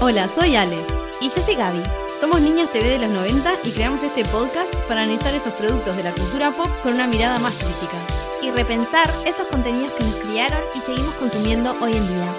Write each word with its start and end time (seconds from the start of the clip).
Hola, 0.00 0.28
soy 0.32 0.54
Ale. 0.54 0.76
Y 1.20 1.24
yo 1.24 1.42
soy 1.42 1.56
Gaby. 1.56 1.82
Somos 2.20 2.40
Niñas 2.40 2.72
TV 2.72 2.88
de 2.88 2.98
los 3.00 3.08
90 3.08 3.50
y 3.64 3.70
creamos 3.70 4.00
este 4.04 4.24
podcast 4.26 4.72
para 4.86 5.02
analizar 5.02 5.34
esos 5.34 5.52
productos 5.54 5.96
de 5.96 6.04
la 6.04 6.12
cultura 6.12 6.52
pop 6.52 6.68
con 6.84 6.94
una 6.94 7.08
mirada 7.08 7.40
más 7.40 7.56
crítica. 7.56 7.98
Y 8.40 8.52
repensar 8.52 9.10
esos 9.26 9.48
contenidos 9.48 9.90
que 9.94 10.04
nos 10.04 10.14
criaron 10.14 10.60
y 10.76 10.78
seguimos 10.78 11.12
consumiendo 11.14 11.74
hoy 11.80 11.96
en 11.96 12.14
día. 12.14 12.32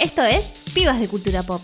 Esto 0.00 0.24
es 0.24 0.64
Pibas 0.74 0.98
de 0.98 1.06
Cultura 1.06 1.44
Pop. 1.44 1.62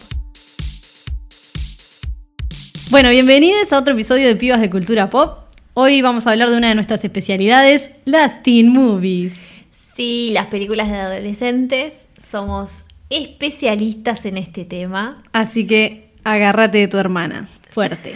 Bueno, 2.90 3.10
bienvenidos 3.10 3.72
a 3.72 3.78
otro 3.78 3.94
episodio 3.94 4.28
de 4.28 4.36
Pibas 4.36 4.60
de 4.60 4.70
Cultura 4.70 5.10
Pop. 5.10 5.38
Hoy 5.74 6.02
vamos 6.02 6.28
a 6.28 6.30
hablar 6.30 6.50
de 6.50 6.56
una 6.56 6.68
de 6.68 6.76
nuestras 6.76 7.04
especialidades, 7.04 7.90
las 8.04 8.44
teen 8.44 8.68
movies. 8.68 9.64
Sí, 9.96 10.30
las 10.32 10.46
películas 10.46 10.88
de 10.88 10.98
adolescentes. 10.98 12.06
Somos 12.24 12.84
especialistas 13.10 14.24
en 14.24 14.36
este 14.36 14.64
tema. 14.64 15.22
Así 15.32 15.66
que 15.66 16.12
agárrate 16.24 16.78
de 16.78 16.88
tu 16.88 16.98
hermana, 16.98 17.48
fuerte. 17.70 18.14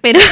Pero... 0.00 0.20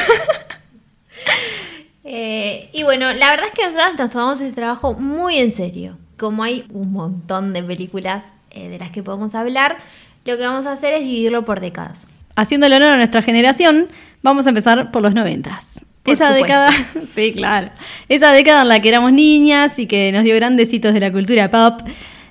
Eh, 2.08 2.70
y 2.72 2.84
bueno, 2.84 3.12
la 3.12 3.30
verdad 3.30 3.46
es 3.46 3.52
que 3.52 3.64
nosotros 3.66 3.98
nos 3.98 4.10
tomamos 4.10 4.40
este 4.40 4.54
trabajo 4.54 4.94
muy 4.94 5.38
en 5.38 5.50
serio. 5.50 5.98
Como 6.16 6.44
hay 6.44 6.64
un 6.70 6.92
montón 6.92 7.52
de 7.52 7.64
películas 7.64 8.32
eh, 8.52 8.68
de 8.68 8.78
las 8.78 8.92
que 8.92 9.02
podemos 9.02 9.34
hablar, 9.34 9.78
lo 10.24 10.36
que 10.36 10.44
vamos 10.44 10.66
a 10.66 10.72
hacer 10.72 10.94
es 10.94 11.00
dividirlo 11.00 11.44
por 11.44 11.58
décadas. 11.58 12.06
Haciendo 12.36 12.66
el 12.68 12.74
honor 12.74 12.90
a 12.90 12.96
nuestra 12.96 13.22
generación, 13.22 13.88
vamos 14.22 14.46
a 14.46 14.50
empezar 14.50 14.92
por 14.92 15.02
los 15.02 15.14
noventas. 15.14 15.84
Por 16.04 16.14
Esa 16.14 16.28
supuesto. 16.28 16.46
década, 16.46 16.70
sí, 17.12 17.32
claro. 17.32 17.70
Esa 18.08 18.30
década 18.30 18.62
en 18.62 18.68
la 18.68 18.80
que 18.80 18.88
éramos 18.88 19.12
niñas 19.12 19.80
y 19.80 19.86
que 19.86 20.12
nos 20.12 20.22
dio 20.22 20.36
grandes 20.36 20.72
hitos 20.72 20.94
de 20.94 21.00
la 21.00 21.10
cultura 21.10 21.50
pop. 21.50 21.80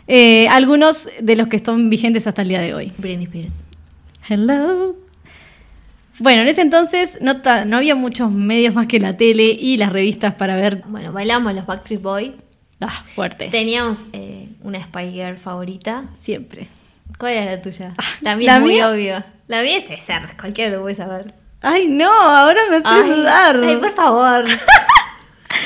Eh, 0.07 0.47
algunos 0.49 1.09
de 1.19 1.35
los 1.35 1.47
que 1.47 1.55
están 1.55 1.89
vigentes 1.89 2.27
hasta 2.27 2.43
el 2.43 2.49
día 2.49 2.61
de 2.61 2.73
hoy. 2.73 2.93
Britney 2.97 3.25
Spears. 3.25 3.63
Hello. 4.27 4.95
Bueno, 6.19 6.43
en 6.43 6.47
ese 6.47 6.61
entonces 6.61 7.19
no, 7.21 7.33
había 7.75 7.95
muchos 7.95 8.31
medios 8.31 8.73
más 8.73 8.87
que 8.87 8.99
la 8.99 9.17
tele 9.17 9.45
y 9.45 9.77
las 9.77 9.91
revistas 9.91 10.35
para 10.35 10.55
ver. 10.55 10.83
Bueno, 10.87 11.11
bailamos 11.11 11.53
los 11.53 11.65
Backstreet 11.65 12.01
Boys. 12.01 12.31
Ah, 12.79 13.03
fuerte. 13.15 13.47
Teníamos 13.49 14.05
eh, 14.13 14.49
una 14.61 14.81
Spy 14.81 15.11
Girl 15.11 15.37
favorita. 15.37 16.05
Siempre. 16.17 16.67
¿Cuál 17.17 17.33
era 17.33 17.45
la 17.55 17.61
tuya? 17.61 17.93
La 18.21 18.35
mía 18.35 18.47
¿la 18.51 18.55
es 18.55 18.61
muy 18.61 18.73
mía? 18.75 18.89
obvio. 18.89 19.23
La 19.47 19.61
mía 19.61 19.77
es 19.77 19.87
César, 19.87 20.35
cualquiera 20.39 20.75
lo 20.75 20.81
puede 20.81 20.95
saber. 20.95 21.33
Ay, 21.61 21.87
no, 21.87 22.09
ahora 22.11 22.61
me 22.69 22.77
haces 22.77 22.89
Ay, 22.91 23.09
dudar. 23.09 23.59
ay, 23.63 23.75
por 23.77 23.91
favor. 23.91 24.45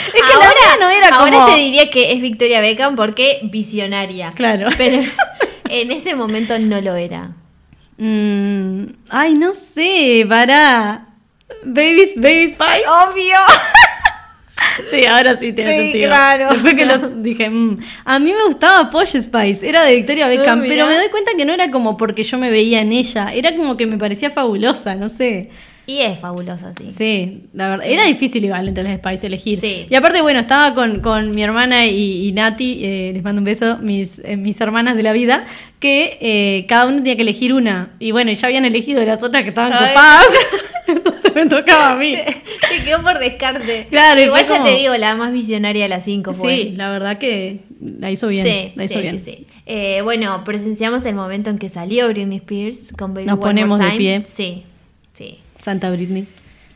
es 0.08 0.14
que 0.14 0.19
la 0.33 0.39
mía 0.39 0.78
no 0.80 0.89
era 0.89 1.09
ahora 1.09 1.31
como. 1.31 1.45
te 1.53 1.55
diría 1.59 1.89
que 1.89 2.11
es 2.14 2.22
Victoria 2.22 2.61
Beckham 2.61 2.95
porque 2.95 3.39
visionaria. 3.44 4.31
Claro. 4.36 4.67
Pero 4.78 5.02
en 5.69 5.92
ese 5.92 6.16
momento 6.16 6.58
no 6.59 6.80
lo 6.81 6.95
era. 6.95 7.31
Mm, 7.97 8.83
ay, 9.09 9.33
no 9.36 9.53
sé, 9.53 10.25
para. 10.27 11.05
Babies, 11.64 12.16
Baby 12.16 12.50
Spice. 12.50 12.83
Obvio. 12.88 13.36
Sí, 14.92 15.05
ahora 15.05 15.36
sí 15.36 15.52
tiene 15.53 15.72
Sí, 15.72 15.83
sentido. 15.83 16.08
claro. 16.09 16.50
Después 16.52 16.73
que 16.73 16.86
los 16.86 17.22
dije, 17.23 17.50
mm, 17.50 17.80
a 18.05 18.20
mí 18.20 18.31
me 18.33 18.44
gustaba 18.45 18.89
Posh 18.89 19.16
Spice, 19.22 19.67
era 19.67 19.83
de 19.83 19.95
Victoria 19.95 20.27
Beckham, 20.27 20.59
Ah, 20.59 20.61
mira. 20.61 20.73
pero 20.73 20.88
me 20.88 20.95
doy 20.95 21.09
cuenta 21.09 21.31
que 21.38 21.45
no 21.45 21.53
era 21.53 21.70
como 21.72 21.95
porque 21.97 22.23
yo 22.23 22.38
me 22.38 22.50
veía 22.50 22.80
en 22.81 22.92
ella, 22.92 23.31
era 23.33 23.55
como 23.55 23.75
que 23.77 23.86
me 23.88 23.97
parecía 23.97 24.30
fabulosa, 24.30 24.95
no 24.95 25.09
sé. 25.09 25.50
Y 25.90 26.02
es 26.02 26.20
fabulosa, 26.20 26.72
sí. 26.78 26.92
Sí, 26.92 27.45
la 27.54 27.70
verdad. 27.70 27.88
Era 27.88 28.06
difícil 28.06 28.45
igual 28.45 28.68
entre 28.68 28.84
las 28.84 28.98
Spice 29.00 29.26
elegir. 29.26 29.58
Sí. 29.59 29.88
Y 29.90 29.95
aparte, 29.95 30.22
bueno, 30.22 30.40
estaba 30.40 30.76
con, 30.76 31.00
con 31.00 31.32
mi 31.32 31.42
hermana 31.42 31.88
y, 31.88 32.28
y 32.28 32.32
Nati, 32.32 32.82
eh, 32.86 33.12
les 33.16 33.23
mando 33.23 33.40
un 33.40 33.45
beso, 33.45 33.80
mis, 33.80 34.20
eh, 34.23 34.38
mis 34.38 34.62
hermanas 34.62 34.95
de 34.95 35.02
la 35.02 35.14
vida, 35.14 35.45
que 35.80 36.20
eh, 36.22 36.66
cada 36.67 36.86
uno 36.86 36.98
tenía 36.98 37.16
que 37.16 37.23
elegir 37.23 37.54
una. 37.54 37.94
Y 37.98 38.12
bueno, 38.12 38.32
ya 38.32 38.48
habían 38.48 38.66
elegido 38.66 39.04
las 39.04 39.23
otras 39.23 39.42
que 39.42 39.50
estaban 39.50 39.73
Ay. 39.73 39.88
copadas. 39.90 40.26
Entonces 40.88 41.34
me 41.36 41.45
tocaba 41.48 41.94
a 41.94 41.95
mí. 41.95 42.16
Te 42.16 42.83
quedó 42.83 43.02
por 43.02 43.17
descarte. 43.17 43.88
Claro, 43.89 44.21
Igual 44.21 44.44
ya 44.44 44.48
como- 44.58 44.66
te 44.66 44.76
digo, 44.76 44.95
la 44.95 45.16
más 45.16 45.32
visionaria 45.33 45.83
de 45.83 45.89
las 45.89 46.06
cinco 46.06 46.33
fue. 46.33 46.56
Sí, 46.56 46.73
la 46.76 46.92
verdad 46.92 47.17
que 47.17 47.61
la 47.82 48.11
hizo 48.11 48.27
bien. 48.27 48.45
Sí, 48.45 48.71
la 48.76 48.86
hizo 48.86 48.95
sí, 48.95 49.02
bien. 49.02 49.20
sí, 49.20 49.26
sí. 49.38 49.48
Eh, 49.66 50.02
bueno, 50.04 50.44
presenciamos 50.44 51.06
el 51.08 51.16
momento 51.16 51.50
en 51.50 51.58
que 51.58 51.67
salió 51.70 52.08
Britney 52.10 52.38
Spears 52.38 52.92
con 52.98 53.14
Baby 53.16 53.26
Nos 53.27 53.33
One 53.39 53.66
More 53.66 53.76
ponemos 53.76 53.80
de 53.80 53.86
Time. 53.86 53.98
pie. 53.98 54.21
Sí, 54.26 54.33
sí. 54.36 54.64
Santa 55.59 55.92
Britney. 55.92 56.27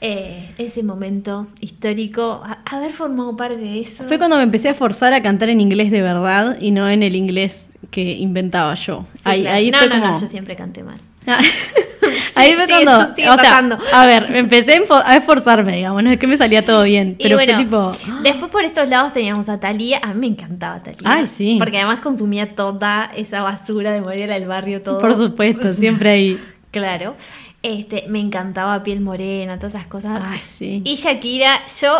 Eh, 0.05 0.53
ese 0.57 0.83
momento 0.83 1.47
histórico, 1.61 2.44
haber 2.69 2.91
formado 2.91 3.35
parte 3.38 3.55
de 3.55 3.79
eso. 3.79 4.03
Fue 4.03 4.17
cuando 4.17 4.35
me 4.35 4.44
empecé 4.44 4.67
a 4.67 4.73
forzar 4.73 5.13
a 5.13 5.21
cantar 5.21 5.47
en 5.47 5.61
inglés 5.61 5.91
de 5.91 6.01
verdad 6.01 6.57
y 6.59 6.71
no 6.71 6.89
en 6.89 7.03
el 7.03 7.16
inglés 7.16 7.69
que 7.89 8.11
inventaba 8.11 8.73
yo. 8.73 9.05
Sí, 9.13 9.21
ahí 9.23 9.41
claro. 9.44 9.55
ahí 9.55 9.71
no, 9.71 9.77
fue 9.77 9.88
no, 9.88 9.95
como... 9.95 10.07
no, 10.07 10.19
yo 10.19 10.27
siempre 10.27 10.55
canté 10.57 10.83
mal. 10.83 10.99
Ah. 11.25 11.39
Ahí 12.35 12.53
fue 12.53 12.67
Sí, 12.67 12.73
cuando, 12.73 13.05
eso 13.05 13.16
sigue 13.16 13.29
o 13.29 13.38
sea, 13.38 13.79
a 13.94 14.05
ver, 14.05 14.35
empecé 14.35 14.83
a 15.05 15.15
esforzarme, 15.15 15.77
digamos, 15.77 16.03
no 16.03 16.11
es 16.11 16.19
que 16.19 16.27
me 16.27 16.35
salía 16.35 16.65
todo 16.65 16.83
bien, 16.83 17.15
pero 17.21 17.38
bueno, 17.38 17.53
fue 17.53 17.63
tipo, 17.63 17.91
después 18.23 18.51
por 18.51 18.63
estos 18.65 18.89
lados 18.89 19.13
teníamos 19.13 19.47
a 19.50 19.59
Talía. 19.59 20.00
A 20.03 20.13
mí 20.13 20.19
me 20.19 20.27
encantaba 20.27 20.81
Talía. 20.81 21.00
Ay, 21.05 21.27
sí. 21.27 21.55
Porque 21.59 21.77
además 21.77 22.00
consumía 22.00 22.55
toda 22.55 23.09
esa 23.15 23.41
basura 23.44 23.91
de 23.91 24.01
Morelia 24.01 24.27
del 24.27 24.47
barrio, 24.47 24.81
todo. 24.81 24.97
por 24.97 25.15
supuesto, 25.15 25.73
siempre 25.73 26.09
ahí. 26.09 26.39
Claro. 26.71 27.15
Este, 27.63 28.06
me 28.09 28.19
encantaba 28.19 28.84
piel 28.84 29.00
morena, 29.00 29.57
todas 29.57 29.75
esas 29.75 29.88
cosas. 29.88 30.22
Ay, 30.24 30.40
sí. 30.40 30.81
Y 30.84 30.96
Shakira, 30.96 31.62
yo, 31.81 31.97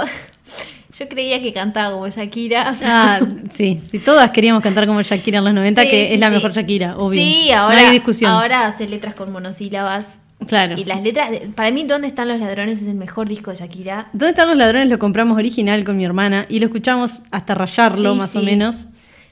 yo 1.00 1.08
creía 1.10 1.42
que 1.42 1.54
cantaba 1.54 1.94
como 1.94 2.08
Shakira. 2.10 2.76
Ah, 2.84 3.20
sí, 3.50 3.80
sí, 3.82 4.00
todas 4.00 4.30
queríamos 4.32 4.62
cantar 4.62 4.86
como 4.86 5.02
Shakira 5.02 5.38
en 5.40 5.46
los 5.46 5.54
90, 5.54 5.84
Sí, 5.84 5.88
que 5.90 6.08
sí, 6.10 6.14
es 6.16 6.20
la 6.20 6.30
mejor 6.30 6.52
Shakira, 6.54 6.98
obvio. 6.98 7.22
Sí, 7.24 7.52
ahora, 7.52 7.82
no 7.82 7.88
hay 7.88 7.94
discusión. 7.94 8.30
ahora 8.32 8.68
hace 8.68 8.88
letras 8.90 9.16
con 9.16 9.32
monosílabas. 9.32 10.20
claro. 10.48 10.76
Y 10.78 10.84
las 10.84 11.02
letras, 11.02 11.32
de- 11.32 11.40
para 11.56 11.72
mí, 11.72 11.86
¿Dónde 11.86 12.08
están 12.08 12.28
los 12.28 12.40
ladrones? 12.42 12.82
Es 12.82 12.88
el 12.90 12.96
mejor 12.96 13.30
disco 13.30 13.52
de 13.52 13.58
Shakira. 13.58 14.10
¿Dónde 14.12 14.30
están 14.32 14.50
los 14.50 14.58
ladrones? 14.58 14.90
Lo 14.90 15.00
compramos 15.00 15.38
original 15.38 15.86
con 15.86 15.96
mi 15.96 16.04
hermana 16.04 16.46
y 16.50 16.60
lo 16.60 16.66
escuchamos 16.66 17.22
hasta 17.32 17.56
rayarlo, 17.56 18.16
más 18.16 18.36
o 18.36 18.42
menos. 18.42 18.86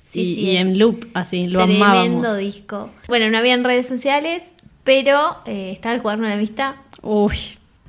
Sí, 0.06 0.22
y, 0.22 0.36
sí, 0.36 0.42
y 0.42 0.56
en 0.58 0.80
loop, 0.80 1.08
así, 1.14 1.48
lo 1.48 1.60
Tremendo 1.60 1.86
amábamos. 1.86 2.38
disco. 2.38 2.90
Bueno, 3.10 3.30
no 3.30 3.38
habían 3.38 3.64
redes 3.66 3.88
sociales, 3.88 4.54
pero 4.84 5.38
eh, 5.46 5.72
estaba 5.72 5.96
el 5.96 6.02
cuaderno 6.02 6.26
de 6.26 6.32
la 6.32 6.36
amistad. 6.38 6.76
Uy. 7.02 7.38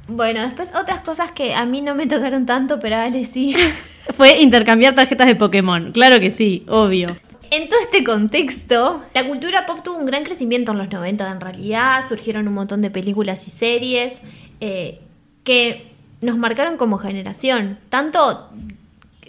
Bueno, 0.09 0.41
después 0.43 0.73
otras 0.75 1.01
cosas 1.01 1.31
que 1.31 1.55
a 1.55 1.65
mí 1.65 1.81
no 1.81 1.95
me 1.95 2.07
tocaron 2.07 2.45
tanto, 2.47 2.81
pero 2.81 2.97
a 2.97 3.05
Ale 3.05 3.25
sí. 3.25 3.55
Fue 4.17 4.41
intercambiar 4.41 4.95
tarjetas 4.95 5.27
de 5.27 5.37
Pokémon, 5.37 5.93
claro 5.93 6.19
que 6.19 6.31
sí, 6.31 6.65
obvio. 6.69 7.17
En 7.51 7.69
todo 7.69 7.79
este 7.81 8.03
contexto, 8.03 9.03
la 9.15 9.27
cultura 9.27 9.67
pop 9.67 9.81
tuvo 9.85 9.99
un 9.99 10.07
gran 10.07 10.25
crecimiento 10.25 10.73
en 10.73 10.79
los 10.79 10.91
90 10.91 11.31
en 11.31 11.41
realidad, 11.41 12.09
surgieron 12.09 12.49
un 12.49 12.55
montón 12.55 12.83
de 12.83 12.91
películas 12.91 13.47
y 13.47 13.51
series 13.51 14.23
eh, 14.61 15.01
que 15.45 15.93
nos 16.21 16.39
marcaron 16.39 16.77
como 16.77 16.99
generación, 16.99 17.79
tanto 17.91 18.51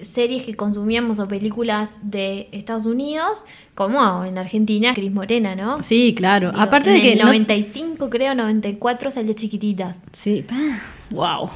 series 0.02 0.44
que 0.44 0.56
consumíamos 0.56 1.20
o 1.20 1.28
películas 1.28 1.98
de 2.02 2.50
Estados 2.52 2.86
Unidos 2.86 3.46
como 3.76 4.26
en 4.26 4.38
Argentina, 4.38 4.94
Cris 4.94 5.12
Morena, 5.12 5.56
¿no? 5.56 5.81
Sí, 5.84 6.14
claro. 6.16 6.50
Digo, 6.52 6.62
Aparte 6.62 6.90
en 6.90 6.96
de 6.98 7.02
que 7.02 7.14
el 7.14 7.20
no- 7.20 7.26
95 7.26 8.09
creo, 8.09 8.36
94 8.36 9.12
salió 9.12 9.34
Chiquititas. 9.34 10.00
Sí, 10.12 10.44
wow. 11.12 11.50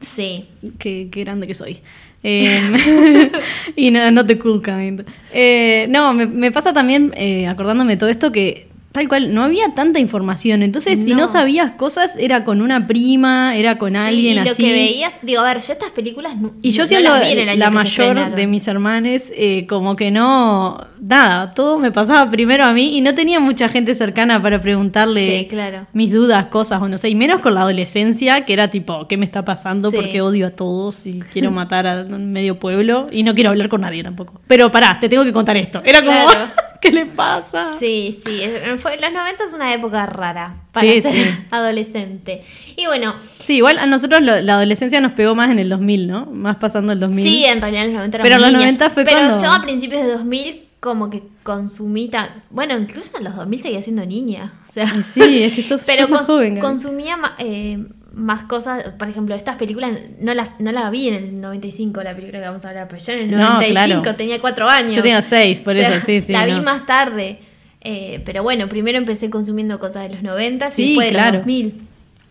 Sí. 0.00 0.46
Qué, 0.78 1.08
qué 1.10 1.20
grande 1.24 1.46
que 1.46 1.54
soy. 1.54 1.78
Eh, 2.22 3.30
y 3.76 3.90
no, 3.90 4.10
not 4.10 4.26
the 4.26 4.38
cool 4.38 4.62
kind. 4.62 5.02
Eh, 5.32 5.86
no, 5.90 6.12
me, 6.14 6.26
me 6.26 6.50
pasa 6.52 6.72
también, 6.72 7.12
eh, 7.16 7.46
acordándome 7.46 7.92
de 7.92 7.96
todo 7.98 8.08
esto, 8.10 8.32
que 8.32 8.68
tal 8.94 9.08
cual, 9.08 9.34
no 9.34 9.42
había 9.42 9.74
tanta 9.74 9.98
información. 9.98 10.62
Entonces, 10.62 11.04
si 11.04 11.10
no 11.14 11.22
No. 11.22 11.26
sabías 11.26 11.72
cosas, 11.72 12.14
era 12.16 12.44
con 12.44 12.62
una 12.62 12.86
prima, 12.86 13.56
era 13.56 13.76
con 13.76 13.90
Sí, 13.90 13.96
alguien 13.96 14.32
y 14.36 14.44
lo 14.44 14.50
así. 14.52 14.62
que 14.62 14.70
veías, 14.72 15.14
digo, 15.22 15.40
a 15.40 15.52
ver, 15.52 15.60
yo 15.60 15.72
estas 15.72 15.90
películas 15.90 16.36
no, 16.36 16.52
Y 16.62 16.70
yo 16.70 16.84
no 16.84 16.88
siendo 16.88 17.12
año 17.12 17.44
la 17.56 17.64
se 17.66 17.70
mayor 17.72 18.34
de 18.36 18.46
mis 18.46 18.68
hermanes, 18.68 19.32
eh, 19.36 19.66
como 19.66 19.96
que 19.96 20.12
no, 20.12 20.78
nada, 21.00 21.54
todo 21.54 21.76
me 21.80 21.90
pasaba 21.90 22.30
primero 22.30 22.62
a 22.64 22.72
mí 22.72 22.96
y 22.96 23.00
no 23.00 23.14
tenía 23.14 23.40
mucha 23.40 23.68
gente 23.68 23.96
cercana 23.96 24.40
para 24.40 24.60
preguntarle 24.60 25.40
Sí, 25.40 25.46
claro. 25.48 25.88
mis 25.92 26.12
dudas, 26.12 26.46
cosas 26.46 26.80
o 26.80 26.88
no 26.88 26.96
sé, 26.96 27.08
y 27.08 27.16
menos 27.16 27.40
con 27.40 27.54
la 27.54 27.62
adolescencia, 27.62 28.44
que 28.44 28.52
era 28.52 28.70
tipo, 28.70 29.08
¿qué 29.08 29.16
me 29.16 29.24
está 29.24 29.44
pasando? 29.44 29.90
Sí. 29.90 29.96
Porque 29.96 30.20
odio 30.20 30.46
a 30.46 30.50
todos 30.50 31.04
y 31.04 31.18
quiero 31.32 31.50
matar 31.50 31.88
a 31.88 32.04
medio 32.04 32.60
pueblo 32.60 33.08
y 33.10 33.24
no 33.24 33.34
quiero 33.34 33.50
hablar 33.50 33.68
con 33.68 33.80
nadie 33.80 34.04
tampoco. 34.04 34.40
Pero 34.46 34.70
pará, 34.70 34.98
te 35.00 35.08
tengo 35.08 35.24
que 35.24 35.32
contar 35.32 35.56
esto. 35.56 35.82
Era 35.84 35.98
como, 36.00 36.12
Claro. 36.12 36.46
¿qué 36.84 36.90
le 36.92 37.06
pasa? 37.06 37.76
Sí, 37.78 38.18
sí, 38.24 38.42
es- 38.42 38.80
fue, 38.80 38.98
los 39.00 39.12
90 39.12 39.44
es 39.44 39.52
una 39.54 39.72
época 39.74 40.06
rara 40.06 40.56
para 40.72 40.86
Sí, 40.86 41.00
ser 41.02 41.12
sí. 41.12 41.24
adolescente. 41.50 42.42
Y 42.76 42.86
bueno, 42.86 43.14
Sí, 43.20 43.56
igual 43.56 43.78
a 43.78 43.86
nosotros 43.86 44.22
lo- 44.22 44.40
la 44.40 44.54
adolescencia 44.54 45.00
nos 45.00 45.12
pegó 45.12 45.34
más 45.34 45.50
en 45.50 45.58
el 45.58 45.68
2000, 45.68 46.06
¿no? 46.08 46.26
Más 46.26 46.56
pasando 46.56 46.92
el 46.92 47.00
2000. 47.00 47.24
sí, 47.24 47.44
en 47.44 47.60
realidad 47.60 47.84
en 47.84 47.92
los 47.92 47.96
90 47.98 48.18
Pero 48.22 48.36
los 48.38 48.46
niñas. 48.48 48.62
90 48.62 48.90
fue 48.90 49.04
Pero 49.04 49.16
cuando- 49.18 49.42
yo 49.42 49.50
a 49.50 49.62
principios 49.62 50.02
de 50.02 50.12
2000 50.12 50.60
como 50.80 51.08
que 51.08 51.22
consumí 51.42 52.08
ta- 52.08 52.42
bueno, 52.50 52.76
incluso 52.76 53.16
en 53.16 53.24
los 53.24 53.34
2000 53.34 53.62
seguía 53.62 53.80
siendo 53.80 54.04
niña, 54.04 54.52
o 54.68 54.72
sea, 54.72 54.86
sí, 55.02 55.42
es 55.42 55.54
que 55.54 55.62
sos, 55.62 55.82
pero 55.86 56.02
sos 56.02 56.10
más 56.10 56.20
cons- 56.22 56.26
joven. 56.26 56.54
Gaby. 56.56 56.60
consumía 56.60 57.16
eh, 57.38 57.78
más 58.14 58.44
cosas, 58.44 58.90
por 58.98 59.08
ejemplo, 59.08 59.34
estas 59.34 59.56
películas 59.56 59.92
no 60.20 60.34
las 60.34 60.60
no 60.60 60.72
la 60.72 60.88
vi 60.90 61.08
en 61.08 61.14
el 61.14 61.40
95 61.40 62.02
la 62.02 62.14
película 62.14 62.40
que 62.40 62.46
vamos 62.46 62.64
a 62.64 62.68
hablar, 62.70 62.88
pero 62.88 63.02
yo 63.04 63.12
en 63.12 63.18
el 63.20 63.30
No, 63.30 63.54
95 63.54 64.02
claro. 64.02 64.16
tenía 64.16 64.40
cuatro 64.40 64.68
años. 64.68 64.94
Yo 64.94 65.02
tenía 65.02 65.22
seis, 65.22 65.60
por 65.60 65.74
O 65.74 65.78
sea, 65.78 65.96
eso, 65.96 66.06
sí, 66.06 66.20
sí. 66.20 66.32
La 66.32 66.46
vi 66.46 66.52
no. 66.52 66.62
más 66.62 66.86
tarde. 66.86 67.38
Eh, 67.80 68.22
pero 68.24 68.42
bueno, 68.42 68.68
primero 68.68 68.96
empecé 68.96 69.28
consumiendo 69.30 69.78
cosas 69.78 70.04
de 70.04 70.14
los 70.14 70.22
90 70.22 70.70
Sí, 70.70 70.82
y 70.82 70.88
después 70.90 71.12
de 71.12 71.20
los 71.22 71.32
2000. 71.38 71.80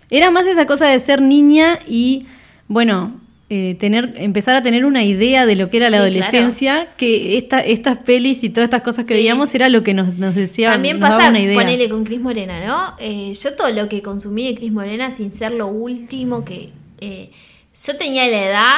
Era 0.10 0.32
más 0.32 0.46
esa 0.48 0.66
cosa 0.66 0.88
de 0.88 1.00
ser 1.00 1.22
niña 1.22 1.80
y, 1.88 2.26
bueno, 2.68 3.20
eh, 3.56 3.76
tener, 3.76 4.14
empezar 4.18 4.56
a 4.56 4.62
tener 4.62 4.86
una 4.86 5.04
idea 5.04 5.46
de 5.46 5.56
lo 5.56 5.70
que 5.70 5.78
era 5.78 5.90
la 5.90 5.98
adolescencia, 5.98 6.88
que 6.98 7.38
esta, 7.38 7.60
estas 7.60 7.98
pelis 8.00 8.44
y 8.44 8.50
todas 8.50 8.66
estas 8.68 8.82
cosas 8.82 9.06
que 9.06 9.14
Sí. 9.14 9.20
veíamos 9.20 9.54
era 9.56 9.70
lo 9.70 9.84
que 9.84 9.94
nos, 9.94 10.16
nos 10.18 10.34
decía, 10.36 10.72
También 10.72 11.00
nos 11.00 11.10
daba 11.10 11.20
pasa, 11.20 11.30
una 11.32 11.40
idea. 11.40 11.56
ponele 11.60 11.90
con 11.90 12.04
Cris 12.04 12.20
Morena, 12.20 12.66
¿no? 12.66 12.96
Eh, 13.00 13.34
yo 13.34 13.54
todo 13.56 13.70
lo 13.72 13.88
que 13.90 14.02
consumí 14.02 14.48
de 14.48 14.56
Cris 14.56 14.72
Morena 14.72 15.12
sin 15.12 15.32
ser 15.32 15.52
lo 15.52 15.68
último 15.68 16.44
que... 16.46 16.70
eh, 17.02 17.30
yo 17.86 17.96
tenía 17.98 18.28
la 18.28 18.44
edad 18.46 18.76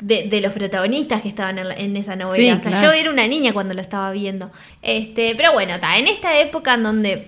de, 0.00 0.28
de 0.28 0.40
los 0.40 0.52
protagonistas 0.52 1.22
que 1.22 1.28
estaban 1.28 1.58
en, 1.58 1.68
la- 1.68 1.74
en 1.74 1.96
esa 1.96 2.14
novela. 2.14 2.36
Sí, 2.36 2.50
o 2.50 2.60
sea, 2.60 2.70
claro. 2.70 2.86
yo 2.86 2.92
era 3.00 3.10
una 3.10 3.26
niña 3.26 3.52
cuando 3.52 3.74
lo 3.74 3.80
estaba 3.80 4.12
viendo. 4.12 4.50
Este, 4.82 5.34
pero 5.36 5.52
bueno, 5.52 5.80
ta, 5.80 5.98
en 5.98 6.06
esta 6.06 6.38
época 6.40 6.74
en 6.74 6.84
donde 6.84 7.26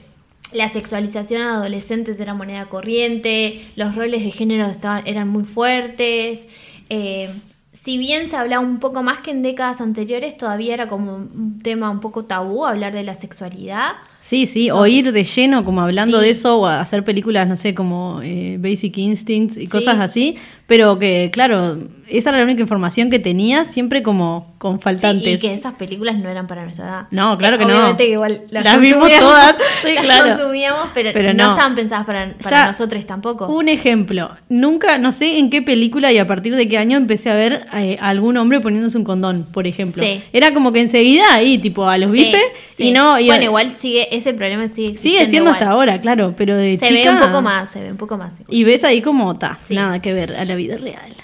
la 0.53 0.69
sexualización 0.69 1.43
a 1.43 1.55
adolescentes 1.55 2.19
era 2.21 2.35
moneda 2.35 2.67
corriente, 2.67 3.65
los 3.77 3.95
roles 3.95 4.25
de 4.25 4.31
género 4.31 4.67
estaban, 4.67 5.07
eran 5.07 5.29
muy 5.29 5.45
fuertes. 5.45 6.47
eh, 6.89 7.31
si 7.73 7.99
bien 7.99 8.29
se 8.29 8.37
hablaba 8.37 8.65
un 8.65 8.81
poco 8.81 9.03
más 9.03 9.19
que 9.19 9.31
en 9.31 9.43
décadas 9.43 9.81
anteriores, 9.81 10.37
todavía 10.37 10.75
era 10.75 10.89
como 10.89 11.15
un 11.17 11.61
tema 11.63 11.91
un 11.91 12.01
poco 12.01 12.25
tabú 12.25 12.67
hablar 12.67 12.93
de 12.93 13.05
la 13.05 13.15
sexualidad. 13.15 13.93
Sí, 14.21 14.47
sí, 14.47 14.69
Son- 14.69 14.79
o 14.81 14.87
ir 14.87 15.13
de 15.13 15.25
lleno 15.25 15.65
como 15.65 15.81
hablando 15.81 16.19
Sí. 16.19 16.25
de 16.25 16.31
eso 16.31 16.61
o 16.61 16.67
hacer 16.67 17.05
películas, 17.05 17.49
no 17.49 17.57
sé, 17.57 17.75
como 17.75 18.21
eh, 18.23 18.57
Basic 18.61 18.97
Instincts 18.99 19.57
y 19.57 19.67
cosas 19.67 19.97
Sí. 19.97 20.03
así, 20.03 20.37
pero 20.67 20.99
que 20.99 21.31
claro, 21.33 21.79
esa 22.09 22.31
era 22.31 22.39
la 22.39 22.45
única 22.45 22.61
información 22.61 23.09
que 23.11 23.19
tenía, 23.19 23.65
siempre 23.65 24.03
como 24.03 24.55
con 24.59 24.77
Sí, 24.77 24.83
faltantes. 24.83 25.39
y 25.43 25.47
que 25.49 25.55
esas 25.55 25.75
películas 25.75 26.19
no 26.19 26.29
eran 26.29 26.47
para 26.47 26.65
nuestra 26.65 26.85
edad. 26.87 27.07
No, 27.11 27.39
claro 27.39 27.57
que 27.57 27.65
no. 27.65 27.71
Obviamente 27.73 28.05
que 28.05 28.13
igual 28.13 28.43
las, 28.51 28.63
Las 28.65 28.79
vimos 28.81 29.11
todas, 29.19 29.57
sí, 29.87 29.95
las 29.95 30.05
claro. 30.05 30.27
consumíamos, 30.37 30.89
pero, 30.93 31.11
Pero 31.15 31.33
no, 31.33 31.45
no. 31.45 31.51
estaban 31.53 31.75
pensadas 31.75 32.05
para, 32.05 32.35
para 32.43 32.51
Ya, 32.51 32.67
nosotros 32.67 33.07
tampoco. 33.07 33.47
Un 33.47 33.69
ejemplo, 33.71 34.31
nunca, 34.51 34.99
no 34.99 35.13
sé 35.13 35.39
en 35.39 35.49
qué 35.49 35.63
película 35.63 36.13
y 36.13 36.19
a 36.19 36.27
partir 36.27 36.55
de 36.57 36.69
qué 36.69 36.77
año 36.77 36.99
empecé 36.99 37.31
a 37.31 37.35
ver 37.37 37.65
eh, 37.75 37.97
a 38.01 38.09
algún 38.11 38.37
hombre 38.37 38.61
poniéndose 38.61 38.99
un 38.99 39.05
condón, 39.05 39.47
por 39.51 39.67
ejemplo. 39.67 40.03
Sí. 40.03 40.21
Era 40.33 40.53
como 40.53 40.73
que 40.73 40.81
enseguida 40.81 41.33
ahí, 41.33 41.57
tipo 41.59 41.87
a 41.89 41.97
los 41.97 42.11
Sí, 42.11 42.19
bifes, 42.19 42.43
sí. 42.73 42.89
y 42.89 42.93
no... 42.93 43.19
y- 43.19 43.27
bueno, 43.29 43.45
igual 43.45 43.75
sigue, 43.77 44.10
ese 44.11 44.35
problema 44.35 44.69
sigue 44.69 44.97
Sigue 44.99 45.19
siendo 45.27 45.51
igual. 45.51 45.55
hasta 45.55 45.71
ahora, 45.71 46.01
claro, 46.01 46.35
pero 46.37 46.55
de 46.57 46.77
Se 46.77 46.89
chica... 46.89 47.11
ve 47.13 47.17
un 47.19 47.27
poco 47.27 47.43
más, 47.43 47.71
se 47.71 47.81
ve 47.83 47.91
un 47.91 47.97
poco 47.97 48.17
más. 48.17 48.41
igual. 48.41 48.55
Y 48.55 48.65
ves 48.65 48.85
ahí 48.85 49.01
como, 49.03 49.35
ta, 49.39 49.59
Sí. 49.63 49.75
nada 49.75 50.01
que 50.03 50.13
ver 50.13 50.35
a 50.37 50.45
la 50.45 50.55
vida 50.55 50.77
real. 50.77 51.15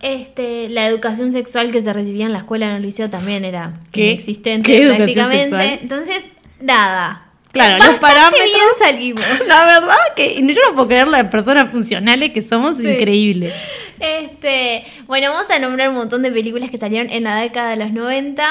Este, 0.00 0.68
la 0.68 0.86
educación 0.86 1.32
sexual 1.32 1.72
que 1.72 1.80
se 1.80 1.92
recibía 1.92 2.26
en 2.26 2.32
la 2.32 2.38
escuela 2.40 2.68
en 2.68 2.76
el 2.76 2.82
liceo 2.82 3.08
también 3.08 3.44
era 3.44 3.72
¿Qué? 3.92 4.12
inexistente 4.12 4.70
¿Qué 4.70 4.82
educación 4.82 5.28
prácticamente. 5.30 5.78
Entonces, 5.82 6.22
nada. 6.60 7.22
Claro, 7.52 7.78
los 7.84 7.96
parámetros. 7.96 8.44
bien 8.44 8.60
salimos. 8.78 9.24
La 9.48 9.64
verdad 9.64 9.94
que 10.14 10.34
yo 10.34 10.60
no 10.68 10.74
puedo 10.74 10.88
creer 10.88 11.08
las 11.08 11.24
personas 11.30 11.70
funcionales 11.70 12.32
que 12.32 12.42
somos, 12.42 12.76
Sí. 12.76 12.86
increíble. 12.86 13.50
Este, 13.98 14.84
bueno, 15.06 15.30
vamos 15.30 15.48
a 15.50 15.58
nombrar 15.58 15.88
un 15.88 15.94
montón 15.94 16.22
de 16.22 16.30
películas 16.30 16.70
que 16.70 16.76
salieron 16.76 17.10
en 17.10 17.24
la 17.24 17.36
década 17.40 17.70
de 17.70 17.76
los 17.76 17.92
90. 17.92 18.44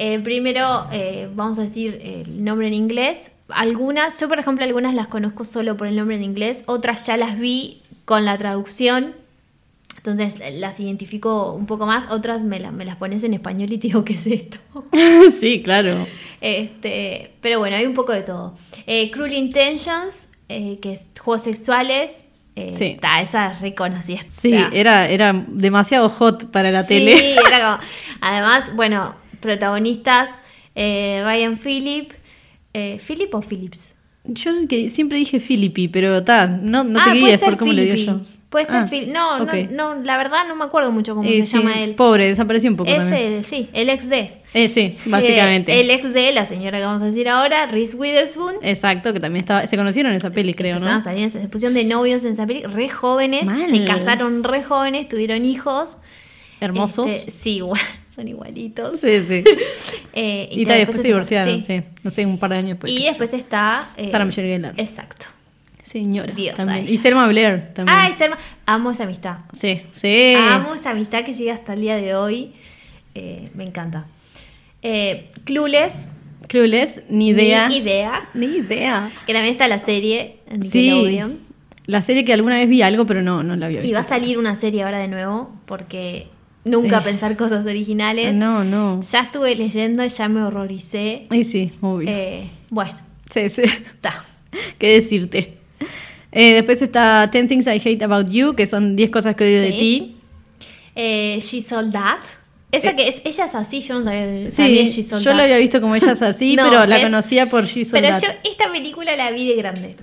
Eh, 0.00 0.20
primero, 0.20 0.86
eh, 0.92 1.28
vamos 1.34 1.58
a 1.58 1.62
decir 1.62 2.00
el 2.02 2.44
nombre 2.44 2.68
en 2.68 2.74
inglés. 2.74 3.32
Algunas, 3.48 4.18
yo 4.20 4.28
por 4.28 4.38
ejemplo, 4.38 4.64
algunas 4.64 4.94
las 4.94 5.08
conozco 5.08 5.44
solo 5.44 5.76
por 5.76 5.88
el 5.88 5.96
nombre 5.96 6.14
en 6.16 6.22
inglés, 6.22 6.62
otras 6.66 7.04
ya 7.06 7.16
las 7.16 7.38
vi 7.38 7.82
con 8.04 8.24
la 8.24 8.38
traducción. 8.38 9.14
Entonces 9.96 10.36
las 10.60 10.78
identifico 10.78 11.52
un 11.52 11.66
poco 11.66 11.84
más, 11.84 12.08
otras 12.10 12.44
me, 12.44 12.60
la- 12.60 12.70
me 12.70 12.84
las 12.84 12.96
pones 12.96 13.24
en 13.24 13.34
español 13.34 13.72
y 13.72 13.78
te 13.78 13.88
digo 13.88 14.04
qué 14.04 14.12
es 14.14 14.26
esto. 14.26 14.58
sí, 15.38 15.62
claro. 15.62 16.06
Este, 16.40 17.32
pero 17.40 17.58
bueno, 17.58 17.74
hay 17.76 17.84
un 17.84 17.94
poco 17.94 18.12
de 18.12 18.22
todo. 18.22 18.54
Eh, 18.86 19.10
Cruel 19.10 19.32
Intentions, 19.32 20.28
que 20.48 20.78
es 20.84 21.06
juegos 21.20 21.42
sexuales. 21.42 22.24
Eh, 22.54 22.74
Sí. 22.76 22.96
ta, 23.00 23.20
esa 23.20 23.52
es 23.52 23.60
reconocida. 23.60 24.20
Sí, 24.28 24.52
O 24.54 24.56
sea, 24.58 24.70
era, 24.72 25.08
era 25.08 25.32
demasiado 25.48 26.08
hot 26.10 26.50
para 26.50 26.70
la 26.70 26.82
Sí, 26.82 26.88
tele. 26.88 27.32
era 27.34 27.72
como- 27.78 27.88
Además, 28.20 28.74
bueno, 28.76 29.14
protagonistas, 29.38 30.40
eh, 30.74 31.22
Ryan 31.24 31.56
Phillip. 31.56 32.12
Eh, 32.74 33.00
¿Philip 33.04 33.34
o 33.34 33.40
Phillips? 33.42 33.94
Yo 34.24 34.52
que 34.68 34.90
siempre 34.90 35.16
dije 35.18 35.40
Filippi, 35.40 35.88
pero 35.88 36.22
ta, 36.22 36.46
no, 36.46 36.84
no 36.84 37.02
te 37.02 37.10
ah, 37.10 37.14
guíes 37.14 37.40
por 37.40 37.56
cómo 37.56 37.72
lo 37.72 37.80
digo 37.80 37.94
Philippi. 37.94 38.12
yo. 38.12 38.38
Puede 38.50 38.64
ser 38.66 38.76
Ah, 38.76 38.86
Phil- 38.86 39.10
No, 39.12 39.38
no, 39.44 39.52
no, 39.70 39.94
la 40.02 40.16
verdad 40.18 40.46
no 40.48 40.54
me 40.56 40.64
acuerdo 40.64 40.90
mucho 40.92 41.14
cómo 41.14 41.28
Eh, 41.28 41.40
se 41.40 41.46
sí, 41.46 41.58
llama 41.58 41.80
él. 41.82 41.94
Pobre, 41.94 42.26
desapareció 42.28 42.70
un 42.70 42.76
poco 42.76 42.90
también. 42.90 43.14
Ese, 43.14 43.42
sí, 43.42 43.68
el 43.72 43.88
ex 43.90 44.08
de. 44.08 44.32
Eh, 44.54 44.68
sí, 44.68 44.96
básicamente. 45.06 45.72
Eh, 45.72 45.80
el 45.80 45.90
ex 45.90 46.12
de 46.12 46.32
la 46.32 46.44
señora 46.46 46.78
que 46.78 46.84
vamos 46.84 47.02
a 47.02 47.06
decir 47.06 47.28
ahora, 47.28 47.66
Reese 47.66 47.96
Witherspoon. 47.96 48.56
Exacto, 48.62 49.12
que 49.14 49.20
también 49.20 49.42
estaba. 49.44 49.66
Se 49.66 49.76
conocieron 49.76 50.12
en 50.12 50.16
esa 50.16 50.30
peli, 50.30 50.52
creo, 50.54 50.72
Empezaron 50.76 50.94
¿no? 50.96 51.00
a 51.00 51.04
salir, 51.04 51.22
en- 51.24 51.30
se 51.30 51.48
pusieron 51.48 51.74
de 51.74 51.84
novios 51.84 52.24
en 52.24 52.32
esa 52.34 52.46
peli, 52.46 52.62
re 52.64 52.88
jóvenes, 52.88 53.44
Mal. 53.46 53.70
se 53.70 53.84
casaron 53.84 54.44
re 54.44 54.62
jóvenes, 54.62 55.08
tuvieron 55.08 55.44
hijos. 55.44 55.96
Hermosos. 56.60 57.06
Este, 57.06 57.30
sí, 57.30 57.56
igual, 57.56 57.80
son 58.18 58.28
igualitos. 58.28 59.00
Sí, 59.00 59.20
sí. 59.26 59.44
Eh, 60.12 60.48
Y, 60.50 60.64
ta, 60.64 60.72
ta, 60.72 60.78
después 60.78 61.00
se 61.00 61.08
divorciaron, 61.08 61.64
sí. 61.64 61.80
sí. 61.80 61.82
No 62.02 62.10
sé, 62.10 62.26
un 62.26 62.38
par 62.38 62.50
de 62.50 62.56
años 62.56 62.70
después. 62.70 62.92
y 62.92 63.04
después 63.04 63.32
está. 63.34 63.88
eh, 63.96 64.10
Sarah 64.10 64.24
Michelle 64.24 64.48
Gellar. 64.48 64.74
Exacto. 64.76 65.26
Señora. 65.82 66.32
Dios, 66.34 66.56
también. 66.56 66.86
Y 66.88 66.98
Selma 66.98 67.28
Blair 67.28 67.72
también. 67.72 67.96
Ay, 67.96 68.12
Selma. 68.14 68.36
Amo 68.66 68.90
esa 68.90 69.04
amistad. 69.04 69.38
Sí, 69.56 69.82
sí. 69.92 70.34
Amo 70.36 70.74
esa 70.74 70.90
amistad 70.90 71.24
que 71.24 71.32
sigue 71.34 71.52
hasta 71.52 71.74
el 71.74 71.80
día 71.82 71.96
de 71.96 72.14
hoy. 72.16 72.52
Eh, 73.14 73.48
me 73.54 73.64
encanta. 73.64 74.06
Eh, 74.82 75.30
Clueless. 75.44 76.08
Clueless, 76.48 77.02
ni 77.08 77.28
idea. 77.28 77.68
Ni 77.68 77.76
idea. 77.76 78.28
Ni 78.34 78.46
idea. 78.46 79.10
Que 79.26 79.32
también 79.32 79.52
está 79.52 79.68
la 79.68 79.78
serie 79.78 80.38
en 80.50 80.62
Sí. 80.64 81.20
La 81.86 82.02
serie 82.02 82.24
que 82.24 82.32
alguna 82.34 82.56
vez 82.56 82.68
vi 82.68 82.82
algo, 82.82 83.06
pero 83.06 83.22
no, 83.22 83.42
no 83.42 83.54
la 83.56 83.66
había 83.66 83.78
visto. 83.80 83.90
Y 83.90 83.94
va 83.94 84.00
a 84.00 84.08
salir 84.08 84.36
una 84.36 84.56
serie 84.56 84.82
ahora 84.82 84.98
de 84.98 85.08
nuevo. 85.08 85.50
Porque 85.64 86.26
nunca 86.64 86.98
Eh. 86.98 87.02
pensar 87.04 87.36
cosas 87.36 87.66
originales. 87.66 88.34
No, 88.34 88.64
no. 88.64 89.00
Ya 89.02 89.20
estuve 89.20 89.54
leyendo, 89.54 90.04
ya 90.06 90.28
me 90.28 90.42
horroricé. 90.42 91.24
Ay, 91.30 91.44
sí, 91.44 91.72
obvio. 91.80 92.08
Eh, 92.10 92.48
bueno, 92.70 92.92
Sí, 93.30 93.48
sí. 93.48 93.62
está. 93.62 94.24
¿Qué 94.78 94.94
decirte? 94.94 95.58
Eh, 96.32 96.54
después 96.54 96.82
está 96.82 97.26
10 97.28 97.46
Things 97.48 97.66
I 97.66 97.80
Hate 97.84 98.02
About 98.04 98.28
You, 98.30 98.54
que 98.54 98.66
son 98.66 98.96
10 98.96 99.10
cosas 99.10 99.34
que 99.34 99.44
odio 99.44 99.60
de 99.62 99.72
Sí. 99.72 99.78
ti. 99.78 100.16
Eh, 100.94 101.38
She 101.40 101.62
Sold 101.62 101.92
That. 101.92 102.18
Esa 102.70 102.90
Eh. 102.90 102.96
que 102.96 103.08
es, 103.08 103.22
ella 103.24 103.46
es 103.46 103.54
así, 103.54 103.80
yo 103.80 103.98
no 103.98 104.04
sabía. 104.04 104.50
Sí, 104.50 104.56
sabía 104.56 104.84
She 104.84 105.02
Sold 105.02 105.24
yo 105.24 105.30
That. 105.30 105.36
la 105.38 105.44
había 105.44 105.56
visto 105.56 105.80
como 105.80 105.94
ellas 105.94 106.20
así, 106.20 106.54
No, 106.56 106.68
pero 106.68 106.84
la 106.86 107.00
conocía 107.00 107.48
por 107.48 107.64
She 107.66 107.84
Sold 107.84 108.02
Pero 108.02 108.14
That. 108.14 108.22
yo 108.22 108.28
esta 108.50 108.70
película 108.70 109.16
la 109.16 109.30
vi 109.30 109.48
de 109.48 109.54
grande. 109.56 109.96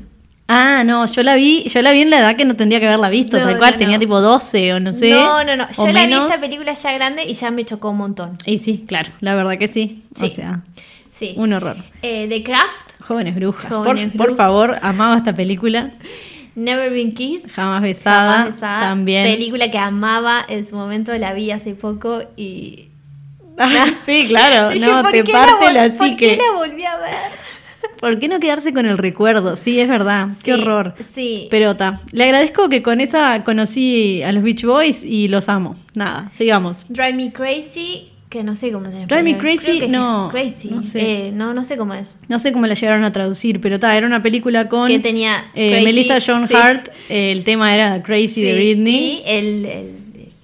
Ah, 0.47 0.83
no, 0.85 1.05
yo 1.07 1.23
la 1.23 1.33
vi, 1.35 1.63
yo 1.67 1.81
la 1.81 1.91
vi 1.91 2.01
en 2.01 2.11
la 2.11 2.19
edad 2.19 2.35
que 2.35 2.45
no 2.45 2.55
tendría 2.55 2.79
que 2.79 2.85
haberla 2.85 3.09
visto, 3.09 3.37
No, 3.39 3.45
tal 3.45 3.57
cual, 3.57 3.71
no, 3.73 3.77
tenía 3.79 3.95
no. 3.95 3.99
tipo 3.99 4.21
12 4.21 4.73
o 4.73 4.79
no 4.79 4.93
sé. 4.93 5.09
No, 5.09 5.43
no, 5.43 5.55
no. 5.55 5.67
Yo 5.71 5.87
la 5.87 6.01
vi 6.05 6.13
menos. 6.13 6.29
esta 6.29 6.39
película 6.39 6.73
ya 6.73 6.91
grande 6.93 7.23
y 7.25 7.33
ya 7.33 7.49
me 7.49 7.65
chocó 7.65 7.89
un 7.89 7.97
montón. 7.97 8.37
Y 8.45 8.59
sí, 8.59 8.85
claro, 8.87 9.11
la 9.21 9.33
verdad 9.33 9.57
que 9.57 9.67
sí. 9.67 10.03
Sí. 10.13 10.25
O 10.25 10.29
sea, 10.29 10.61
Sí. 11.11 11.33
un 11.37 11.53
horror. 11.53 11.77
Eh, 12.01 12.27
The 12.29 12.43
Craft, 12.43 13.01
Jóvenes 13.01 13.35
brujas. 13.35 13.73
Jóvenes 13.73 14.09
por, 14.09 14.27
por 14.27 14.35
favor, 14.35 14.77
amaba 14.81 15.15
esta 15.17 15.33
película. 15.35 15.89
Never 16.55 16.91
Been 16.91 17.13
Kissed. 17.13 17.49
Jamás 17.51 17.81
besada. 17.81 18.33
Jamás 18.37 18.53
Besada, 18.53 18.81
También. 18.81 19.25
Película 19.25 19.71
que 19.71 19.77
amaba 19.77 20.45
en 20.47 20.65
su 20.67 20.75
momento, 20.75 21.13
la 21.17 21.33
vi 21.33 21.51
hace 21.51 21.73
poco 21.73 22.21
y. 22.37 22.89
Ah, 23.57 23.87
sí, 24.05 24.25
claro. 24.27 24.75
No, 24.79 25.01
¿por 25.01 25.11
te 25.11 25.23
parte 25.23 25.71
la 25.71 25.87
¿Por 25.89 26.07
psique. 26.07 26.35
qué 26.35 26.37
la 26.37 26.57
volví 26.57 26.83
a 26.83 26.97
ver? 26.97 27.44
¿Por 27.99 28.19
qué 28.19 28.27
no 28.27 28.39
quedarse 28.39 28.73
con 28.73 28.85
el 28.85 28.97
recuerdo? 28.97 29.55
Sí, 29.55 29.79
es 29.79 29.87
verdad. 29.87 30.27
Qué 30.43 30.53
horror. 30.53 30.95
Sí. 31.13 31.47
Pero 31.51 31.75
ta, 31.75 32.01
le 32.11 32.23
agradezco 32.25 32.69
que 32.69 32.81
con 32.83 33.01
esa 33.01 33.43
conocí 33.43 34.21
a 34.23 34.31
los 34.31 34.43
Beach 34.43 34.63
Boys 34.63 35.03
y 35.03 35.27
los 35.27 35.49
amo. 35.49 35.75
Nada, 35.95 36.29
sigamos. 36.33 36.85
Drive 36.89 37.13
Me 37.13 37.31
Crazy, 37.31 38.09
que 38.29 38.43
no 38.43 38.55
sé 38.55 38.71
cómo 38.71 38.87
se 38.87 38.93
llama. 38.97 39.07
Drive 39.07 39.23
Me 39.23 39.37
Crazy, 39.37 39.65
Creo 39.77 39.79
que 39.81 39.87
no, 39.87 40.25
Es 40.27 40.31
crazy. 40.31 40.67
no 40.69 40.83
sé. 40.83 41.27
Eh, 41.27 41.31
no, 41.33 41.53
no 41.53 41.63
sé 41.63 41.77
cómo 41.77 41.93
es. 41.93 42.17
No 42.27 42.37
sé 42.39 42.51
cómo 42.51 42.67
la 42.67 42.73
llegaron 42.73 43.03
a 43.05 43.11
traducir, 43.11 43.61
pero 43.61 43.79
ta, 43.79 43.95
era 43.95 44.05
una 44.05 44.21
película 44.21 44.67
con 44.67 44.87
Que 44.89 44.99
tenía 44.99 45.45
eh, 45.53 45.71
Crazy, 45.71 45.85
Melissa 45.85 46.17
John 46.25 46.47
sí. 46.47 46.53
Hart. 46.53 46.89
eh, 47.09 47.31
el 47.31 47.43
tema 47.43 47.73
era 47.73 48.03
Crazy 48.03 48.27
Sí, 48.27 48.41
de 48.43 48.53
Britney. 48.55 48.95
Y 48.95 49.23
el, 49.25 49.65
el, 49.65 49.91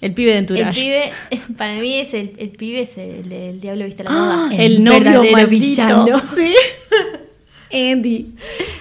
El 0.01 0.13
pibe 0.13 0.31
de 0.31 0.37
el 0.37 0.43
Entourage. 0.43 0.81
pibe, 0.81 1.11
para 1.57 1.75
mí 1.75 1.95
es 1.95 2.13
el, 2.13 2.31
el 2.37 2.49
pibe 2.49 2.81
es 2.81 2.97
el, 2.97 3.31
el 3.31 3.59
diablo 3.61 3.85
viste 3.85 4.03
la 4.03 4.09
Ah, 4.11 4.47
moda. 4.47 4.55
el, 4.63 4.83
novio 4.83 4.99
verdadero 4.99 5.31
maldito. 5.33 5.49
villano. 5.67 6.21
Sí. 6.35 6.53
Andy. 7.71 8.27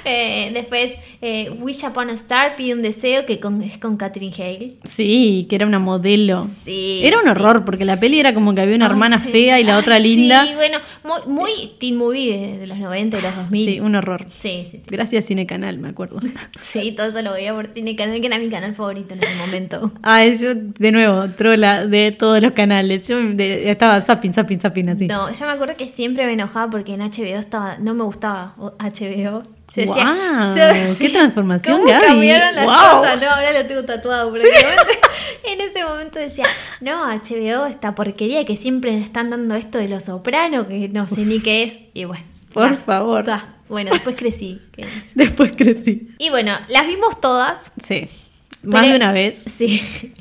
Eh, 0.05 0.51
después, 0.55 0.95
eh, 1.23 1.51
Wish 1.61 1.85
Upon 1.85 2.09
a 2.11 2.13
Star 2.15 2.55
pide 2.55 2.73
un 2.75 2.83
deseo 2.83 3.27
que 3.27 3.41
con- 3.41 3.63
es 3.63 3.77
con 3.79 3.97
Catherine 3.97 4.35
Hale. 4.37 4.75
Sí, 4.85 5.47
que 5.51 5.57
era 5.57 5.67
una 5.67 5.79
modelo. 5.79 6.47
Sí, 6.65 7.01
Era 7.05 7.19
un 7.19 7.25
sí. 7.25 7.29
horror, 7.31 7.65
porque 7.65 7.85
la 7.85 8.01
peli 8.01 8.19
era 8.21 8.33
como 8.35 8.55
que 8.55 8.63
había 8.63 8.77
una 8.77 8.87
Ay, 8.87 8.91
hermana 8.93 9.23
sí. 9.23 9.31
fea 9.31 9.61
y 9.61 9.65
la 9.65 9.77
otra 9.79 9.97
Ay, 9.97 10.03
linda. 10.03 10.45
Sí, 10.47 10.55
bueno, 10.55 10.79
muy, 11.05 11.21
muy 11.35 11.51
teen 11.79 11.97
movie 11.97 12.31
de, 12.39 12.59
de 12.59 12.67
los 12.67 12.79
90 12.79 13.19
y 13.19 13.23
los 13.23 13.37
2000. 13.37 13.65
Sí, 13.69 13.81
un 13.81 13.95
horror. 13.97 14.25
Sí, 14.35 14.65
sí, 14.71 14.79
sí. 14.79 14.87
Gracias 14.89 15.25
Cine 15.27 15.47
Canal, 15.47 15.79
me 15.79 15.89
acuerdo. 15.89 16.21
Sí, 16.59 16.93
todo 16.93 17.09
eso 17.09 17.21
lo 17.23 17.33
veía 17.33 17.53
por 17.55 17.67
Cine 17.75 17.97
Canal, 17.97 18.21
que 18.21 18.27
era 18.29 18.39
mi 18.39 18.49
canal 18.49 18.73
favorito 18.73 19.15
en 19.15 19.23
ese 19.25 19.35
momento. 19.37 19.93
Ay, 20.03 20.37
yo, 20.37 20.55
de 20.55 20.93
nuevo, 20.93 21.27
trola 21.37 21.85
de 21.87 22.13
todos 22.13 22.41
los 22.43 22.53
canales. 22.53 23.09
Yo 23.09 23.19
de- 23.21 23.71
estaba 23.71 24.01
zapping, 24.01 24.33
zapping, 24.33 24.61
zapping 24.61 24.89
así. 24.91 25.07
No, 25.09 25.33
yo 25.33 25.47
me 25.47 25.53
acuerdo 25.53 25.77
que 25.77 25.89
siempre 25.89 26.27
me 26.27 26.33
enojaba 26.35 26.71
porque 26.71 26.95
en 26.95 27.01
HBO 27.01 27.39
estaba, 27.39 27.77
no 27.79 27.95
me 27.95 28.05
gustaba 28.05 28.55
HBO. 28.79 29.43
Yo 29.77 29.85
Guau, 29.87 30.57
yo- 30.57 30.99
qué 30.99 31.09
transformación, 31.11 31.79
¿cómo 31.79 31.89
Gaby? 31.89 32.07
cambiaron 32.07 32.55
las 32.57 32.67
cosas? 32.67 33.21
No, 33.21 33.31
ahora 33.31 33.53
lo 33.53 33.67
tengo 33.67 33.85
tatuado. 33.85 34.33
Pero 34.33 34.45
en 34.49 34.53
ese 34.55 34.65
momento- 34.67 35.09
en 35.45 35.61
ese 35.61 35.85
momento 35.85 36.19
decía, 36.19 36.45
no, 36.81 37.05
HBO, 37.07 37.67
esta 37.67 37.95
porquería 37.95 38.45
que 38.45 38.57
siempre 38.57 38.99
están 38.99 39.31
dando 39.31 39.55
esto 39.55 39.79
de 39.79 39.89
los 39.89 40.05
sopranos, 40.05 40.67
que 40.67 40.89
no 40.89 41.07
sé 41.07 41.21
ni 41.23 41.41
qué 41.41 41.63
es. 41.63 41.79
Y 41.95 42.05
bueno. 42.05 42.25
Por 42.53 42.69
ta, 42.69 42.77
favor. 42.77 43.25
ta. 43.25 43.55
Bueno, 43.69 43.93
después 43.93 44.17
crecí. 44.17 44.61
Después 45.15 45.53
crecí. 45.57 46.09
Y 46.19 46.31
bueno, 46.31 46.53
las 46.69 46.89
vimos 46.89 47.21
todas. 47.21 47.71
Sí. 47.81 48.09
Más 48.63 48.81
Pero- 48.83 48.91
de 48.93 48.97
una 48.97 49.13
vez. 49.13 49.39
Sí. 49.57 50.13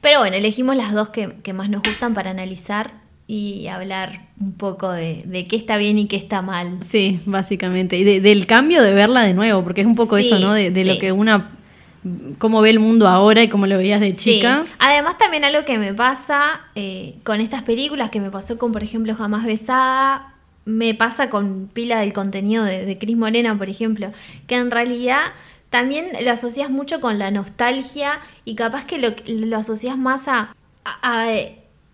Pero 0.00 0.20
bueno, 0.20 0.36
elegimos 0.36 0.74
las 0.76 0.92
dos 0.92 1.10
que, 1.10 1.34
que 1.42 1.52
más 1.52 1.68
nos 1.68 1.82
gustan 1.82 2.14
para 2.14 2.30
analizar 2.30 2.94
y 3.28 3.66
hablar 3.68 4.26
un 4.40 4.52
poco 4.52 4.90
de, 4.92 5.22
de 5.26 5.46
qué 5.48 5.56
está 5.56 5.76
bien 5.76 5.98
y 5.98 6.06
qué 6.06 6.16
está 6.16 6.42
mal. 6.42 6.78
Sí, 6.82 7.20
básicamente. 7.26 7.96
Y 7.98 8.04
de- 8.04 8.20
del 8.20 8.46
cambio 8.46 8.82
de 8.82 8.92
verla 8.94 9.22
de 9.22 9.34
nuevo, 9.34 9.64
porque 9.64 9.80
es 9.80 9.86
un 9.86 9.96
poco 9.96 10.16
Sí, 10.18 10.26
eso, 10.26 10.38
¿no? 10.38 10.52
De, 10.52 10.70
de 10.70 10.82
sí. 10.84 10.88
lo 10.88 10.98
que 10.98 11.12
una. 11.12 11.50
cómo 12.38 12.60
ve 12.60 12.70
el 12.70 12.78
mundo 12.78 13.08
ahora 13.08 13.42
y 13.42 13.48
cómo 13.48 13.66
lo 13.66 13.78
veías 13.78 14.00
de 14.00 14.12
Sí. 14.12 14.36
chica. 14.36 14.64
Además 14.78 15.18
también 15.18 15.42
algo 15.44 15.64
que 15.64 15.76
me 15.76 15.92
pasa 15.92 16.60
eh, 16.76 17.16
con 17.24 17.40
estas 17.40 17.62
películas, 17.64 18.10
que 18.10 18.20
me 18.20 18.30
pasó 18.30 18.58
con, 18.58 18.70
por 18.70 18.84
ejemplo, 18.84 19.12
Jamás 19.16 19.44
Besada, 19.44 20.32
me 20.64 20.94
pasa 20.94 21.28
con 21.30 21.68
pila 21.72 21.98
del 21.98 22.12
contenido 22.12 22.62
de, 22.62 22.96
Cris 22.98 23.16
Morena, 23.16 23.58
por 23.58 23.68
ejemplo, 23.68 24.12
que 24.46 24.54
en 24.54 24.70
realidad 24.70 25.20
también 25.70 26.06
lo 26.22 26.30
asocias 26.30 26.70
mucho 26.70 27.00
con 27.00 27.18
la 27.18 27.32
nostalgia 27.32 28.20
y 28.44 28.54
capaz 28.54 28.84
que 28.84 28.98
lo, 28.98 29.08
lo 29.26 29.56
asocias 29.56 29.98
más 29.98 30.28
a, 30.28 30.54
a- 30.84 31.22
a, 31.24 31.26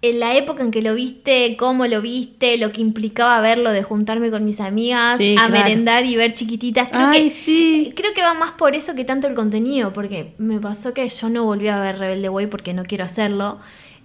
en 0.02 0.18
la 0.18 0.37
época 0.37 0.64
en 0.64 0.73
que 0.73 0.82
lo 0.82 0.94
viste, 0.94 1.56
cómo 1.56 1.87
lo 1.87 2.02
viste, 2.02 2.59
lo 2.59 2.73
que 2.73 2.80
implicaba 2.80 3.40
verlo 3.40 3.71
de 3.71 3.85
juntarme 3.85 4.30
con 4.30 4.44
mis 4.44 4.61
amigas, 4.61 5.18
Sí, 5.18 5.37
a 5.38 5.47
claro. 5.47 5.52
merendar 5.64 6.04
y 6.04 6.16
ver 6.16 6.32
chiquititas. 6.32 6.88
Creo 6.90 7.06
Ay, 7.06 7.25
que 7.25 7.30
sí. 7.30 7.92
Creo 7.94 8.12
que 8.12 8.21
va 8.23 8.35
más 8.35 8.52
por 8.52 8.75
eso 8.75 8.94
que 8.97 9.04
tanto 9.04 9.28
el 9.28 9.35
contenido, 9.35 9.92
porque 9.92 10.35
me 10.38 10.61
pasó 10.61 10.92
que 10.92 11.09
yo 11.09 11.28
no 11.28 11.44
volví 11.44 11.68
a 11.68 11.78
ver 11.78 11.99
Rebelde 11.99 12.28
Way 12.28 12.49
porque 12.49 12.75
no 12.75 12.82
quiero 12.82 13.04
hacerlo, 13.04 13.61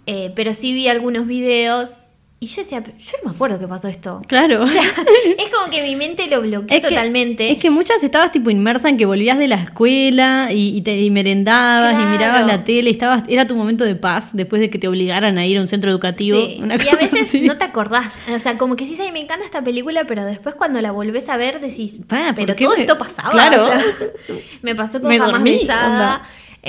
eh, 0.05 0.31
pero 0.35 0.53
sí 0.53 0.71
vi 0.73 0.87
algunos 0.87 1.25
videos 1.25 1.97
y 2.39 2.45
yo 2.47 2.61
decía, 2.61 2.83
"Pero 2.83 2.95
yo 2.97 3.11
no 3.23 3.29
me 3.31 3.35
acuerdo 3.35 3.57
que 3.59 3.67
pasó 3.67 3.87
esto. 3.87 4.21
Claro. 4.27 4.63
es 5.37 5.49
como 5.51 5.71
que 5.71 5.81
mi 5.81 5.95
mente 5.95 6.27
lo 6.27 6.41
bloqueó 6.41 6.75
Es 6.75 6.81
que- 6.83 6.89
totalmente. 6.89 7.51
Es 7.51 7.57
que 7.57 7.69
muchas 7.71 8.03
estabas 8.03 8.31
tipo 8.31 8.49
inmersa 8.51 8.89
en 8.89 8.97
que 8.97 9.05
volvías 9.07 9.37
de 9.39 9.47
la 9.47 9.55
escuela 9.55 10.49
y, 10.51 10.77
y 10.77 10.81
te 10.81 10.99
y 10.99 11.09
merendabas 11.09 11.95
Claro. 11.95 12.07
y 12.07 12.11
mirabas 12.11 12.45
la 12.45 12.63
tele 12.63 12.89
y 12.89 12.93
estabas, 12.93 13.23
era 13.27 13.47
tu 13.47 13.55
momento 13.55 13.83
de 13.83 13.95
paz 13.95 14.35
después 14.35 14.61
de 14.61 14.69
que 14.69 14.77
te 14.77 14.87
obligaran 14.87 15.37
a 15.39 15.45
ir 15.47 15.57
a 15.57 15.61
un 15.61 15.67
centro 15.67 15.89
educativo. 15.89 16.37
Sí, 16.39 16.59
una 16.61 16.75
Y 16.75 16.87
a 16.87 16.91
veces 16.95 17.21
así. 17.21 17.41
no 17.41 17.57
te 17.57 17.63
acordás. 17.63 18.19
O 18.33 18.37
sea, 18.39 18.57
como 18.57 18.75
que 18.75 18.85
sí, 18.85 18.95
me 19.11 19.19
encanta 19.19 19.43
esta 19.43 19.63
película, 19.63 20.03
pero 20.05 20.23
después 20.23 20.53
cuando 20.55 20.79
la 20.81 20.91
volvés 20.91 21.29
a 21.29 21.37
ver 21.37 21.59
decís, 21.59 22.01
Pa, 22.07 22.27
¿por 22.27 22.35
pero 22.35 22.55
todo 22.55 22.75
me- 22.75 22.81
esto 22.81 22.97
pasaba. 22.99 23.31
Claro. 23.31 23.63
o 23.65 23.67
sea, 23.67 23.81
me 24.61 24.75
pasó 24.75 24.99
con 25.01 25.09
Me 25.09 25.17
Jamás 25.17 25.31
dormí. 25.33 25.57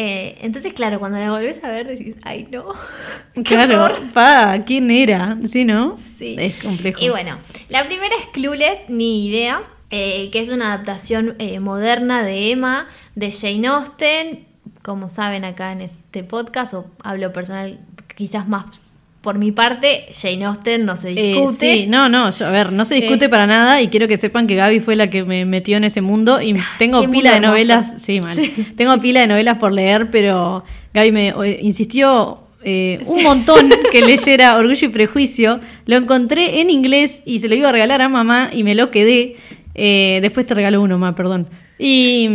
Eh, 0.01 0.37
entonces, 0.43 0.73
claro, 0.75 1.01
cuando 1.01 1.19
la 1.19 1.31
volvés 1.33 1.65
a 1.65 1.71
ver 1.71 1.89
decís, 1.89 2.15
ay, 2.23 2.47
no. 2.53 2.67
Qué 3.35 3.43
Claro, 3.43 3.83
horror. 3.85 4.13
pa, 4.13 4.63
¿quién 4.65 4.93
era? 4.93 5.37
¿Sí, 5.51 5.65
no? 5.65 5.99
Sí. 6.19 6.37
Es 6.39 6.63
complejo. 6.63 7.01
Y 7.03 7.09
bueno, 7.09 7.37
la 7.69 7.83
primera 7.85 8.15
es 8.21 8.27
Clueless, 8.29 8.89
ni 8.89 9.27
idea, 9.27 9.61
eh, 9.91 10.31
que 10.31 10.39
es 10.39 10.51
una 10.51 10.73
adaptación 10.73 11.35
eh, 11.41 11.59
moderna 11.59 12.23
de 12.23 12.53
Emma, 12.53 12.87
de 13.17 13.33
Jane 13.33 13.67
Austen. 13.67 14.47
Como 14.83 15.09
saben 15.09 15.45
acá 15.45 15.73
en 15.73 15.81
este 15.81 16.23
podcast, 16.23 16.75
o 16.75 16.87
hablo 17.03 17.33
personal, 17.33 17.81
quizás 18.17 18.47
más 18.47 18.81
por 19.29 19.39
mi 19.39 19.53
parte, 19.53 20.07
Jane 20.19 20.43
Austen 20.47 20.87
no 20.87 20.97
se 20.97 21.11
Eh, 21.11 21.15
discute. 21.35 21.53
sí, 21.75 21.87
no, 21.87 22.09
no, 22.09 22.31
yo- 22.31 22.47
a 22.47 22.51
ver, 22.51 22.73
no 22.73 22.87
se 22.87 22.95
discute 22.95 23.27
Eh. 23.27 23.29
para 23.29 23.47
nada 23.47 23.83
y 23.83 23.89
quiero 23.89 24.09
que 24.09 24.17
sepan 24.17 24.47
que 24.47 24.55
Gaby 24.55 24.81
fue 24.81 24.97
la 24.97 25.11
que 25.11 25.23
me 25.23 25.45
metió 25.45 25.77
en 25.77 25.85
ese 25.85 26.01
mundo 26.01 26.41
y 26.41 26.55
tengo 26.79 27.07
pila 27.11 27.35
de 27.35 27.41
novelas, 27.41 28.01
sí, 28.01 28.23
mal, 28.23 28.39
tengo 28.75 28.99
pila 29.01 29.21
de 29.21 29.27
novelas 29.27 29.59
por 29.59 29.71
leer, 29.75 30.09
pero 30.11 30.65
Gaby 30.95 31.13
me 31.13 31.29
eh, 31.29 31.59
insistió 31.61 32.39
eh, 32.65 33.01
un 33.05 33.23
montón 33.23 33.69
que 33.93 34.01
leyera 34.01 34.57
Orgullo 34.57 34.87
y 34.87 34.91
Prejuicio, 34.91 35.61
lo 35.85 35.97
encontré 35.99 36.63
en 36.63 36.71
inglés 36.71 37.21
y 37.27 37.41
se 37.41 37.51
lo 37.51 37.55
iba 37.55 37.69
a 37.69 37.73
regalar 37.73 38.01
a 38.01 38.09
mamá 38.09 38.49
y 38.51 38.63
me 38.65 38.75
lo 38.75 38.91
quedé, 38.91 39.37
Eh, 39.75 40.21
después 40.23 40.47
te 40.47 40.55
regalo 40.55 40.81
uno 40.81 40.97
más, 40.99 41.13
perdón, 41.15 41.49
y, 41.79 42.29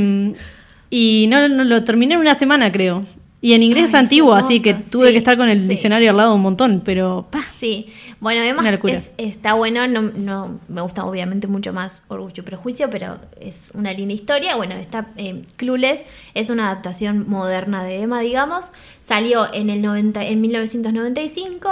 y 0.91 1.25
no, 1.27 1.47
no, 1.49 1.63
lo 1.63 1.83
terminé 1.83 2.13
en 2.13 2.19
una 2.21 2.35
semana 2.35 2.71
creo. 2.71 3.03
Y 3.45 3.51
en 3.55 3.61
inglés 3.61 3.83
Ay, 3.83 3.89
es 3.89 3.93
antiguo, 3.95 4.37
es 4.37 4.45
así 4.45 4.61
que 4.61 4.73
tuve 4.73 5.07
sí, 5.07 5.11
que 5.11 5.17
estar 5.17 5.35
con 5.35 5.49
el 5.49 5.61
sí. 5.63 5.67
diccionario 5.67 6.11
al 6.11 6.15
lado 6.15 6.33
un 6.33 6.41
montón, 6.41 6.81
pero 6.85 7.27
Sí, 7.53 7.87
bueno, 8.21 8.39
además 8.39 8.65
es- 8.85 9.11
está 9.17 9.53
bueno, 9.53 9.85
no, 9.85 10.01
no 10.01 10.61
me 10.69 10.79
gusta 10.79 11.03
obviamente 11.03 11.47
mucho 11.47 11.73
más 11.73 12.03
Orgullo 12.07 12.35
y 12.37 12.45
Prejuicio, 12.45 12.89
pero 12.89 13.19
es 13.41 13.71
una 13.73 13.91
linda 13.91 14.13
historia. 14.13 14.55
Bueno, 14.55 14.75
está 14.75 15.07
eh, 15.17 15.43
Clueless, 15.57 16.05
es 16.33 16.49
una 16.49 16.67
adaptación 16.69 17.27
moderna 17.27 17.83
de 17.83 18.01
Emma, 18.03 18.21
digamos. 18.21 18.71
Salió 19.01 19.53
en 19.53 19.69
el 19.69 19.81
90, 19.81 20.23
en 20.23 20.39
1995. 20.39 21.69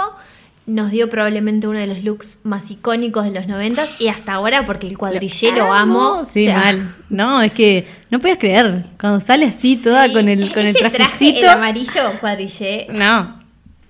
Nos 0.64 0.92
dio 0.92 1.10
probablemente 1.10 1.66
uno 1.66 1.80
de 1.80 1.88
los 1.88 2.04
looks 2.04 2.38
más 2.44 2.70
icónicos 2.70 3.24
de 3.24 3.32
los 3.32 3.48
90 3.48 3.84
y 3.98 4.06
hasta 4.08 4.34
ahora 4.34 4.64
porque 4.64 4.86
el 4.86 4.96
cuadrillé 4.96 5.50
lo 5.52 5.72
amo. 5.72 6.24
Sí, 6.24 6.46
o 6.46 6.50
sea, 6.50 6.58
mal. 6.58 6.94
No, 7.10 7.42
es 7.42 7.52
que 7.52 7.84
no 8.10 8.20
puedes 8.20 8.38
creer. 8.38 8.84
Cuando 9.00 9.18
sale 9.18 9.46
así 9.46 9.76
toda 9.76 10.06
sí. 10.06 10.12
con 10.12 10.28
el, 10.28 10.50
con 10.52 10.60
el 10.62 10.68
Ese 10.68 10.78
traje, 10.78 10.96
trajecito. 10.98 11.40
el 11.40 11.48
amarillo 11.48 12.02
cuadrillé, 12.20 12.86
No, 12.92 13.40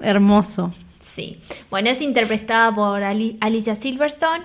hermoso. 0.01 0.73
Sí. 1.01 1.39
Bueno, 1.71 1.91
es 1.91 2.01
interpretada 2.01 2.75
por 2.75 3.03
Ali- 3.03 3.37
Alicia 3.41 3.77
Silverstone, 3.77 4.43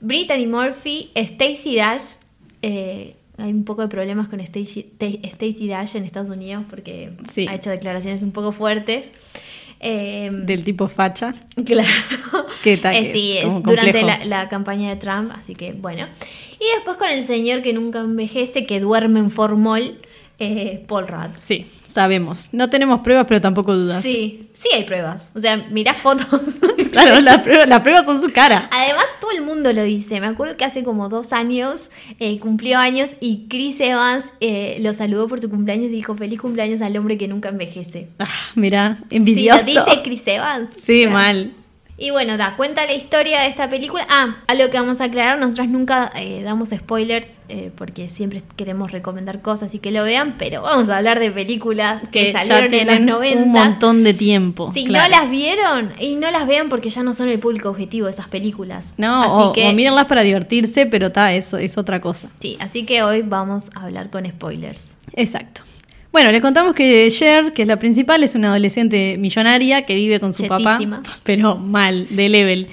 Brittany 0.00 0.46
Murphy, 0.48 1.10
Stacey 1.16 1.76
Dash. 1.76 2.16
eh, 2.62 3.14
hay 3.40 3.52
un 3.52 3.62
poco 3.64 3.82
de 3.82 3.88
problemas 3.88 4.26
con 4.26 4.40
Stacey 4.44 5.68
Dash 5.68 5.94
en 5.94 6.02
Estados 6.02 6.28
Unidos 6.30 6.64
porque 6.68 7.12
Sí. 7.30 7.46
ha 7.48 7.54
hecho 7.54 7.70
declaraciones 7.70 8.22
un 8.22 8.32
poco 8.32 8.50
fuertes. 8.50 9.12
Eh, 9.80 10.30
Del 10.32 10.64
tipo 10.64 10.88
facha. 10.88 11.34
Claro. 11.64 11.88
¿Qué 12.62 12.76
tal? 12.76 12.96
Eh, 12.96 13.12
sí, 13.12 13.38
es 13.38 13.62
durante 13.62 14.02
la 14.02 14.48
campaña 14.48 14.90
de 14.90 14.96
Trump, 14.96 15.32
así 15.34 15.54
que 15.54 15.72
bueno. 15.72 16.06
Y 16.60 16.64
después 16.74 16.96
con 16.96 17.10
el 17.10 17.22
señor 17.24 17.62
que 17.62 17.72
nunca 17.72 18.00
envejece, 18.00 18.66
que 18.66 18.80
duerme 18.80 19.20
en 19.20 19.30
formol, 19.30 19.98
eh, 20.38 20.84
Paul 20.88 21.06
Rudd. 21.06 21.36
Sí, 21.36 21.66
sabemos. 21.98 22.50
No 22.52 22.70
tenemos 22.70 23.00
pruebas, 23.00 23.26
pero 23.26 23.40
tampoco 23.40 23.74
dudas. 23.74 24.04
Sí, 24.04 24.50
sí 24.52 24.68
hay 24.72 24.84
pruebas. 24.84 25.32
O 25.34 25.40
sea, 25.40 25.56
mirá 25.56 25.94
fotos. 25.94 26.28
Claro, 26.92 27.20
las 27.20 27.40
pruebas, 27.42 27.68
las 27.68 27.80
pruebas 27.80 28.06
son 28.06 28.20
su 28.20 28.32
cara. 28.32 28.68
Además, 28.72 29.04
todo 29.20 29.32
el 29.32 29.42
mundo 29.42 29.72
lo 29.72 29.82
dice. 29.82 30.20
Me 30.20 30.26
acuerdo 30.26 30.56
que 30.56 30.64
hace 30.64 30.82
como 30.82 31.08
dos 31.08 31.32
años 31.32 31.90
eh, 32.18 32.38
cumplió 32.40 32.78
años 32.78 33.16
y 33.20 33.46
Chris 33.48 33.80
Evans 33.80 34.30
eh, 34.40 34.78
lo 34.80 34.94
saludó 34.94 35.28
por 35.28 35.38
su 35.40 35.50
cumpleaños 35.50 35.86
y 35.86 35.90
dijo 35.90 36.14
feliz 36.14 36.40
cumpleaños 36.40 36.80
al 36.80 36.96
hombre 36.96 37.18
que 37.18 37.28
nunca 37.28 37.50
envejece. 37.50 38.08
Ah, 38.18 38.26
mira, 38.54 38.98
envidioso. 39.10 39.64
Sí, 39.64 39.74
lo 39.74 39.84
dice 39.84 40.02
Chris 40.02 40.22
Evans. 40.26 40.70
Sí, 40.80 41.06
mal. 41.06 41.52
Y 42.00 42.10
bueno, 42.10 42.36
da 42.36 42.54
cuenta 42.56 42.86
la 42.86 42.92
historia 42.92 43.40
de 43.40 43.48
esta 43.48 43.68
película. 43.68 44.06
Ah, 44.08 44.36
algo 44.46 44.70
que 44.70 44.78
vamos 44.78 45.00
a 45.00 45.04
aclarar, 45.04 45.36
nosotros 45.40 45.66
nunca 45.66 46.12
eh, 46.14 46.42
damos 46.44 46.68
spoilers 46.70 47.40
eh, 47.48 47.72
porque 47.76 48.08
siempre 48.08 48.40
queremos 48.54 48.92
recomendar 48.92 49.42
cosas 49.42 49.74
y 49.74 49.80
que 49.80 49.90
lo 49.90 50.04
vean, 50.04 50.36
pero 50.38 50.62
vamos 50.62 50.90
a 50.90 50.98
hablar 50.98 51.18
de 51.18 51.32
películas 51.32 52.02
que, 52.12 52.26
Que 52.26 52.32
salieron 52.32 52.70
ya 52.70 52.78
en 52.78 52.86
los 52.86 52.98
tienen 52.98 53.06
90. 53.06 53.42
un 53.42 53.52
montón 53.52 54.04
de 54.04 54.14
tiempo. 54.14 54.70
Si 54.72 54.86
claro. 54.86 55.10
no 55.10 55.18
las 55.18 55.28
vieron, 55.28 55.92
y 55.98 56.14
no 56.14 56.30
las 56.30 56.46
vean 56.46 56.68
porque 56.68 56.88
ya 56.88 57.02
no 57.02 57.14
son 57.14 57.30
el 57.30 57.40
público 57.40 57.68
objetivo 57.68 58.06
de 58.06 58.12
esas 58.12 58.28
películas. 58.28 58.94
No, 58.96 59.22
así 59.22 59.48
o, 59.48 59.52
que, 59.52 59.68
o 59.68 59.72
mírenlas 59.72 60.06
para 60.06 60.22
divertirse, 60.22 60.86
pero 60.86 61.08
está, 61.08 61.32
eso 61.32 61.58
es 61.58 61.76
otra 61.78 62.00
cosa. 62.00 62.30
Sí, 62.40 62.56
así 62.60 62.86
que 62.86 63.02
hoy 63.02 63.22
vamos 63.22 63.70
a 63.74 63.86
hablar 63.86 64.08
con 64.10 64.24
spoilers. 64.24 64.96
Exacto. 65.14 65.62
Bueno, 66.12 66.30
les 66.32 66.40
contamos 66.40 66.74
que 66.74 67.08
Cher, 67.10 67.52
que 67.52 67.62
es 67.62 67.68
la 67.68 67.78
principal, 67.78 68.22
es 68.22 68.34
una 68.34 68.48
adolescente 68.48 69.16
millonaria 69.18 69.82
que 69.84 69.94
vive 69.94 70.20
con 70.20 70.32
su 70.32 70.44
Chetísima. 70.46 71.02
papá, 71.02 71.16
pero 71.22 71.56
mal, 71.56 72.06
de 72.10 72.28
level, 72.28 72.66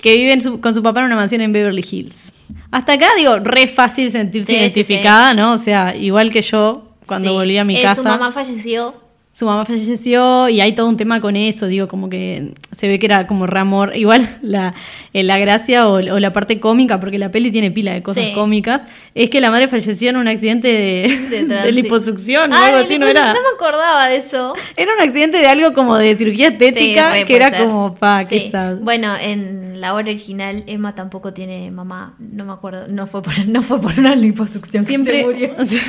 que 0.00 0.16
vive 0.16 0.40
su- 0.40 0.60
con 0.60 0.74
su 0.74 0.82
papá 0.82 1.00
en 1.00 1.06
una 1.06 1.16
mansión 1.16 1.40
en 1.40 1.52
Beverly 1.52 1.84
Hills. 1.90 2.32
Hasta 2.70 2.94
acá, 2.94 3.06
digo, 3.16 3.38
re 3.38 3.66
fácil 3.66 4.10
sentirse 4.10 4.52
Sí, 4.52 4.58
sí, 4.58 4.60
identificada, 4.62 5.32
¿no? 5.34 5.52
O 5.52 5.58
sea, 5.58 5.96
igual 5.96 6.30
que 6.30 6.42
yo 6.42 6.88
cuando 7.06 7.32
volví 7.32 7.56
a 7.58 7.64
mi 7.64 7.76
eh, 7.76 7.82
casa. 7.82 8.02
Su 8.02 8.08
mamá 8.08 8.30
falleció 8.32 8.94
su 9.34 9.46
mamá 9.46 9.64
falleció 9.64 10.48
y 10.50 10.60
hay 10.60 10.74
todo 10.74 10.88
un 10.88 10.98
tema 10.98 11.22
con 11.22 11.36
eso, 11.36 11.66
digo, 11.66 11.88
como 11.88 12.10
que 12.10 12.52
se 12.70 12.86
ve 12.86 12.98
que 12.98 13.06
era 13.06 13.26
como 13.26 13.46
Ramor, 13.46 13.96
igual 13.96 14.28
la, 14.42 14.74
eh, 15.14 15.22
la 15.22 15.38
gracia 15.38 15.88
o, 15.88 15.94
o 15.94 16.00
la 16.20 16.32
parte 16.34 16.60
cómica, 16.60 17.00
porque 17.00 17.16
la 17.18 17.30
peli 17.30 17.50
tiene 17.50 17.70
pila 17.70 17.92
de 17.94 18.02
cosas 18.02 18.24
Sí. 18.26 18.32
cómicas, 18.34 18.86
es 19.14 19.30
que 19.30 19.40
la 19.40 19.50
madre 19.50 19.68
falleció 19.68 20.10
en 20.10 20.16
un 20.18 20.28
accidente 20.28 20.68
de, 20.68 21.72
liposucción 21.72 22.52
o 22.52 22.56
algo 22.56 22.76
así, 22.78 22.98
¿no 22.98 23.06
era? 23.06 23.28
no 23.32 23.40
me 23.40 23.48
acordaba 23.54 24.08
de 24.08 24.16
eso. 24.16 24.52
Era 24.76 24.92
un 24.94 25.00
accidente 25.02 25.38
de 25.38 25.46
algo 25.46 25.72
como 25.72 25.96
de 25.96 26.14
cirugía 26.16 26.48
estética, 26.48 27.14
Sí, 27.18 27.24
que 27.24 27.34
era 27.36 27.48
ser. 27.50 27.64
como, 27.64 27.94
pa, 27.94 28.24
qué 28.28 28.38
Sí. 28.40 28.50
sad. 28.50 28.76
Bueno, 28.80 29.14
en 29.18 29.80
la 29.80 29.94
obra 29.94 30.04
original 30.10 30.62
Emma 30.66 30.94
tampoco 30.94 31.32
tiene 31.32 31.70
mamá, 31.70 32.14
no 32.18 32.44
me 32.44 32.52
acuerdo, 32.52 32.86
no 32.88 33.06
fue 33.06 33.22
por, 33.22 33.32
no 33.48 33.62
fue 33.62 33.80
por 33.80 33.98
una 33.98 34.14
liposucción 34.14 34.84
Siempre, 34.84 35.24
que 35.24 35.26
se 35.26 35.32
murió. 35.32 35.54
o 35.58 35.64
sea, 35.64 35.82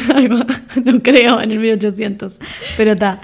no 0.85 1.01
creo 1.03 1.41
en 1.41 1.51
el 1.51 1.59
1800, 1.59 2.39
pero 2.77 2.93
está. 2.93 3.19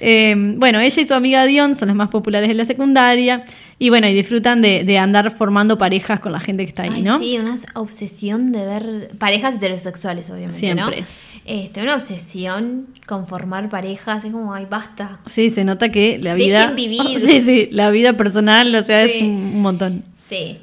Eh, 0.00 0.34
bueno, 0.56 0.80
ella 0.80 1.02
y 1.02 1.06
su 1.06 1.14
amiga 1.14 1.44
Dion 1.46 1.76
son 1.76 1.88
las 1.88 1.96
más 1.96 2.08
populares 2.08 2.50
en 2.50 2.56
la 2.56 2.64
secundaria 2.64 3.44
y 3.78 3.88
bueno, 3.88 4.08
y 4.08 4.14
disfrutan 4.14 4.60
de, 4.60 4.84
de 4.84 4.98
andar 4.98 5.30
formando 5.30 5.78
parejas 5.78 6.20
con 6.20 6.32
la 6.32 6.40
gente 6.40 6.64
que 6.64 6.68
está 6.68 6.84
ahí, 6.84 6.92
Ay, 6.94 7.02
¿no? 7.02 7.18
sí, 7.18 7.38
una 7.38 7.54
obsesión 7.74 8.52
de 8.52 8.64
ver 8.64 9.10
parejas 9.18 9.56
heterosexuales, 9.56 10.30
obviamente, 10.30 10.58
Siempre. 10.58 11.00
¿no? 11.00 11.06
Este, 11.44 11.82
una 11.82 11.96
obsesión 11.96 12.86
con 13.06 13.26
formar 13.26 13.68
parejas, 13.68 14.24
es 14.24 14.32
como, 14.32 14.54
ay, 14.54 14.66
basta. 14.70 15.18
Sí, 15.26 15.50
se 15.50 15.64
nota 15.64 15.88
que 15.90 16.18
la 16.22 16.34
vida... 16.34 16.60
Dejen 16.60 16.76
vivir. 16.76 17.18
Sí, 17.20 17.40
sí, 17.40 17.68
la 17.72 17.90
vida 17.90 18.16
personal, 18.16 18.72
o 18.74 18.82
sea, 18.82 19.02
es 19.02 19.20
un, 19.20 19.30
un 19.30 19.62
montón. 19.62 20.04
Sí. 20.28 20.58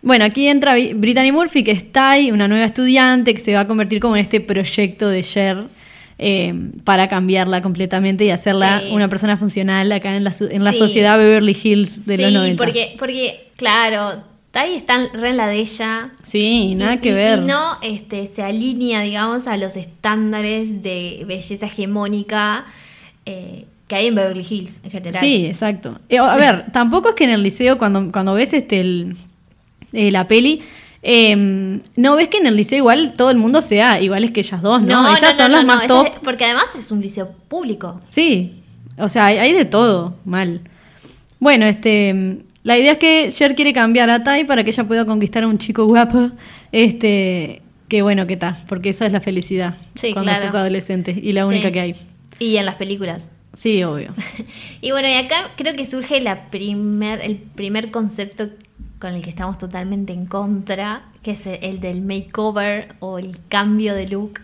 Bueno, 0.00 0.24
aquí 0.24 0.46
entra 0.46 0.74
Brittany 0.94 1.32
Murphy, 1.32 1.62
que 1.64 1.72
está 1.72 2.10
ahí, 2.12 2.30
una 2.30 2.48
nueva 2.48 2.64
estudiante 2.64 3.34
que 3.34 3.40
se 3.40 3.52
va 3.52 3.60
a 3.60 3.66
convertir 3.66 4.00
como 4.00 4.16
en 4.16 4.22
este 4.22 4.40
proyecto 4.40 5.08
de 5.08 5.22
Cher 5.22 5.66
eh, 6.18 6.54
para 6.84 7.08
cambiarla 7.08 7.60
completamente 7.62 8.24
y 8.24 8.30
hacerla 8.30 8.80
Sí. 8.80 8.92
una 8.92 9.08
persona 9.08 9.36
funcional 9.36 9.92
acá 9.92 10.16
en 10.16 10.24
la, 10.24 10.32
en 10.50 10.64
la 10.64 10.72
Sí. 10.72 10.78
sociedad 10.78 11.18
Beverly 11.18 11.56
Hills 11.62 12.06
de 12.06 12.16
sí, 12.16 12.22
los 12.22 12.32
90. 12.32 12.64
porque, 12.64 12.96
porque, 12.98 13.48
claro, 13.56 14.22
Tai 14.50 14.74
está 14.74 15.06
re 15.12 15.30
en 15.30 15.36
la 15.36 15.48
de 15.48 15.58
ella. 15.58 16.10
Sí, 16.22 16.74
nada 16.76 16.94
y, 16.94 16.98
que 16.98 17.10
y- 17.10 17.12
ver. 17.12 17.38
Y 17.40 17.42
no 17.42 17.76
este, 17.82 18.26
se 18.26 18.42
alinea, 18.42 19.02
digamos, 19.02 19.46
a 19.48 19.58
los 19.58 19.76
estándares 19.76 20.82
de 20.82 21.24
belleza 21.28 21.66
hegemónica 21.66 22.64
eh, 23.26 23.66
que 23.86 23.94
hay 23.96 24.06
en 24.06 24.14
Beverly 24.14 24.46
Hills 24.48 24.80
en 24.84 24.90
general. 24.90 25.20
Sí, 25.20 25.44
exacto. 25.44 25.98
Eh, 26.08 26.18
a 26.18 26.34
ver, 26.36 26.72
tampoco 26.72 27.10
es 27.10 27.14
que 27.14 27.24
en 27.24 27.30
el 27.30 27.42
liceo, 27.42 27.76
cuando, 27.76 28.10
cuando 28.10 28.32
ves 28.32 28.54
este 28.54 28.80
el- 28.80 29.16
eh, 29.92 30.10
la 30.10 30.26
peli, 30.26 30.62
eh, 31.08 31.80
no 31.94 32.16
ves 32.16 32.26
que 32.28 32.38
en 32.38 32.46
el 32.46 32.56
liceo 32.56 32.78
igual 32.78 33.12
todo 33.16 33.30
el 33.30 33.36
mundo 33.36 33.60
sea 33.60 34.00
iguales 34.00 34.32
que 34.32 34.40
ellas 34.40 34.60
dos, 34.60 34.82
¿no? 34.82 35.06
ellas 35.16 35.36
son 35.36 35.52
no, 35.52 35.58
las 35.58 35.64
no, 35.64 35.74
más 35.76 35.86
top. 35.86 36.08
porque 36.24 36.44
además 36.46 36.74
es 36.76 36.90
un 36.90 37.00
liceo 37.00 37.32
público. 37.46 38.00
Sí, 38.08 38.54
o 38.98 39.08
sea, 39.08 39.26
hay, 39.26 39.38
hay 39.38 39.52
de 39.52 39.64
todo, 39.64 40.16
mal. 40.24 40.62
Bueno, 41.38 41.64
este, 41.66 42.38
la 42.64 42.76
idea 42.76 42.92
es 42.92 42.98
que 42.98 43.30
Cher 43.32 43.54
quiere 43.54 43.72
cambiar 43.72 44.10
a 44.10 44.24
Tai 44.24 44.44
para 44.46 44.64
que 44.64 44.70
ella 44.70 44.82
pueda 44.84 45.04
conquistar 45.06 45.44
a 45.44 45.46
un 45.46 45.58
chico 45.58 45.84
guapo, 45.86 46.30
este, 46.72 47.62
que 47.88 48.02
bueno, 48.02 48.26
que 48.26 48.36
tal, 48.36 48.56
porque 48.68 48.88
esa 48.88 49.06
es 49.06 49.12
la 49.12 49.20
felicidad 49.20 49.74
Sí, 49.94 50.12
cuando 50.12 50.32
claro. 50.32 50.46
sos 50.46 50.56
adolescente 50.56 51.12
y 51.22 51.32
la 51.32 51.42
Sí. 51.42 51.48
única 51.48 51.70
que 51.70 51.80
hay. 51.80 51.94
Y 52.40 52.56
en 52.56 52.64
las 52.66 52.74
películas. 52.74 53.30
Sí, 53.54 53.82
obvio. 53.84 54.12
Y 54.82 54.90
bueno, 54.90 55.08
y 55.08 55.14
acá 55.14 55.36
creo 55.56 55.74
que 55.74 55.84
surge 55.84 56.20
la 56.20 56.50
primer, 56.50 57.20
el 57.20 57.36
primer 57.36 57.90
concepto 57.90 58.48
con 58.98 59.14
el 59.14 59.22
que 59.22 59.30
estamos 59.30 59.58
totalmente 59.58 60.12
en 60.12 60.26
contra, 60.26 61.02
que 61.22 61.32
es 61.32 61.46
el 61.46 61.80
del 61.80 62.00
makeover 62.02 62.94
o 63.00 63.18
el 63.18 63.38
cambio 63.48 63.94
de 63.94 64.08
look. 64.08 64.40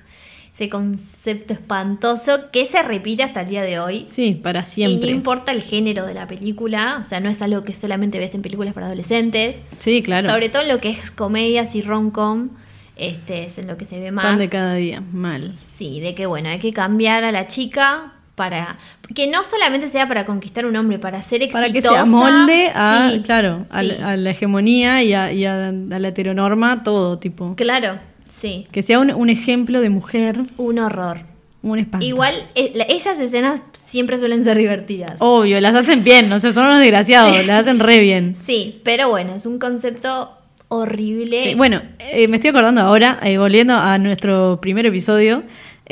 Ese 0.54 0.68
concepto 0.68 1.54
espantoso 1.54 2.50
que 2.52 2.66
se 2.66 2.82
repite 2.82 3.22
hasta 3.22 3.40
el 3.40 3.48
día 3.48 3.62
de 3.62 3.80
hoy. 3.80 4.04
Sí, 4.06 4.32
para 4.34 4.60
Y 4.60 4.64
siempre. 4.64 5.08
no 5.10 5.16
importa 5.16 5.50
el 5.50 5.62
género 5.62 6.04
de 6.04 6.12
la 6.12 6.26
película, 6.26 6.98
o 7.00 7.04
sea, 7.04 7.20
no 7.20 7.30
es 7.30 7.40
algo 7.40 7.64
que 7.64 7.72
solamente 7.72 8.18
ves 8.18 8.34
en 8.34 8.42
películas 8.42 8.74
para 8.74 8.86
adolescentes. 8.86 9.62
Sí, 9.78 10.02
claro. 10.02 10.28
Sobre 10.28 10.50
todo 10.50 10.62
en 10.62 10.68
lo 10.68 10.78
que 10.78 10.90
es 10.90 11.10
comedias 11.10 11.74
y 11.74 11.80
rom-com, 11.80 12.50
este, 12.96 13.44
es 13.46 13.56
en 13.56 13.66
lo 13.66 13.78
que 13.78 13.86
se 13.86 13.98
ve 13.98 14.10
más. 14.10 14.26
Pan 14.26 14.36
de 14.38 14.50
cada 14.50 14.74
día, 14.74 15.02
mal. 15.12 15.58
Sí, 15.64 16.00
de 16.00 16.14
que 16.14 16.26
bueno, 16.26 16.50
hay 16.50 16.58
que 16.58 16.74
cambiar 16.74 17.24
a 17.24 17.32
la 17.32 17.46
chica 17.46 18.12
para 18.34 18.78
que 19.14 19.26
no 19.28 19.44
solamente 19.44 19.88
sea 19.88 20.08
para 20.08 20.24
conquistar 20.24 20.64
un 20.66 20.74
hombre, 20.76 20.98
para 20.98 21.20
ser 21.22 21.42
exitosa. 21.42 21.62
Para 21.64 21.72
que 21.72 21.82
se 21.82 21.88
amolde 21.96 22.70
a, 22.74 23.10
Sí, 23.12 23.20
claro, 23.20 23.66
a, 23.70 23.82
sí. 23.82 23.88
la- 23.98 24.08
a 24.10 24.16
la 24.16 24.30
hegemonía 24.30 25.02
y, 25.02 25.12
a, 25.12 25.32
y 25.32 25.44
a- 25.44 25.68
a 25.68 25.72
la 25.72 26.08
heteronorma, 26.08 26.82
todo 26.82 27.18
tipo. 27.18 27.54
Claro, 27.56 27.98
sí. 28.28 28.66
Que 28.72 28.82
sea 28.82 28.98
un, 29.00 29.12
un 29.12 29.28
ejemplo 29.28 29.80
de 29.80 29.90
mujer, 29.90 30.38
Un 30.56 30.78
horror. 30.78 31.20
un 31.62 31.78
espanto. 31.78 32.04
Igual, 32.06 32.34
eh, 32.54 32.72
esas 32.88 33.20
escenas 33.20 33.60
siempre 33.72 34.16
suelen 34.18 34.42
ser 34.44 34.56
divertidas. 34.56 35.16
Obvio, 35.18 35.60
las 35.60 35.74
hacen 35.74 36.02
bien, 36.02 36.32
o 36.32 36.40
sea, 36.40 36.52
son 36.52 36.64
unos 36.66 36.80
desgraciados, 36.80 37.46
las 37.46 37.60
hacen 37.60 37.78
re 37.80 37.98
bien. 38.00 38.34
Sí, 38.42 38.80
pero 38.82 39.10
bueno, 39.10 39.34
es 39.36 39.44
un 39.46 39.58
concepto 39.58 40.32
horrible. 40.68 41.42
Sí, 41.44 41.54
bueno, 41.54 41.82
eh, 41.98 42.26
me 42.28 42.36
estoy 42.38 42.48
acordando 42.50 42.80
ahora, 42.80 43.18
eh, 43.22 43.36
volviendo 43.38 43.74
a 43.74 43.98
nuestro 43.98 44.58
primer 44.62 44.86
episodio, 44.86 45.42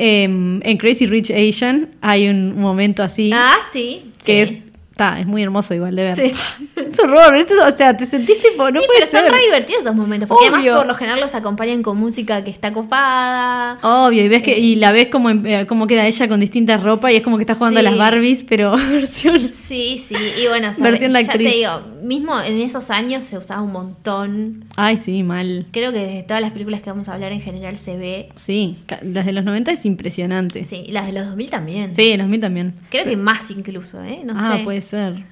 eh, 0.01 0.25
en 0.25 0.77
Crazy 0.79 1.07
Rich 1.07 1.31
Asian 1.31 1.89
hay 2.01 2.29
un 2.29 2.59
momento 2.61 3.03
así 3.03 3.31
Ah, 3.35 3.57
sí. 3.71 4.11
que 4.25 4.47
sí. 4.47 4.63
es, 4.65 4.97
ta, 4.97 5.21
es 5.21 5.27
muy 5.27 5.43
hermoso 5.43 5.75
igual 5.75 5.95
de 5.97 6.03
ver. 6.05 6.17
Sí. 6.17 6.33
Es 6.91 6.99
horror, 6.99 7.37
eso, 7.37 7.55
o 7.67 7.71
sea, 7.73 7.97
te 7.97 8.07
sentís 8.07 8.41
tipo, 8.41 8.71
no 8.71 8.81
sí, 8.81 8.87
puede 8.87 9.01
pero 9.01 9.11
ser. 9.11 9.25
son 9.25 9.33
re 9.33 9.41
divertidos 9.45 9.81
esos 9.83 9.95
momentos, 9.95 10.29
porque 10.29 10.47
Obvio. 10.49 10.57
además 10.59 10.77
por 10.79 10.87
lo 10.87 10.95
general 10.95 11.21
los 11.21 11.35
acompañan 11.35 11.83
con 11.83 11.97
música 11.99 12.43
que 12.45 12.51
está 12.51 12.73
copada. 12.73 13.79
Obvio, 13.83 14.25
y 14.25 14.29
ves 14.29 14.43
que 14.43 14.59
y 14.59 14.77
la 14.77 14.93
ves 14.93 15.09
como, 15.09 15.31
en- 15.31 15.47
eh, 15.47 15.67
como 15.67 15.87
queda 15.87 16.07
ella 16.07 16.29
con 16.29 16.41
distintas 16.41 16.83
ropas 16.83 17.13
y 17.13 17.17
es 17.17 17.23
como 17.23 17.37
que 17.37 17.43
está 17.43 17.55
jugando 17.55 17.81
a 17.81 17.83
las 17.83 17.97
Barbies, 17.97 18.45
pero 18.45 18.77
versión. 18.91 19.39
Sí, 19.53 20.03
sí, 20.07 20.15
y 20.43 20.49
bueno, 20.49 20.71
o 20.71 20.73
sea, 20.73 20.85
Versión 20.85 21.13
ya 21.13 21.19
actriz. 21.19 21.49
te 21.51 21.57
digo, 21.57 21.81
mismo 22.03 22.41
en 22.41 22.61
esos 22.61 22.91
años 22.91 23.23
se 23.25 23.39
usaba 23.39 23.63
un 23.63 23.73
montón. 23.73 24.65
Ay, 24.77 24.97
sí, 24.97 25.23
mal. 25.23 25.67
Creo 25.73 25.93
que 25.93 25.99
desde 25.99 26.23
todas 26.25 26.41
las 26.43 26.53
películas 26.53 26.81
que 26.83 26.91
vamos 26.91 27.09
a 27.09 27.15
hablar 27.15 27.33
en 27.33 27.41
general 27.41 27.77
se 27.79 27.97
ve. 27.97 28.29
Sí, 28.37 28.79
las 29.03 29.27
de 29.27 29.33
los 29.33 29.45
90 29.45 29.73
es 29.73 29.85
impresionante. 29.85 30.65
Sí, 30.65 30.85
las 30.89 31.07
de 31.07 31.13
los 31.13 31.27
2000 31.27 31.51
también. 31.51 31.95
Sí, 31.95 32.17
los 32.17 32.27
mí 32.27 32.39
también. 32.39 32.75
Creo 32.91 33.05
que 33.05 33.17
más 33.17 33.51
incluso, 33.51 34.03
¿eh? 34.03 34.21
No 34.25 34.35
ah, 34.37 34.57
sé. 34.59 34.65
puede 34.65 34.81
ser. 34.81 35.25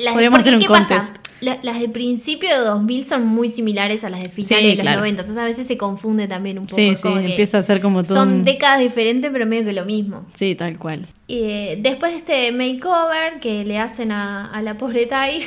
Las 0.00 0.12
Podríamos 0.14 0.40
hacer 0.40 0.54
un 0.54 0.60
¿qué 0.60 0.66
contest. 0.66 0.90
pasa? 0.90 1.14
La- 1.40 1.58
las 1.62 1.78
de 1.78 1.88
principio 1.90 2.48
de 2.48 2.56
2000 2.64 3.04
son 3.04 3.26
muy 3.26 3.48
similares 3.50 4.04
a 4.04 4.08
las 4.10 4.22
de 4.22 4.30
finales 4.30 4.58
Sí, 4.64 4.70
de 4.70 4.74
los 4.76 4.82
claro. 4.82 5.00
90. 5.00 5.20
Entonces 5.22 5.42
a 5.42 5.44
veces 5.46 5.66
se 5.66 5.76
confunde 5.76 6.26
también 6.28 6.58
un 6.58 6.64
poco. 6.66 6.76
Sí, 6.76 6.94
empieza 7.04 7.58
a 7.58 7.62
ser 7.62 7.80
como 7.82 8.02
todo 8.02 8.14
Son 8.16 8.28
un- 8.32 8.44
décadas 8.44 8.80
diferentes, 8.80 9.30
pero 9.30 9.44
medio 9.46 9.64
que 9.66 9.72
lo 9.74 9.84
mismo. 9.84 10.24
Sí, 10.34 10.54
tal 10.54 10.78
cual. 10.78 11.06
Y, 11.28 11.40
eh, 11.42 11.78
después 11.80 12.12
de 12.12 12.18
este 12.18 12.52
makeover 12.52 13.38
que 13.40 13.64
le 13.64 13.78
hacen 13.78 14.12
a, 14.12 14.46
a 14.50 14.62
la 14.62 14.78
pobre 14.78 15.06
Tai, 15.06 15.42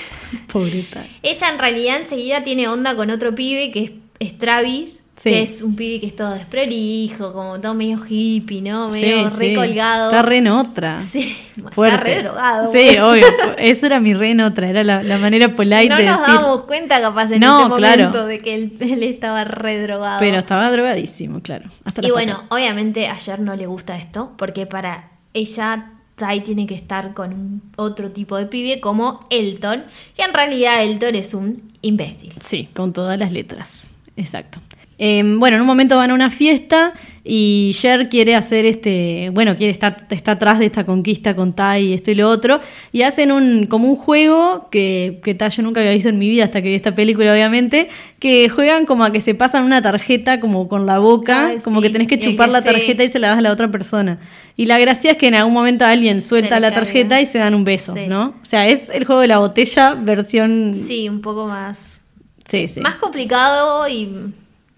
Pobreta. 0.52 1.06
ella 1.24 1.50
en 1.50 1.60
realidad 1.60 1.98
enseguida 1.98 2.44
tiene 2.44 2.68
onda 2.68 2.96
con 2.96 3.10
otro 3.10 3.34
pibe 3.36 3.72
que 3.72 3.84
es, 3.86 3.92
es 4.20 4.38
Travis. 4.38 5.04
Sí. 5.22 5.32
Que 5.32 5.42
es 5.44 5.62
un 5.62 5.76
pibe 5.76 6.00
que 6.00 6.08
es 6.08 6.16
todo 6.16 6.32
desprolijo, 6.34 7.34
como 7.34 7.60
todo 7.60 7.74
medio 7.74 8.00
hippie, 8.08 8.62
¿no? 8.62 8.90
Medio 8.90 9.30
Sí, 9.30 9.38
re 9.38 9.50
sí. 9.50 9.56
colgado. 9.56 10.06
Está 10.10 10.22
re 10.22 10.38
en 10.38 10.48
otra. 10.48 11.04
Sí, 11.04 11.36
Fuerte. 11.74 11.96
está 11.98 12.04
re 12.06 12.24
drogado. 12.24 12.72
Sí, 12.72 12.98
obvio. 13.00 13.26
Eso 13.58 13.86
era 13.88 14.00
mi 14.00 14.14
re 14.14 14.32
en 14.32 14.40
otra. 14.40 14.70
Era 14.70 14.82
la, 14.86 15.04
la 15.04 15.18
manera 15.18 15.54
polite 15.54 15.90
No 15.90 15.98
de 15.98 16.06
nos 16.06 16.20
decir. 16.22 16.34
damos 16.36 16.62
cuenta 16.62 17.02
capaz 17.02 17.32
en 17.34 17.42
No, 17.42 17.68
ese 17.68 17.76
claro. 17.76 18.04
momento 18.06 18.26
de 18.28 18.40
que 18.42 18.54
él, 18.56 18.78
él 18.80 19.04
estaba 19.04 19.44
re 19.44 19.82
drogado. 19.82 20.20
Pero 20.20 20.38
estaba 20.40 20.72
drogadísimo, 20.72 21.42
claro. 21.42 21.70
Hasta 21.84 22.08
y 22.08 22.12
bueno, 22.12 22.36
patas. 22.36 22.48
obviamente 22.52 23.08
ayer 23.08 23.40
no 23.42 23.56
le 23.58 23.66
gusta 23.66 23.98
esto, 23.98 24.32
porque 24.38 24.66
para 24.68 25.10
ella 25.34 25.92
Tai 26.16 26.40
tiene 26.42 26.66
que 26.66 26.76
estar 26.76 27.14
con 27.14 27.62
otro 27.76 28.12
tipo 28.12 28.38
de 28.38 28.46
pibe 28.46 28.80
como 28.80 29.20
Elton, 29.30 29.84
y 30.18 30.22
en 30.22 30.34
realidad 30.34 30.82
Elton 30.84 31.16
es 31.16 31.34
un 31.34 31.74
imbécil. 31.82 32.34
Sí, 32.40 32.70
con 32.74 32.94
todas 32.94 33.20
las 33.20 33.32
letras. 33.34 33.90
Exacto. 34.18 34.60
Eh, 35.02 35.24
bueno, 35.38 35.56
en 35.56 35.62
un 35.62 35.68
momento 35.68 35.96
van 35.96 36.12
a 36.12 36.14
una 36.14 36.30
fiesta 36.30 36.94
y 37.24 37.72
Cher 37.74 38.10
quiere 38.10 38.36
hacer 38.36 38.66
este, 38.66 39.30
bueno, 39.34 39.56
quiere 39.56 39.72
estar 39.72 40.06
está 40.10 40.32
atrás 40.34 40.60
de 40.60 40.66
esta 40.66 40.86
conquista 40.86 41.36
con 41.38 41.54
Tai 41.54 41.82
y 41.86 41.94
esto 41.94 42.12
y 42.12 42.16
lo 42.16 42.28
otro, 42.28 42.60
y 42.92 43.04
hacen 43.04 43.32
un 43.32 43.66
como 43.68 43.88
un 43.88 43.96
juego 43.96 44.68
que, 44.72 45.22
que 45.24 45.36
ta, 45.36 45.48
yo 45.48 45.64
nunca 45.64 45.80
había 45.80 45.94
visto 45.94 46.10
en 46.10 46.18
mi 46.18 46.28
vida 46.28 46.44
hasta 46.44 46.62
que 46.62 46.68
vi 46.70 46.76
esta 46.76 46.96
película, 46.96 47.32
obviamente, 47.32 47.88
que 48.20 48.50
juegan 48.50 48.86
como 48.86 49.06
a 49.06 49.12
que 49.12 49.22
se 49.22 49.36
pasan 49.36 49.64
una 49.64 49.82
tarjeta 49.82 50.42
como 50.42 50.68
con 50.68 50.86
la 50.86 51.00
boca, 51.00 51.48
Ay, 51.48 51.60
como 51.60 51.80
sí, 51.80 51.88
que 51.88 51.94
tenés 51.94 52.08
que 52.10 52.20
chupar 52.20 52.48
que 52.48 52.54
la 52.54 52.62
sí. 52.62 52.68
tarjeta 52.68 53.04
y 53.06 53.10
se 53.10 53.20
la 53.20 53.30
das 53.30 53.38
a 53.38 53.42
la 53.42 53.52
otra 53.52 53.70
persona. 53.72 54.20
Y 54.58 54.66
la 54.66 54.78
gracia 54.80 55.12
es 55.12 55.18
que 55.18 55.28
en 55.28 55.36
algún 55.36 55.54
momento 55.54 55.86
alguien 55.86 56.22
suelta 56.22 56.60
la 56.60 56.72
carga. 56.72 56.86
tarjeta 56.88 57.22
y 57.22 57.26
se 57.26 57.38
dan 57.38 57.54
un 57.56 57.64
beso, 57.64 57.94
Sí. 57.94 58.08
¿no? 58.08 58.34
O 58.42 58.46
sea, 58.46 58.68
es 58.68 58.90
el 58.90 59.06
juego 59.06 59.22
de 59.22 59.28
la 59.28 59.38
botella 59.38 59.94
versión... 59.96 60.74
Sí, 60.74 61.08
un 61.08 61.22
poco 61.22 61.48
más, 61.48 62.02
sí. 62.50 62.68
sí. 62.68 62.82
más 62.82 62.96
complicado 62.98 63.88
y 63.88 64.10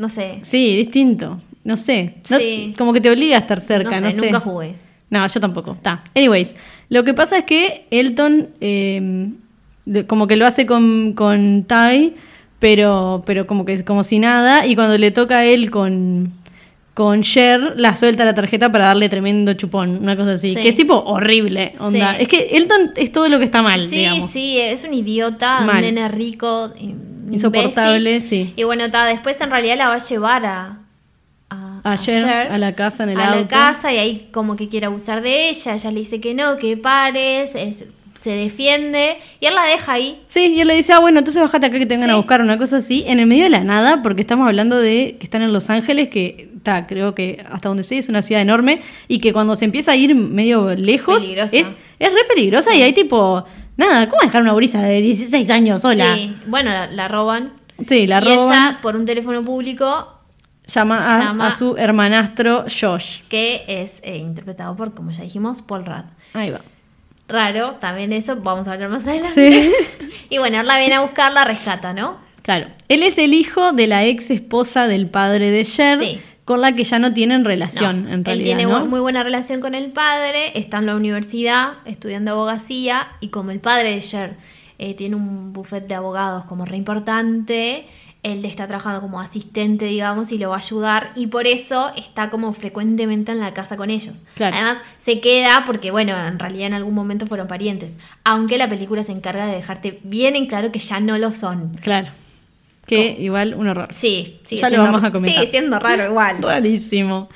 no 0.02 0.10
sé. 0.10 0.40
Sí, 0.42 0.76
distinto. 0.76 1.40
No 1.64 1.78
sé. 1.78 2.16
No- 2.30 2.38
Sí. 2.38 2.74
Como 2.78 2.92
que 2.92 3.00
te 3.02 3.10
obliga 3.10 3.36
a 3.38 3.40
estar 3.40 3.62
cerca, 3.62 3.92
no 4.00 4.08
no 4.08 4.12
sé. 4.12 4.20
sé, 4.20 4.26
nunca 4.26 4.40
jugué. 4.40 4.74
No, 5.10 5.26
yo 5.28 5.40
tampoco. 5.40 5.74
Está. 5.74 6.04
Anyways, 6.16 6.56
lo 6.90 7.04
que 7.04 7.14
pasa 7.14 7.38
es 7.38 7.44
que 7.44 7.86
Elton 7.92 8.50
eh, 8.62 9.30
como 10.08 10.28
que 10.28 10.36
lo 10.38 10.46
hace 10.46 10.66
con, 10.66 11.14
con 11.14 11.66
Ty, 11.68 12.14
pero, 12.60 13.24
pero 13.26 13.46
como 13.48 13.66
que 13.66 13.74
es 13.74 13.84
como 13.84 14.04
si 14.04 14.20
nada. 14.20 14.66
Y 14.66 14.76
cuando 14.76 14.98
le 14.98 15.12
toca 15.12 15.40
a 15.40 15.46
él 15.46 15.70
con, 15.72 16.32
con 16.94 17.22
Cher 17.24 17.74
la 17.78 17.96
suelta 17.96 18.24
la 18.26 18.34
tarjeta 18.34 18.72
para 18.72 18.86
darle 18.86 19.10
tremendo 19.10 19.54
chupón, 19.54 19.98
una 20.02 20.16
cosa 20.16 20.34
así, 20.34 20.54
Sí. 20.54 20.62
que 20.62 20.70
es 20.70 20.76
tipo 20.76 20.96
horrible, 20.96 21.74
onda. 21.80 22.16
Sí. 22.16 22.22
Es 22.22 22.28
que 22.28 22.50
Elton 22.54 22.92
es 22.96 23.12
todo 23.12 23.28
lo 23.30 23.38
que 23.40 23.46
está 23.46 23.62
mal, 23.62 23.82
sí, 23.82 23.98
digamos. 23.98 24.30
sí, 24.30 24.58
es 24.60 24.84
un 24.84 24.94
idiota, 24.94 25.62
Mal. 25.62 25.76
un 25.78 25.82
nene 25.82 26.08
rico, 26.10 26.72
Insoportable, 27.34 28.16
imbécil. 28.16 28.48
sí. 28.48 28.54
Y 28.56 28.64
bueno, 28.64 28.90
ta, 28.92 29.06
después 29.06 29.40
en 29.42 29.50
realidad 29.52 29.78
la 29.78 29.88
va 29.90 29.96
a 29.96 29.98
llevar 30.00 30.46
a, 30.46 30.78
a, 31.50 32.58
la 32.58 32.76
casa 32.76 33.04
en 33.04 33.10
el 33.10 33.20
a 33.20 33.36
la 33.36 33.48
casa 33.48 33.92
y 33.94 33.98
ahí 33.98 34.30
como 34.32 34.56
que 34.56 34.70
quiere 34.70 34.86
abusar 34.86 35.22
de 35.22 35.50
ella, 35.50 35.74
ella 35.74 35.92
le 35.92 36.00
dice 36.00 36.22
que 36.22 36.34
no, 36.34 36.58
que 36.58 36.78
pares, 36.78 37.56
es- 37.56 37.86
se 38.18 38.30
defiende 38.30 39.18
y 39.40 39.48
él 39.48 39.56
la 39.56 39.64
deja 39.64 39.94
ahí. 39.94 40.22
Sí, 40.28 40.54
y 40.56 40.62
él 40.62 40.68
le 40.68 40.76
dice, 40.76 40.94
ah, 40.94 41.00
bueno, 41.00 41.18
entonces 41.18 41.42
bájate 41.42 41.66
acá 41.66 41.80
que 41.80 41.88
te 41.88 41.96
vengan 41.96 42.10
Sí. 42.10 42.14
a 42.14 42.18
buscar 42.18 42.40
una 42.42 42.56
cosa 42.60 42.78
así, 42.78 43.04
en 43.08 43.20
el 43.20 43.26
medio 43.26 43.46
de 43.46 43.50
la 43.50 43.64
nada, 43.64 44.04
porque 44.04 44.22
estamos 44.22 44.48
hablando 44.48 44.78
de 44.78 45.16
que 45.20 45.24
están 45.24 45.42
en 45.42 45.52
Los 45.52 45.72
Ángeles, 45.72 46.10
que 46.10 46.50
está, 46.56 46.86
creo 46.86 47.16
que 47.16 47.44
hasta 47.50 47.70
donde 47.70 47.82
sé 47.82 47.98
es 47.98 48.10
una 48.10 48.22
ciudad 48.22 48.44
enorme, 48.44 48.82
y 49.08 49.18
que 49.18 49.34
cuando 49.34 49.56
se 49.56 49.66
empieza 49.66 49.94
a 49.94 49.96
ir 49.96 50.14
medio 50.14 50.70
lejos, 50.76 51.24
Peligrosa. 51.24 51.56
es, 51.56 51.68
es 51.98 52.14
re 52.14 52.24
peligrosa 52.30 52.76
y 52.76 52.84
hay 52.84 52.94
tipo, 52.94 53.44
nada, 53.78 54.08
¿cómo 54.10 54.22
dejar 54.22 54.42
una 54.42 54.54
brisa 54.54 54.82
de 54.82 55.02
16 55.02 55.50
años 55.50 55.82
sola? 55.82 56.16
Sí, 56.16 56.36
bueno, 56.48 56.70
la, 56.72 56.88
la 56.88 57.08
roban. 57.08 57.54
Sí, 57.88 58.08
la 58.08 58.20
y 58.22 58.26
roban, 58.36 58.54
ella, 58.70 58.80
por 58.82 58.96
un 58.96 59.06
teléfono 59.06 59.44
público, 59.44 60.18
llama, 60.68 60.96
a, 60.98 61.20
llama- 61.20 61.48
a 61.48 61.52
su 61.52 61.76
hermanastro 61.78 62.66
Josh. 62.70 63.22
que 63.30 63.64
es 63.68 64.00
eh, 64.04 64.18
interpretado 64.18 64.76
por, 64.76 64.94
como 64.94 65.12
ya 65.12 65.24
dijimos, 65.24 65.62
Paul 65.62 65.86
Rudd. 65.86 66.06
Ahí 66.34 66.52
va. 66.52 66.62
Raro, 67.28 67.72
también 67.80 68.12
eso, 68.14 68.36
vamos 68.36 68.68
a 68.68 68.74
hablar 68.74 68.90
más 68.90 69.08
adelante. 69.08 69.34
Sí. 69.64 69.74
Y 70.30 70.38
bueno, 70.38 70.60
él 70.62 70.68
la 70.68 70.78
viene 70.80 70.96
a 70.96 71.02
buscar, 71.02 71.32
la 71.34 71.44
rescata, 71.44 71.92
¿no? 71.94 72.18
Claro. 72.42 72.68
Él 72.88 73.04
es 73.04 73.18
el 73.18 73.34
hijo 73.34 73.72
de 73.74 73.88
la 73.88 74.06
ex 74.06 74.30
esposa 74.32 74.88
del 74.88 75.08
padre 75.08 75.52
de 75.52 75.66
Cher, 75.66 76.00
Sí. 76.00 76.22
Con 76.52 76.60
la 76.62 76.74
que 76.76 76.84
ya 76.84 77.00
no 77.00 77.14
tienen 77.14 77.46
relación, 77.46 78.04
No, 78.04 78.10
en 78.10 78.14
él 78.20 78.26
realidad. 78.26 78.58
tiene 78.58 78.70
¿no? 78.70 78.86
muy 78.86 79.00
buena 79.00 79.24
relación 79.24 79.62
con 79.62 79.74
el 79.74 79.92
padre, 79.94 80.58
está 80.60 80.80
en 80.80 80.86
la 80.88 80.96
universidad 80.98 81.74
estudiando 81.86 82.32
abogacía 82.32 83.08
y 83.22 83.30
como 83.30 83.52
el 83.52 83.62
padre 83.62 83.94
de 83.96 84.00
Cher 84.02 84.36
eh, 84.78 84.94
tiene 84.94 85.16
un 85.16 85.54
buffet 85.54 85.88
de 85.88 85.96
abogados 85.96 86.44
como 86.44 86.66
re 86.66 86.76
importante, 86.76 87.86
él 88.24 88.44
está 88.44 88.68
trabajando 88.68 89.00
como 89.00 89.22
asistente, 89.22 89.86
digamos, 89.86 90.32
y 90.34 90.38
lo 90.38 90.50
va 90.50 90.56
a 90.56 90.60
ayudar 90.60 91.12
y 91.16 91.28
por 91.28 91.48
eso 91.48 91.92
está 91.96 92.30
como 92.30 92.52
frecuentemente 92.52 93.32
en 93.32 93.40
la 93.40 93.54
casa 93.54 93.78
con 93.78 93.90
ellos. 93.90 94.22
Claro. 94.36 94.54
Además, 94.56 94.80
se 94.98 95.22
queda 95.22 95.64
porque, 95.66 95.90
bueno, 95.90 96.16
en 96.28 96.38
realidad 96.38 96.68
en 96.68 96.74
algún 96.74 96.94
momento 96.94 97.26
fueron 97.28 97.48
parientes, 97.48 97.98
aunque 98.26 98.58
la 98.58 98.68
película 98.70 99.04
se 99.04 99.14
encarga 99.14 99.46
de 99.48 99.56
dejarte 99.56 100.00
bien 100.04 100.36
en 100.36 100.48
claro 100.48 100.72
que 100.72 100.80
ya 100.80 101.00
no 101.00 101.18
lo 101.18 101.34
son. 101.34 101.70
Claro. 101.82 102.10
Que 102.98 103.18
igual 103.22 103.54
un 103.56 103.68
horror. 103.68 103.88
Sí, 103.92 104.40
sigue 104.44 104.62
Ya 104.62 104.70
lo 104.70 104.84
vamos 104.84 105.04
a 105.04 105.12
comentar. 105.12 105.40
Sigue 105.42 105.52
siendo 105.52 105.80
raro 105.80 106.06
igual. 106.06 106.38
Rarísimo. 106.42 107.30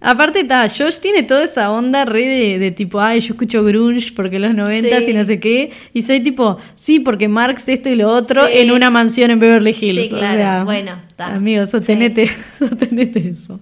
Aparte 0.00 0.40
está, 0.40 0.68
Josh 0.68 0.98
tiene 0.98 1.22
toda 1.22 1.44
esa 1.44 1.70
onda 1.72 2.04
re 2.04 2.26
de, 2.28 2.58
de 2.58 2.70
tipo, 2.70 3.00
ay, 3.00 3.20
yo 3.20 3.32
escucho 3.32 3.64
grunge 3.64 4.12
porque 4.14 4.38
los 4.38 4.54
90 4.54 5.00
Sí. 5.00 5.10
y 5.10 5.14
no 5.14 5.24
sé 5.24 5.40
qué. 5.40 5.70
Y 5.94 6.02
soy 6.02 6.20
tipo, 6.20 6.58
sí, 6.74 7.00
porque 7.00 7.26
Marx 7.26 7.68
esto 7.68 7.88
y 7.88 7.94
lo 7.94 8.10
otro 8.10 8.46
Sí. 8.46 8.52
en 8.58 8.70
una 8.72 8.90
mansión 8.90 9.30
en 9.30 9.38
Beverly 9.38 9.70
Hills. 9.78 10.08
Sí, 10.10 10.14
O 10.14 10.18
sea, 10.18 10.62
Bueno, 10.64 10.92
está. 11.08 11.28
Amigo, 11.32 11.64
sostenete, 11.64 12.28
sostenete 12.58 13.30
eso. 13.30 13.60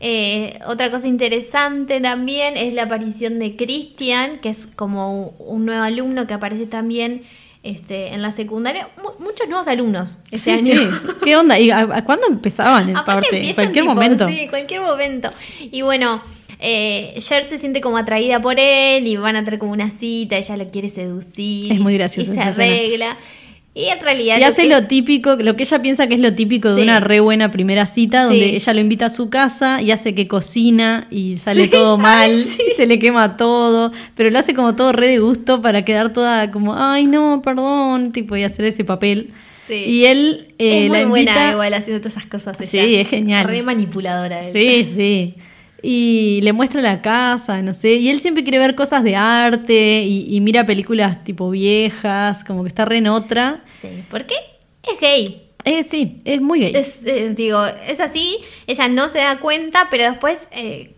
Eh, 0.00 0.58
otra 0.66 0.90
cosa 0.90 1.06
interesante 1.06 2.00
también 2.00 2.56
es 2.56 2.72
la 2.72 2.84
aparición 2.84 3.38
de 3.38 3.54
Christian, 3.56 4.38
que 4.38 4.48
es 4.48 4.66
como 4.66 5.28
un 5.38 5.66
nuevo 5.66 5.82
alumno 5.82 6.26
que 6.26 6.32
aparece 6.34 6.64
también 6.66 7.22
este, 7.64 8.14
en 8.14 8.22
la 8.22 8.30
secundaria. 8.30 8.88
Mu- 9.02 9.24
muchos 9.24 9.48
nuevos 9.48 9.66
alumnos 9.66 10.10
ese 10.30 10.56
Sí, 10.58 10.70
año. 10.72 10.80
sí. 10.82 11.08
¿Qué 11.24 11.36
onda? 11.36 11.58
¿Y 11.58 11.70
a, 11.70 11.80
a 11.80 12.04
cuándo 12.04 12.26
empezaban 12.28 12.88
en 12.90 12.96
Aparte 12.96 13.22
parte? 13.30 13.48
En 13.48 13.54
cualquier 13.54 13.82
tipo, 13.84 13.94
momento. 13.94 14.28
Sí, 14.28 14.46
cualquier 14.48 14.80
momento. 14.82 15.30
Y 15.60 15.82
bueno, 15.82 16.22
eh, 16.60 17.16
Cher 17.18 17.42
se 17.42 17.58
siente 17.58 17.80
como 17.80 17.96
atraída 17.98 18.40
por 18.40 18.60
él 18.60 19.06
y 19.06 19.16
van 19.16 19.34
a 19.36 19.44
tener 19.44 19.58
como 19.58 19.72
una 19.72 19.90
cita, 19.90 20.36
ella 20.36 20.56
lo 20.56 20.70
quiere 20.70 20.88
seducir. 20.88 21.72
Es 21.72 21.80
muy 21.80 21.94
graciosa 21.94 22.32
Y 22.32 22.34
se 22.36 22.40
esa 22.40 22.50
escena. 22.50 23.16
Y 23.76 23.86
en 23.86 24.00
realidad... 24.00 24.36
Y 24.36 24.40
lo 24.40 24.46
hace 24.46 24.62
que- 24.62 24.68
lo 24.68 24.86
típico, 24.86 25.34
lo 25.34 25.56
que 25.56 25.64
ella 25.64 25.82
piensa 25.82 26.06
que 26.06 26.14
es 26.14 26.20
lo 26.20 26.32
típico 26.34 26.72
de 26.74 26.82
una 26.82 27.00
re 27.00 27.18
buena 27.18 27.50
primera 27.50 27.86
cita, 27.86 28.22
donde 28.22 28.50
Sí. 28.50 28.54
ella 28.54 28.72
lo 28.74 28.80
invita 28.80 29.06
a 29.06 29.10
su 29.10 29.30
casa 29.30 29.82
y 29.82 29.90
hace 29.90 30.14
que 30.14 30.28
cocina 30.28 31.08
y 31.10 31.38
sale 31.38 31.64
Sí. 31.64 31.70
todo 31.70 31.98
mal, 31.98 32.30
Ay, 32.30 32.46
y 32.70 32.74
se 32.76 32.86
le 32.86 33.00
quema 33.00 33.36
todo, 33.36 33.90
pero 34.14 34.30
lo 34.30 34.38
hace 34.38 34.54
como 34.54 34.76
todo 34.76 34.92
re 34.92 35.08
de 35.08 35.18
gusto 35.18 35.60
para 35.60 35.84
quedar 35.84 36.12
toda 36.12 36.52
como, 36.52 36.76
ay 36.78 37.06
no, 37.06 37.42
perdón, 37.42 38.12
tipo, 38.12 38.36
y 38.36 38.44
hacer 38.44 38.64
ese 38.66 38.84
papel. 38.84 39.30
Y 39.68 40.04
él 40.04 40.54
eh, 40.58 40.84
es 40.86 40.90
la 40.92 41.00
invita. 41.00 41.08
buena 41.32 41.52
igual 41.52 41.74
haciendo 41.74 42.00
todas 42.00 42.16
esas 42.18 42.28
cosas. 42.28 42.56
Sí, 42.68 42.96
es 42.96 43.08
genial. 43.08 43.46
Re 43.46 43.62
manipuladora. 43.62 44.40
ella. 44.40 44.52
Sí, 44.52 44.84
sí. 44.84 45.34
Y 45.86 46.40
le 46.42 46.52
muestra 46.54 46.80
la 46.80 47.02
casa, 47.02 47.60
no 47.60 47.74
sé. 47.74 47.94
Y 47.96 48.08
él 48.08 48.22
siempre 48.22 48.42
quiere 48.42 48.58
ver 48.58 48.74
cosas 48.74 49.04
de 49.04 49.16
arte 49.16 50.02
y, 50.02 50.34
y 50.34 50.40
mira 50.40 50.64
películas 50.64 51.22
tipo 51.24 51.50
viejas, 51.50 52.42
como 52.44 52.62
que 52.62 52.68
está 52.68 52.86
re 52.86 52.98
en 52.98 53.06
otra. 53.08 53.62
Sí, 53.68 54.02
¿por 54.08 54.24
qué? 54.24 54.34
Es 54.82 54.98
gay. 54.98 55.42
Eh, 55.64 55.82
sí, 55.88 56.20
es 56.24 56.40
muy 56.40 56.60
gay. 56.60 56.72
Es, 56.74 57.04
es- 57.04 57.36
digo, 57.36 57.64
es 57.86 58.00
así, 58.00 58.38
ella 58.66 58.88
no 58.88 59.08
se 59.10 59.18
da 59.18 59.38
cuenta, 59.40 59.88
pero 59.90 60.04
después 60.04 60.48
eh, 60.52 60.94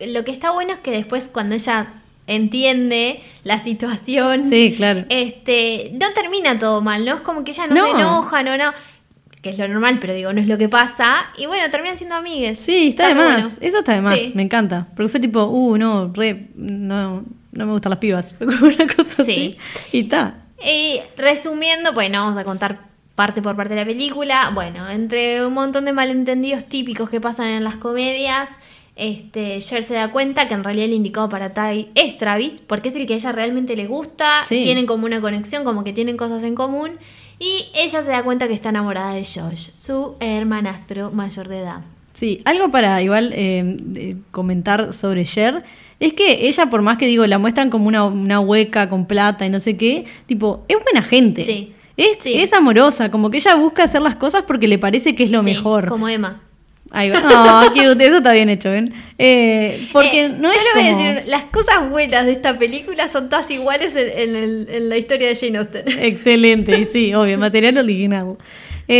lo 0.00 0.24
que 0.24 0.30
está 0.32 0.50
bueno 0.50 0.72
es 0.72 0.78
que 0.78 0.90
después 0.92 1.28
cuando 1.28 1.54
ella 1.54 1.88
entiende 2.26 3.20
la 3.44 3.58
situación, 3.62 4.44
Sí, 4.48 4.74
claro. 4.76 5.04
este, 5.08 5.90
no 5.94 6.12
termina 6.14 6.58
todo 6.58 6.80
mal, 6.80 7.04
¿no? 7.04 7.14
Es 7.14 7.20
como 7.20 7.44
que 7.44 7.50
ella 7.50 7.66
no, 7.66 7.74
No. 7.74 7.84
se 7.84 7.90
enoja, 7.90 8.42
no, 8.42 8.56
no, 8.56 8.72
que 9.42 9.50
es 9.50 9.58
lo 9.58 9.66
normal, 9.68 9.98
pero 10.00 10.14
digo, 10.14 10.32
no 10.32 10.40
es 10.40 10.46
lo 10.46 10.56
que 10.56 10.68
pasa, 10.68 11.26
y 11.36 11.46
bueno, 11.46 11.68
terminan 11.70 11.98
siendo 11.98 12.14
amigues. 12.14 12.58
Sí, 12.60 12.88
está, 12.88 13.08
de 13.08 13.14
más. 13.16 13.42
bueno. 13.42 13.48
Eso 13.60 13.78
está 13.80 13.94
de 13.94 14.00
más. 14.00 14.18
Sí. 14.18 14.32
Me 14.34 14.42
encanta. 14.42 14.86
Porque 14.96 15.08
fue 15.10 15.20
tipo, 15.20 15.44
uh, 15.44 15.76
no, 15.76 16.12
re, 16.14 16.48
no, 16.54 17.24
no 17.50 17.66
me 17.66 17.72
gustan 17.72 17.90
las 17.90 17.98
pibas. 17.98 18.34
Fue 18.38 18.46
como 18.46 18.66
una 18.66 18.86
cosa 18.86 19.24
Sí. 19.24 19.58
así. 19.58 19.96
Y 19.96 20.00
está. 20.02 20.36
Y 20.64 21.00
resumiendo, 21.16 21.92
bueno, 21.92 22.22
vamos 22.22 22.38
a 22.38 22.44
contar 22.44 22.86
parte 23.16 23.42
por 23.42 23.56
parte 23.56 23.74
de 23.74 23.80
la 23.80 23.86
película. 23.86 24.52
Bueno, 24.54 24.88
entre 24.88 25.44
un 25.44 25.52
montón 25.54 25.84
de 25.86 25.92
malentendidos 25.92 26.64
típicos 26.66 27.10
que 27.10 27.20
pasan 27.20 27.48
en 27.48 27.64
las 27.64 27.74
comedias, 27.76 28.48
este, 28.94 29.58
Cher 29.60 29.82
se 29.82 29.94
da 29.94 30.12
cuenta 30.12 30.46
que 30.48 30.54
en 30.54 30.62
realidad 30.64 30.86
el 30.86 30.92
indicado 30.92 31.28
para 31.28 31.52
Tai 31.52 31.90
es 31.94 32.16
Travis, 32.16 32.60
porque 32.66 32.90
es 32.90 32.96
el 32.96 33.06
que 33.06 33.14
a 33.14 33.16
ella 33.16 33.32
realmente 33.32 33.74
le 33.74 33.86
gusta, 33.86 34.44
Sí. 34.44 34.62
tienen 34.62 34.86
como 34.86 35.06
una 35.06 35.20
conexión, 35.20 35.64
como 35.64 35.82
que 35.82 35.92
tienen 35.92 36.16
cosas 36.16 36.42
en 36.44 36.54
común, 36.54 36.92
y 37.42 37.66
ella 37.74 38.02
se 38.02 38.10
da 38.10 38.22
cuenta 38.22 38.46
que 38.46 38.54
está 38.54 38.68
enamorada 38.68 39.14
de 39.14 39.24
Josh, 39.24 39.70
su 39.74 40.14
hermanastro 40.20 41.10
mayor 41.10 41.48
de 41.48 41.58
edad. 41.60 41.80
Sí, 42.14 42.40
algo 42.44 42.70
para 42.70 43.02
igual 43.02 43.32
eh, 43.34 44.16
comentar 44.30 44.92
sobre 44.94 45.24
Cher 45.24 45.64
es 45.98 46.12
que 46.12 46.46
ella, 46.46 46.66
por 46.66 46.82
más 46.82 46.98
que 46.98 47.06
digo, 47.06 47.26
la 47.26 47.38
muestran 47.38 47.70
como 47.70 47.88
una, 47.88 48.04
una 48.04 48.38
hueca 48.40 48.88
con 48.88 49.06
plata 49.06 49.44
y 49.46 49.50
no 49.50 49.60
sé 49.60 49.76
qué, 49.76 50.04
tipo, 50.26 50.64
es 50.68 50.76
buena 50.82 51.02
gente. 51.02 51.42
Sí. 51.42 51.72
Es, 51.96 52.16
Sí. 52.20 52.34
es 52.40 52.52
amorosa, 52.52 53.10
como 53.10 53.30
que 53.30 53.36
ella 53.38 53.54
busca 53.56 53.84
hacer 53.84 54.02
las 54.02 54.16
cosas 54.16 54.44
porque 54.46 54.66
le 54.68 54.78
parece 54.78 55.14
que 55.14 55.24
es 55.24 55.30
lo 55.30 55.40
Sí, 55.42 55.46
mejor. 55.50 55.88
Como 55.88 56.08
Emma. 56.08 56.40
Ahí 56.94 57.08
va. 57.10 57.70
Cute, 57.72 58.04
eso 58.06 58.18
está 58.18 58.32
bien 58.32 58.50
hecho, 58.50 58.70
¿ven? 58.70 58.92
Eh, 59.18 59.88
porque 59.92 60.26
Eh, 60.26 60.28
no 60.28 60.50
es 60.50 60.54
solo 60.56 60.68
voy 60.74 60.82
a 60.86 60.90
como- 60.92 61.04
decir, 61.04 61.22
las 61.30 61.42
cosas 61.44 61.88
buenas 61.90 62.26
de 62.26 62.32
esta 62.32 62.58
película 62.58 63.08
son 63.08 63.28
todas 63.30 63.50
iguales 63.50 63.96
en, 63.96 64.36
en 64.36 64.66
en 64.68 64.88
la 64.90 64.96
historia 64.98 65.28
de 65.28 65.34
Jane 65.34 65.56
Austen. 65.58 65.84
Excelente, 65.88 66.78
y 66.78 66.84
sí, 66.84 67.14
obvio, 67.14 67.38
material 67.38 67.78
original. 67.78 68.36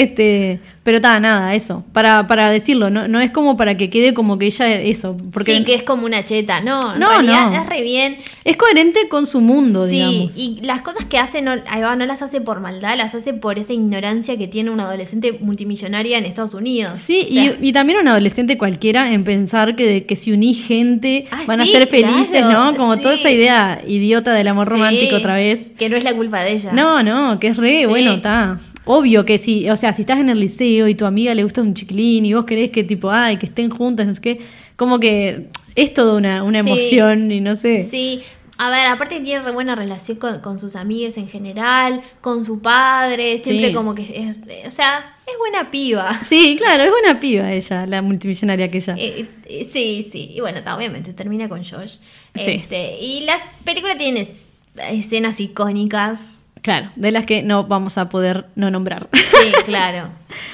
Este, 0.01 0.61
pero 0.83 0.97
está, 0.97 1.21
nada, 1.21 1.55
eso. 1.55 1.85
Para, 1.93 2.27
para 2.27 2.51
decirlo, 2.51 2.89
no, 2.91 3.07
no 3.09 3.21
es 3.21 3.31
como 3.31 3.57
para 3.57 3.77
que 3.77 3.89
quede 3.91 4.15
como 4.15 4.39
que 4.39 4.47
ella 4.47 4.69
eso. 4.73 5.17
Porque 5.33 5.57
sí, 5.57 5.65
que 5.65 5.75
es 5.75 5.83
como 5.83 6.07
una 6.07 6.25
cheta. 6.25 6.61
No, 6.61 6.95
en 6.95 7.01
No, 7.01 7.11
realidad 7.11 7.51
no. 7.51 7.63
es 7.63 7.69
re 7.69 7.83
bien. 7.83 8.17
es 8.45 8.57
coherente 8.57 9.09
con 9.09 9.27
su 9.27 9.41
mundo, 9.41 9.87
Sí, 9.87 9.93
digamos. 9.97 10.33
y 10.37 10.61
las 10.63 10.81
cosas 10.83 11.05
que 11.05 11.19
hace 11.19 11.43
no, 11.43 11.53
ahí 11.69 11.83
va, 11.83 11.95
no 11.95 12.05
las 12.07 12.23
hace 12.23 12.41
por 12.41 12.61
maldad, 12.61 12.97
las 12.97 13.15
hace 13.15 13.33
por 13.35 13.59
esa 13.59 13.73
ignorancia 13.75 14.37
que 14.39 14.49
tiene 14.49 14.71
una 14.71 14.85
adolescente 14.85 15.33
multimillonaria 15.41 16.19
en 16.19 16.25
Estados 16.25 16.55
Unidos. 16.55 17.01
Sí, 17.01 17.27
O 17.29 17.33
sea, 17.33 17.45
y, 17.61 17.69
y 17.69 17.73
también 17.73 17.99
un 18.01 18.09
adolescente 18.09 18.57
cualquiera 18.59 19.13
en 19.13 19.25
pensar 19.25 19.77
que, 19.77 19.87
de- 19.87 20.05
que 20.07 20.17
si 20.17 20.33
unís 20.33 20.67
gente 20.67 21.27
Ah, 21.31 21.43
van 21.47 21.61
a 21.61 21.67
ser 21.67 21.87
felices, 21.87 22.31
claro, 22.43 22.73
¿no? 22.73 22.77
Como 22.77 22.99
toda 22.99 23.15
esa 23.15 23.31
idea 23.31 23.83
idiota 23.87 24.33
del 24.33 24.49
amor 24.49 24.69
romántico 24.69 25.17
otra 25.17 25.37
vez. 25.37 25.71
Que 25.79 25.89
no 25.89 25.97
es 25.97 26.03
la 26.05 26.15
culpa 26.15 26.41
de 26.43 26.53
ella. 26.55 26.73
No, 26.73 27.03
no, 27.03 27.39
que 27.39 27.49
es 27.49 27.57
re, 27.57 27.87
bueno, 27.87 28.13
está. 28.15 28.59
Obvio 28.85 29.25
que 29.25 29.39
sí, 29.39 29.69
o 29.71 29.77
sea, 29.77 29.93
si 29.93 30.03
estás 30.03 30.19
en 30.19 30.29
el 30.29 30.41
liceo 30.41 30.89
y 30.89 30.95
tu 30.95 31.05
amiga 31.05 31.35
le 31.35 31.45
gusta 31.45 31.63
un 31.63 31.75
chiquilín 31.75 32.27
y 32.27 32.35
vos 32.35 32.45
querés 32.45 32.71
que 32.71 32.83
tipo, 32.85 33.11
ay, 33.11 33.37
que 33.37 33.47
estén 33.47 33.71
juntas, 33.71 34.07
no 34.07 34.15
sé 34.15 34.21
qué, 34.21 34.41
como 34.77 34.99
que 34.99 35.49
es 35.77 35.95
toda 35.95 36.17
una, 36.17 36.43
una 36.43 36.63
Sí. 36.65 36.69
emoción 36.71 37.31
y 37.31 37.41
no 37.41 37.55
sé. 37.57 37.83
Sí. 37.85 38.23
A 38.59 38.71
ver, 38.71 38.87
aparte 38.89 39.19
tiene 39.21 39.43
re 39.43 39.51
buena 39.51 39.75
relación 39.75 40.19
con, 40.19 40.41
con 40.41 40.59
sus 40.59 40.77
amigas 40.77 41.17
en 41.17 41.27
general, 41.29 42.03
con 42.21 42.45
su 42.45 42.61
padre, 42.61 43.39
siempre 43.39 43.69
Sí. 43.69 43.75
como 43.75 43.95
que 43.95 44.03
es, 44.03 44.39
o 44.67 44.71
sea, 44.71 45.17
es 45.27 45.39
buena 45.39 45.71
piba. 45.71 46.23
Sí, 46.23 46.57
claro, 46.59 46.83
es 46.85 46.91
buena 46.91 47.19
piba 47.19 47.51
ella, 47.53 47.87
la 47.87 48.03
multimillonaria 48.03 48.71
que 48.71 48.79
ella. 48.79 48.95
Eh, 48.99 49.27
eh, 49.47 49.65
sí, 49.73 50.07
sí. 50.13 50.31
Y 50.35 50.41
bueno, 50.41 50.61
obviamente 50.77 51.13
termina 51.13 51.49
con 51.49 51.65
Josh. 51.65 51.95
Sí. 52.35 52.51
Este, 52.63 52.99
y 53.01 53.21
la 53.25 53.37
película 53.65 53.97
tiene 53.97 54.21
es- 54.21 54.55
escenas 54.91 55.41
icónicas. 55.41 56.42
Claro, 56.63 56.91
de 56.95 57.11
las 57.11 57.27
que 57.27 57.43
no 57.43 57.65
vamos 57.65 57.99
a 57.99 58.09
poder 58.09 58.47
no 58.55 58.71
nombrar. 58.71 59.09
Sí, 59.13 59.53
claro. 59.65 60.09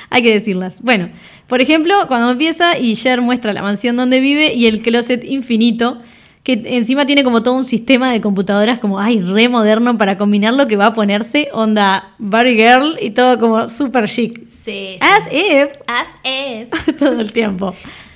Hay 0.08 0.22
que 0.22 0.32
decirlas. 0.32 0.82
Bueno, 0.82 1.10
por 1.46 1.60
ejemplo, 1.60 1.94
cuando 2.08 2.30
empieza 2.30 2.78
y 2.78 2.96
Cher 2.96 3.20
muestra 3.20 3.52
la 3.52 3.62
mansión 3.62 3.96
donde 3.96 4.20
vive 4.20 4.54
y 4.54 4.66
el 4.66 4.80
closet 4.80 5.22
infinito, 5.22 5.98
que 6.42 6.62
encima 6.64 7.04
tiene 7.04 7.24
como 7.24 7.42
todo 7.42 7.54
un 7.54 7.64
sistema 7.64 8.10
de 8.10 8.22
computadoras 8.22 8.78
como, 8.78 8.98
ay, 8.98 9.20
re 9.20 9.50
moderno 9.50 9.98
para 9.98 10.16
combinar 10.16 10.54
lo 10.54 10.66
que 10.66 10.76
va 10.76 10.86
a 10.86 10.94
ponerse, 10.94 11.50
onda 11.52 12.14
Barbie 12.18 12.54
Girl 12.54 12.96
y 13.02 13.10
todo 13.10 13.38
como 13.38 13.68
super 13.68 14.08
chic. 14.08 14.46
Sí. 14.48 14.96
sí. 14.96 14.98
As 15.00 15.26
if, 15.30 15.68
As 15.86 16.08
if. 16.24 16.96
todo 16.98 17.20
el 17.20 17.32
tiempo. 17.32 17.74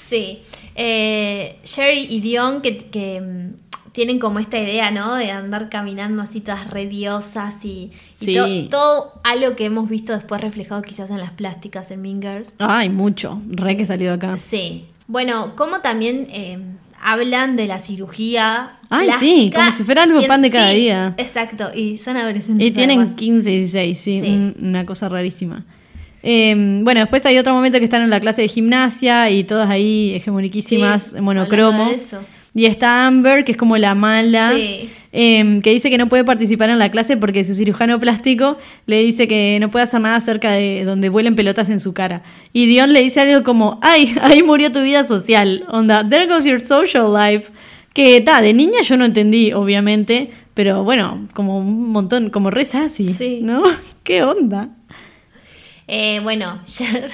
Sí. 0.09 0.41
Eh, 0.75 1.59
Sherry 1.65 2.07
y 2.09 2.21
Dion 2.21 2.63
que, 2.63 2.79
que, 2.79 3.21
mm, 3.21 3.62
tienen 3.93 4.19
como 4.19 4.39
esta 4.39 4.59
idea, 4.59 4.91
¿no? 4.91 5.15
De 5.15 5.31
andar 5.31 5.69
caminando 5.69 6.23
así 6.23 6.41
todas 6.41 6.69
rediosas 6.71 7.65
y, 7.65 7.91
y 8.21 8.25
Sí. 8.25 8.35
to- 8.35 8.69
todo 8.71 9.13
algo 9.25 9.55
que 9.57 9.67
hemos 9.67 9.89
visto 9.89 10.13
después 10.13 10.41
reflejado 10.41 10.83
quizás 10.83 11.11
en 11.11 11.19
las 11.19 11.31
plásticas 11.33 11.91
en 11.91 12.01
Mean 12.03 12.23
Girls. 12.23 12.55
Ay, 12.59 12.89
mucho. 12.89 13.41
Re 13.49 13.77
que 13.77 13.85
salió 13.87 14.09
de 14.09 14.15
acá. 14.15 14.37
Sí. 14.39 14.87
Bueno, 15.09 15.55
como 15.57 15.81
también 15.81 16.27
eh, 16.31 16.59
hablan 17.03 17.57
de 17.57 17.67
la 17.67 17.81
cirugía. 17.81 18.73
Ay, 18.89 19.11
sí, 19.19 19.51
como 19.55 19.71
si 19.73 19.83
fuera 19.85 20.05
algo 20.05 20.23
pan 20.27 20.41
de 20.43 20.51
cada 20.51 20.71
sí, 20.71 20.77
día. 20.77 21.15
Exacto, 21.19 21.71
y 21.75 21.99
son 21.99 22.17
adolescentes. 22.17 22.67
Y 22.67 22.71
tienen 22.71 23.01
además. 23.01 23.17
15, 23.17 23.51
16, 23.51 23.99
sí, 23.99 24.21
Sí. 24.21 24.27
un- 24.31 24.57
una 24.61 24.87
cosa 24.87 25.09
rarísima. 25.09 25.65
Eh, 26.23 26.55
bueno, 26.83 27.01
después 27.01 27.27
hay 27.27 27.37
otro 27.39 27.53
momento 27.53 27.79
que 27.79 27.85
están 27.85 28.03
en 28.03 28.11
la 28.11 28.21
clase 28.21 28.43
de 28.43 28.49
gimnasia 28.49 29.29
y 29.31 29.43
todas 29.45 29.69
ahí 29.69 30.15
hegemoniquísimas, 30.15 31.21
monocromo. 31.21 31.91
eso. 31.91 32.23
Y 32.55 32.67
está 32.67 33.07
Amber, 33.07 33.45
que 33.45 33.53
es 33.53 33.59
como 33.59 33.77
la 33.79 33.95
mala, 33.95 34.53
Sí. 34.55 34.91
eh, 35.13 35.61
que 35.63 35.71
dice 35.71 35.89
que 35.91 35.97
no 35.99 36.09
puede 36.09 36.25
participar 36.25 36.69
en 36.71 36.79
la 36.79 36.91
clase 36.91 37.17
porque 37.17 37.45
su 37.45 37.55
cirujano 37.55 37.99
plástico 37.99 38.59
le 38.87 39.03
dice 39.03 39.27
que 39.27 39.57
no 39.61 39.71
puede 39.71 39.85
hacer 39.85 40.01
nada 40.01 40.21
cerca 40.21 40.51
de 40.53 40.85
donde 40.85 41.09
vuelen 41.09 41.35
pelotas 41.35 41.71
en 41.71 41.81
su 41.81 41.95
cara. 41.95 42.23
Y 42.53 42.67
Dion 42.67 42.93
le 42.93 43.01
dice 43.01 43.21
algo 43.21 43.43
como, 43.43 43.79
ay, 43.83 44.15
ahí 44.21 44.43
murió 44.43 44.71
tu 44.71 44.83
vida 44.83 45.05
social. 45.05 45.65
Onda, 45.69 46.07
there 46.09 46.27
goes 46.27 46.45
your 46.45 46.63
social 46.65 47.11
life. 47.13 47.51
Que 47.95 48.21
ta, 48.23 48.41
de 48.41 48.53
niña 48.55 48.83
yo 48.83 48.97
no 48.97 49.05
entendí, 49.05 49.53
obviamente, 49.53 50.31
pero 50.55 50.83
bueno, 50.85 51.27
como 51.35 51.59
un 51.59 51.91
montón, 51.91 52.31
como 52.31 52.51
re 52.51 52.65
sassy, 52.65 53.05
Sí. 53.05 53.41
¿no? 53.43 53.63
¿Qué 54.05 54.23
onda? 54.23 54.69
Eh, 55.89 56.21
bueno, 56.23 56.61
Cher, 56.67 57.11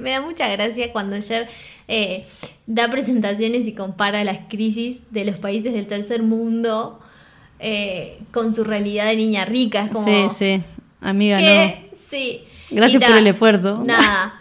me 0.00 0.10
da 0.10 0.20
mucha 0.20 0.48
gracia 0.48 0.92
cuando 0.92 1.20
Cher 1.20 1.48
eh, 1.88 2.24
da 2.66 2.90
presentaciones 2.90 3.66
y 3.66 3.72
compara 3.72 4.24
las 4.24 4.38
crisis 4.48 5.04
de 5.10 5.24
los 5.24 5.36
países 5.38 5.72
del 5.72 5.86
tercer 5.86 6.22
mundo 6.22 7.00
eh, 7.58 8.18
con 8.32 8.54
su 8.54 8.64
realidad 8.64 9.06
de 9.06 9.16
niña 9.16 9.44
rica. 9.44 9.84
Es 9.84 9.90
como, 9.90 10.04
Sí, 10.04 10.34
sí, 10.34 10.62
amiga, 11.00 11.40
no. 11.40 11.74
Sí. 12.10 12.42
Gracias 12.70 13.02
por 13.04 13.16
el 13.16 13.26
esfuerzo. 13.26 13.82
Nada. 13.84 14.40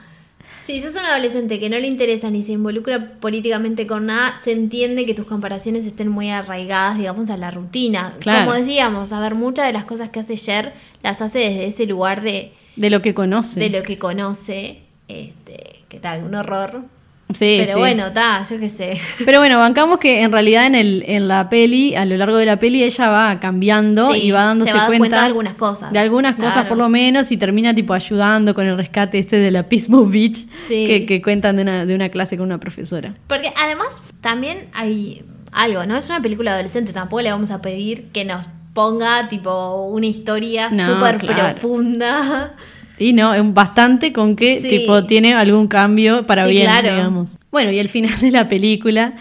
Si 0.66 0.82
sos 0.82 0.96
un 0.96 1.06
adolescente 1.06 1.60
que 1.60 1.70
no 1.70 1.78
le 1.78 1.86
interesa 1.86 2.32
ni 2.32 2.42
se 2.42 2.54
involucra 2.54 3.20
políticamente 3.20 3.86
con 3.86 4.08
nada, 4.08 4.36
se 4.44 4.52
entiende 4.52 5.06
que 5.06 5.14
tus 5.14 5.28
comparaciones 5.28 5.86
estén 5.86 6.10
muy 6.10 6.32
arraigadas, 6.32 6.98
digamos, 6.98 7.30
a 7.30 7.38
la 7.38 7.52
rutina. 7.52 8.16
Claro. 8.20 8.46
Como 8.46 8.58
decíamos, 8.58 9.14
a 9.14 9.20
ver, 9.20 9.36
muchas 9.36 9.68
de 9.68 9.74
las 9.74 9.86
cosas 9.86 10.10
que 10.10 10.22
hace 10.22 10.36
Cher 10.36 10.74
las 11.04 11.22
hace 11.22 11.38
desde 11.38 11.68
ese 11.68 11.86
lugar 11.86 12.24
de, 12.24 12.52
De 12.78 12.90
lo 12.90 13.04
que 13.04 13.14
conoce. 13.14 13.60
de 13.60 13.70
lo 13.70 13.84
que 13.84 14.00
conoce. 14.00 14.80
Este, 15.08 15.84
que 15.88 16.00
tal, 16.00 16.24
un 16.24 16.34
horror. 16.34 16.86
Sí, 17.34 17.56
Pero 17.60 17.74
sí. 17.74 17.80
bueno, 17.80 18.08
está, 18.08 18.46
yo 18.48 18.60
qué 18.60 18.70
sé. 18.70 19.00
Pero 19.26 19.40
bueno, 19.40 19.58
bancamos 19.58 19.98
que 19.98 20.22
en 20.22 20.32
realidad 20.32 20.68
en, 20.68 20.76
el, 20.76 21.04
en 21.08 21.28
la 21.28 21.50
peli, 21.50 21.96
a 21.96 22.06
lo 22.06 22.16
largo 22.18 22.38
de 22.38 22.46
la 22.46 22.60
peli, 22.60 22.84
ella 22.84 23.10
va 23.10 23.40
cambiando 23.40 24.14
Sí, 24.14 24.22
y 24.26 24.32
va 24.32 24.46
dándose 24.46 24.72
se 24.72 24.78
va 24.78 24.86
cuenta, 24.86 25.00
cuenta 25.00 25.20
de 25.22 25.26
algunas 25.26 25.54
cosas. 25.56 25.92
De 25.92 26.00
algunas 26.00 26.36
cosas 26.36 26.66
por 26.68 26.78
lo 26.78 26.88
menos 26.88 27.32
y 27.32 27.38
termina 27.38 27.74
tipo 27.74 27.94
ayudando 27.94 28.54
con 28.54 28.68
el 28.68 28.78
rescate 28.78 29.18
este 29.18 29.38
de 29.38 29.50
la 29.50 29.64
Pismo 29.68 30.06
Beach 30.06 30.46
Sí. 30.62 30.86
que, 30.86 31.06
que 31.08 31.22
cuentan 31.22 31.56
de 31.56 31.64
una, 31.64 31.86
de 31.86 31.96
una 31.96 32.10
clase 32.10 32.38
con 32.38 32.46
una 32.46 32.60
profesora. 32.60 33.16
Porque 33.28 33.52
además 33.62 34.02
también 34.22 34.68
hay 34.74 35.24
algo, 35.52 35.86
¿no? 35.88 35.98
Es 35.98 36.06
una 36.10 36.22
película 36.22 36.54
adolescente, 36.54 36.94
tampoco 36.94 37.22
le 37.22 37.32
vamos 37.32 37.50
a 37.50 37.60
pedir 37.62 38.10
que 38.12 38.24
nos 38.24 38.48
ponga 38.76 39.30
tipo 39.30 39.88
una 39.88 40.06
historia 40.06 40.70
No, 40.70 40.86
súper 40.94 41.18
claro. 41.18 41.54
profunda. 41.54 42.54
Y 42.98 43.14
no, 43.14 43.34
es 43.34 43.54
bastante 43.54 44.14
con 44.14 44.36
que 44.36 44.62
Sí. 44.62 44.70
tipo 44.70 45.04
tiene 45.04 45.34
algún 45.34 45.68
cambio 45.68 46.26
para 46.26 46.46
Sí, 46.46 46.52
bien, 46.52 46.66
claro. 46.68 46.90
digamos. 46.92 47.38
Bueno, 47.52 47.72
y 47.72 47.80
el 47.80 47.90
final 47.90 48.18
de 48.20 48.32
la 48.32 48.48
película, 48.48 49.14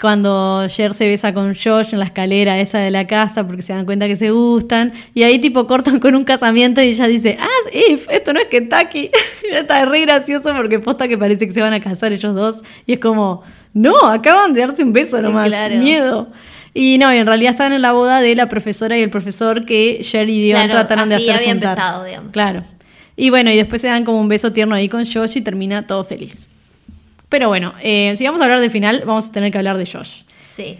cuando 0.00 0.66
Cher 0.68 0.94
se 0.94 1.06
besa 1.06 1.34
con 1.34 1.54
Josh 1.54 1.88
en 1.92 1.98
la 1.98 2.06
escalera 2.06 2.58
esa 2.58 2.78
de 2.78 2.90
la 2.90 3.06
casa 3.06 3.46
porque 3.46 3.60
se 3.62 3.74
dan 3.74 3.84
cuenta 3.84 4.06
que 4.08 4.16
se 4.16 4.30
gustan, 4.30 4.92
y 5.14 5.22
ahí 5.24 5.38
tipo 5.38 5.66
cortan 5.66 5.98
con 6.00 6.14
un 6.14 6.24
casamiento 6.24 6.80
y 6.82 6.86
ella 6.88 7.06
dice, 7.06 7.36
as 7.38 7.74
if, 7.74 8.08
esto 8.10 8.32
no 8.32 8.40
es 8.40 8.46
Kentucky. 8.46 9.10
Y 9.50 9.54
está 9.54 9.84
re 9.84 10.00
gracioso 10.02 10.52
porque 10.56 10.78
posta 10.78 11.06
que 11.08 11.18
parece 11.18 11.46
que 11.46 11.52
se 11.52 11.60
van 11.60 11.72
a 11.72 11.80
casar 11.80 12.12
ellos 12.12 12.34
dos, 12.34 12.62
y 12.86 12.94
es 12.94 12.98
como, 12.98 13.42
no, 13.74 13.94
acaban 14.06 14.54
de 14.54 14.60
darse 14.66 14.82
un 14.82 14.92
beso 14.92 15.18
Sí, 15.18 15.22
nomás, 15.22 15.48
claro. 15.48 15.76
miedo. 15.76 16.28
Y 16.72 16.98
no, 16.98 17.12
y 17.12 17.18
en 17.18 17.26
realidad 17.26 17.50
están 17.50 17.72
en 17.72 17.82
la 17.82 17.92
boda 17.92 18.20
de 18.20 18.34
la 18.36 18.48
profesora 18.48 18.96
y 18.96 19.02
el 19.02 19.10
profesor 19.10 19.64
que 19.66 19.98
Cher 20.02 20.28
y 20.30 20.40
Dion 20.42 20.56
Claro, 20.60 20.70
trataron 20.70 21.08
de 21.08 21.16
así 21.16 21.24
hacer 21.28 21.36
había 21.42 21.52
juntar. 21.52 21.70
empezado, 21.70 22.04
digamos. 22.04 22.32
Claro. 22.32 22.62
Y 23.20 23.28
bueno, 23.30 23.50
y 23.50 23.56
después 23.56 23.82
se 23.82 23.88
dan 23.88 24.04
como 24.04 24.18
un 24.18 24.28
beso 24.28 24.50
tierno 24.52 24.74
ahí 24.74 24.88
con 24.88 25.04
Josh 25.04 25.36
y 25.36 25.40
termina 25.42 25.86
todo 25.86 26.04
feliz. 26.04 26.48
Pero 27.28 27.48
bueno, 27.48 27.74
eh, 27.82 28.14
si 28.16 28.24
vamos 28.24 28.40
a 28.40 28.44
hablar 28.44 28.60
del 28.60 28.70
final, 28.70 29.02
vamos 29.04 29.28
a 29.28 29.32
tener 29.32 29.52
que 29.52 29.58
hablar 29.58 29.76
de 29.76 29.84
Josh. 29.84 30.22
Sí. 30.40 30.78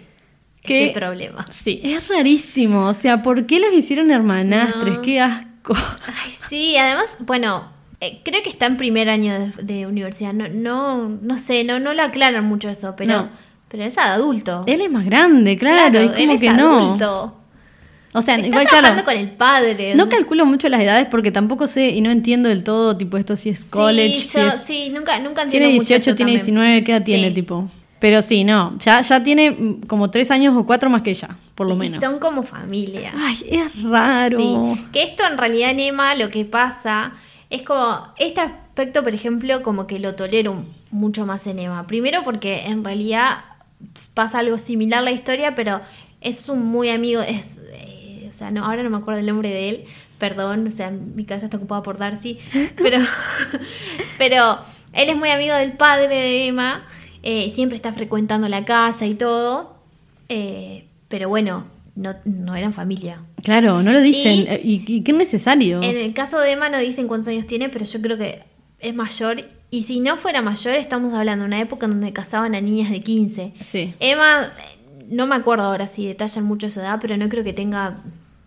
¿Qué? 0.63 0.91
Problema. 0.93 1.45
Sí, 1.51 1.79
es 1.83 2.07
rarísimo. 2.07 2.87
O 2.87 2.93
sea, 2.93 3.21
¿por 3.21 3.45
qué 3.45 3.59
los 3.59 3.71
hicieron 3.73 4.09
hermanastres? 4.09 4.95
No. 4.95 5.01
Qué 5.01 5.19
asco. 5.21 5.75
Ay, 5.75 6.31
sí, 6.31 6.77
además, 6.77 7.17
bueno, 7.21 7.63
eh, 7.99 8.19
creo 8.23 8.41
que 8.41 8.49
está 8.49 8.65
en 8.65 8.77
primer 8.77 9.07
año 9.09 9.33
de, 9.39 9.51
de 9.63 9.85
universidad. 9.87 10.33
No, 10.33 10.47
no, 10.49 11.09
no 11.09 11.37
sé, 11.37 11.63
no, 11.63 11.79
no 11.79 11.93
lo 11.93 12.01
aclaran 12.01 12.43
mucho 12.45 12.69
eso, 12.69 12.95
pero, 12.97 13.11
No. 13.11 13.29
pero 13.69 13.83
es 13.83 13.97
adulto. 13.99 14.63
Él 14.65 14.81
es 14.81 14.91
más 14.91 15.05
grande, 15.05 15.57
claro. 15.57 16.01
y 16.01 16.05
él 16.05 16.11
como 16.15 16.31
es 16.33 16.41
que 16.41 16.49
no. 16.53 17.40
O 18.13 18.21
sea, 18.21 18.35
Está 18.35 18.47
igual 18.47 18.67
trabajando 18.67 19.03
claro. 19.03 19.17
con 19.19 19.29
el 19.29 19.35
padre. 19.35 19.95
No 19.95 20.09
calculo 20.09 20.45
mucho 20.45 20.67
las 20.69 20.81
edades 20.81 21.07
porque 21.09 21.31
tampoco 21.31 21.65
sé 21.67 21.89
y 21.91 22.01
no 22.01 22.11
entiendo 22.11 22.49
del 22.49 22.63
todo, 22.63 22.97
tipo, 22.97 23.17
esto 23.17 23.35
si 23.37 23.49
es 23.49 23.63
college, 23.63 24.15
sí, 24.15 24.21
si 24.21 24.37
yo, 24.37 24.47
es- 24.47 24.63
sí, 24.63 24.89
nunca, 24.93 25.17
nunca 25.19 25.43
entiendo 25.43 25.49
Tiene 25.67 25.67
mucho 25.75 25.87
18, 25.87 25.95
eso 26.09 26.15
tiene 26.15 26.31
también. 26.33 26.45
19, 26.55 26.83
¿qué 26.83 26.91
edad 26.91 27.03
tiene, 27.05 27.31
tipo? 27.31 27.69
Pero 27.99 28.21
sí, 28.21 28.43
no, 28.43 28.77
ya, 28.79 28.99
ya 29.01 29.23
tiene 29.23 29.77
como 29.87 30.09
tres 30.09 30.29
años 30.31 30.55
o 30.57 30.65
cuatro 30.65 30.89
más 30.89 31.03
que 31.03 31.11
ella, 31.11 31.29
por 31.55 31.67
lo 31.67 31.75
Y 31.75 31.77
menos. 31.77 32.03
son 32.03 32.19
como 32.19 32.41
familia. 32.43 33.13
Ay, 33.15 33.37
es 33.49 33.83
raro. 33.83 34.39
Sí, 34.39 34.81
que 34.91 35.03
esto 35.03 35.23
en 35.29 35.37
realidad 35.37 35.69
en 35.69 35.79
Emma 35.79 36.15
lo 36.15 36.29
que 36.29 36.43
pasa 36.43 37.13
es 37.49 37.61
como, 37.61 38.07
este 38.17 38.41
aspecto 38.41 39.03
por 39.03 39.13
ejemplo 39.13 39.61
como 39.61 39.85
que 39.87 39.99
lo 39.99 40.15
tolero 40.15 40.65
mucho 40.89 41.25
más 41.27 41.45
en 41.47 41.59
Emma. 41.59 41.85
Primero 41.87 42.23
porque 42.23 42.65
en 42.65 42.83
realidad 42.83 43.37
pasa 44.15 44.39
algo 44.39 44.57
similar 44.57 44.99
a 44.99 45.03
la 45.03 45.11
historia, 45.11 45.53
pero 45.55 45.79
es 46.21 46.49
un 46.49 46.65
muy 46.65 46.89
amigo, 46.89 47.21
es, 47.21 47.59
o 48.31 48.33
sea, 48.33 48.49
no, 48.49 48.65
ahora 48.65 48.81
no 48.81 48.89
me 48.89 48.97
acuerdo 48.97 49.19
el 49.19 49.27
nombre 49.27 49.49
de 49.49 49.69
él, 49.69 49.83
perdón, 50.17 50.67
o 50.67 50.71
sea, 50.71 50.89
mi 50.89 51.25
cabeza 51.25 51.45
está 51.45 51.57
ocupada 51.57 51.83
por 51.83 51.97
Darcy, 51.99 52.39
pero, 52.81 52.97
pero 54.17 54.59
él 54.93 55.09
es 55.09 55.15
muy 55.15 55.29
amigo 55.29 55.55
del 55.55 55.73
padre 55.73 56.07
de 56.07 56.47
Emma, 56.47 56.85
eh, 57.23 57.49
siempre 57.49 57.75
está 57.75 57.93
frecuentando 57.93 58.47
la 58.47 58.65
casa 58.65 59.05
y 59.05 59.15
todo, 59.15 59.75
eh, 60.29 60.85
pero 61.07 61.29
bueno, 61.29 61.65
no, 61.95 62.15
no 62.25 62.55
eran 62.55 62.73
familia. 62.73 63.21
Claro, 63.43 63.83
no 63.83 63.91
lo 63.91 64.01
dicen. 64.01 64.33
Y- 64.39 64.47
eh, 64.47 64.61
¿Y, 64.63 64.83
y 64.95 65.01
qué 65.03 65.13
necesario? 65.13 65.81
En 65.83 65.97
el 65.97 66.13
caso 66.13 66.39
de 66.39 66.51
Emma 66.53 66.69
no 66.69 66.79
dicen 66.79 67.07
cuántos 67.07 67.27
años 67.27 67.45
tiene, 67.47 67.69
pero 67.69 67.85
yo 67.85 68.01
creo 68.01 68.17
que 68.17 68.43
es 68.79 68.95
mayor. 68.95 69.43
Y 69.69 69.83
si 69.83 69.99
no 69.99 70.17
fuera 70.17 70.41
mayor, 70.41 70.75
estamos 70.75 71.13
hablando 71.13 71.43
de 71.43 71.47
una 71.47 71.59
época 71.61 71.85
en 71.85 71.91
donde 71.93 72.13
casaban 72.13 72.55
a 72.55 72.61
niñas 72.61 72.89
de 72.91 73.01
15. 73.01 73.53
Sí. 73.61 73.93
Emma, 73.99 74.45
eh, 74.45 74.77
no 75.09 75.27
me 75.27 75.35
acuerdo 75.35 75.63
ahora 75.65 75.85
si 75.87 76.05
detallan 76.07 76.45
mucho 76.45 76.69
su 76.69 76.79
edad, 76.79 76.97
pero 77.01 77.17
no 77.17 77.27
creo 77.29 77.43
que 77.43 77.53
tenga 77.53 78.01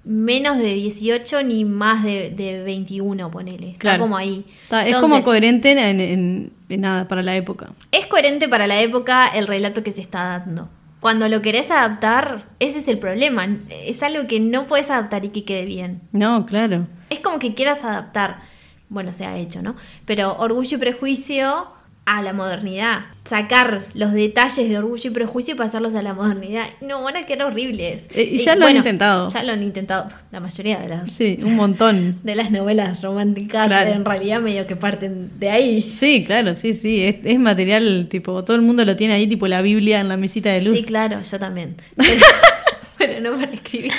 menos 0.05 0.59
de 0.59 0.75
18 0.75 1.43
ni 1.45 1.65
más 1.65 2.03
de, 2.05 2.31
de 2.31 2.63
21, 2.63 3.31
ponele. 3.31 3.69
Está 3.71 3.79
Claro. 3.81 4.03
como 4.03 4.17
ahí. 4.17 4.45
Está- 4.65 4.87
es 4.87 4.97
como 4.97 5.23
coherente 5.23 5.73
en, 5.73 6.01
en- 6.01 6.53
en 6.69 6.81
nada 6.81 7.09
para 7.09 7.23
la 7.23 7.37
época. 7.37 7.73
es 7.93 8.07
coherente 8.07 8.49
para 8.49 8.67
la 8.67 8.81
época 8.81 9.27
el 9.29 9.47
relato 9.47 9.83
que 9.83 9.93
se 9.93 10.01
está 10.01 10.39
dando. 10.39 10.69
Cuando 11.01 11.29
lo 11.29 11.43
querés 11.43 11.71
adaptar, 11.71 12.47
ese 12.61 12.79
es 12.79 12.89
el 12.89 12.99
problema. 12.99 13.47
Es 13.85 14.03
algo 14.03 14.27
que 14.27 14.41
no 14.41 14.67
puedes 14.67 14.89
adaptar 14.91 15.25
y 15.25 15.29
que 15.29 15.45
quede 15.45 15.67
bien. 15.67 16.01
No, 16.13 16.47
claro. 16.47 16.87
Es 17.11 17.21
como 17.21 17.39
que 17.39 17.55
quieras 17.55 17.85
adaptar, 17.85 18.41
bueno, 18.89 19.13
se 19.13 19.27
ha 19.27 19.37
hecho, 19.37 19.61
¿no? 19.61 19.77
Pero 20.07 20.35
orgullo 20.39 20.77
y 20.79 20.81
prejuicio 20.81 21.67
a 22.07 22.23
la 22.23 22.33
modernidad. 22.35 23.07
Sacar 23.25 23.87
los 23.95 24.13
detalles 24.13 24.69
de 24.69 24.77
orgullo 24.77 25.09
y 25.09 25.13
prejuicio 25.13 25.55
y 25.55 25.57
pasarlos 25.57 25.95
a 25.95 26.03
la 26.03 26.13
modernidad. 26.13 26.67
No, 26.83 27.03
van 27.03 27.17
a 27.17 27.23
quedar 27.23 27.47
horribles. 27.47 28.09
Eh, 28.15 28.29
y 28.33 28.39
ya 28.39 28.57
lo 28.57 28.67
han 28.67 28.77
intentado. 28.77 29.31
Ya 29.31 29.43
lo 29.43 29.53
han 29.53 29.63
intentado. 29.63 30.09
La 30.31 30.41
mayoría 30.41 30.79
de 30.79 30.89
las, 30.89 31.11
Sí, 31.11 31.39
un 31.43 31.57
montón. 31.57 32.19
de 32.23 32.35
las 32.35 32.51
novelas 32.51 33.01
románticas 33.01 33.69
Claro. 33.69 33.91
en 33.91 34.05
realidad 34.05 34.41
medio 34.43 34.67
que 34.67 34.77
parten 34.77 35.31
de 35.39 35.49
ahí. 35.51 35.93
Sí, 35.97 36.25
claro, 36.27 36.55
sí, 36.55 36.75
sí. 36.75 37.03
Es, 37.03 37.17
es 37.25 37.39
material, 37.39 38.09
tipo, 38.11 38.45
todo 38.45 38.57
el 38.57 38.63
mundo 38.63 38.85
lo 38.85 38.97
tiene 38.97 39.15
ahí, 39.15 39.27
tipo 39.27 39.49
la 39.49 39.63
Biblia 39.63 40.01
en 40.01 40.09
la 40.09 40.19
mesita 40.19 40.51
de 40.51 40.61
luz. 40.63 40.79
Sí, 40.81 40.85
claro, 40.85 41.23
yo 41.23 41.39
también. 41.39 41.77
Pero, 41.97 42.27
pero 42.99 43.21
no 43.21 43.39
para 43.39 43.53
escribir. 43.53 43.93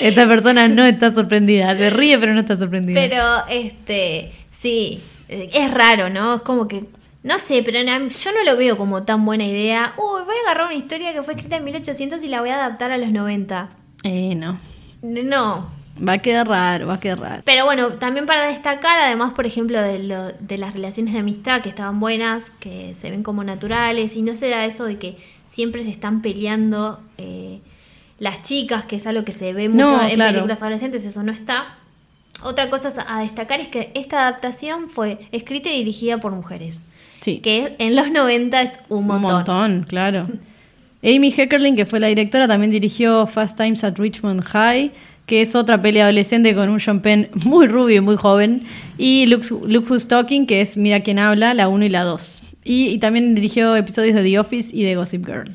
Esta 0.00 0.26
persona 0.26 0.66
no 0.68 0.84
está 0.84 1.10
sorprendida, 1.10 1.76
se 1.76 1.90
ríe 1.90 2.18
pero 2.18 2.32
no 2.34 2.40
está 2.40 2.56
sorprendida. 2.56 2.98
Pero, 3.00 3.24
este, 3.50 4.32
sí, 4.50 5.00
es 5.28 5.70
raro, 5.72 6.08
¿no? 6.10 6.36
Es 6.36 6.42
como 6.42 6.66
que, 6.66 6.84
no 7.22 7.38
sé, 7.38 7.62
pero 7.62 7.78
yo 7.80 8.32
no 8.32 8.44
lo 8.44 8.56
veo 8.56 8.76
como 8.78 9.02
tan 9.02 9.24
buena 9.24 9.44
idea. 9.44 9.94
Uy, 9.96 10.22
voy 10.24 10.34
a 10.44 10.50
agarrar 10.50 10.66
una 10.66 10.74
historia 10.76 11.12
que 11.12 11.22
fue 11.22 11.34
escrita 11.34 11.56
en 11.56 11.64
1800 11.64 12.22
y 12.24 12.28
la 12.28 12.40
voy 12.40 12.50
a 12.50 12.54
adaptar 12.56 12.92
a 12.92 12.98
los 12.98 13.10
90. 13.10 13.68
Eh, 14.04 14.34
no. 14.34 14.48
No. 15.02 15.70
Va 16.02 16.14
a 16.14 16.18
quedar 16.18 16.48
raro, 16.48 16.86
va 16.86 16.94
a 16.94 17.00
quedar 17.00 17.18
raro. 17.20 17.42
Pero 17.44 17.66
bueno, 17.66 17.90
también 17.94 18.24
para 18.24 18.46
destacar, 18.46 18.98
además, 19.00 19.34
por 19.34 19.44
ejemplo, 19.44 19.82
de, 19.82 19.98
lo- 19.98 20.32
de 20.32 20.56
las 20.56 20.72
relaciones 20.72 21.12
de 21.12 21.20
amistad 21.20 21.60
que 21.60 21.68
estaban 21.68 22.00
buenas, 22.00 22.50
que 22.58 22.94
se 22.94 23.10
ven 23.10 23.22
como 23.22 23.44
naturales, 23.44 24.16
y 24.16 24.22
no 24.22 24.34
se 24.34 24.48
da 24.48 24.64
eso 24.64 24.84
de 24.84 24.98
que 24.98 25.18
siempre 25.46 25.84
se 25.84 25.90
están 25.90 26.22
peleando 26.22 27.00
eh, 27.18 27.60
las 28.18 28.40
chicas, 28.40 28.84
que 28.86 28.96
es 28.96 29.06
algo 29.06 29.24
que 29.24 29.32
se 29.32 29.52
ve 29.52 29.68
No, 29.68 29.84
mucho 29.88 30.02
en 30.02 30.14
claro. 30.14 30.32
películas 30.32 30.62
adolescentes, 30.62 31.04
eso 31.04 31.22
no 31.22 31.32
está. 31.32 31.76
Otra 32.42 32.70
cosa 32.70 32.94
a 33.06 33.20
destacar 33.20 33.60
es 33.60 33.68
que 33.68 33.90
esta 33.94 34.20
adaptación 34.26 34.88
fue 34.88 35.18
escrita 35.32 35.68
y 35.68 35.76
dirigida 35.78 36.16
por 36.18 36.32
mujeres, 36.32 36.82
Sí. 37.20 37.38
que 37.38 37.74
en 37.78 37.96
los 37.96 38.10
90 38.10 38.62
es 38.62 38.80
un 38.88 39.06
montón. 39.06 39.24
Un 39.30 39.32
montón, 39.32 39.86
claro. 39.88 40.26
Amy 41.02 41.30
Heckerling, 41.30 41.76
que 41.76 41.86
fue 41.86 42.00
la 42.00 42.08
directora, 42.08 42.46
también 42.46 42.70
dirigió 42.70 43.26
Fast 43.26 43.56
Times 43.58 43.82
at 43.84 43.98
Richmond 43.98 44.42
High, 44.42 44.92
que 45.26 45.40
es 45.42 45.54
otra 45.54 45.80
peli 45.80 46.00
adolescente 46.00 46.54
con 46.54 46.68
un 46.68 46.80
Sean 46.80 47.00
Penn 47.00 47.28
muy 47.44 47.66
rubio 47.68 47.96
y 47.98 48.00
muy 48.00 48.16
joven. 48.16 48.64
Y 48.98 49.26
Look, 49.26 49.42
Look 49.66 49.86
Who's 49.90 50.08
Talking, 50.08 50.46
que 50.46 50.60
es 50.60 50.76
Mira 50.76 51.00
quién 51.00 51.18
habla, 51.18 51.54
la 51.54 51.68
1 51.68 51.84
y 51.84 51.88
la 51.88 52.02
2. 52.02 52.42
Y, 52.64 52.88
y 52.88 52.98
también 52.98 53.34
dirigió 53.34 53.74
episodios 53.76 54.14
de 54.14 54.22
The 54.22 54.38
Office 54.38 54.76
y 54.76 54.82
de 54.82 54.96
Gossip 54.96 55.24
Girl. 55.24 55.52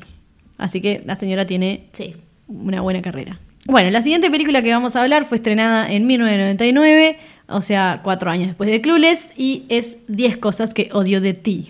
Así 0.58 0.80
que 0.80 1.02
la 1.06 1.14
señora 1.14 1.46
tiene 1.46 1.84
Sí. 1.92 2.14
una 2.48 2.80
buena 2.80 3.02
carrera. 3.02 3.38
Bueno, 3.68 3.90
la 3.90 4.00
siguiente 4.02 4.30
película 4.30 4.62
que 4.62 4.70
vamos 4.72 4.96
a 4.96 5.02
hablar 5.02 5.24
fue 5.24 5.36
estrenada 5.36 5.90
en 5.92 6.06
1999, 6.06 7.18
o 7.48 7.60
sea, 7.60 8.00
cuatro 8.02 8.30
años 8.30 8.48
después 8.48 8.70
de 8.70 8.80
Clueless, 8.80 9.32
y 9.36 9.64
es 9.68 9.98
10 10.08 10.36
cosas 10.38 10.74
que 10.74 10.90
odio 10.92 11.20
de 11.20 11.34
ti. 11.34 11.68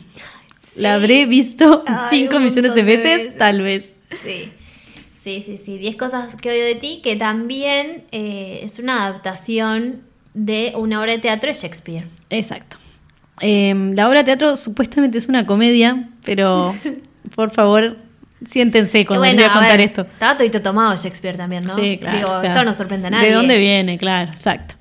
La 0.76 0.94
habré 0.94 1.26
visto 1.26 1.84
Ay, 1.86 2.26
5 2.28 2.36
un 2.36 2.44
millones 2.44 2.74
de 2.74 2.82
veces, 2.82 3.36
tal 3.36 3.62
vez. 3.62 3.94
Sí. 4.22 4.52
Sí, 5.22 5.42
sí, 5.44 5.58
sí. 5.62 5.76
10 5.78 5.96
cosas 5.96 6.36
que 6.36 6.50
odio 6.50 6.64
de 6.64 6.76
ti, 6.76 7.00
que 7.02 7.16
también 7.16 8.04
eh, 8.12 8.60
es 8.62 8.78
una 8.78 9.04
adaptación 9.04 10.02
de 10.34 10.72
una 10.76 11.00
obra 11.00 11.12
de 11.12 11.18
teatro 11.18 11.48
de 11.48 11.54
Shakespeare. 11.54 12.06
Exacto. 12.30 12.76
Eh, 13.40 13.74
la 13.94 14.08
obra 14.08 14.20
de 14.20 14.26
teatro 14.26 14.54
supuestamente 14.54 15.18
es 15.18 15.28
una 15.28 15.44
comedia, 15.44 16.10
pero 16.24 16.76
por 17.34 17.50
favor, 17.50 17.98
siéntense 18.48 19.04
cuando 19.04 19.22
Bueno, 19.22 19.40
les 19.40 19.44
voy 19.46 19.50
a 19.50 19.54
contar 19.54 19.78
ver, 19.78 19.88
esto. 19.88 20.02
Estaba 20.02 20.36
todito 20.36 20.62
tomado 20.62 20.94
Shakespeare 20.94 21.36
también, 21.36 21.64
¿no? 21.64 21.74
Sí, 21.74 21.98
claro. 21.98 22.16
Digo, 22.16 22.30
o 22.30 22.40
sea, 22.40 22.52
esto 22.52 22.64
no 22.64 22.72
sorprende 22.72 23.08
a 23.08 23.10
nadie. 23.10 23.28
¿De 23.28 23.34
dónde 23.34 23.58
viene? 23.58 23.98
Claro, 23.98 24.30
exacto. 24.30 24.75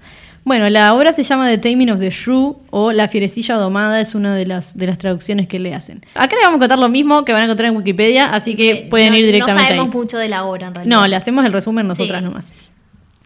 Bueno, 0.46 0.70
la 0.70 0.94
obra 0.94 1.12
se 1.12 1.24
llama 1.24 1.50
The 1.50 1.58
Taming 1.58 1.90
of 1.90 2.00
the 2.00 2.10
Shrew 2.12 2.56
o 2.70 2.92
La 2.92 3.08
fierecilla 3.08 3.56
domada, 3.56 4.00
es 4.00 4.14
una 4.14 4.36
de 4.36 4.46
las, 4.46 4.78
de 4.78 4.86
las 4.86 5.00
traducciones 5.00 5.48
que 5.48 5.58
le 5.60 5.74
hacen. 5.74 6.06
Acá 6.14 6.36
les 6.36 6.44
vamos 6.46 6.58
a 6.58 6.60
contar 6.60 6.78
lo 6.80 6.88
mismo 6.88 7.26
que 7.26 7.34
van 7.34 7.42
a 7.42 7.46
encontrar 7.46 7.72
en 7.72 7.76
Wikipedia, 7.78 8.28
así 8.28 8.56
que 8.56 8.70
Eh, 8.72 8.88
pueden 8.90 9.12
no- 9.14 9.18
ir 9.18 9.26
directamente 9.26 9.64
No 9.64 9.68
sabemos 9.70 9.94
ahí. 9.96 10.00
mucho 10.02 10.18
de 10.20 10.30
la 10.30 10.46
obra, 10.46 10.68
en 10.68 10.76
realidad. 10.76 10.96
No, 10.98 11.08
le 11.08 11.16
hacemos 11.16 11.44
el 11.46 11.52
resumen 11.52 11.88
nosotras 11.88 12.20
Sí. 12.20 12.26
nomás. 12.26 12.54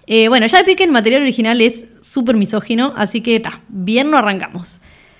Eh, 0.08 0.28
bueno, 0.30 0.48
ya 0.48 0.64
pique 0.64 0.84
el 0.86 0.92
material 0.92 1.22
original 1.22 1.60
es 1.62 1.86
súper 2.02 2.36
misógino, 2.38 2.94
así 2.96 3.20
que 3.22 3.40
ta, 3.42 3.60
bien 3.68 4.10
no 4.10 4.18
arrancamos. 4.18 4.80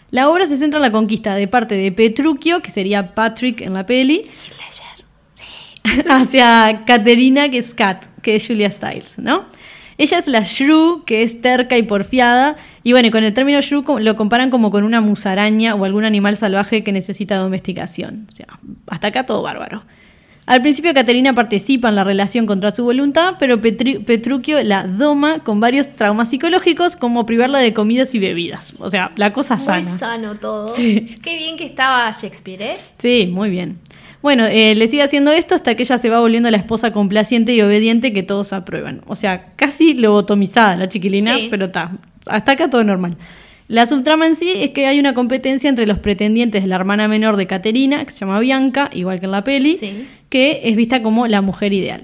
La 0.10 0.30
obra 0.30 0.48
se 0.48 0.56
centra 0.58 0.78
en 0.80 0.84
la 0.84 0.92
conquista 0.92 1.36
de 1.36 1.48
parte 1.50 1.76
de 1.76 1.92
Petruchio, 1.92 2.62
que 2.62 2.72
sería 2.72 3.14
Patrick 3.14 3.60
en 3.62 3.74
la 3.74 3.86
peli, 3.86 4.24
hacia 6.10 6.84
Caterina, 6.86 7.50
que 7.50 7.58
es 7.58 7.74
Kat, 7.74 8.06
que 8.22 8.36
es 8.36 8.48
Julia 8.48 8.70
Stiles, 8.70 9.18
¿no? 9.20 9.46
Ella 10.00 10.18
es 10.18 10.28
la 10.28 10.42
shrew, 10.42 11.04
que 11.06 11.22
es 11.22 11.42
terca 11.42 11.78
y 11.78 11.84
porfiada, 11.84 12.56
y 12.84 12.94
bueno, 12.94 13.12
con 13.12 13.24
el 13.24 13.34
término 13.34 13.62
shrew 13.62 13.84
lo 14.00 14.16
comparan 14.16 14.50
como 14.50 14.72
con 14.72 14.84
una 14.84 15.02
musaraña 15.02 15.76
o 15.76 15.86
algún 15.86 16.06
animal 16.06 16.36
salvaje 16.38 16.84
que 16.84 16.92
necesita 16.92 17.36
domesticación. 17.38 18.26
O 18.30 18.32
sea, 18.32 18.48
hasta 18.88 19.10
acá 19.10 19.26
todo 19.28 19.42
bárbaro. 19.44 19.84
Al 20.46 20.64
principio 20.64 20.92
Caterina 20.96 21.36
participa 21.36 21.90
en 21.90 21.96
la 21.96 22.04
relación 22.04 22.48
contra 22.48 22.72
su 22.72 22.84
voluntad, 22.84 23.36
pero 23.38 23.62
Petri- 23.62 24.04
Petruchio 24.04 24.64
la 24.64 24.84
doma 24.88 25.44
con 25.44 25.60
varios 25.60 25.90
traumas 25.90 26.30
psicológicos 26.30 26.96
como 26.96 27.28
privarla 27.28 27.60
de 27.60 27.72
comidas 27.74 28.16
y 28.16 28.20
bebidas. 28.20 28.74
O 28.80 28.90
sea, 28.90 29.12
la 29.16 29.32
cosa 29.32 29.58
Muy 29.58 29.64
sana. 29.66 29.82
sano 29.84 30.36
todo. 30.40 30.68
Sí. 30.70 31.18
Qué 31.22 31.38
bien 31.38 31.56
que 31.56 31.66
estaba 31.66 32.10
Shakespeare, 32.10 32.64
¿eh? 32.64 32.78
Sí, 32.98 33.30
muy 33.32 33.52
bien. 33.52 33.78
Bueno, 34.22 34.46
eh, 34.46 34.76
le 34.76 34.88
sigue 34.88 35.02
haciendo 35.04 35.32
esto 35.32 35.56
hasta 35.56 35.76
que 35.76 35.84
ella 35.84 35.98
se 35.98 36.10
va 36.10 36.20
volviendo 36.20 36.50
la 36.52 36.58
esposa 36.58 36.92
complaciente 36.92 37.54
y 37.54 37.62
obediente 37.62 38.12
que 38.12 38.22
todos 38.24 38.52
aprueban. 38.52 39.02
O 39.08 39.16
sea, 39.16 39.54
casi 39.56 39.94
lobotomizada 39.94 40.76
la 40.76 40.90
chiquilina, 40.90 41.36
Sí. 41.38 41.48
pero 41.50 41.66
está. 41.66 41.92
Hasta 42.26 42.52
acá 42.54 42.70
todo 42.70 42.84
normal. 42.84 43.16
La 43.70 43.86
subtrama 43.86 44.26
en 44.28 44.36
sí 44.36 44.52
es 44.56 44.72
que 44.72 44.88
hay 44.88 45.00
una 45.00 45.14
competencia 45.14 45.70
entre 45.70 45.86
los 45.88 46.00
pretendientes 46.00 46.64
de 46.64 46.68
la 46.68 46.76
hermana 46.76 47.08
menor 47.08 47.38
de 47.38 47.46
Caterina, 47.48 48.04
que 48.04 48.12
se 48.12 48.20
llama 48.20 48.40
Bianca, 48.40 48.90
igual 48.94 49.20
que 49.20 49.26
en 49.28 49.32
la 49.32 49.44
peli, 49.44 49.76
Sí. 49.78 50.06
que 50.30 50.62
es 50.64 50.76
vista 50.76 51.02
como 51.02 51.28
la 51.28 51.42
mujer 51.42 51.72
ideal. 51.72 52.04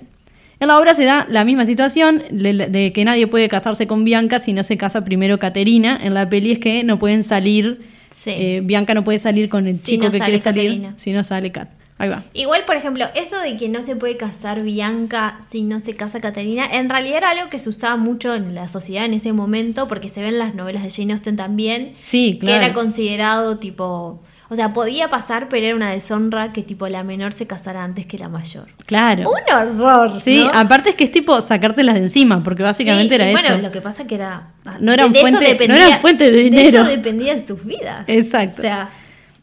En 0.61 0.69
la 0.69 0.79
obra 0.79 0.95
se 0.95 1.03
da 1.03 1.27
la 1.29 1.43
misma 1.43 1.65
situación 1.65 2.23
de, 2.31 2.53
de 2.69 2.93
que 2.93 3.03
nadie 3.03 3.27
puede 3.27 3.49
casarse 3.49 3.87
con 3.87 4.05
Bianca 4.05 4.39
si 4.39 4.53
no 4.53 4.63
se 4.63 4.77
casa 4.77 5.03
primero 5.03 5.37
Caterina. 5.37 5.99
En 6.01 6.13
la 6.13 6.29
peli 6.29 6.51
es 6.53 6.59
que 6.59 6.83
no 6.85 6.97
pueden 6.97 7.23
salir, 7.23 7.81
Sí. 8.09 8.29
eh, 8.33 8.61
Bianca 8.63 8.93
no 8.93 9.03
puede 9.03 9.19
salir 9.19 9.49
con 9.49 9.67
el 9.67 9.75
Si 9.75 9.83
chico 9.93 10.05
no 10.05 10.11
que 10.11 10.19
quiere 10.19 10.39
salir 10.39 10.87
si 10.95 11.11
no 11.11 11.23
sale 11.23 11.51
Cat. 11.51 11.67
Ahí 11.97 12.09
va. 12.09 12.25
Igual, 12.33 12.63
por 12.65 12.75
ejemplo, 12.75 13.05
eso 13.15 13.39
de 13.39 13.55
que 13.55 13.69
no 13.69 13.81
se 13.81 13.95
puede 13.95 14.17
casar 14.17 14.61
Bianca 14.63 15.39
si 15.49 15.63
no 15.63 15.79
se 15.79 15.95
casa 15.95 16.19
Caterina, 16.19 16.65
en 16.73 16.89
realidad 16.89 17.17
era 17.19 17.29
algo 17.31 17.49
que 17.49 17.57
se 17.57 17.69
usaba 17.69 17.95
mucho 17.95 18.33
en 18.35 18.53
la 18.53 18.67
sociedad 18.67 19.05
en 19.05 19.13
ese 19.13 19.31
momento, 19.31 19.87
porque 19.87 20.09
se 20.09 20.21
ven 20.21 20.37
las 20.37 20.55
novelas 20.55 20.83
de 20.83 20.89
Jane 20.91 21.13
Austen 21.13 21.37
también, 21.37 21.95
Sí, 22.01 22.33
que 22.33 22.47
claro. 22.47 22.65
era 22.65 22.73
considerado 22.73 23.59
tipo, 23.59 24.21
o 24.49 24.55
sea, 24.57 24.73
podía 24.73 25.09
pasar, 25.09 25.47
pero 25.47 25.67
era 25.67 25.75
una 25.75 25.89
deshonra 25.89 26.51
que 26.51 26.63
tipo 26.63 26.85
la 26.89 27.05
menor 27.05 27.31
se 27.31 27.47
casara 27.47 27.83
antes 27.85 28.05
que 28.05 28.17
la 28.19 28.27
mayor. 28.27 28.67
Claro. 28.85 29.29
Un 29.29 29.79
horror, 29.79 30.19
Sí, 30.19 30.43
¿no? 30.43 30.51
aparte 30.59 30.89
es 30.89 30.95
que 30.95 31.05
es 31.05 31.11
tipo 31.11 31.39
sacártelas 31.41 31.95
de 31.95 32.01
encima, 32.01 32.43
porque 32.43 32.61
básicamente 32.61 33.15
Sí, 33.15 33.21
era 33.21 33.31
y 33.31 33.33
eso. 33.35 33.41
Bueno, 33.47 33.61
lo 33.63 33.71
que 33.71 33.79
pasa 33.79 34.05
que 34.05 34.15
era... 34.15 34.49
No 34.81 34.91
eran 34.91 35.13
de 35.13 35.21
fuente- 35.21 35.39
no 35.45 35.47
dependía- 35.49 35.87
eran 35.87 35.99
fuente 36.01 36.29
de 36.29 36.37
dinero. 36.37 36.81
eso 36.81 36.89
dependía 36.89 37.35
de 37.35 37.47
sus 37.47 37.63
vidas. 37.63 38.03
Exacto. 38.07 38.55
O 38.57 38.61
sea, 38.61 38.89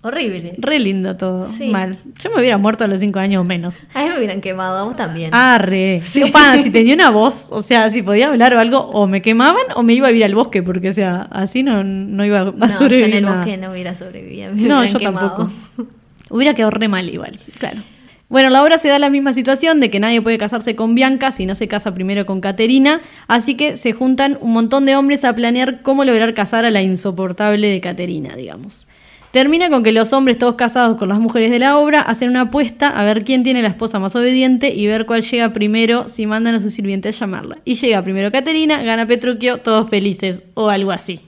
horrible. 0.02 0.54
Re 0.58 0.78
lindo 0.78 1.16
todo. 1.16 1.48
Sí. 1.48 1.68
Mal. 1.68 1.96
Yo 2.18 2.30
me 2.30 2.40
hubiera 2.40 2.58
muerto 2.58 2.84
a 2.84 2.88
los 2.88 3.00
cinco 3.00 3.18
años 3.18 3.40
o 3.40 3.44
menos. 3.44 3.80
A 3.94 4.02
mí 4.02 4.08
me 4.10 4.18
hubieran 4.18 4.40
quemado, 4.40 4.76
a 4.78 4.84
vos 4.84 4.96
también. 4.96 5.30
Ah, 5.32 5.58
re. 5.58 6.00
Sí. 6.02 6.24
si 6.62 6.70
tenía 6.72 6.94
una 6.94 7.10
voz, 7.10 7.48
o 7.50 7.62
sea, 7.62 7.88
si 7.90 8.02
podía 8.02 8.28
hablar 8.28 8.54
o 8.54 8.60
algo, 8.60 8.78
o 8.80 9.06
me 9.06 9.22
quemaban 9.22 9.62
o 9.76 9.82
me 9.82 9.94
iba 9.94 10.08
a 10.08 10.12
ir 10.12 10.24
al 10.24 10.34
bosque, 10.34 10.62
porque, 10.62 10.90
o 10.90 10.92
sea, 10.92 11.28
así 11.30 11.62
no, 11.62 11.82
no 11.84 12.24
iba 12.24 12.40
a 12.40 12.44
no, 12.44 12.52
yo 12.58 12.68
sobrevivir. 12.68 13.04
en 13.10 13.16
el 13.16 13.24
nada. 13.24 13.36
bosque 13.38 13.56
no 13.56 13.70
hubiera 13.70 13.94
sobrevivido. 13.94 14.54
me 14.54 14.62
No, 14.62 14.84
yo 14.84 14.98
quemado. 14.98 15.28
tampoco. 15.36 15.52
Hubiera 16.30 16.54
quedado 16.54 16.70
re 16.70 16.88
mal 16.88 17.08
igual, 17.08 17.38
claro. 17.58 17.80
Bueno, 18.32 18.48
la 18.48 18.62
obra 18.62 18.78
se 18.78 18.88
da 18.88 18.98
la 18.98 19.10
misma 19.10 19.34
situación 19.34 19.78
de 19.78 19.90
que 19.90 20.00
nadie 20.00 20.22
puede 20.22 20.38
casarse 20.38 20.74
con 20.74 20.94
Bianca 20.94 21.32
si 21.32 21.44
no 21.44 21.54
se 21.54 21.68
casa 21.68 21.92
primero 21.92 22.24
con 22.24 22.40
Caterina, 22.40 23.02
así 23.28 23.56
que 23.58 23.76
se 23.76 23.92
juntan 23.92 24.38
un 24.40 24.54
montón 24.54 24.86
de 24.86 24.96
hombres 24.96 25.26
a 25.26 25.34
planear 25.34 25.82
cómo 25.82 26.02
lograr 26.04 26.32
casar 26.32 26.64
a 26.64 26.70
la 26.70 26.80
insoportable 26.80 27.68
de 27.68 27.78
Caterina, 27.82 28.34
digamos. 28.34 28.88
Termina 29.32 29.70
con 29.70 29.82
que 29.82 29.92
los 29.92 30.12
hombres, 30.12 30.36
todos 30.36 30.56
casados 30.56 30.98
con 30.98 31.08
las 31.08 31.18
mujeres 31.18 31.50
de 31.50 31.58
la 31.58 31.78
obra, 31.78 32.02
hacen 32.02 32.28
una 32.28 32.42
apuesta 32.42 32.88
a 32.88 33.02
ver 33.02 33.24
quién 33.24 33.42
tiene 33.42 33.62
la 33.62 33.68
esposa 33.68 33.98
más 33.98 34.14
obediente 34.14 34.74
y 34.74 34.86
ver 34.86 35.06
cuál 35.06 35.22
llega 35.22 35.54
primero 35.54 36.06
si 36.10 36.26
mandan 36.26 36.54
a 36.54 36.60
su 36.60 36.68
sirviente 36.68 37.08
a 37.08 37.12
llamarla. 37.12 37.58
Y 37.64 37.74
llega 37.76 38.02
primero 38.02 38.30
Caterina, 38.30 38.82
gana 38.82 39.06
Petruchio, 39.06 39.58
todos 39.58 39.88
felices, 39.88 40.44
o 40.52 40.68
algo 40.68 40.92
así. 40.92 41.20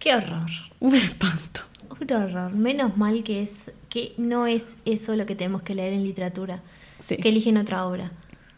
Qué 0.00 0.16
horror. 0.16 0.50
Un 0.80 0.96
espanto. 0.96 1.60
Un 2.00 2.12
horror. 2.12 2.52
Menos 2.54 2.96
mal 2.96 3.22
que 3.22 3.42
es 3.42 3.70
que 3.88 4.14
no 4.16 4.48
es 4.48 4.76
eso 4.84 5.14
lo 5.14 5.24
que 5.24 5.36
tenemos 5.36 5.62
que 5.62 5.76
leer 5.76 5.92
en 5.92 6.02
literatura. 6.02 6.60
Sí. 6.98 7.18
Que 7.18 7.28
eligen 7.28 7.56
otra 7.56 7.86
obra. 7.86 8.10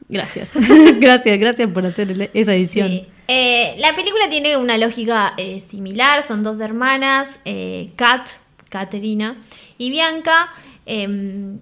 Gracias. 0.08 0.56
gracias, 0.98 1.38
gracias 1.38 1.70
por 1.70 1.84
hacer 1.84 2.30
esa 2.32 2.54
edición. 2.54 2.88
Sí. 2.88 3.06
Eh, 3.28 3.76
la 3.78 3.94
película 3.94 4.28
tiene 4.28 4.56
una 4.56 4.76
lógica 4.76 5.34
eh, 5.36 5.60
similar. 5.60 6.22
Son 6.22 6.42
dos 6.42 6.60
hermanas, 6.60 7.40
eh, 7.44 7.90
Kat, 7.94 8.28
Caterina 8.70 9.36
y 9.76 9.90
Bianca, 9.90 10.48
em, 10.86 11.58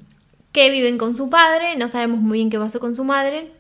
que 0.52 0.70
viven 0.70 0.96
con 0.98 1.16
su 1.16 1.28
padre. 1.28 1.74
No 1.76 1.88
sabemos 1.88 2.20
muy 2.20 2.38
bien 2.38 2.50
qué 2.50 2.58
pasó 2.58 2.78
con 2.78 2.94
su 2.94 3.02
madre. 3.04 3.50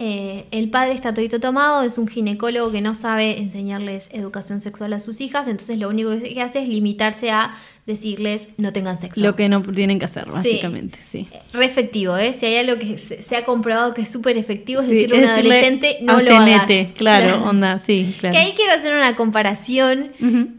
Eh, 0.00 0.46
el 0.50 0.70
padre 0.70 0.92
está 0.92 1.14
todito 1.14 1.38
tomado, 1.38 1.84
es 1.84 1.98
un 1.98 2.08
ginecólogo 2.08 2.72
que 2.72 2.80
no 2.80 2.96
sabe 2.96 3.38
enseñarles 3.38 4.10
educación 4.12 4.60
sexual 4.60 4.92
a 4.92 4.98
sus 4.98 5.20
hijas, 5.20 5.46
entonces 5.46 5.78
lo 5.78 5.88
único 5.88 6.10
que 6.18 6.42
hace 6.42 6.62
es 6.62 6.68
limitarse 6.68 7.30
a 7.30 7.54
decirles 7.86 8.54
no 8.56 8.72
tengan 8.72 8.96
sexo. 8.96 9.20
Lo 9.20 9.36
que 9.36 9.48
no 9.48 9.62
tienen 9.62 10.00
que 10.00 10.06
hacer, 10.06 10.24
Sí. 10.24 10.30
básicamente, 10.32 10.98
sí. 11.00 11.28
Re 11.52 11.64
efectivo, 11.64 12.16
¿eh? 12.16 12.32
Si 12.32 12.44
hay 12.44 12.56
algo 12.56 12.76
que 12.76 12.98
se, 12.98 13.22
se 13.22 13.36
ha 13.36 13.44
comprobado 13.44 13.94
que 13.94 14.02
es 14.02 14.10
súper 14.10 14.36
efectivo, 14.36 14.80
es 14.80 14.88
Sí, 14.88 14.94
decirle 14.96 15.16
a 15.18 15.20
un 15.20 15.28
adolescente, 15.28 15.98
no 16.00 16.20
lo 16.20 16.36
hagas. 16.38 16.92
Claro, 16.96 17.44
onda, 17.48 17.78
sí, 17.78 18.16
claro. 18.18 18.32
Que 18.34 18.40
ahí 18.40 18.52
quiero 18.56 18.72
hacer 18.72 18.94
una 18.94 19.14
comparación 19.14 20.10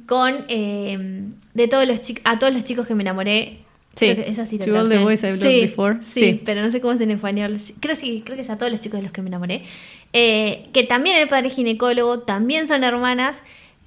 con 0.07 0.45
eh, 0.47 1.25
de 1.55 1.67
todos 1.67 1.87
los 1.87 1.99
a 2.23 2.37
todos 2.37 2.53
los 2.53 2.63
chicos 2.63 2.85
que 2.85 2.93
me 2.93 3.01
enamoré, 3.01 3.59
Sí. 3.95 4.07
Creo 4.11 4.25
que 4.25 4.29
esa 4.31 4.45
sí 4.45 4.57
la 4.57 4.65
To 4.65 4.77
all 4.77 4.89
the 4.89 4.97
boys 4.97 5.23
loved 5.23 5.37
sí, 5.37 5.61
before. 5.61 5.99
Sí, 6.01 6.19
Sí. 6.19 6.41
pero 6.43 6.61
no 6.61 6.69
sé 6.69 6.81
cómo 6.81 6.93
es 6.93 6.99
en 6.99 7.11
español. 7.11 7.57
Creo, 7.79 7.95
sí, 7.95 8.23
creo 8.25 8.35
que 8.35 8.41
es 8.41 8.49
a 8.49 8.57
todos 8.57 8.69
los 8.69 8.81
chicos 8.81 8.99
de 8.99 9.03
los 9.03 9.13
que 9.13 9.21
me 9.21 9.29
enamoré. 9.29 9.63
Eh, 10.11 10.67
que 10.73 10.83
también 10.83 11.15
el 11.17 11.29
padre 11.29 11.47
es 11.47 11.53
ginecólogo, 11.55 12.19
también 12.19 12.67
son 12.67 12.83
hermanas, 12.83 13.41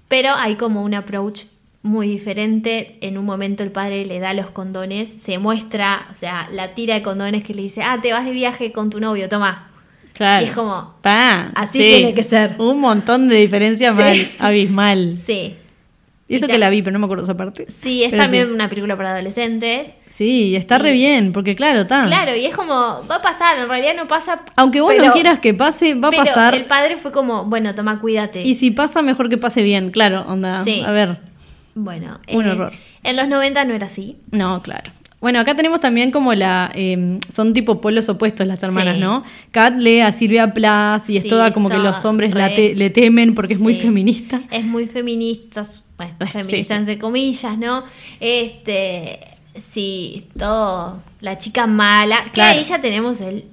pero 0.09 0.31
hay 0.35 0.55
como 0.55 0.83
un 0.83 0.95
approach 0.95 1.43
muy 1.83 2.09
diferente. 2.09 2.97
En 3.03 3.19
un 3.19 3.27
momento 3.27 3.63
el 3.63 3.71
padre 3.71 4.07
le 4.07 4.19
da 4.19 4.33
los 4.33 4.49
condones, 4.51 5.11
se 5.11 5.37
muestra, 5.37 6.07
o 6.11 6.15
sea, 6.15 6.49
la 6.53 6.75
tira 6.75 6.95
de 6.95 7.03
condones 7.03 7.45
que 7.45 7.53
le 7.53 7.61
dice, 7.61 7.83
ah, 7.83 7.99
te 8.01 8.11
vas 8.15 8.25
de 8.25 8.33
viaje 8.33 8.73
con 8.73 8.89
tu 8.89 9.01
novio, 9.01 9.29
toma. 9.29 9.71
Claro. 10.15 10.43
Y 10.43 10.49
es 10.49 10.55
como, 10.55 10.95
Pa, 11.03 11.53
así 11.55 11.81
tiene 11.81 12.15
que 12.15 12.25
ser. 12.25 12.57
Un 12.59 12.81
montón 12.81 13.29
de 13.29 13.37
diferencia 13.37 13.93
mal, 13.93 14.27
abismal. 14.39 15.13
sí. 15.13 15.55
Y 16.31 16.35
eso 16.37 16.45
Y 16.45 16.51
que 16.51 16.59
la 16.59 16.69
vi, 16.69 16.83
pero 16.83 16.93
no 16.93 16.99
me 16.99 17.07
acuerdo 17.07 17.25
esa 17.25 17.37
parte. 17.39 17.65
Sí, 17.71 18.05
es 18.05 18.11
Pero 18.11 18.23
también 18.23 18.49
sí. 18.49 18.53
una 18.53 18.69
película 18.69 18.97
para 18.99 19.13
adolescentes. 19.13 19.95
Sí, 20.09 20.55
está 20.55 20.79
re 20.79 20.93
bien, 20.93 21.33
porque 21.33 21.57
claro, 21.57 21.81
está. 21.81 22.05
Claro, 22.05 22.37
y 22.37 22.45
es 22.45 22.55
como, 22.55 22.75
va 23.11 23.17
a 23.17 23.23
pasar, 23.23 23.59
en 23.59 23.67
realidad 23.67 23.95
no 23.97 24.07
pasa. 24.07 24.43
Aunque 24.57 24.83
vos 24.83 24.93
pero- 24.93 25.07
no 25.07 25.13
quieras 25.15 25.39
que 25.41 25.55
pase, 25.55 25.95
va 25.95 26.09
a 26.09 26.13
pasar. 26.13 26.55
El 26.55 26.67
padre 26.67 26.97
fue 26.97 27.13
como, 27.13 27.47
bueno, 27.47 27.75
toma, 27.75 27.99
cuídate. 27.99 28.43
Y 28.43 28.57
si 28.57 28.71
pasa, 28.71 29.01
mejor 29.01 29.31
que 29.31 29.39
pase 29.39 29.63
bien, 29.63 29.91
claro, 29.91 30.21
onda. 30.29 30.63
Sí. 30.65 30.83
A 30.87 30.91
ver. 30.93 31.19
Bueno, 31.75 32.21
Un 32.33 32.47
eh, 32.47 32.51
horror. 32.51 32.73
En 33.05 33.17
los 33.17 33.27
90 33.29 33.65
no 33.65 33.73
era 33.75 33.87
así. 33.87 34.19
No, 34.31 34.61
claro. 34.61 34.91
Bueno, 35.21 35.41
acá 35.41 35.57
tenemos 35.57 35.81
también 35.81 36.13
como 36.13 36.33
la. 36.35 36.71
eh, 36.75 37.19
son 37.35 37.53
tipo 37.53 37.81
polos 37.81 38.09
opuestos 38.09 38.47
las 38.47 38.63
hermanas, 38.63 38.95
Sí. 38.97 39.01
¿no? 39.01 39.25
Kat 39.51 39.75
lee 39.79 40.01
a 40.01 40.13
Silvia 40.13 40.55
Plath 40.55 41.11
y 41.11 41.17
es 41.17 41.25
Sí, 41.25 41.29
toda 41.29 41.53
como 41.53 41.69
que 41.69 41.79
los 41.79 42.05
hombres 42.05 42.35
la 42.35 42.55
te- 42.55 42.75
le 42.77 42.91
temen 42.91 43.35
porque 43.35 43.55
es 43.55 43.61
muy 43.61 43.75
Sí. 43.75 43.81
feminista. 43.83 44.41
Es 44.51 44.65
muy 44.65 44.87
feminista, 44.87 45.65
bueno, 45.97 46.15
sí, 46.21 46.27
feminista 46.33 46.75
sí. 46.75 46.79
entre 46.79 46.99
comillas, 46.99 47.59
¿no? 47.59 47.83
Este, 48.21 49.19
sí, 49.57 50.27
todo, 50.39 51.03
la 51.21 51.37
chica 51.39 51.67
mala. 51.67 52.23
Que 52.27 52.31
Claro. 52.33 52.59
ahí 52.59 52.65
ya 52.65 52.81
tenemos 52.81 53.21
el 53.21 53.45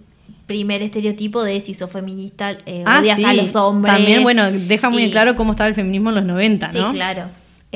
primer 0.45 0.83
estereotipo 0.83 1.43
de 1.43 1.59
si 1.61 1.73
sos 1.73 1.89
feminista, 1.91 2.51
eh, 2.67 2.83
Ah, 2.85 2.99
odias 3.01 3.17
sí. 3.17 3.25
a 3.25 3.33
los 3.33 3.55
hombres. 3.55 3.95
También, 3.95 4.21
bueno, 4.21 4.51
deja 4.51 4.91
muy 4.91 5.05
Y- 5.05 5.11
claro 5.11 5.35
cómo 5.35 5.51
estaba 5.53 5.67
el 5.67 5.73
feminismo 5.73 6.09
en 6.09 6.15
los 6.17 6.25
90, 6.25 6.71
Sí, 6.71 6.77
¿no? 6.77 6.91
claro. 6.91 7.23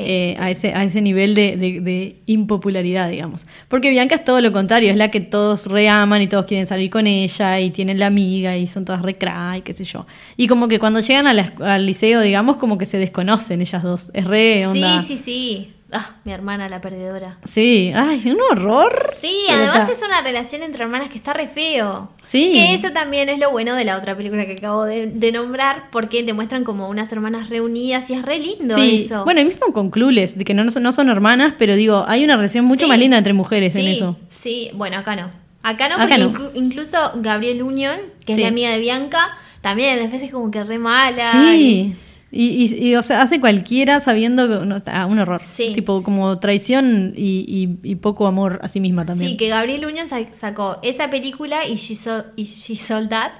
Eh, 0.04 0.34
a, 0.38 0.50
ese, 0.50 0.72
a 0.74 0.84
ese 0.84 1.00
nivel 1.02 1.34
de, 1.34 1.56
de- 1.56 1.80
de 1.80 2.16
impopularidad, 2.26 3.08
digamos. 3.10 3.46
Porque 3.68 3.90
Bianca 3.90 4.14
es 4.16 4.24
todo 4.24 4.40
lo 4.40 4.52
contrario, 4.52 4.90
es 4.90 4.96
la 4.96 5.10
que 5.10 5.20
todos 5.20 5.66
reaman 5.66 6.22
y 6.22 6.26
todos 6.26 6.46
quieren 6.46 6.66
salir 6.66 6.90
con 6.90 7.06
ella 7.06 7.60
y 7.60 7.70
tienen 7.70 7.98
la 7.98 8.06
amiga 8.06 8.56
y 8.56 8.66
son 8.66 8.84
todas 8.84 9.02
recra 9.02 9.56
y 9.58 9.62
qué 9.62 9.72
sé 9.72 9.84
yo. 9.84 10.06
Y 10.36 10.46
como 10.46 10.68
que 10.68 10.78
cuando 10.78 11.00
llegan 11.00 11.26
a 11.26 11.32
la 11.34 11.44
esc- 11.46 11.62
al 11.64 11.86
liceo, 11.86 12.20
digamos, 12.20 12.56
como 12.56 12.78
que 12.78 12.86
se 12.86 12.98
desconocen 12.98 13.60
ellas 13.60 13.82
dos. 13.82 14.10
Es 14.14 14.24
re 14.24 14.66
onda. 14.66 15.00
Sí, 15.00 15.16
sí, 15.16 15.22
sí. 15.22 15.68
Ah, 15.92 16.10
mi 16.24 16.32
hermana, 16.32 16.68
la 16.68 16.80
perdedora. 16.80 17.38
Sí, 17.44 17.92
ay, 17.94 18.22
un 18.26 18.38
horror. 18.50 18.92
Sí, 19.20 19.44
Pero 19.48 19.58
además 19.62 19.88
está. 19.90 19.92
es 19.92 20.02
una 20.08 20.20
relación 20.22 20.62
entre 20.62 20.84
hermanas 20.84 21.10
que 21.10 21.16
está 21.16 21.32
re 21.32 21.48
feo. 21.48 22.10
Sí. 22.22 22.52
Que 22.54 22.74
eso 22.74 22.90
también 22.92 23.28
es 23.28 23.38
lo 23.38 23.50
bueno 23.50 23.74
de 23.74 23.84
la 23.84 23.96
otra 23.98 24.16
película 24.16 24.46
que 24.46 24.52
acabo 24.52 24.84
de, 24.84 25.06
de 25.06 25.32
nombrar, 25.32 25.90
porque 25.90 26.22
te 26.22 26.32
muestran 26.32 26.62
como 26.64 26.88
unas 26.88 27.10
hermanas 27.12 27.50
reunidas 27.50 28.08
y 28.10 28.14
es 28.14 28.22
re 28.22 28.38
lindo 28.38 28.74
Sí, 28.76 29.02
eso. 29.04 29.24
bueno, 29.24 29.40
y 29.40 29.44
mismo 29.44 29.72
con 29.72 29.90
Clueless, 29.90 30.38
de 30.38 30.44
que 30.44 30.54
no, 30.54 30.64
no 30.64 30.92
son, 30.92 31.08
hermanas, 31.10 31.54
pero 31.58 31.74
digo, 31.74 32.04
hay 32.06 32.24
una 32.24 32.36
relación 32.36 32.64
mucho 32.66 32.82
Sí. 32.82 32.88
más 32.88 32.98
linda 32.98 33.18
entre 33.18 33.32
mujeres 33.32 33.74
en 33.76 33.86
eso. 33.88 34.16
Sí, 34.28 34.70
bueno, 34.74 34.96
acá 34.98 35.16
no. 35.16 35.30
Acá 35.62 35.88
no, 35.88 35.96
Acá 35.96 36.06
porque 36.08 36.18
no. 36.22 36.30
inclu- 36.32 36.50
incluso 36.54 36.98
Gabriel 37.16 37.62
Union, 37.62 37.96
que 38.24 38.32
es 38.34 38.38
la 38.38 38.48
amiga 38.48 38.70
de 38.70 38.78
Bianca, 38.78 39.30
también 39.60 39.98
a 39.98 40.06
veces 40.06 40.30
como 40.30 40.50
que 40.50 40.62
re 40.64 40.78
mala. 40.78 41.32
Sí. 41.32 41.38
Y, 41.58 41.94
y- 42.32 42.88
y, 42.90 42.94
o 42.94 43.02
sea, 43.02 43.22
hace 43.22 43.40
cualquiera 43.40 43.98
sabiendo 44.00 44.48
que 44.48 44.66
no, 44.66 44.76
está 44.76 45.04
un 45.06 45.18
horror. 45.18 45.40
Sí. 45.44 45.72
Tipo, 45.74 46.02
como 46.02 46.38
traición 46.38 47.12
y, 47.16 47.44
y- 47.46 47.78
y 47.92 47.94
poco 47.96 48.26
amor 48.26 48.60
a 48.62 48.68
sí 48.68 48.80
misma 48.80 49.04
también. 49.06 49.32
Sí, 49.32 49.36
que 49.36 49.48
Gabriel 49.48 49.84
Union 49.86 50.08
sa- 50.08 50.32
sacó 50.32 50.78
esa 50.82 51.10
película 51.10 51.66
y 51.66 51.74
She, 51.76 51.94
y 52.36 52.44
She 52.44 52.76
Sold 52.76 53.08
That 53.08 53.32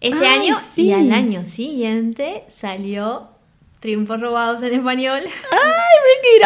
ese 0.00 0.24
Ay, 0.26 0.38
año 0.48 0.56
sí. 0.64 0.82
y 0.82 0.92
al 0.92 1.10
año 1.12 1.44
siguiente 1.44 2.44
salió 2.48 3.30
Triunfos 3.80 4.20
Robados 4.20 4.62
en 4.62 4.74
Español. 4.74 5.20
¡Ay, 5.52 6.42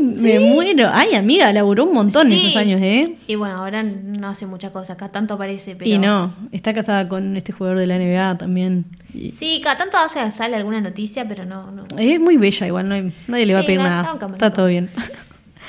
On! 0.00 0.20
Me 0.22 0.38
muero. 0.40 0.88
Ay, 0.92 1.14
amiga, 1.14 1.50
laburó 1.52 1.84
un 1.84 1.94
montón 1.94 2.26
Sí. 2.28 2.34
esos 2.36 2.56
años, 2.56 2.80
¿eh? 2.82 3.16
Y 3.26 3.34
bueno, 3.36 3.56
ahora 3.56 3.82
no 3.82 4.28
hace 4.28 4.46
mucha 4.46 4.72
cosa, 4.72 4.94
acá 4.94 5.10
tanto 5.10 5.34
aparece, 5.34 5.74
pero... 5.76 5.90
Y 5.90 5.98
no, 5.98 6.34
está 6.52 6.74
casada 6.74 7.08
con 7.08 7.36
este 7.36 7.52
jugador 7.52 7.78
de 7.78 7.86
la 7.86 7.96
NBA 7.98 8.38
también. 8.38 8.84
Y- 9.14 9.30
Sí, 9.30 9.60
cada 9.64 9.78
tanto 9.78 9.96
hace, 9.98 10.30
sale 10.30 10.56
alguna 10.56 10.80
noticia, 10.80 11.26
pero 11.26 11.44
no, 11.46 11.70
no. 11.70 11.84
Es 11.98 12.20
muy 12.20 12.36
bella 12.36 12.66
igual, 12.66 12.88
no 12.88 12.94
hay- 12.94 13.12
nadie 13.26 13.46
le 13.46 13.54
va 13.54 13.60
a 13.60 13.64
pedir 13.64 13.78
nada. 13.80 14.18
Está 14.32 14.52
todo 14.52 14.66
bien. 14.66 14.90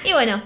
Y 0.06 0.14
bueno, 0.14 0.42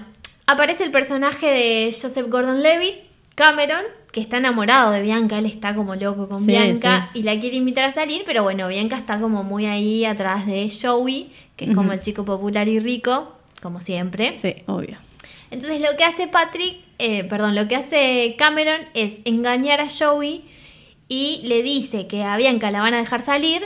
aparece 0.46 0.82
el 0.84 0.90
personaje 0.90 1.46
de 1.46 1.90
Joseph 1.92 2.26
Gordon-Levitt, 2.28 2.94
Cameron, 3.34 3.82
que 4.12 4.20
está 4.20 4.36
enamorado 4.36 4.92
de 4.92 5.02
Bianca, 5.02 5.38
él 5.38 5.46
está 5.46 5.74
como 5.74 5.96
loco 5.96 6.28
con 6.28 6.40
Sí, 6.40 6.48
Bianca 6.48 7.10
y 7.14 7.22
la 7.22 7.40
quiere 7.40 7.56
invitar 7.56 7.84
a 7.84 7.92
salir, 7.92 8.22
pero 8.26 8.42
bueno, 8.42 8.68
Bianca 8.68 8.98
está 8.98 9.18
como 9.18 9.42
muy 9.42 9.64
ahí 9.64 10.04
atrás 10.04 10.46
de 10.46 10.70
Joey, 10.70 11.32
que 11.56 11.64
es 11.64 11.74
como 11.74 11.92
el 11.92 12.00
chico 12.02 12.24
popular 12.24 12.68
y 12.68 12.78
rico, 12.78 13.34
como 13.62 13.80
siempre. 13.80 14.36
Sí, 14.36 14.54
obvio. 14.66 14.98
Entonces 15.50 15.80
lo 15.80 15.96
que 15.96 16.04
hace 16.04 16.28
Patrick, 16.28 16.76
eh, 16.98 17.24
perdón, 17.24 17.54
lo 17.54 17.68
que 17.68 17.76
hace 17.76 18.34
Cameron 18.36 18.82
es 18.92 19.20
engañar 19.24 19.80
a 19.80 19.86
Joey 19.88 20.44
y 21.08 21.40
le 21.44 21.62
dice 21.62 22.06
que 22.06 22.22
a 22.22 22.36
Bianca 22.36 22.70
la 22.70 22.80
van 22.80 22.94
a 22.94 22.98
dejar 22.98 23.22
salir. 23.22 23.62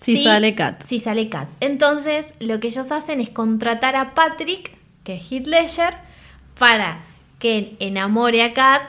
Si 0.00 0.22
sale 0.22 0.54
Kat. 0.54 0.82
Si 0.86 1.00
sale 1.00 1.28
Kat. 1.28 1.48
Entonces 1.60 2.36
lo 2.38 2.60
que 2.60 2.68
ellos 2.68 2.92
hacen 2.92 3.20
es 3.20 3.28
contratar 3.28 3.96
a 3.96 4.14
Patrick, 4.14 4.76
que 5.02 5.16
es 5.16 5.32
Heath 5.32 5.46
Ledger, 5.46 5.94
para 6.58 7.02
que 7.40 7.76
enamore 7.80 8.42
a 8.42 8.52
Kat, 8.54 8.82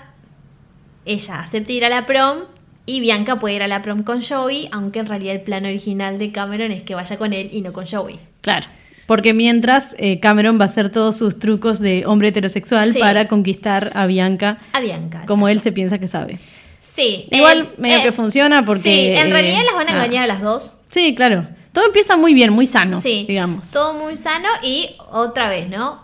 ella 1.05 1.39
acepte 1.39 1.73
ir 1.73 1.85
a 1.85 1.89
la 1.89 2.05
prom 2.05 2.39
y 2.85 2.99
Bianca 2.99 3.39
puede 3.39 3.55
ir 3.55 3.63
a 3.63 3.67
la 3.67 3.81
prom 3.81 4.03
con 4.03 4.21
Joey, 4.21 4.69
aunque 4.71 4.99
en 4.99 5.05
realidad 5.07 5.35
el 5.35 5.41
plan 5.41 5.65
original 5.65 6.17
de 6.17 6.31
Cameron 6.31 6.71
es 6.71 6.83
que 6.83 6.95
vaya 6.95 7.17
con 7.17 7.33
él 7.33 7.49
y 7.51 7.61
no 7.61 7.73
con 7.73 7.85
Joey. 7.85 8.19
Claro. 8.41 8.67
Porque 9.05 9.33
mientras 9.33 9.95
eh, 9.99 10.19
Cameron 10.19 10.57
va 10.59 10.63
a 10.63 10.67
hacer 10.67 10.89
todos 10.89 11.17
sus 11.17 11.37
trucos 11.39 11.79
de 11.79 12.05
hombre 12.05 12.29
heterosexual 12.29 12.93
Sí. 12.93 12.99
para 12.99 13.27
conquistar 13.27 13.91
a 13.93 14.05
Bianca 14.05 14.59
A 14.73 14.79
Bianca. 14.79 15.23
como 15.27 15.47
exacto. 15.47 15.51
él 15.57 15.61
se 15.61 15.71
piensa 15.73 15.99
que 15.99 16.07
sabe. 16.07 16.39
Sí. 16.79 17.27
Igual 17.29 17.61
eh, 17.61 17.75
medio 17.77 17.97
eh, 17.97 18.03
que 18.03 18.11
funciona 18.11 18.63
porque... 18.65 18.81
Sí, 18.81 19.07
en 19.21 19.27
eh, 19.27 19.31
realidad 19.31 19.59
las 19.65 19.75
van 19.75 19.89
a 19.89 19.91
nada. 19.91 20.05
engañar 20.05 20.23
a 20.23 20.27
las 20.27 20.41
dos. 20.41 20.73
Sí, 20.89 21.13
claro. 21.15 21.47
Todo 21.73 21.85
empieza 21.85 22.17
muy 22.17 22.33
bien, 22.33 22.51
muy 22.51 22.67
sano, 22.67 22.99
sí. 23.01 23.25
digamos. 23.27 23.71
Todo 23.71 23.93
muy 23.93 24.15
sano 24.15 24.47
y 24.63 24.89
otra 25.11 25.47
vez, 25.47 25.69
¿no? 25.69 26.03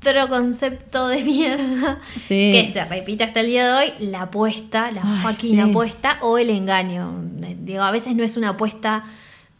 Otro 0.00 0.28
concepto 0.28 1.08
de 1.08 1.22
mierda 1.24 1.98
Sí. 2.18 2.52
que 2.54 2.70
se 2.72 2.84
repite 2.84 3.24
hasta 3.24 3.40
el 3.40 3.46
día 3.46 3.66
de 3.66 3.86
hoy, 3.86 3.92
la 4.10 4.22
apuesta, 4.22 4.90
la 4.92 5.02
Ay, 5.04 5.22
fucking 5.34 5.50
sí. 5.56 5.60
apuesta 5.60 6.18
o 6.20 6.38
el 6.38 6.50
engaño. 6.50 7.20
Eh, 7.42 7.56
Digo, 7.58 7.82
a 7.82 7.90
veces 7.90 8.14
no 8.14 8.22
es 8.22 8.36
una 8.36 8.50
apuesta, 8.50 9.04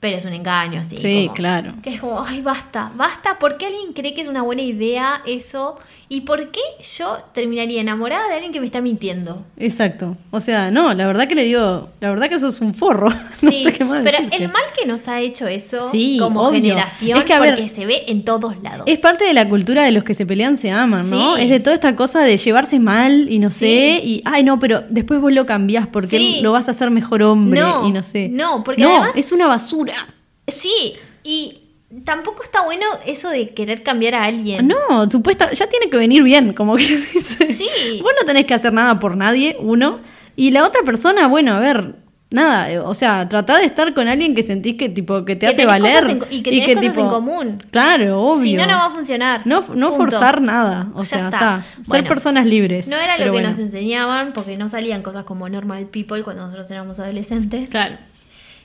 pero 0.01 0.17
es 0.17 0.25
un 0.25 0.33
engaño, 0.33 0.81
así. 0.81 0.97
Sí, 0.97 1.25
como- 1.25 1.35
claro. 1.35 1.75
Que 1.83 1.95
es 1.95 2.01
como, 2.01 2.23
ay, 2.25 2.41
basta, 2.41 2.93
basta. 2.95 3.39
¿Por 3.39 3.59
qué 3.59 3.67
alguien 3.67 3.93
cree 3.93 4.15
que 4.15 4.21
es 4.23 4.29
una 4.29 4.43
buena 4.43 4.63
idea 4.63 5.23
eso? 5.27 5.77
¿Y 6.11 6.23
por 6.23 6.51
qué 6.51 6.61
yo 6.97 7.19
terminaría 7.35 7.83
enamorada 7.83 8.29
de 8.29 8.35
alguien 8.35 8.51
que 8.51 8.61
me 8.61 8.67
está 8.67 8.81
mintiendo? 8.81 9.45
Exacto. 9.59 10.17
O 10.31 10.41
sea, 10.41 10.71
no, 10.71 10.95
la 10.95 11.07
verdad 11.07 11.29
que 11.29 11.35
le 11.35 11.45
digo, 11.45 11.91
la 12.01 12.09
verdad 12.09 12.31
que 12.31 12.37
eso 12.37 12.49
es 12.49 12.63
un 12.63 12.73
forro. 12.73 13.11
no 13.43 13.51
Sí, 13.51 13.63
sé 13.63 13.75
qué 13.75 13.85
más 13.85 14.01
pero 14.03 14.17
decirte. 14.17 14.43
el 14.43 14.51
mal 14.51 14.63
que 14.79 14.87
nos 14.87 15.07
ha 15.07 15.21
hecho 15.21 15.47
eso 15.47 15.91
Sí, 15.91 16.17
como 16.19 16.41
obvio. 16.45 16.63
generación, 16.63 17.19
Es 17.19 17.25
que, 17.27 17.35
a 17.35 17.41
ver, 17.41 17.57
porque 17.57 17.69
se 17.69 17.85
ve 17.85 18.05
en 18.09 18.25
todos 18.25 18.55
lados. 18.63 18.85
Es 18.87 19.01
parte 19.01 19.25
de 19.27 19.35
la 19.35 19.47
cultura 19.51 19.83
de 19.85 19.93
los 19.93 20.03
que 20.03 20.15
se 20.15 20.25
pelean 20.25 20.57
se 20.57 20.71
aman, 20.71 21.11
¿no? 21.11 21.37
Sí. 21.37 21.43
Es 21.43 21.51
de 21.51 21.61
toda 21.61 21.75
esta 21.75 21.95
cosa 21.95 22.21
de 22.23 22.39
llevarse 22.39 22.81
mal 22.81 23.31
y 23.31 23.39
no 23.39 23.51
sé, 23.51 24.01
y 24.03 24.23
ay 24.25 24.45
no, 24.45 24.59
pero 24.59 24.85
después 24.89 25.21
vos 25.21 25.33
lo 25.33 25.45
cambiás 25.45 25.87
porque 25.89 26.39
lo 26.41 26.53
vas 26.53 26.69
a 26.69 26.71
hacer 26.71 26.91
mejor 26.91 27.23
hombre 27.23 27.61
No, 27.61 27.87
y 27.87 27.93
no 27.93 28.03
sé. 28.03 28.31
no, 28.31 28.65
porque 28.65 28.81
no, 28.83 28.89
además- 28.89 29.13
es 29.15 29.31
una 29.31 29.47
basura. 29.47 30.07
Sí, 30.47 30.95
y 31.23 31.59
tampoco 32.05 32.43
está 32.43 32.63
bueno 32.65 32.85
eso 33.07 33.31
de 33.31 33.51
querer 33.51 33.83
cambiar 33.83 34.15
a 34.15 34.25
alguien. 34.25 34.67
No, 34.69 35.11
supuesta, 35.11 35.51
ya 35.53 35.67
tiene 35.69 35.89
que 35.91 35.97
venir 35.97 36.23
bien, 36.23 36.53
como 36.53 36.77
que 36.77 36.85
dice. 37.15 37.53
Sí. 37.55 38.01
Vos 38.03 38.13
no 38.21 38.27
tenés 38.27 38.45
que 38.47 38.55
hacer 38.55 38.73
nada 38.73 38.99
por 39.01 39.17
nadie, 39.17 39.57
uno. 39.61 40.01
Y 40.37 40.51
la 40.51 40.65
otra 40.67 40.83
persona, 40.83 41.27
bueno, 41.27 41.55
a 41.55 41.59
ver, 41.59 41.97
nada, 42.31 42.71
eh, 42.71 42.79
o 42.79 42.93
sea, 42.95 43.29
tratá 43.29 43.57
de 43.59 43.65
estar 43.65 43.93
con 43.95 44.07
alguien 44.07 44.35
que 44.35 44.43
sentís 44.45 44.75
que 44.75 44.89
tipo 44.91 45.25
que 45.25 45.35
te 45.35 45.47
Que 45.47 45.53
hace 45.55 45.67
valer. 45.67 46.05
en 46.11 46.23
y 46.31 46.43
que 46.43 46.51
tenés 46.75 46.91
cosas 46.91 46.97
en 47.05 47.09
común. 47.09 47.57
Claro, 47.73 48.21
obvio. 48.23 48.43
Si 48.43 48.55
no, 48.55 48.67
no 48.67 48.75
va 48.77 48.85
a 48.87 48.91
funcionar. 48.91 49.43
No, 49.47 49.65
no 49.75 49.91
forzar 49.93 50.41
nada. 50.43 50.89
O 50.95 51.03
Ya 51.03 51.09
sea, 51.09 51.19
está. 51.25 51.37
está. 51.39 51.65
Ser 51.77 51.85
Bueno, 51.87 52.09
personas 52.09 52.47
libres. 52.47 52.87
No 52.89 52.97
era 52.99 53.17
lo 53.19 53.25
que 53.25 53.31
bueno. 53.31 53.49
nos 53.49 53.59
enseñaban, 53.59 54.33
porque 54.35 54.57
no 54.57 54.69
salían 54.69 55.03
cosas 55.03 55.25
como 55.25 55.49
normal 55.49 55.87
people 55.87 56.23
cuando 56.23 56.43
nosotros 56.45 56.71
éramos 56.71 57.01
adolescentes. 57.01 57.71
Claro, 57.71 57.97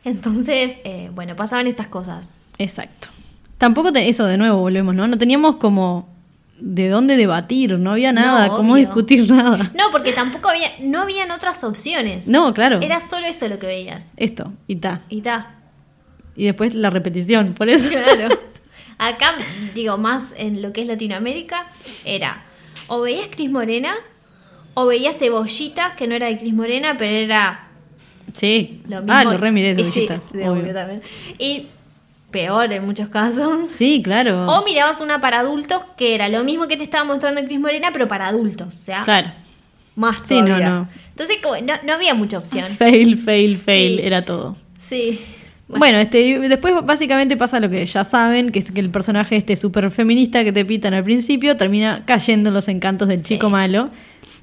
Entonces, 0.03 0.75
eh, 0.83 1.09
bueno, 1.15 1.35
pasaban 1.35 1.65
estas 1.67 1.87
cosas. 1.87 2.33
exacto. 2.57 3.07
Tampoco 3.63 3.93
te- 3.93 4.09
eso 4.09 4.25
de 4.25 4.37
nuevo 4.37 4.57
volvemos, 4.59 4.93
¿no? 4.93 5.07
No 5.07 5.17
teníamos 5.17 5.55
como 5.55 6.09
de 6.59 6.89
dónde 6.89 7.15
debatir, 7.15 7.79
no 7.79 7.91
había 7.91 8.11
nada, 8.11 8.47
No, 8.47 8.57
cómo 8.57 8.73
obvio. 8.73 8.85
discutir 8.85 9.29
nada. 9.31 9.71
No, 9.73 9.89
porque 9.89 10.11
tampoco 10.11 10.49
había, 10.49 10.67
no 10.81 11.03
habían 11.03 11.31
otras 11.31 11.63
opciones. 11.63 12.27
No, 12.27 12.53
claro. 12.53 12.79
Era 12.81 12.99
solo 12.99 13.25
eso 13.25 13.47
lo 13.47 13.59
que 13.59 13.67
veías. 13.67 14.11
Esto, 14.17 14.51
y 14.67 14.75
ta. 14.75 14.99
Y 15.07 15.21
ta. 15.21 15.55
Y 16.35 16.43
después 16.43 16.75
la 16.75 16.89
repetición, 16.89 17.53
por 17.53 17.69
eso. 17.69 17.89
Claro. 17.89 18.37
Acá, 18.97 19.35
digo, 19.73 19.97
más 19.97 20.35
en 20.37 20.61
lo 20.61 20.73
que 20.73 20.81
es 20.81 20.87
Latinoamérica, 20.87 21.67
era 22.03 22.43
o 22.87 22.99
veías 22.99 23.29
Cris 23.33 23.49
Morena, 23.49 23.93
o 24.73 24.85
veías 24.87 25.17
Cebollitas, 25.17 25.93
que 25.95 26.05
no 26.07 26.15
era 26.15 26.27
de 26.27 26.37
Cris 26.37 26.53
Morena, 26.53 26.95
pero 26.97 27.11
era 27.15 27.67
Sí. 28.33 28.81
lo 28.89 28.97
mismo. 28.97 29.13
ah, 29.13 29.23
lo 29.23 29.37
re 29.37 29.51
miré, 29.53 29.71
Y 29.71 29.85
sí, 29.85 29.91
cebollitas, 30.07 30.23
sí, 30.31 30.37
obvio. 30.39 30.51
obvio 30.51 30.73
también. 30.73 31.01
Y 31.39 31.67
peor 32.33 32.73
en 32.73 32.85
muchos 32.85 33.07
casos. 33.07 33.69
Sí, 33.69 34.01
claro. 34.03 34.45
O 34.47 34.65
mirabas 34.65 34.99
una 34.99 35.21
para 35.21 35.39
adultos 35.39 35.83
que 35.95 36.13
era 36.15 36.27
lo 36.27 36.43
mismo 36.43 36.67
que 36.67 36.75
te 36.75 36.83
estaba 36.83 37.05
mostrando 37.05 37.39
en 37.39 37.45
Cris 37.47 37.61
Morena, 37.61 37.91
pero 37.93 38.09
para 38.09 38.27
adultos. 38.27 38.67
O 38.75 38.83
sea, 38.83 39.03
Claro. 39.03 39.31
más 39.95 40.17
Sí, 40.23 40.41
no, 40.41 40.47
todavía. 40.47 40.69
no. 40.69 40.89
Entonces, 41.11 41.37
como, 41.41 41.55
no, 41.61 41.73
no 41.85 41.93
había 41.93 42.13
mucha 42.13 42.37
opción. 42.39 42.65
Fail, 42.77 43.17
fail, 43.17 43.57
fail, 43.57 43.99
Sí. 43.99 44.05
era 44.05 44.25
todo. 44.25 44.57
Sí. 44.77 45.21
Bueno, 45.69 45.97
este, 45.97 46.37
después 46.49 46.73
básicamente 46.83 47.37
pasa 47.37 47.59
lo 47.59 47.69
que 47.69 47.83
ya 47.85 48.03
saben, 48.03 48.51
que 48.51 48.59
es 48.59 48.69
que 48.69 48.81
el 48.81 48.89
personaje 48.89 49.37
este 49.37 49.55
súper 49.55 49.89
feminista 49.91 50.43
que 50.43 50.51
te 50.51 50.65
pitan 50.65 50.93
al 50.93 51.03
principio 51.03 51.55
termina 51.57 52.03
cayendo 52.05 52.49
en 52.49 52.53
los 52.53 52.67
encantos 52.67 53.07
del 53.07 53.19
Sí. 53.19 53.35
chico 53.35 53.49
malo. 53.49 53.89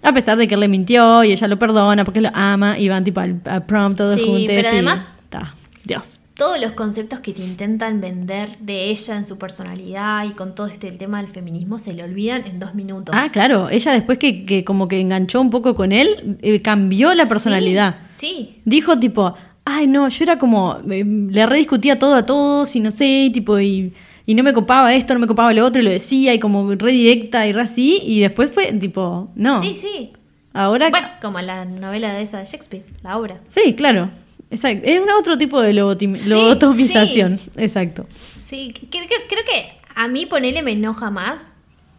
A 0.02 0.12
pesar 0.14 0.38
de 0.38 0.48
que 0.48 0.54
él 0.54 0.60
le 0.60 0.68
mintió 0.68 1.22
y 1.22 1.32
ella 1.32 1.46
lo 1.46 1.58
perdona 1.58 2.04
porque 2.04 2.22
lo 2.22 2.30
ama 2.32 2.78
y 2.78 2.88
van 2.88 3.04
tipo 3.04 3.20
al, 3.20 3.40
al 3.44 3.66
prom 3.66 3.94
todos 3.94 4.18
Sí, 4.18 4.24
juntos. 4.26 4.44
pero 4.48 4.62
y- 4.68 4.72
además- 4.72 5.06
ta, 5.28 5.54
Dios. 5.84 6.20
Todos 6.40 6.58
los 6.58 6.72
conceptos 6.72 7.18
que 7.20 7.34
te 7.34 7.42
intentan 7.42 8.00
vender 8.00 8.56
de 8.60 8.86
ella 8.88 9.16
en 9.18 9.26
su 9.26 9.36
personalidad 9.36 10.24
y 10.24 10.30
con 10.30 10.54
todo 10.54 10.68
este 10.68 10.90
tema 10.90 11.20
del 11.20 11.30
feminismo 11.30 11.78
se 11.78 11.92
le 11.92 12.02
olvidan 12.02 12.46
en 12.46 12.58
dos 12.58 12.74
minutos. 12.74 13.14
Ah, 13.14 13.28
claro. 13.30 13.68
Ella 13.68 13.92
después 13.92 14.16
que, 14.16 14.46
que 14.46 14.64
como 14.64 14.88
que 14.88 14.98
enganchó 15.00 15.38
un 15.38 15.50
poco 15.50 15.74
con 15.74 15.92
él, 15.92 16.38
eh, 16.40 16.62
cambió 16.62 17.12
la 17.12 17.26
personalidad. 17.26 17.96
Sí. 18.06 18.56
Dijo 18.64 18.98
tipo, 18.98 19.34
ay 19.66 19.86
no, 19.86 20.08
yo 20.08 20.24
era 20.24 20.38
como, 20.38 20.78
eh, 20.90 21.04
le 21.04 21.44
rediscutía 21.44 21.98
todo 21.98 22.14
a 22.14 22.24
todos 22.24 22.74
y 22.74 22.80
no 22.80 22.90
sé, 22.90 23.04
y 23.24 23.30
tipo, 23.30 23.60
y, 23.60 23.92
y 24.24 24.34
no 24.34 24.42
me 24.42 24.54
copaba 24.54 24.94
esto, 24.94 25.12
no 25.12 25.20
me 25.20 25.26
copaba 25.26 25.52
lo 25.52 25.66
otro, 25.66 25.82
y 25.82 25.84
lo 25.84 25.90
decía, 25.90 26.32
y 26.32 26.38
como 26.40 26.74
re 26.74 26.92
directa 26.92 27.46
y 27.46 27.52
re 27.52 27.60
así, 27.60 28.00
y 28.02 28.20
después 28.20 28.50
fue 28.50 28.72
tipo, 28.72 29.28
no. 29.34 29.60
Sí, 29.62 29.74
sí. 29.74 30.12
Ahora, 30.54 30.88
Bueno, 30.88 31.08
como 31.20 31.38
la 31.42 31.66
novela 31.66 32.14
de 32.14 32.22
esa 32.22 32.38
de 32.38 32.46
Shakespeare, 32.46 32.86
la 33.02 33.18
obra. 33.18 33.40
sí, 33.50 33.74
claro. 33.74 34.08
Exacto. 34.50 34.86
Es 34.88 35.00
un 35.00 35.10
otro 35.10 35.38
tipo 35.38 35.60
de 35.60 35.72
lobotim- 35.72 36.16
Sí, 36.16 36.30
lobotomización. 36.30 37.38
Exacto. 37.56 38.06
Sí, 38.10 38.72
que- 38.72 38.88
creo 38.88 39.44
que 39.44 39.72
a 39.94 40.08
mí 40.08 40.26
ponerle 40.26 40.62
me 40.62 40.72
enoja 40.72 41.10
más 41.10 41.52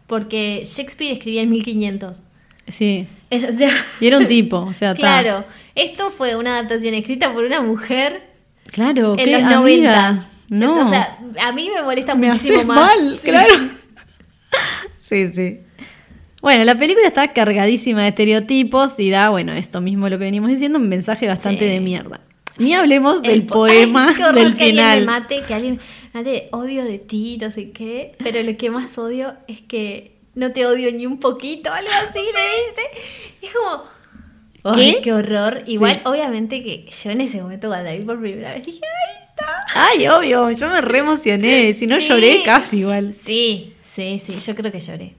porque 0.06 0.64
Shakespeare 0.66 1.12
escribía 1.12 1.42
en 1.42 1.50
1500. 1.50 2.22
Sí. 2.68 3.06
O 3.32 3.52
sea, 3.56 3.70
Y 3.98 4.06
era 4.06 4.18
un 4.18 4.26
tipo, 4.26 4.58
o 4.58 4.72
sea, 4.74 4.92
ta. 4.94 4.98
claro, 5.00 5.44
esto 5.74 6.10
fue 6.10 6.36
una 6.36 6.58
adaptación 6.58 6.92
escrita 6.94 7.32
por 7.32 7.44
una 7.44 7.62
mujer 7.62 8.22
Claro, 8.70 9.12
en 9.18 9.24
¿qué, 9.24 9.32
los 9.40 9.42
noventas. 9.50 10.28
No. 10.50 10.84
O 10.84 10.88
sea, 10.88 11.18
a 11.40 11.52
mí 11.52 11.70
me 11.74 11.82
molesta 11.82 12.14
me 12.14 12.26
muchísimo 12.26 12.62
más. 12.64 12.76
mal, 12.76 13.14
Sí. 13.16 13.24
claro. 13.28 13.54
sí, 14.98 15.32
sí. 15.32 15.60
Bueno, 16.42 16.64
la 16.64 16.74
película 16.76 17.06
está 17.06 17.32
cargadísima 17.32 18.02
de 18.02 18.08
estereotipos 18.08 18.98
y 19.00 19.08
da, 19.10 19.30
bueno, 19.30 19.52
esto 19.52 19.80
mismo 19.80 20.08
lo 20.10 20.18
que 20.18 20.24
venimos 20.24 20.50
diciendo, 20.50 20.78
un 20.78 20.88
mensaje 20.88 21.26
bastante 21.28 21.60
Sí. 21.66 21.70
de 21.72 21.80
mierda. 21.80 22.20
Ni 22.58 22.74
hablemos 22.74 23.16
El 23.18 23.22
del 23.22 23.46
po- 23.46 23.54
poema 23.54 24.08
Ay, 24.16 24.34
del 24.34 24.56
que 24.56 24.64
alguien 24.64 24.76
me 24.76 24.82
final. 24.92 25.04
mate, 25.06 25.40
que 25.46 25.54
alguien 25.54 25.74
me 26.12 26.20
mate, 26.20 26.48
odio 26.52 26.84
de 26.84 26.98
ti, 26.98 27.38
no 27.40 27.50
sé 27.50 27.70
qué. 27.72 28.12
Pero 28.22 28.42
lo 28.42 28.56
que 28.56 28.70
más 28.70 28.96
odio 28.98 29.34
es 29.48 29.60
que 29.62 30.16
no 30.34 30.52
te 30.52 30.66
odio 30.66 30.90
ni 30.92 31.06
un 31.06 31.18
poquito, 31.18 31.72
algo 31.72 31.90
así 32.08 32.18
le 32.18 32.24
dice. 32.24 33.06
Y 33.42 33.46
es 33.46 33.52
como, 33.52 34.74
¿Qué? 34.76 34.98
qué 35.02 35.12
horror. 35.12 35.62
Igual, 35.66 35.94
Sí. 35.96 36.00
obviamente 36.04 36.62
que 36.62 36.88
yo 37.02 37.10
en 37.10 37.20
ese 37.22 37.40
momento 37.42 37.68
cuando 37.68 37.90
la 37.90 37.96
vi 37.96 38.04
por 38.04 38.20
primera 38.20 38.52
vez 38.54 38.64
dije, 38.64 38.80
ay, 38.82 39.24
está. 39.30 39.64
Ay, 39.74 40.08
obvio, 40.08 40.50
yo 40.52 40.68
me 40.68 40.80
re 40.80 40.98
emocioné. 40.98 41.72
Si 41.72 41.86
no 41.86 42.00
Sí. 42.00 42.08
lloré 42.08 42.42
casi 42.44 42.78
igual. 42.80 43.12
Sí, 43.14 43.74
sí, 43.82 44.20
sí, 44.24 44.34
yo 44.46 44.54
creo 44.54 44.70
que 44.70 44.80
lloré. 44.80 45.14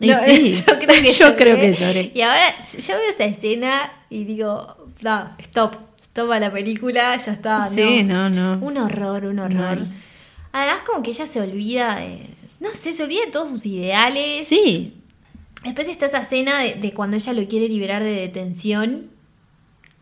Sí, 0.00 0.52
yo 0.66 0.78
creo 0.78 1.02
que 1.02 1.12
yo 1.12 1.26
lloré. 1.26 1.36
creo 1.36 1.56
que 1.60 1.74
lloré. 1.74 2.10
Y 2.14 2.20
ahora 2.22 2.54
yo 2.60 2.96
veo 2.96 3.10
esa 3.10 3.24
escena 3.24 3.92
y 4.10 4.24
digo, 4.24 4.76
no, 5.02 5.30
stop, 5.38 5.74
toma 6.12 6.38
la 6.38 6.52
película, 6.52 7.16
ya 7.16 7.32
está. 7.32 7.68
Sí, 7.68 8.02
no, 8.04 8.28
no. 8.30 8.58
Un 8.64 8.76
horror, 8.78 9.24
un 9.26 9.38
horror. 9.38 9.78
Además, 10.52 10.82
como 10.86 11.02
que 11.02 11.10
ella 11.10 11.26
se 11.26 11.40
olvida 11.40 11.96
de. 11.96 12.20
No 12.60 12.70
sé, 12.72 12.92
se 12.92 13.02
olvida 13.04 13.24
de 13.26 13.30
todos 13.32 13.48
sus 13.50 13.66
ideales. 13.66 14.48
Sí, 14.48 14.94
Después 15.64 15.88
está 15.88 16.06
esa 16.06 16.18
escena 16.22 16.60
de, 16.60 16.74
de 16.76 16.92
cuando 16.92 17.16
ella 17.16 17.32
lo 17.32 17.44
quiere 17.48 17.68
liberar 17.68 18.02
de 18.02 18.12
detención. 18.12 19.06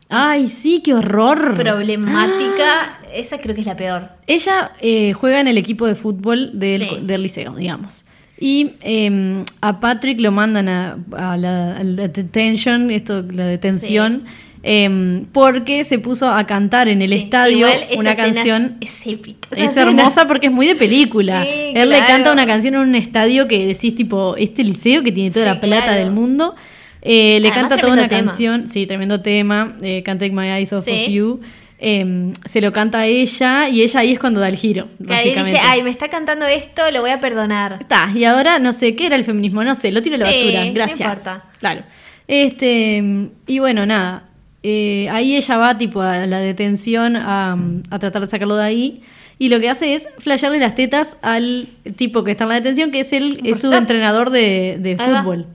Ay, 0.08 0.48
sí, 0.48 0.80
qué 0.84 0.92
horror. 0.94 1.54
Problemática. 1.56 3.00
Esa 3.12 3.38
creo 3.38 3.54
que 3.54 3.62
es 3.62 3.66
la 3.66 3.74
peor. 3.76 4.10
Ella 4.26 4.72
eh, 4.80 5.12
juega 5.14 5.40
en 5.40 5.48
el 5.48 5.58
equipo 5.58 5.86
de 5.86 5.94
fútbol 5.94 6.50
del, 6.58 6.82
Sí. 6.82 6.98
del 7.02 7.22
liceo, 7.22 7.54
digamos. 7.54 8.04
Y 8.38 8.72
eh, 8.82 9.44
a 9.62 9.80
Patrick 9.80 10.20
lo 10.20 10.30
mandan 10.30 10.68
a, 10.68 10.98
a 11.16 11.36
la, 11.38 11.76
a 11.78 11.82
la 11.82 12.08
detention, 12.08 12.90
esto, 12.90 13.22
la 13.30 13.46
detención, 13.46 14.26
eh, 14.68 15.22
porque 15.32 15.84
se 15.84 16.00
puso 16.00 16.28
a 16.28 16.44
cantar 16.44 16.88
en 16.88 17.00
el 17.00 17.10
Sí, 17.10 17.14
estadio 17.18 17.68
una 17.96 18.16
canción. 18.16 18.76
Es, 18.80 19.06
épica. 19.06 19.46
Esa 19.52 19.62
Es 19.62 19.70
escena- 19.70 19.90
hermosa 19.90 20.26
porque 20.26 20.48
es 20.48 20.52
muy 20.52 20.66
de 20.66 20.74
película. 20.74 21.44
Sí, 21.44 21.70
Él 21.74 21.88
le 21.88 21.98
canta 22.00 22.32
una 22.32 22.46
canción 22.46 22.74
en 22.74 22.80
un 22.80 22.94
estadio 22.96 23.46
que 23.46 23.64
decís 23.68 23.94
tipo, 23.94 24.34
este 24.36 24.64
liceo 24.64 25.04
que 25.04 25.12
tiene 25.12 25.30
toda 25.30 25.44
Sí, 25.46 25.50
la 25.54 25.60
plata 25.60 25.84
claro. 25.84 26.02
una 26.02 26.10
mundo. 26.10 26.54
Eh, 27.00 27.38
le 27.40 27.48
Además, 27.50 27.58
canta 27.68 27.76
toda 27.80 27.92
una 27.92 28.08
tema. 28.08 28.26
canción, 28.26 28.66
sí, 28.68 28.86
tremendo 28.86 29.20
tema, 29.20 29.76
eh, 29.82 30.02
Can't 30.02 30.18
Take 30.18 30.32
My 30.32 30.48
Eyes 30.48 30.72
Off 30.72 30.88
of 30.88 31.08
You. 31.08 31.40
Eh, 31.78 32.32
se 32.46 32.60
lo 32.60 32.72
canta 32.72 33.00
a 33.00 33.06
ella 33.06 33.68
y 33.68 33.82
ella 33.82 34.00
ahí 34.00 34.10
es 34.12 34.18
cuando 34.18 34.40
da 34.40 34.48
el 34.48 34.56
giro. 34.56 34.88
Que 34.98 35.14
ahí 35.14 35.28
básicamente. 35.28 35.50
dice, 35.60 35.62
ay, 35.62 35.82
me 35.84 35.90
está 35.90 36.08
cantando 36.08 36.44
esto, 36.46 36.82
lo 36.90 37.02
voy 37.02 37.10
a 37.10 37.20
perdonar. 37.20 37.76
Está, 37.78 38.10
y 38.12 38.24
ahora 38.24 38.58
no 38.58 38.72
sé 38.72 38.96
qué 38.96 39.06
era 39.06 39.14
el 39.14 39.24
feminismo, 39.24 39.62
no 39.62 39.76
sé, 39.76 39.92
lo 39.92 40.02
tiro 40.02 40.16
a 40.16 40.18
la 40.18 40.30
Sí, 40.32 40.38
basura, 40.46 40.64
no 40.64 40.72
gracias. 40.74 41.00
importa. 41.00 41.44
Claro. 41.60 41.82
Este, 42.26 43.28
y 43.46 43.58
bueno, 43.60 43.86
nada. 43.86 44.24
Eh, 44.68 45.08
ahí 45.10 45.36
ella 45.36 45.56
va 45.58 45.78
tipo 45.78 46.00
a 46.00 46.26
la 46.26 46.40
detención 46.40 47.14
a, 47.14 47.56
a 47.90 47.98
tratar 48.00 48.22
de 48.22 48.26
sacarlo 48.28 48.56
de 48.56 48.64
ahí. 48.64 49.02
Y 49.38 49.48
lo 49.50 49.60
que 49.60 49.68
hace 49.68 49.94
es 49.94 50.08
flashearle 50.18 50.58
las 50.58 50.74
tetas 50.74 51.18
al 51.22 51.68
tipo 51.96 52.24
que 52.24 52.32
está 52.32 52.44
en 52.44 52.48
la 52.48 52.54
detención, 52.56 52.90
que 52.90 53.00
es 53.00 53.12
el 53.12 53.40
es 53.46 53.60
su 53.60 53.72
entrenador 53.72 54.30
de, 54.30 54.96
fútbol. 54.98 55.46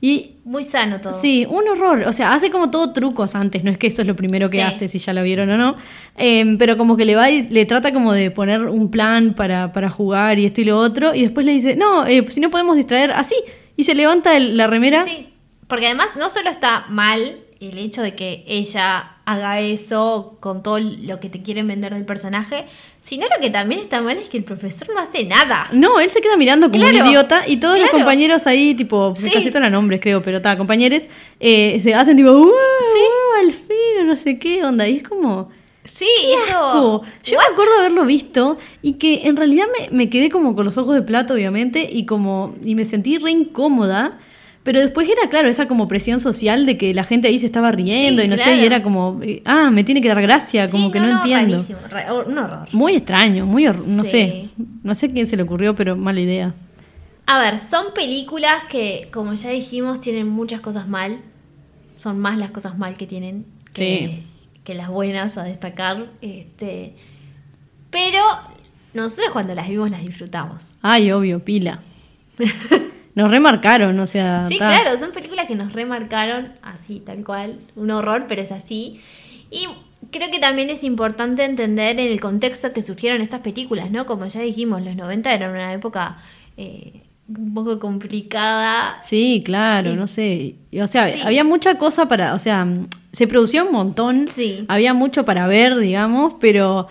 Y 0.00 0.32
Muy 0.44 0.62
sano 0.62 1.00
todo. 1.00 1.12
Sí, 1.12 1.46
un 1.48 1.66
horror. 1.68 2.04
O 2.06 2.12
sea, 2.12 2.32
hace 2.34 2.50
como 2.50 2.70
todo 2.70 2.92
trucos 2.92 3.34
antes, 3.34 3.64
no 3.64 3.70
es 3.70 3.78
que 3.78 3.88
eso 3.88 4.02
es 4.02 4.06
lo 4.08 4.14
primero 4.14 4.48
que 4.50 4.58
Sí. 4.58 4.62
hace, 4.62 4.88
si 4.88 4.98
ya 4.98 5.12
la 5.12 5.22
vieron 5.22 5.50
o 5.50 5.56
no. 5.56 5.76
Eh, 6.16 6.54
pero 6.58 6.76
como 6.76 6.96
que 6.96 7.04
le 7.04 7.16
va 7.16 7.28
y 7.30 7.42
le 7.48 7.64
trata 7.66 7.92
como 7.92 8.12
de 8.12 8.30
poner 8.30 8.62
un 8.66 8.90
plan 8.90 9.34
para, 9.34 9.72
para 9.72 9.88
jugar 9.90 10.38
y 10.38 10.44
esto 10.46 10.60
y 10.60 10.64
lo 10.64 10.78
otro. 10.78 11.14
Y 11.14 11.22
después 11.22 11.44
le 11.44 11.52
dice, 11.52 11.74
no, 11.76 12.06
eh, 12.06 12.24
si 12.28 12.40
no 12.40 12.50
podemos 12.50 12.76
distraer 12.76 13.10
así. 13.12 13.34
Y 13.76 13.84
se 13.84 13.94
levanta 13.94 14.36
el- 14.36 14.56
la 14.56 14.66
remera. 14.68 15.04
Sí, 15.04 15.10
sí. 15.10 15.28
Porque 15.66 15.86
además 15.86 16.08
no 16.16 16.30
solo 16.30 16.50
está 16.50 16.84
mal 16.88 17.38
el 17.60 17.78
hecho 17.78 18.02
de 18.02 18.14
que 18.14 18.44
ella 18.46 19.12
haga 19.24 19.60
eso 19.60 20.36
con 20.40 20.62
todo 20.62 20.78
lo 20.78 21.18
que 21.20 21.28
te 21.28 21.42
quieren 21.42 21.66
vender 21.66 21.92
del 21.94 22.04
personaje, 22.04 22.64
sino 23.00 23.26
lo 23.26 23.40
que 23.40 23.50
también 23.50 23.80
está 23.80 24.02
mal 24.02 24.16
es 24.18 24.28
que 24.28 24.38
el 24.38 24.44
profesor 24.44 24.88
no 24.94 25.00
hace 25.00 25.24
nada. 25.24 25.66
No, 25.72 25.98
él 26.00 26.10
se 26.10 26.20
queda 26.20 26.36
mirando 26.36 26.70
como 26.70 26.82
Claro, 26.84 27.04
un 27.04 27.10
idiota 27.10 27.48
y 27.48 27.56
todos 27.56 27.78
los 27.78 27.90
compañeros 27.90 28.46
ahí, 28.46 28.74
tipo, 28.74 29.14
Sí. 29.16 29.24
casi 29.30 29.46
todos 29.46 29.56
eran 29.56 29.74
hombres, 29.74 30.00
creo, 30.00 30.22
pero 30.22 30.36
está, 30.38 30.56
compañeros, 30.56 31.08
eh, 31.40 31.80
se 31.80 31.94
hacen 31.94 32.16
tipo, 32.16 32.30
¡uh! 32.30 32.46
uh, 32.46 33.40
al 33.40 33.52
fin, 33.52 34.00
o 34.00 34.04
no 34.04 34.16
sé 34.16 34.38
qué 34.38 34.64
onda. 34.64 34.86
Y 34.88 34.96
es 34.98 35.02
como, 35.02 35.50
Sí. 35.84 36.06
Yo 36.50 37.00
¿what? 37.00 37.02
me 37.30 37.52
acuerdo 37.52 37.78
haberlo 37.78 38.04
visto 38.04 38.58
y 38.82 38.94
que 38.94 39.22
en 39.28 39.36
realidad 39.36 39.66
me, 39.78 39.96
me 39.96 40.10
quedé 40.10 40.30
como 40.30 40.54
con 40.56 40.64
los 40.64 40.78
ojos 40.78 40.94
de 40.94 41.02
plato, 41.02 41.34
obviamente, 41.34 41.88
y 41.90 42.06
como 42.06 42.54
y 42.64 42.74
me 42.74 42.84
sentí 42.84 43.18
re 43.18 43.30
incómoda. 43.30 44.18
Pero 44.66 44.80
después 44.80 45.08
era, 45.08 45.30
claro, 45.30 45.48
esa 45.48 45.68
como 45.68 45.86
presión 45.86 46.20
social 46.20 46.66
de 46.66 46.76
que 46.76 46.92
la 46.92 47.04
gente 47.04 47.28
ahí 47.28 47.38
se 47.38 47.46
estaba 47.46 47.70
riendo 47.70 48.20
Sí, 48.20 48.26
y 48.26 48.28
no 48.30 48.36
sé, 48.36 48.56
y 48.56 48.64
era 48.66 48.82
como, 48.82 49.20
eh, 49.22 49.40
ah, 49.44 49.70
me 49.70 49.84
tiene 49.84 50.00
que 50.00 50.08
dar 50.08 50.20
gracia, 50.20 50.66
Sí, 50.66 50.72
como 50.72 50.90
que 50.90 50.98
no, 50.98 51.08
entiendo. 51.08 51.54
rarísimo, 51.56 51.78
un 52.26 52.36
horror. 52.38 52.68
Muy 52.72 52.96
extraño, 52.96 53.46
muy, 53.46 53.64
hor- 53.66 53.86
no 53.86 54.02
Sí. 54.02 54.10
sé, 54.10 54.48
no 54.82 54.94
sé 54.96 55.12
quién 55.12 55.28
se 55.28 55.36
le 55.36 55.44
ocurrió, 55.44 55.76
pero 55.76 55.96
mala 55.96 56.20
idea. 56.20 56.52
A 57.26 57.38
ver, 57.38 57.60
son 57.60 57.94
películas 57.94 58.64
que, 58.68 59.08
como 59.12 59.32
ya 59.34 59.50
dijimos, 59.50 60.00
tienen 60.00 60.26
muchas 60.28 60.60
cosas 60.60 60.88
mal. 60.88 61.20
Son 61.96 62.18
más 62.18 62.36
las 62.36 62.50
cosas 62.50 62.76
mal 62.76 62.96
que 62.96 63.06
tienen 63.06 63.46
que, 63.72 64.24
que 64.64 64.74
las 64.74 64.88
buenas 64.90 65.38
a 65.38 65.44
destacar. 65.44 66.06
Este, 66.20 66.94
pero 67.90 68.20
nosotros 68.94 69.30
cuando 69.32 69.54
las 69.54 69.68
vimos 69.68 69.90
las 69.92 70.02
disfrutamos. 70.04 70.74
Ay, 70.82 71.10
obvio, 71.12 71.44
pila. 71.44 71.80
Nos 73.16 73.30
remarcaron, 73.30 73.98
o 73.98 74.06
sea, 74.06 74.46
Sí, 74.48 74.58
ta. 74.58 74.68
claro, 74.68 74.96
son 75.00 75.10
películas 75.10 75.46
que 75.46 75.56
nos 75.56 75.72
remarcaron 75.72 76.52
así, 76.62 77.00
tal 77.00 77.24
cual. 77.24 77.58
Un 77.74 77.90
horror, 77.90 78.26
pero 78.28 78.42
es 78.42 78.52
así. 78.52 79.00
Y 79.50 79.66
creo 80.12 80.30
que 80.30 80.38
también 80.38 80.70
es 80.70 80.84
importante 80.84 81.42
entender 81.44 81.98
en 81.98 82.06
el 82.12 82.20
contexto 82.20 82.72
que 82.72 82.82
surgieron 82.82 83.20
estas 83.22 83.40
películas, 83.40 83.90
¿no? 83.90 84.06
Como 84.06 84.26
ya 84.26 84.40
dijimos, 84.42 84.82
los 84.82 84.94
90 84.94 85.32
eran 85.34 85.50
una 85.50 85.72
época 85.72 86.18
eh, 86.58 87.02
un 87.28 87.54
poco 87.54 87.78
complicada. 87.80 88.98
Sí, 89.02 89.42
claro, 89.44 89.94
no 89.96 90.06
sé. 90.06 90.54
O 90.80 90.86
sea, 90.86 91.08
Sí. 91.08 91.20
había 91.24 91.42
mucha 91.42 91.76
cosa 91.78 92.06
para, 92.08 92.34
o 92.34 92.38
sea, 92.38 92.66
se 93.12 93.26
producía 93.26 93.64
un 93.64 93.72
montón, 93.72 94.28
Sí. 94.28 94.64
había 94.68 94.92
mucho 94.94 95.24
para 95.24 95.46
ver, 95.46 95.76
digamos, 95.78 96.34
pero 96.38 96.86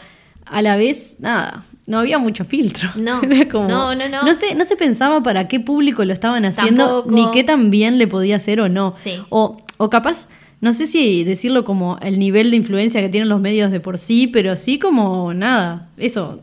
a 0.46 0.62
la 0.62 0.76
vez, 0.76 1.18
nada. 1.20 1.64
No 1.88 2.00
había 2.00 2.18
mucho 2.18 2.46
filtro. 2.46 2.90
No, 2.96 3.22
Era 3.30 3.48
como- 3.50 3.68
no, 3.68 3.94
no, 3.96 4.10
no. 4.10 4.24
No 4.24 4.34
se, 4.34 4.56
no 4.56 4.66
se 4.66 4.76
pensaba 4.76 5.22
para 5.22 5.48
qué 5.48 5.60
público 5.60 6.04
lo 6.06 6.14
estaban 6.14 6.46
haciendo, 6.46 7.04
Tampoco. 7.04 7.12
ni 7.16 7.32
qué 7.32 7.44
tan 7.44 7.70
bien 7.72 7.98
le 7.98 8.08
podía 8.08 8.38
hacer 8.38 8.60
o 8.62 8.70
no. 8.70 8.92
Sí. 8.92 9.20
O, 9.30 9.58
o 9.78 9.90
capaz, 9.90 10.28
no 10.62 10.74
sé 10.74 10.88
si 10.88 11.24
decirlo 11.24 11.64
como 11.66 11.98
el 12.02 12.18
nivel 12.20 12.50
de 12.52 12.58
influencia 12.58 13.02
que 13.02 13.10
tienen 13.10 13.30
los 13.30 13.40
medios 13.42 13.72
de 13.72 13.80
por 13.80 13.98
sí, 13.98 14.28
pero 14.28 14.56
sí 14.56 14.80
como 14.80 15.34
nada. 15.34 15.90
Eso, 15.98 16.42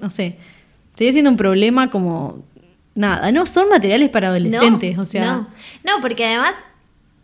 no 0.00 0.10
sé. 0.10 0.36
Sigue 0.96 1.12
siendo 1.12 1.30
un 1.30 1.36
problema 1.36 1.90
como. 1.90 2.42
Nada, 2.96 3.30
no 3.32 3.46
son 3.46 3.68
materiales 3.68 4.08
para 4.10 4.28
adolescentes, 4.28 4.96
no, 4.96 5.02
o 5.02 5.04
sea. 5.04 5.24
No. 5.32 5.48
No, 5.84 6.00
porque 6.02 6.26
además, 6.26 6.54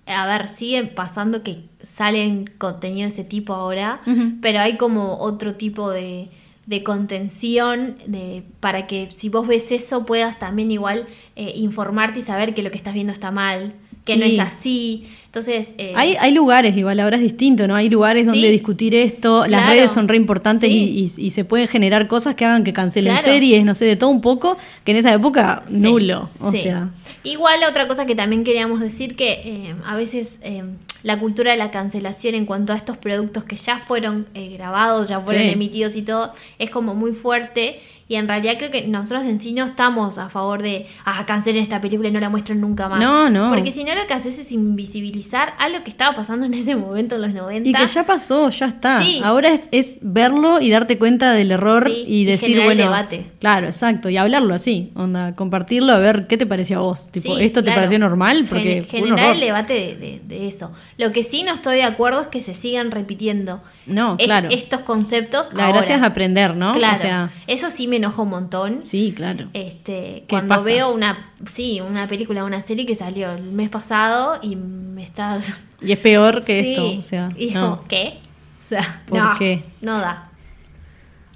a 0.07 0.25
ver, 0.27 0.49
sigue 0.49 0.85
pasando 0.85 1.43
que 1.43 1.65
salen 1.83 2.49
contenido 2.59 3.03
de 3.03 3.09
ese 3.09 3.25
tipo 3.25 3.53
ahora, 3.53 4.01
pero 4.41 4.61
hay 4.61 4.77
como 4.77 5.19
otro 5.19 5.57
tipo 5.57 5.91
de, 5.91 6.31
de 6.67 6.83
contención 6.83 7.97
de, 8.07 8.43
para 8.61 8.87
que 8.87 9.09
si 9.11 9.29
vos 9.29 9.47
ves 9.47 9.71
eso 9.73 10.05
puedas 10.05 10.39
también 10.39 10.71
igual 10.71 11.07
eh, 11.37 11.53
informarte 11.57 12.19
y 12.19 12.23
saber 12.23 12.55
que 12.55 12.63
lo 12.63 12.71
que 12.71 12.77
estás 12.77 12.93
viendo 12.95 13.13
está 13.13 13.31
mal, 13.31 13.73
que 14.05 14.17
no 14.17 14.25
es 14.25 14.39
así. 14.39 15.05
Entonces, 15.27 15.75
eh, 15.79 15.93
Hay, 15.97 16.17
hay 16.19 16.33
lugares, 16.33 16.77
igual 16.77 16.99
ahora 17.01 17.17
es 17.17 17.23
distinto, 17.23 17.67
¿no? 17.67 17.75
Hay 17.75 17.91
lugares 17.91 18.23
Sí. 18.25 18.31
donde 18.31 18.51
discutir 18.51 18.95
esto, 18.95 19.45
las 19.47 19.69
redes 19.69 19.93
son 19.93 20.07
re 20.09 20.17
importantes 20.17 20.71
Sí. 20.71 21.11
y, 21.17 21.23
y- 21.23 21.27
y 21.27 21.31
se 21.31 21.45
pueden 21.45 21.67
generar 21.69 22.07
cosas 22.09 22.35
que 22.37 22.45
hagan 22.45 22.63
que 22.65 22.73
cancelen 22.73 23.13
Claro. 23.15 23.25
series, 23.25 23.65
no 23.65 23.75
sé, 23.75 23.85
de 23.85 23.97
todo 23.97 24.11
un 24.11 24.21
poco, 24.21 24.57
que 24.85 24.93
en 24.93 24.99
esa 24.99 25.13
época 25.13 25.63
nulo. 25.71 26.31
O 26.41 26.51
sí. 26.53 26.59
sea, 26.59 26.91
Igual 27.27 27.61
otra 27.69 27.89
cosa 27.89 28.07
que 28.07 28.15
también 28.15 28.45
queríamos 28.45 28.81
decir 28.81 29.17
que 29.17 29.33
eh, 29.45 29.75
a 29.85 29.97
veces 29.97 30.41
eh, 30.45 30.63
la 31.03 31.19
cultura 31.19 31.51
de 31.51 31.57
la 31.57 31.73
cancelación 31.73 32.37
en 32.37 32.47
cuanto 32.47 32.73
a 32.73 32.77
estos 32.77 32.97
productos 32.99 33.43
que 33.43 33.57
ya 33.57 33.79
fueron 33.79 34.29
eh, 34.35 34.51
grabados, 34.51 35.09
ya 35.09 35.21
fueron 35.21 35.43
Sí. 35.43 35.51
emitidos 35.51 35.97
y 35.97 36.03
todo, 36.03 36.33
es 36.61 36.71
como 36.71 36.95
muy 36.95 37.13
fuerte. 37.13 37.81
Y 38.09 38.15
en 38.15 38.29
realidad 38.29 38.55
creo 38.57 38.71
que 38.71 38.87
nosotros 38.87 39.25
en 39.25 39.39
sí 39.41 39.53
no 39.53 39.65
estamos 39.65 40.19
a 40.19 40.29
favor 40.29 40.63
de, 40.63 40.87
ah, 41.05 41.25
cancelen 41.27 41.61
esta 41.61 41.81
película 41.81 42.09
y 42.09 42.13
no 42.13 42.21
la 42.21 42.31
muestren 42.31 42.61
nunca 42.61 42.89
más. 42.89 43.01
No, 43.01 43.29
no. 43.31 43.49
Porque 43.49 43.73
si 43.73 43.83
no 43.83 43.95
lo 43.97 44.07
que 44.07 44.15
haces 44.15 44.39
es 44.39 44.53
invisibilizar 44.53 45.55
algo 45.59 45.83
que 45.83 45.91
estaba 45.91 46.15
pasando 46.15 46.47
en 46.47 46.55
ese 46.55 46.77
momento 46.77 47.17
en 47.17 47.23
los 47.23 47.33
90. 47.35 47.69
y 47.69 47.73
que 47.73 47.87
ya 47.87 48.07
pasó, 48.07 48.49
ya 48.51 48.67
está. 48.67 49.03
Sí. 49.03 49.21
Ahora 49.25 49.51
es, 49.51 49.69
es 49.73 49.99
verlo 50.03 50.61
y 50.61 50.71
darte 50.71 50.99
cuenta 50.99 51.33
del 51.33 51.51
error 51.51 51.85
Sí, 51.91 52.05
y 52.07 52.17
y 52.17 52.25
decir, 52.25 52.59
el 52.59 52.65
bueno, 52.65 52.83
debate. 52.85 53.27
claro, 53.41 53.67
exacto, 53.67 54.09
y 54.09 54.17
hablarlo 54.17 54.55
así, 54.55 54.91
onda, 54.95 55.35
compartirlo, 55.35 55.93
a 55.93 55.99
ver 55.99 56.27
qué 56.29 56.37
te 56.39 56.47
pareció 56.47 56.79
a 56.79 56.83
vos. 56.83 57.09
Tipo, 57.11 57.35
Sí, 57.37 57.45
¿esto 57.45 57.63
te 57.65 57.73
pareció 57.73 57.99
normal? 57.99 58.47
Porque 58.49 58.85
Gen- 58.89 59.05
generar 59.05 59.35
el 59.35 59.41
debate 59.41 59.75
de, 59.75 59.97
de- 59.97 60.21
de 60.25 60.49
eso. 60.49 60.71
Lo 60.97 61.13
que 61.13 61.25
sí 61.25 61.43
no 61.43 61.53
estoy 61.53 61.77
de 61.77 61.83
acuerdo 61.83 62.21
es 62.23 62.29
que 62.29 62.41
se 62.41 62.55
sigan 62.55 62.91
repitiendo 62.91 63.63
No, 63.87 64.17
es- 64.19 64.25
claro. 64.27 64.49
estos 64.51 64.81
conceptos. 64.83 65.53
La 65.53 65.67
ahora. 65.67 65.79
gracia 65.79 65.97
es 65.97 66.03
aprender, 66.03 66.55
¿no? 66.57 66.73
Claro, 66.73 66.95
O 66.95 66.99
sea, 66.99 67.31
eso 67.49 67.69
sí 67.71 67.89
me 67.89 67.96
enoja 67.97 68.23
un 68.23 68.31
montón. 68.31 68.81
sí, 68.85 69.13
claro. 69.15 69.49
Este, 69.53 70.23
¿Qué 70.23 70.25
cuando 70.29 70.55
pasa? 70.57 70.65
veo 70.67 70.93
una, 70.93 71.33
sí, 71.47 71.81
una 71.81 72.07
película, 72.07 72.45
una 72.45 72.63
serie 72.63 72.87
que 72.87 72.95
salió 72.95 73.33
el 73.33 73.43
mes 73.43 73.69
pasado 73.69 74.39
y 74.43 74.57
me 74.57 75.03
está 75.03 75.41
Y 75.83 75.93
es 75.93 75.99
peor 75.99 76.45
que 76.45 76.63
Sí, 76.63 76.71
esto, 76.71 76.99
o 76.99 77.03
sea, 77.03 77.29
y 77.37 77.51
no. 77.51 77.77
como, 77.77 77.89
¿qué? 77.89 78.19
O 78.65 78.69
sea, 78.69 79.03
¿Por 79.07 79.19
no, 79.19 79.35
qué? 79.39 79.63
No 79.81 79.99
da. 80.01 80.31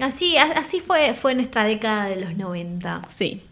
Así, 0.00 0.36
así 0.36 0.80
fue, 0.80 1.12
fue 1.14 1.34
nuestra 1.34 1.64
década 1.64 2.06
de 2.06 2.16
los 2.24 2.36
90. 2.36 3.02
Sí, 3.10 3.42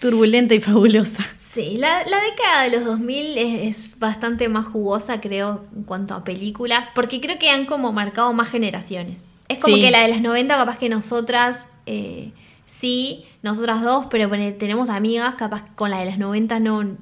turbulenta 0.00 0.54
y 0.54 0.60
fabulosa. 0.60 1.24
Sí, 1.52 1.76
la, 1.76 2.04
la 2.06 2.20
década 2.20 2.62
de 2.64 2.70
los 2.70 2.84
2000 2.84 3.36
es, 3.38 3.78
es 3.78 3.98
bastante 3.98 4.48
más 4.48 4.66
jugosa, 4.66 5.20
creo, 5.20 5.62
en 5.76 5.82
cuanto 5.82 6.14
a 6.14 6.24
películas, 6.24 6.88
porque 6.94 7.20
creo 7.20 7.38
que 7.38 7.50
han 7.50 7.66
como 7.66 7.92
marcado 7.92 8.32
más 8.32 8.48
generaciones. 8.48 9.24
Es 9.48 9.58
como 9.62 9.76
Sí. 9.76 9.82
que 9.82 9.90
la 9.90 10.02
de 10.02 10.08
las 10.08 10.20
90, 10.20 10.56
capaz 10.56 10.78
que 10.78 10.88
nosotras, 10.88 11.68
eh, 11.86 12.32
sí, 12.68 13.24
nosotras 13.42 13.82
dos, 13.82 14.06
pero 14.10 14.28
bueno, 14.28 14.52
tenemos 14.58 14.90
amigas, 14.90 15.34
capaz 15.36 15.64
con 15.74 15.90
la 15.90 15.98
de 16.00 16.06
las 16.06 16.18
90 16.18 16.60
no, 16.60 16.96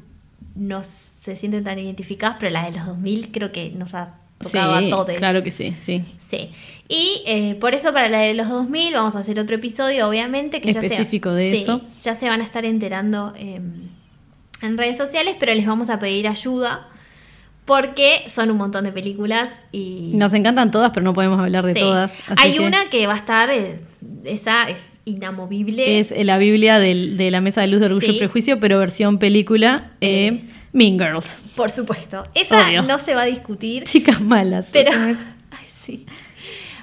no 0.54 0.82
se 0.84 1.36
sienten 1.36 1.64
tan 1.64 1.78
identificadas, 1.78 2.36
pero 2.40 2.50
la 2.52 2.64
de 2.70 2.76
los 2.78 2.86
2000 2.86 3.32
creo 3.32 3.50
que 3.52 3.70
nos 3.72 3.94
ha 3.94 4.14
tocado 4.38 4.78
Sí, 4.78 4.86
a 4.86 4.90
todos. 4.90 5.12
claro 5.16 5.42
que 5.42 5.50
sí, 5.50 5.74
sí. 5.78 6.04
Sí. 6.18 6.50
Y 6.88 7.22
eh, 7.26 7.56
por 7.56 7.74
eso 7.74 7.92
para 7.92 8.08
la 8.08 8.20
de 8.20 8.34
los 8.34 8.48
2000 8.48 8.94
vamos 8.94 9.16
a 9.16 9.18
hacer 9.18 9.40
otro 9.40 9.56
episodio, 9.56 10.08
obviamente, 10.08 10.60
que 10.60 10.70
Específico 10.70 11.30
ya 11.32 11.38
se, 11.38 11.42
de 11.44 11.50
sí, 11.50 11.62
eso. 11.62 11.80
ya 12.02 12.14
se 12.14 12.28
van 12.28 12.40
a 12.40 12.44
estar 12.44 12.64
enterando 12.64 13.32
eh, 13.36 13.60
en 14.62 14.78
redes 14.78 14.96
sociales, 14.96 15.36
pero 15.40 15.52
les 15.52 15.66
vamos 15.66 15.90
a 15.90 15.98
pedir 15.98 16.28
ayuda 16.28 16.88
porque 17.66 18.22
son 18.28 18.50
un 18.50 18.56
montón 18.56 18.84
de 18.84 18.92
películas 18.92 19.60
y... 19.72 20.12
Nos 20.14 20.32
encantan 20.34 20.70
todas, 20.70 20.92
pero 20.94 21.04
no 21.04 21.12
podemos 21.12 21.38
hablar 21.38 21.64
de 21.66 21.74
Sí. 21.74 21.80
todas. 21.80 22.20
así 22.28 22.34
Hay 22.38 22.54
que 22.54 22.60
una 22.60 22.88
que 22.88 23.06
va 23.06 23.12
a 23.14 23.16
estar, 23.16 23.50
eh, 23.50 23.80
esa 24.24 24.68
es 24.70 24.98
inamovible. 25.04 25.98
Es 25.98 26.14
la 26.16 26.38
Biblia 26.38 26.78
del- 26.78 27.16
de 27.16 27.30
la 27.30 27.40
Mesa 27.40 27.60
de 27.60 27.66
Luz 27.66 27.80
de 27.80 27.86
Orgullo 27.86 28.06
Sí. 28.06 28.14
y 28.16 28.18
Prejuicio, 28.18 28.58
pero 28.60 28.78
versión 28.78 29.18
película, 29.18 29.90
eh, 30.00 30.26
Eh. 30.28 30.44
Mean 30.72 30.98
Girls. 30.98 31.42
Por 31.56 31.70
supuesto. 31.70 32.24
Esa 32.34 32.66
Obvio. 32.68 32.82
no 32.82 32.98
se 32.98 33.14
va 33.14 33.22
a 33.22 33.26
discutir. 33.26 33.84
Chicas 33.84 34.20
malas. 34.20 34.70
Pero, 34.72 34.90
ay, 35.50 35.66
sí. 35.66 36.06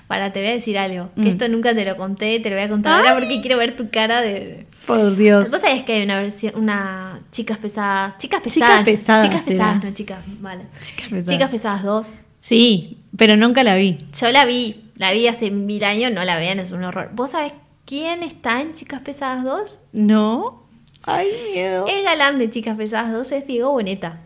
Para, 0.08 0.32
te 0.34 0.40
voy 0.42 0.50
a 0.50 0.54
decir 0.54 0.78
algo. 0.78 1.12
Que 1.16 1.22
Mm. 1.22 1.28
esto 1.28 1.48
nunca 1.48 1.74
te 1.74 1.86
lo 1.86 1.96
conté, 1.96 2.40
te 2.40 2.50
lo 2.50 2.56
voy 2.56 2.66
a 2.66 2.70
contar 2.70 3.00
ahora 3.00 3.18
porque 3.20 3.40
quiero 3.42 3.58
ver 3.58 3.76
tu 3.76 3.90
cara 3.90 4.22
de... 4.22 4.68
Por 4.86 5.16
Dios. 5.16 5.50
Vos 5.50 5.62
sabés 5.62 5.84
que 5.84 5.94
hay 5.94 6.04
una 6.04 6.20
versión, 6.20 6.54
una 6.56 7.20
chicas 7.32 7.58
pesadas, 7.58 8.18
chicas 8.18 8.42
Chicas 8.42 8.54
pesadas, 8.54 8.84
pesadas 8.86 9.24
chicas 9.24 9.42
pesadas, 9.44 9.74
será. 9.76 9.90
no 9.90 9.96
chicas 9.96 10.28
malas, 10.42 10.66
Chicas 10.82 11.06
pesadas. 11.10 11.28
chicas 11.28 11.50
pesadas 11.50 11.84
2. 11.84 12.20
Sí, 12.42 12.98
pero 13.18 13.38
nunca 13.38 13.64
la 13.64 13.76
vi. 13.76 14.06
Yo 14.20 14.30
la 14.32 14.44
vi, 14.46 14.84
la 14.98 15.14
vi 15.14 15.28
hace 15.28 15.52
mil 15.52 15.84
años, 15.86 16.12
no 16.12 16.24
la 16.26 16.36
vean, 16.38 16.60
es 16.60 16.72
un 16.72 16.84
horror. 16.84 17.12
¿Vos 17.14 17.32
sabés 17.32 17.54
quién 17.86 18.24
está 18.24 18.60
en 18.62 18.74
Chicas 18.74 19.00
Pesadas 19.02 19.44
2? 19.46 19.80
¿No? 19.94 20.64
Ay, 21.04 21.28
miedo. 21.54 21.86
El 21.88 22.04
galán 22.04 22.38
de 22.40 22.50
Chicas 22.50 22.76
Pesadas 22.78 23.14
2 23.14 23.32
es 23.32 23.48
Diego 23.48 23.72
Boneta. 23.72 24.20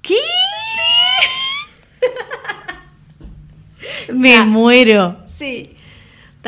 ¿Qué? 0.00 0.16
Me 4.12 4.34
Ah. 4.36 4.44
muero. 4.44 5.18
Sí. 5.28 5.76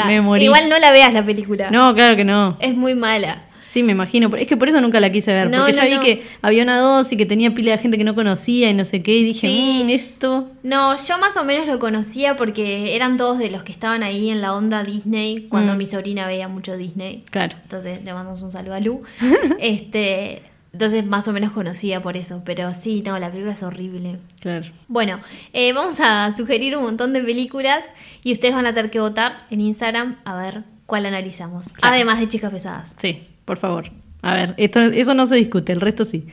Me 0.07 0.21
morí. 0.21 0.45
Igual 0.45 0.69
no 0.69 0.79
la 0.79 0.91
veas 0.91 1.13
la 1.13 1.25
película. 1.25 1.71
No, 1.71 1.95
claro 1.95 2.17
que 2.17 2.25
no. 2.25 2.57
Es 2.61 2.75
muy 2.75 2.95
mala. 2.95 3.45
Sí, 3.67 3.83
me 3.83 3.91
imagino. 3.91 4.31
Es 4.37 4.47
que 4.47 4.57
por 4.57 4.69
eso 4.69 4.81
nunca 4.81 5.01
la 5.01 5.11
quise 5.11 5.33
ver. 5.33 5.51
No, 5.51 5.59
porque 5.65 5.73
no, 5.73 5.79
ya 5.79 5.85
vi 5.87 5.95
no. 5.97 6.01
que 6.01 6.23
había 6.43 6.63
una 6.63 6.79
dos 6.79 7.11
y 7.13 7.17
que 7.17 7.27
tenía 7.27 7.53
pila 7.55 7.73
de 7.73 7.79
gente 7.79 7.99
que 7.99 8.05
no 8.05 8.15
conocía 8.15 8.71
y 8.71 8.75
no 8.75 8.85
sé 8.85 9.03
qué. 9.03 9.13
Y 9.17 9.25
dije, 9.25 9.49
Sí. 9.49 9.83
"Mm, 9.85 9.91
esto. 9.91 10.49
No, 10.63 10.95
yo 10.97 11.19
más 11.19 11.37
o 11.37 11.45
menos 11.45 11.67
lo 11.67 11.81
conocía 11.81 12.37
porque 12.37 12.95
eran 12.95 13.17
todos 13.17 13.37
de 13.39 13.51
los 13.51 13.65
que 13.65 13.73
estaban 13.73 14.05
ahí 14.05 14.31
en 14.31 14.41
la 14.43 14.55
onda 14.55 14.85
Disney 14.85 15.49
cuando 15.49 15.75
Mm. 15.75 15.79
mi 15.79 15.87
sobrina 15.87 16.25
veía 16.29 16.47
mucho 16.47 16.77
Disney. 16.77 17.25
Claro. 17.31 17.57
Entonces 17.63 17.99
le 18.05 18.15
mandamos 18.15 18.43
un 18.43 18.53
saludo 18.53 18.75
a 18.75 18.81
Lu. 18.81 19.03
este, 19.59 20.43
entonces 20.75 21.07
más 21.07 21.27
o 21.29 21.33
menos 21.33 21.53
conocía 21.53 22.03
por 22.03 22.17
eso. 22.17 22.43
Pero 22.45 22.75
sí, 22.75 23.03
no, 23.07 23.19
la 23.19 23.31
película 23.31 23.53
es 23.53 23.63
horrible. 23.63 24.19
Claro. 24.41 24.67
Bueno, 24.89 25.21
eh, 25.53 25.73
vamos 25.73 26.01
a 26.01 26.35
sugerir 26.37 26.77
un 26.77 26.83
montón 26.83 27.13
de 27.13 27.23
películas 27.23 27.85
y 28.25 28.33
ustedes 28.33 28.55
van 28.55 28.67
a 28.67 28.75
tener 28.75 28.91
que 28.91 29.01
votar 29.01 29.47
en 29.51 29.61
Instagram 29.61 30.17
a 30.25 30.37
ver 30.37 30.65
cuál 30.87 31.07
analizamos. 31.07 31.73
Claro. 31.73 31.95
Además 31.95 32.19
de 32.19 32.29
chicas 32.29 32.53
pesadas. 32.53 32.97
Sí, 32.99 33.23
por 33.45 33.57
favor. 33.57 33.91
A 34.21 34.35
ver, 34.35 34.55
esto, 34.57 34.81
eso 34.81 35.15
no 35.15 35.27
se 35.27 35.37
discute, 35.37 35.73
el 35.73 35.81
resto 35.81 36.05
sí. 36.05 36.27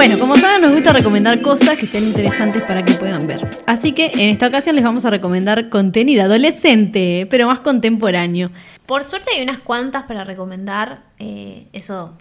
Bueno, 0.00 0.18
como 0.18 0.34
saben, 0.38 0.62
nos 0.62 0.72
gusta 0.72 0.94
recomendar 0.94 1.42
cosas 1.42 1.76
que 1.76 1.86
sean 1.86 2.04
interesantes 2.04 2.62
para 2.62 2.82
que 2.82 2.94
puedan 2.94 3.26
ver. 3.26 3.46
Así 3.66 3.92
que 3.92 4.06
en 4.14 4.30
esta 4.30 4.46
ocasión 4.46 4.74
les 4.74 4.82
vamos 4.82 5.04
a 5.04 5.10
recomendar 5.10 5.68
contenido 5.68 6.22
adolescente, 6.22 7.28
pero 7.30 7.46
más 7.46 7.60
contemporáneo. 7.60 8.50
Por 8.86 9.04
suerte 9.04 9.32
hay 9.36 9.42
unas 9.42 9.58
cuantas 9.58 10.04
para 10.04 10.24
recomendar. 10.24 11.02
eh, 11.18 11.66
eso 11.74 12.14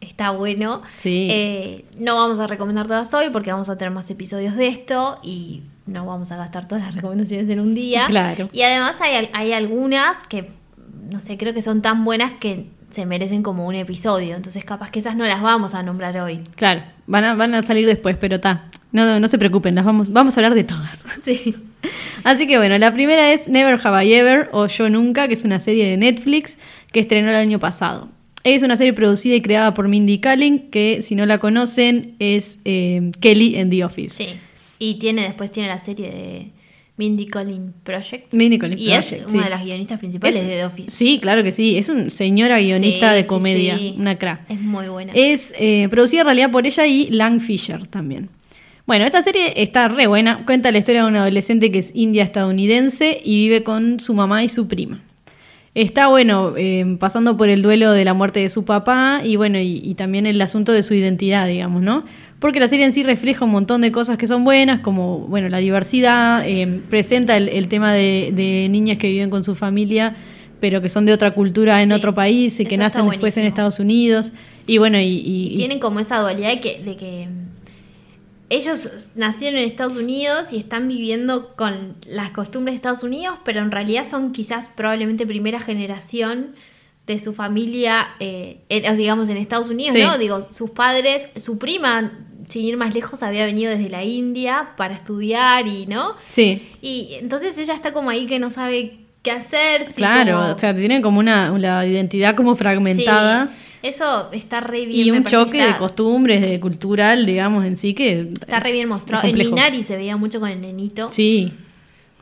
está 0.00 0.30
bueno. 0.30 0.80
Sí. 0.96 1.28
Eh, 1.30 1.84
no 1.98 2.16
vamos 2.16 2.40
a 2.40 2.46
recomendar 2.46 2.86
todas 2.86 3.12
hoy 3.12 3.26
porque 3.30 3.52
vamos 3.52 3.68
a 3.68 3.76
tener 3.76 3.92
más 3.92 4.08
episodios 4.08 4.56
de 4.56 4.68
esto 4.68 5.18
y 5.22 5.60
no 5.84 6.06
vamos 6.06 6.32
a 6.32 6.38
gastar 6.38 6.66
todas 6.66 6.84
las 6.84 6.94
recomendaciones 7.02 7.50
en 7.50 7.60
un 7.60 7.74
día. 7.74 8.06
Claro. 8.06 8.48
Y 8.50 8.62
además 8.62 8.98
hay, 9.02 9.28
hay 9.34 9.52
algunas 9.52 10.26
que, 10.26 10.52
no 11.12 11.20
sé, 11.20 11.36
creo 11.36 11.52
que 11.52 11.60
son 11.60 11.82
tan 11.82 12.02
buenas 12.02 12.32
que 12.40 12.70
se 12.90 13.04
merecen 13.04 13.42
como 13.42 13.66
un 13.66 13.74
episodio. 13.74 14.36
Entonces 14.36 14.64
capaz 14.64 14.90
que 14.90 15.00
esas 15.00 15.16
no 15.16 15.24
las 15.26 15.42
vamos 15.42 15.74
a 15.74 15.82
nombrar 15.82 16.16
hoy. 16.18 16.42
Claro, 16.54 16.95
van 17.06 17.24
a, 17.24 17.34
van 17.34 17.54
a 17.54 17.62
salir 17.62 17.86
después, 17.86 18.16
pero 18.18 18.36
está. 18.36 18.70
No, 18.92 19.20
no 19.20 19.28
se 19.28 19.38
preocupen, 19.38 19.74
las 19.74 19.84
vamos, 19.84 20.12
vamos 20.12 20.36
a 20.36 20.40
hablar 20.40 20.54
de 20.54 20.64
todas. 20.64 21.04
Sí. 21.22 21.54
Así 22.22 22.46
que 22.46 22.56
bueno, 22.56 22.78
la 22.78 22.92
primera 22.92 23.32
es 23.32 23.48
Never 23.48 23.78
Have 23.82 24.04
I 24.04 24.14
Ever 24.14 24.48
o 24.52 24.66
Yo 24.66 24.88
Nunca, 24.88 25.26
que 25.26 25.34
es 25.34 25.44
una 25.44 25.58
serie 25.58 25.88
de 25.88 25.96
Netflix 25.96 26.58
que 26.92 27.00
estrenó 27.00 27.30
el 27.30 27.36
año 27.36 27.58
pasado. 27.58 28.08
Es 28.44 28.62
una 28.62 28.76
serie 28.76 28.92
producida 28.92 29.34
y 29.34 29.42
creada 29.42 29.74
por 29.74 29.88
Mindy 29.88 30.18
Kaling, 30.18 30.70
que 30.70 31.02
si 31.02 31.16
no 31.16 31.26
la 31.26 31.38
conocen 31.38 32.14
es 32.20 32.58
eh, 32.64 33.10
Kelly 33.20 33.56
en 33.56 33.70
The 33.70 33.84
Office. 33.84 34.24
Sí. 34.24 34.40
Y 34.78 34.98
tiene 35.00 35.22
después 35.22 35.50
tiene 35.50 35.68
la 35.68 35.78
serie 35.78 36.10
de, 36.10 36.50
Mindy 36.98 37.26
Colin 37.26 37.74
Project. 37.82 38.32
Mindy 38.32 38.58
Colin 38.58 38.78
y 38.78 38.90
es 38.92 39.06
Project, 39.08 39.28
una 39.30 39.38
sí. 39.38 39.44
de 39.44 39.50
las 39.50 39.64
guionistas 39.64 39.98
principales 39.98 40.36
Es- 40.36 40.42
de 40.42 40.48
The 40.48 40.64
Office. 40.64 40.90
Sí, 40.90 41.18
claro 41.20 41.42
que 41.42 41.52
sí. 41.52 41.76
Es 41.76 41.88
una 41.88 42.08
señora 42.10 42.58
guionista 42.58 43.10
Sí, 43.10 43.16
de 43.16 43.26
comedia, 43.26 43.76
sí. 43.78 43.94
una 43.98 44.16
crack. 44.18 44.50
Es 44.50 44.60
muy 44.60 44.88
buena. 44.88 45.12
Es 45.14 45.52
eh, 45.58 45.88
producida 45.90 46.20
en 46.22 46.26
realidad 46.26 46.50
por 46.50 46.66
ella 46.66 46.86
y 46.86 47.08
Lang 47.10 47.40
Fisher 47.40 47.86
también. 47.86 48.30
Bueno, 48.86 49.04
esta 49.04 49.20
serie 49.20 49.52
está 49.60 49.88
re 49.88 50.06
buena. 50.06 50.44
Cuenta 50.46 50.70
la 50.72 50.78
historia 50.78 51.02
de 51.02 51.08
una 51.08 51.22
adolescente 51.22 51.70
que 51.72 51.80
es 51.80 51.90
india 51.94 52.22
estadounidense 52.22 53.20
y 53.24 53.36
vive 53.48 53.62
con 53.62 53.98
su 54.00 54.14
mamá 54.14 54.42
y 54.44 54.48
su 54.48 54.68
prima. 54.68 55.02
Está 55.74 56.06
bueno, 56.06 56.54
eh, 56.56 56.96
pasando 56.98 57.36
por 57.36 57.50
el 57.50 57.60
duelo 57.60 57.92
de 57.92 58.04
la 58.06 58.14
muerte 58.14 58.40
de 58.40 58.48
su 58.48 58.64
papá 58.64 59.20
y 59.22 59.36
bueno, 59.36 59.58
y, 59.58 59.82
y 59.84 59.94
también 59.94 60.24
el 60.24 60.40
asunto 60.40 60.72
de 60.72 60.82
su 60.82 60.94
identidad, 60.94 61.46
digamos, 61.46 61.82
¿no? 61.82 62.04
Porque 62.38 62.60
la 62.60 62.68
serie 62.68 62.84
en 62.84 62.92
sí 62.92 63.02
refleja 63.02 63.44
un 63.44 63.50
montón 63.50 63.80
de 63.80 63.90
cosas 63.92 64.18
que 64.18 64.26
son 64.26 64.44
buenas, 64.44 64.80
como, 64.80 65.20
bueno, 65.20 65.48
la 65.48 65.58
diversidad, 65.58 66.46
eh, 66.46 66.82
presenta 66.90 67.36
el, 67.36 67.48
el 67.48 67.68
tema 67.68 67.94
de, 67.94 68.30
de 68.34 68.68
niñas 68.70 68.98
que 68.98 69.08
viven 69.08 69.30
con 69.30 69.42
su 69.42 69.54
familia, 69.54 70.14
pero 70.60 70.82
que 70.82 70.88
son 70.90 71.06
de 71.06 71.12
otra 71.12 71.30
cultura 71.32 71.80
en 71.82 71.88
Sí, 71.88 71.94
otro 71.94 72.14
país 72.14 72.60
y 72.60 72.66
que 72.66 72.76
nacen 72.76 73.08
después 73.08 73.36
en. 73.38 73.44
Estados 73.46 73.78
Unidos. 73.80 74.32
Y 74.66 74.78
bueno, 74.78 74.98
y, 74.98 75.04
y- 75.04 75.54
Y 75.54 75.56
tienen 75.56 75.78
como 75.78 75.98
esa 76.00 76.18
dualidad 76.20 76.50
de 76.50 76.60
que, 76.60 76.82
de 76.82 76.96
que 76.96 77.28
ellos 78.48 78.90
nacieron 79.16 79.58
en 79.60 79.66
Estados 79.66 79.96
Unidos 79.96 80.52
y 80.52 80.58
están 80.58 80.86
viviendo 80.88 81.54
con 81.56 81.94
las 82.06 82.30
costumbres 82.30 82.74
de 82.74 82.76
Estados 82.76 83.02
Unidos, 83.02 83.36
pero 83.44 83.60
en 83.60 83.70
realidad 83.72 84.06
son 84.08 84.32
quizás 84.32 84.68
probablemente 84.68 85.26
primera 85.26 85.58
generación 85.58 86.54
de 87.08 87.18
su 87.18 87.32
familia, 87.32 88.08
eh, 88.20 88.58
en- 88.68 88.96
digamos, 88.96 89.28
en 89.30 89.36
Estados 89.36 89.68
Unidos, 89.68 89.94
Sí. 89.94 90.02
¿no? 90.02 90.16
Digo, 90.18 90.46
sus 90.52 90.70
padres, 90.70 91.28
su 91.36 91.58
prima, 91.58 92.12
sin 92.48 92.64
ir 92.64 92.76
más 92.76 92.94
lejos, 92.94 93.22
había 93.22 93.44
venido 93.46 93.70
desde 93.70 93.88
la 93.88 94.04
India 94.04 94.70
para 94.76 94.94
estudiar 94.94 95.66
y, 95.66 95.86
¿no? 95.86 96.14
sí, 96.28 96.62
Y 96.82 97.14
entonces 97.20 97.56
ella 97.58 97.74
está 97.74 97.92
como 97.92 98.10
ahí 98.10 98.26
que 98.26 98.38
no 98.38 98.50
sabe 98.50 98.98
qué 99.22 99.30
hacer. 99.32 99.84
si 99.84 99.94
claro, 99.94 100.38
como- 100.40 100.52
o 100.54 100.58
sea, 100.58 100.74
tienen 100.74 101.02
como 101.02 101.18
una, 101.18 101.50
una 101.52 101.84
identidad 101.86 102.34
como 102.36 102.54
fragmentada. 102.56 103.48
Sí, 103.48 103.52
eso 103.88 104.30
está 104.32 104.60
re 104.60 104.86
bien. 104.86 105.06
Y 105.06 105.10
un 105.10 105.24
choque 105.24 105.58
está- 105.58 105.72
de 105.72 105.78
costumbres, 105.78 106.40
de 106.40 106.58
cultural, 106.60 107.26
digamos, 107.26 107.64
en 107.64 107.76
sí 107.76 107.94
que... 107.94 108.30
Está 108.40 108.60
re 108.60 108.72
bien 108.72 108.88
mostrado. 108.88 109.26
En. 109.26 109.36
Minari 109.36 109.82
se 109.82 109.96
veía 109.96 110.16
mucho 110.16 110.40
con 110.40 110.48
el 110.48 110.60
nenito. 110.60 111.10
Sí, 111.10 111.52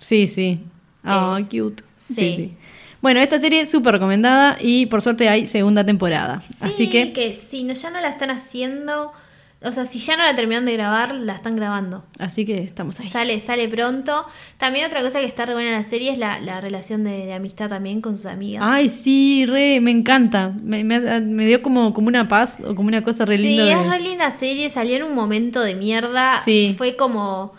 sí, 0.01 0.27
sí. 0.27 0.61
Ah, 1.03 1.39
Eh, 1.41 1.45
cute. 1.45 1.85
Sí. 1.99 2.15
sí. 2.15 2.35
sí, 2.37 2.53
Bueno, 3.03 3.21
esta 3.21 3.39
serie 3.39 3.61
es 3.61 3.71
súper 3.71 3.93
recomendada 3.93 4.57
y 4.61 4.87
por 4.87 5.01
suerte 5.03 5.29
hay 5.29 5.45
segunda 5.47 5.85
temporada. 5.85 6.41
Sí, 6.41 6.55
Así 6.61 6.89
que, 6.89 7.13
que 7.13 7.33
si 7.35 7.65
no, 7.65 7.75
ya 7.75 7.91
no 7.91 8.01
la 8.01 8.09
están 8.09 8.31
haciendo. 8.31 9.13
O 9.65 9.73
sea, 9.73 9.87
si 9.87 9.99
ya 9.99 10.17
no 10.17 10.23
la 10.25 10.37
terminaron 10.37 10.67
de 10.67 10.75
grabar, 10.75 11.15
la 11.15 11.35
están 11.35 11.57
grabando. 11.57 12.05
así 12.19 12.45
que 12.45 12.63
estamos 12.63 13.01
ahí. 13.01 13.07
Sale, 13.07 13.41
sale 13.41 13.67
pronto. 13.69 14.27
También 14.59 14.85
otra 14.87 15.01
cosa 15.03 15.21
que 15.21 15.27
está 15.27 15.47
re 15.47 15.55
buena 15.55 15.71
en 15.71 15.75
la 15.77 15.83
serie 15.83 16.13
es 16.13 16.19
la, 16.19 16.39
la 16.41 16.61
relación 16.61 17.03
de, 17.05 17.25
de 17.27 17.33
amistad 17.33 17.69
también 17.69 18.01
con 18.01 18.17
sus 18.17 18.27
amigas. 18.27 18.63
Ay, 18.65 18.89
sí, 18.89 19.47
re, 19.47 19.81
me 19.81 19.91
encanta. 19.91 20.53
Me, 20.63 20.85
me- 20.85 21.21
me 21.21 21.47
dio 21.47 21.63
como, 21.63 21.95
como 21.95 22.09
una 22.09 22.29
paz 22.29 22.61
o 22.61 22.75
como 22.75 22.89
una 22.89 23.03
cosa 23.03 23.25
re 23.25 23.37
sí, 23.39 23.45
linda. 23.45 23.65
de- 23.65 23.73
es 23.73 23.87
re 23.89 24.01
linda 24.01 24.31
serie. 24.31 24.69
Salió 24.71 24.97
en 24.97 25.03
un 25.05 25.15
momento 25.15 25.61
de 25.63 25.75
mierda. 25.75 26.39
Sí. 26.39 26.75
Fue 26.77 26.97
como 26.97 27.53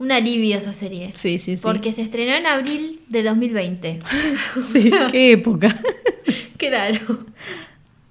un 0.00 0.12
alivio 0.12 0.56
esa 0.56 0.72
serie. 0.72 1.10
Sí, 1.14 1.38
sí, 1.38 1.56
sí. 1.56 1.62
Porque 1.62 1.92
se 1.92 2.02
estrenó 2.02 2.32
en 2.34 2.46
abril 2.46 3.00
de 3.08 3.22
2020. 3.22 3.98
Sí, 4.72 4.90
qué 5.10 5.32
época. 5.32 5.68
Claro. 6.58 7.24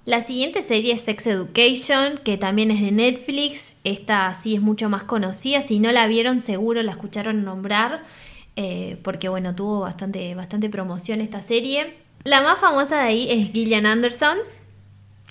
La 0.08 0.22
siguiente 0.22 0.62
serie 0.62 0.94
es 0.94 1.02
Sex 1.02 1.28
Education, 1.28 2.18
que 2.24 2.38
también 2.38 2.72
es 2.72 2.80
de 2.80 2.94
Netflix. 2.94 3.74
Esta 3.84 4.34
sí 4.34 4.56
es 4.56 4.62
mucho 4.62 4.88
más 4.88 5.04
conocida. 5.04 5.62
Si 5.62 5.80
no 5.80 5.92
la 5.92 6.08
vieron, 6.08 6.40
seguro 6.40 6.82
la 6.82 6.92
escucharon 6.94 7.44
nombrar. 7.44 8.04
eh, 8.56 8.96
porque 9.04 9.28
bueno, 9.28 9.54
tuvo 9.54 9.82
bastante, 9.82 10.34
bastante 10.34 10.70
promoción 10.70 11.20
esta 11.20 11.42
serie. 11.42 11.94
La 12.24 12.42
más 12.42 12.58
famosa 12.58 12.96
de 13.02 13.02
ahí 13.02 13.28
es 13.30 13.52
Gillian 13.52 13.86
Anderson. 13.86 14.38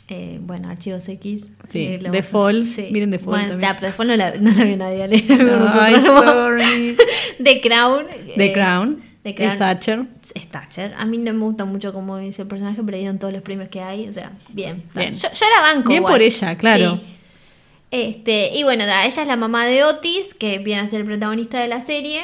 Eh, 0.08 0.38
bueno, 0.42 0.68
Archivos 0.68 1.08
X. 1.08 1.52
Sí, 1.70 1.86
eh, 1.86 2.08
The 2.12 2.22
Fall. 2.22 2.66
Miren 2.92 3.10
The 3.10 3.18
Fall 3.18 3.30
Bueno, 3.30 3.48
también. 3.52 3.76
The 3.80 3.92
Fall 3.92 4.08
no 4.08 4.16
la, 4.16 4.34
no 4.36 4.50
la 4.52 4.64
vio 4.64 4.76
nadie. 4.76 5.02
Ale. 5.02 5.24
Sorry. 6.06 6.96
The 7.42 7.60
Crown. 7.62 8.06
The 8.36 8.52
Crown. 8.52 9.02
De 9.26 9.34
Crown. 9.34 9.58
Thatcher. 9.58 10.06
es 10.36 10.46
Thatcher. 10.46 10.94
A 10.96 11.04
mí 11.04 11.18
no 11.18 11.34
me 11.34 11.40
gusta 11.40 11.64
mucho 11.64 11.92
cómo 11.92 12.16
dice 12.16 12.42
el 12.42 12.48
personaje, 12.48 12.80
pero 12.86 12.96
dieron 12.96 13.18
todos 13.18 13.32
los 13.32 13.42
premios 13.42 13.68
que 13.68 13.80
hay. 13.80 14.08
O 14.08 14.12
sea, 14.12 14.30
bien. 14.50 14.84
Bien. 14.94 15.14
Yo, 15.14 15.28
yo 15.32 15.46
la 15.52 15.62
banco. 15.62 15.88
Bien 15.88 16.02
igual. 16.02 16.12
por 16.12 16.22
ella, 16.22 16.56
claro. 16.56 16.94
Sí. 16.94 17.00
Este, 17.90 18.56
y 18.56 18.62
bueno, 18.62 18.84
ella 18.84 19.04
es 19.04 19.26
la 19.26 19.34
mamá 19.34 19.66
de 19.66 19.82
Otis, 19.82 20.32
que 20.32 20.58
viene 20.58 20.82
a 20.82 20.86
ser 20.86 21.00
el 21.00 21.06
protagonista 21.06 21.58
de 21.58 21.66
la 21.66 21.80
serie. 21.80 22.22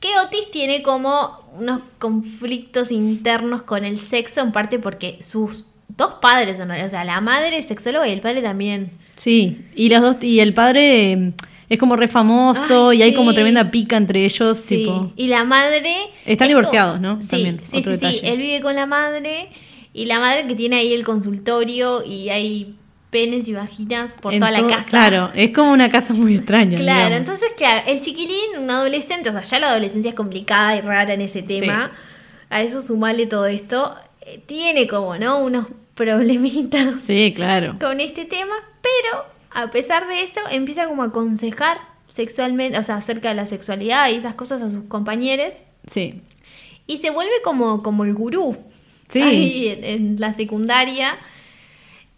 Que 0.00 0.08
Otis 0.24 0.50
tiene 0.50 0.82
como 0.82 1.38
unos 1.52 1.82
conflictos 1.98 2.90
internos 2.90 3.60
con 3.60 3.84
el 3.84 3.98
sexo, 3.98 4.40
en 4.40 4.52
parte 4.52 4.78
porque 4.78 5.18
sus 5.20 5.66
dos 5.98 6.14
padres, 6.22 6.56
realidad, 6.56 6.86
o 6.86 6.88
sea, 6.88 7.04
la 7.04 7.20
madre 7.20 7.58
es 7.58 7.68
sexóloga 7.68 8.08
y 8.08 8.12
el 8.12 8.22
padre 8.22 8.40
también. 8.40 8.90
Sí, 9.16 9.66
y 9.74 9.90
los 9.90 10.00
dos, 10.00 10.16
y 10.22 10.40
el 10.40 10.54
padre 10.54 11.34
es 11.68 11.78
como 11.78 11.96
re 11.96 12.08
famoso 12.08 12.90
Ay, 12.90 12.98
y 12.98 13.02
hay 13.02 13.14
como 13.14 13.34
tremenda 13.34 13.70
pica 13.70 13.96
entre 13.96 14.24
ellos, 14.24 14.58
Sí, 14.58 14.76
tipo. 14.78 15.12
y 15.16 15.26
la 15.28 15.44
madre... 15.44 15.94
Están 16.24 16.46
es 16.46 16.50
divorciados, 16.50 16.96
como- 17.00 17.14
¿no? 17.16 17.22
Sí, 17.22 17.28
También, 17.28 17.60
sí, 17.64 17.78
otro 17.78 17.92
sí, 17.92 17.98
sí. 17.98 18.06
detalle. 18.06 18.32
Él 18.32 18.38
vive 18.38 18.60
con 18.62 18.74
la 18.74 18.86
madre 18.86 19.48
y 19.92 20.04
la 20.06 20.20
madre 20.20 20.46
que 20.46 20.54
tiene 20.54 20.76
ahí 20.76 20.92
el 20.94 21.04
consultorio 21.04 22.04
y 22.04 22.28
hay 22.30 22.74
penes 23.10 23.48
y 23.48 23.52
vaginas 23.54 24.14
por 24.20 24.32
en 24.34 24.40
toda 24.40 24.50
la 24.52 24.66
casa. 24.66 24.88
Claro, 24.90 25.30
es 25.34 25.50
como 25.52 25.72
una 25.72 25.88
casa 25.88 26.12
muy 26.12 26.34
extraña. 26.36 26.76
Claro, 26.76 26.98
digamos. 27.08 27.18
entonces, 27.18 27.48
claro, 27.56 27.82
el 27.86 28.00
chiquilín, 28.00 28.58
un 28.60 28.70
adolescente, 28.70 29.30
o 29.30 29.32
sea, 29.32 29.42
ya 29.42 29.58
la 29.58 29.70
adolescencia 29.70 30.10
es 30.10 30.14
complicada 30.14 30.76
y 30.76 30.80
rara 30.82 31.14
en 31.14 31.22
ese 31.22 31.42
tema. 31.42 31.92
A 32.50 32.62
eso 32.62 32.80
sumarle 32.82 33.26
todo 33.26 33.46
esto, 33.46 33.96
eh, 34.20 34.40
tiene 34.46 34.86
como, 34.86 35.16
¿no? 35.18 35.38
Unos 35.38 35.66
problemitas 35.94 37.00
Sí, 37.00 37.32
claro. 37.34 37.76
con 37.80 38.00
este 38.00 38.24
tema, 38.24 38.54
pero 38.82 39.24
a 39.50 39.70
pesar 39.70 40.06
de 40.08 40.22
eso, 40.22 40.40
empieza 40.50 40.86
como 40.86 41.02
a 41.02 41.06
aconsejar 41.06 41.78
sexualmente, 42.08 42.78
o 42.78 42.82
sea, 42.82 42.96
acerca 42.96 43.28
de 43.30 43.34
la 43.34 43.46
sexualidad 43.46 44.10
y 44.10 44.14
esas 44.14 44.34
cosas 44.34 44.62
a 44.62 44.70
sus 44.70 44.84
compañeros. 44.84 45.54
Sí. 45.86 46.22
Y 46.86 46.98
se 46.98 47.10
vuelve 47.10 47.32
como, 47.44 47.82
como 47.82 48.04
el 48.04 48.14
gurú. 48.14 48.56
Sí. 49.08 49.22
Ahí 49.22 49.68
en, 49.68 49.84
en 49.84 50.20
la 50.20 50.32
secundaria. 50.32 51.16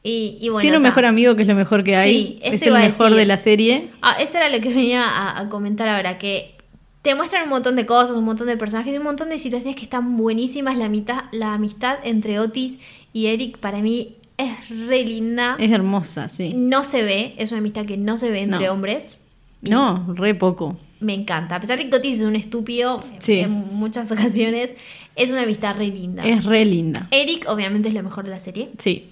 Y, 0.03 0.39
y 0.41 0.49
bueno. 0.49 0.61
Tiene 0.61 0.76
un 0.76 0.83
mejor 0.83 1.05
amigo 1.05 1.37
que 1.37 1.43
es 1.43 1.49
lo 1.49 1.55
mejor 1.55 1.85
que 1.85 1.97
hay. 1.97 2.12
Sí, 2.12 2.39
eso 2.43 2.55
es 2.55 2.62
el 2.62 2.72
mejor 2.74 3.14
de 3.14 3.26
la 3.26 3.39
serie. 3.39 3.89
Ah, 4.03 4.16
eso 4.20 4.39
era 4.39 4.49
lo 4.49 4.61
que 4.61 4.68
venía 4.74 5.05
a, 5.05 5.41
a 5.41 5.49
comentar 5.49 5.89
ahora, 5.89 6.18
que 6.18 6.55
te 7.03 7.14
muestran 7.14 7.45
un 7.45 7.51
montón 7.51 7.76
de 7.76 7.87
cosas, 7.87 8.16
un 8.16 8.24
montón 8.24 8.49
de 8.49 8.57
personajes, 8.57 8.97
un 8.97 9.05
montón 9.05 9.31
de 9.31 9.39
situaciones 9.39 9.76
que 9.76 9.85
están 9.85 10.16
buenísimas. 10.16 10.76
La, 10.76 10.89
mitad, 10.89 11.24
la 11.33 11.55
amistad 11.55 11.99
entre 12.05 12.39
Otis 12.39 12.79
y 13.12 13.26
Eric 13.26 13.59
para 13.59 13.79
mí 13.79 14.18
es 14.39 14.68
re 14.86 15.05
linda. 15.05 15.57
Es 15.59 15.70
hermosa, 15.72 16.28
sí. 16.30 16.55
No 16.57 16.84
se 16.84 17.03
ve, 17.03 17.34
es 17.36 17.51
una 17.53 17.59
amistad 17.59 17.84
que 17.84 17.97
no 17.99 18.16
se 18.16 18.30
ve 18.30 18.41
entre 18.43 18.66
No. 18.66 18.72
hombres. 18.72 19.20
No, 19.61 20.07
re 20.14 20.34
poco. 20.34 20.76
Me 21.01 21.14
encanta. 21.14 21.57
A 21.57 21.61
pesar 21.61 21.78
de 21.78 21.91
que 21.91 21.97
Otis 21.97 22.20
es 22.20 22.26
un 22.26 22.36
estúpido 22.36 23.01
Sí. 23.18 23.41
en 23.41 23.51
muchas 23.51 24.11
ocasiones, 24.12 24.70
es 25.16 25.30
una 25.30 25.43
amistad 25.43 25.76
re 25.76 25.89
linda. 25.89 26.24
Es 26.26 26.45
re 26.45 26.64
linda. 26.64 27.07
Eric, 27.11 27.45
obviamente, 27.49 27.89
es 27.89 27.95
lo 27.95 28.03
mejor 28.03 28.24
de 28.24 28.30
la 28.30 28.41
serie. 28.41 28.70
Sí. 28.78 29.07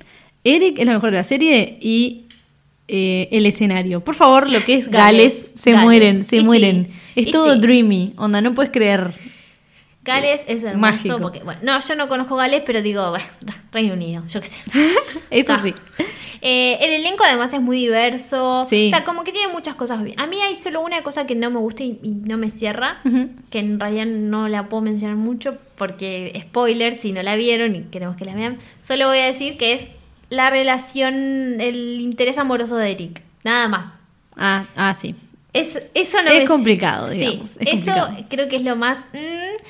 Eric 0.44 0.78
es 0.78 0.86
lo 0.86 0.92
mejor 0.92 1.10
de 1.10 1.16
la 1.18 1.24
serie 1.24 1.78
y 1.80 2.22
eh, 2.88 3.28
el 3.32 3.46
escenario. 3.46 4.04
Por 4.04 4.14
favor, 4.14 4.48
lo 4.48 4.64
que 4.64 4.74
es 4.74 4.86
Gales, 4.90 4.92
Gales, 4.92 5.52
se 5.56 5.72
Gales. 5.72 5.84
mueren, 5.84 6.24
se 6.24 6.36
Y 6.36 6.40
sí, 6.40 6.44
mueren. 6.46 6.88
Es 7.16 7.26
y 7.26 7.30
todo 7.32 7.54
sí. 7.54 7.60
dreamy. 7.60 8.12
Onda, 8.16 8.40
no 8.40 8.54
puedes 8.54 8.70
creer. 8.70 9.12
Gales 10.06 10.42
es 10.46 10.62
hermoso 10.62 10.78
Mágico. 10.92 11.18
porque, 11.20 11.40
bueno, 11.40 11.60
no, 11.62 11.78
yo 11.80 11.94
no 11.96 12.08
conozco 12.08 12.36
Gales, 12.36 12.62
pero 12.64 12.80
digo, 12.82 13.10
bueno, 13.10 13.24
Reino 13.72 13.94
Unido, 13.94 14.22
yo 14.28 14.40
qué 14.40 14.46
sé. 14.46 14.58
Eso 15.30 15.52
Ah. 15.54 15.58
sí. 15.62 15.74
Eh, 16.42 16.78
el 16.82 16.92
elenco 16.92 17.24
además 17.24 17.52
es 17.54 17.60
muy 17.60 17.78
diverso. 17.78 18.64
Sí. 18.68 18.86
O 18.86 18.90
sea, 18.90 19.04
como 19.04 19.24
que 19.24 19.32
tiene 19.32 19.52
muchas 19.52 19.74
cosas. 19.74 19.98
A 20.16 20.26
mí 20.26 20.40
hay 20.40 20.54
solo 20.54 20.80
una 20.82 21.02
cosa 21.02 21.26
que 21.26 21.34
no 21.34 21.50
me 21.50 21.58
gusta 21.58 21.82
y, 21.82 21.98
y 22.02 22.10
no 22.10 22.36
me 22.36 22.50
cierra. 22.50 23.00
Que 23.50 23.58
en 23.58 23.80
realidad 23.80 24.06
no 24.06 24.46
la 24.48 24.68
puedo 24.68 24.82
mencionar 24.82 25.16
mucho 25.16 25.56
porque, 25.76 26.38
spoiler, 26.48 26.94
si 26.94 27.12
no 27.12 27.22
la 27.22 27.36
vieron 27.36 27.74
y 27.74 27.80
queremos 27.84 28.16
que 28.16 28.26
la 28.26 28.34
vean, 28.34 28.58
solo 28.80 29.08
voy 29.08 29.18
a 29.18 29.24
decir 29.26 29.56
que 29.56 29.72
es 29.72 29.88
la 30.28 30.50
relación, 30.50 31.60
el 31.60 32.00
interés 32.00 32.36
amoroso 32.38 32.76
de 32.76 32.90
Eric. 32.92 33.22
Nada 33.42 33.66
más. 33.68 33.88
Ah, 34.36 34.66
ah, 34.76 34.92
sí. 34.94 35.14
Es, 35.52 35.78
eso 35.94 36.20
no 36.22 36.30
Es 36.30 36.40
me- 36.40 36.44
complicado, 36.46 37.08
Sí, 37.10 37.14
digamos, 37.18 37.56
es 37.56 37.66
eso 37.82 37.92
complicado. 37.94 38.26
creo 38.28 38.48
que 38.48 38.56
es 38.56 38.62
lo 38.62 38.76
más... 38.76 39.06
mm, 39.14 39.62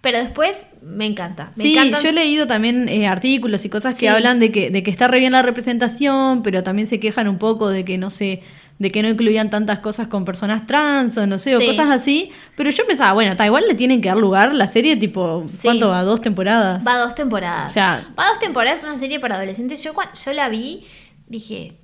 pero 0.00 0.18
después 0.18 0.66
me 0.82 1.04
encanta. 1.06 1.52
Me 1.56 1.62
sí, 1.62 1.74
encantan- 1.76 2.02
yo 2.02 2.08
he 2.08 2.12
leído 2.12 2.46
también 2.46 2.88
eh, 2.88 3.06
artículos 3.06 3.64
y 3.64 3.68
cosas 3.68 3.94
que 3.94 4.00
Sí. 4.00 4.06
hablan 4.06 4.38
de 4.38 4.50
que, 4.50 4.70
de 4.70 4.82
que 4.82 4.90
está 4.90 5.08
re 5.08 5.18
bien 5.18 5.32
la 5.32 5.42
representación, 5.42 6.42
pero 6.42 6.62
también 6.62 6.86
se 6.86 6.98
quejan 7.00 7.28
un 7.28 7.38
poco 7.38 7.68
de 7.68 7.84
que 7.84 7.98
no 7.98 8.08
sé, 8.10 8.42
de 8.78 8.90
que 8.90 9.02
no 9.02 9.10
incluían 9.10 9.50
tantas 9.50 9.80
cosas 9.80 10.08
con 10.08 10.24
personas 10.24 10.66
trans 10.66 11.18
o 11.18 11.26
no 11.26 11.36
sé, 11.38 11.54
o 11.54 11.60
cosas 11.60 11.90
así. 11.90 12.30
Pero 12.56 12.70
yo 12.70 12.86
pensaba, 12.86 13.12
bueno, 13.12 13.32
está 13.32 13.44
igual 13.44 13.64
le 13.68 13.74
tienen 13.74 14.00
que 14.00 14.08
dar 14.08 14.16
lugar 14.16 14.54
la 14.54 14.68
serie, 14.68 14.96
tipo, 14.96 15.42
Sí. 15.46 15.58
¿cuánto 15.64 15.90
va? 15.90 16.02
¿Dos 16.02 16.22
temporadas? 16.22 16.82
Va 16.86 16.96
dos 16.96 17.14
temporadas. 17.14 17.66
O 17.70 17.74
sea- 17.74 18.02
va 18.18 18.28
dos 18.30 18.38
temporadas, 18.38 18.78
es 18.78 18.84
una 18.86 18.96
serie 18.96 19.20
para 19.20 19.36
adolescentes. 19.36 19.84
Yo 19.84 19.92
cuando 19.92 20.14
yo 20.24 20.32
la 20.32 20.48
vi, 20.48 20.82
dije, 21.28 21.74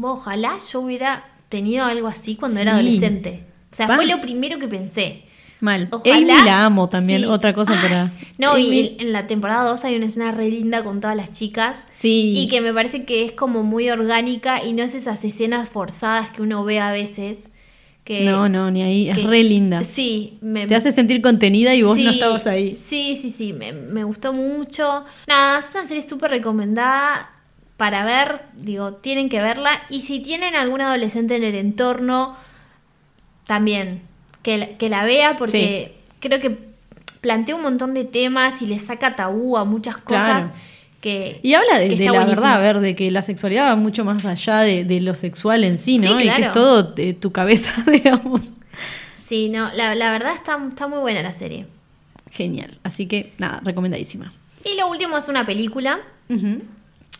ojalá 0.00 0.54
yo 0.72 0.80
hubiera 0.80 1.24
tenido 1.48 1.84
algo 1.86 2.06
así 2.06 2.36
cuando 2.36 2.60
era 2.60 2.74
adolescente. 2.74 3.44
O 3.72 3.74
sea, 3.76 3.88
Va. 3.88 3.96
fue 3.96 4.06
lo 4.06 4.20
primero 4.20 4.58
que 4.60 4.68
pensé. 4.68 5.23
Mal. 5.64 5.88
Ojalá- 5.90 6.16
Amy 6.16 6.26
la 6.44 6.64
amo 6.66 6.88
también, 6.88 7.22
sí. 7.22 7.26
otra 7.26 7.52
cosa 7.54 7.72
Ah, 7.76 7.80
para... 7.82 8.12
No, 8.38 8.52
Amy- 8.52 8.60
y 8.68 8.96
en 9.00 9.12
la 9.12 9.26
temporada 9.26 9.68
2 9.68 9.84
hay 9.84 9.96
una 9.96 10.06
escena 10.06 10.30
re 10.32 10.50
linda 10.50 10.84
con 10.84 11.00
todas 11.00 11.16
las 11.16 11.32
chicas. 11.32 11.86
Sí. 11.96 12.34
Y 12.36 12.48
que 12.48 12.60
me 12.60 12.72
parece 12.72 13.04
que 13.04 13.24
es 13.24 13.32
como 13.32 13.62
muy 13.62 13.88
orgánica 13.90 14.62
y 14.62 14.74
no 14.74 14.82
es 14.82 14.94
esas 14.94 15.24
escenas 15.24 15.68
forzadas 15.68 16.30
que 16.30 16.42
uno 16.42 16.62
ve 16.64 16.78
a 16.80 16.90
veces. 16.92 17.48
Que, 18.04 18.26
No, 18.26 18.50
no, 18.50 18.70
ni 18.70 18.82
ahí. 18.82 19.08
Es 19.08 19.22
re 19.24 19.42
linda. 19.42 19.82
Sí, 19.82 20.36
me, 20.42 20.66
Te 20.66 20.74
hace 20.74 20.92
sentir 20.92 21.22
contenida 21.22 21.74
y 21.74 21.80
vos 21.82 21.96
no 21.96 22.10
estabas 22.10 22.46
ahí. 22.46 22.74
Sí, 22.74 23.16
sí, 23.16 23.30
sí, 23.30 23.54
me, 23.54 23.72
me 23.72 24.04
gustó 24.04 24.34
mucho. 24.34 25.04
Nada, 25.26 25.58
es 25.60 25.74
una 25.74 25.86
serie 25.86 26.02
súper 26.06 26.30
recomendada 26.30 27.30
para 27.78 28.04
ver, 28.04 28.42
digo, 28.58 28.92
tienen 28.96 29.30
que 29.30 29.40
verla. 29.40 29.70
Y 29.88 30.02
si 30.02 30.20
tienen 30.20 30.54
algún 30.54 30.82
adolescente 30.82 31.36
en 31.36 31.44
el 31.44 31.54
entorno, 31.54 32.36
también, 33.46 34.02
que, 34.44 34.58
la- 34.58 34.68
que 34.78 34.88
la 34.88 35.04
vea 35.04 35.34
porque 35.36 35.92
creo 36.20 36.38
que 36.40 36.56
plantea 37.20 37.56
un 37.56 37.62
montón 37.62 37.94
de 37.94 38.04
temas 38.04 38.62
y 38.62 38.66
le 38.66 38.78
saca 38.78 39.16
tabú 39.16 39.56
a 39.56 39.64
muchas 39.64 39.96
cosas 39.96 40.44
Claro. 40.44 40.54
que... 41.00 41.40
Y 41.42 41.54
habla 41.54 41.78
de, 41.78 41.88
que 41.88 41.96
de 41.96 42.04
la 42.04 42.12
buenísimo. 42.12 42.42
verdad, 42.42 42.54
a 42.56 42.58
ver, 42.60 42.80
de 42.80 42.94
que 42.94 43.10
la 43.10 43.22
sexualidad 43.22 43.70
va 43.70 43.76
mucho 43.76 44.04
más 44.04 44.24
allá 44.24 44.60
de, 44.60 44.84
de 44.84 45.00
lo 45.00 45.14
sexual 45.14 45.64
en 45.64 45.78
sí, 45.78 45.98
Sí, 45.98 46.06
¿no? 46.06 46.20
Y 46.20 46.28
que 46.30 46.42
es 46.42 46.52
todo 46.52 46.94
eh, 46.98 47.14
tu 47.14 47.32
cabeza, 47.32 47.72
digamos. 47.90 48.50
Sí, 49.20 49.48
no, 49.48 49.72
la, 49.72 49.94
la 49.94 50.10
verdad 50.12 50.34
está, 50.34 50.58
está 50.68 50.86
muy 50.86 50.98
buena 51.00 51.22
la 51.22 51.32
serie. 51.32 51.66
Genial. 52.30 52.78
Así 52.82 53.06
que, 53.06 53.32
nada, 53.38 53.60
recomendadísima. 53.64 54.30
Y 54.64 54.78
lo 54.78 54.88
último 54.90 55.16
es 55.16 55.28
una 55.28 55.44
película. 55.46 56.00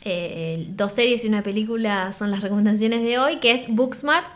Eh, 0.06 0.66
dos 0.70 0.92
series 0.92 1.24
y 1.24 1.28
una 1.28 1.42
película 1.42 2.12
son 2.12 2.30
las 2.30 2.42
recomendaciones 2.42 3.02
de 3.02 3.18
hoy, 3.18 3.36
que 3.38 3.52
es 3.52 3.66
Booksmart. 3.68 4.26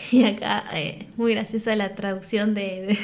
Y 0.12 0.24
acá, 0.24 0.64
eh, 0.74 1.06
muy 1.16 1.34
graciosa 1.34 1.74
la 1.76 1.94
traducción 1.94 2.54
de, 2.54 2.98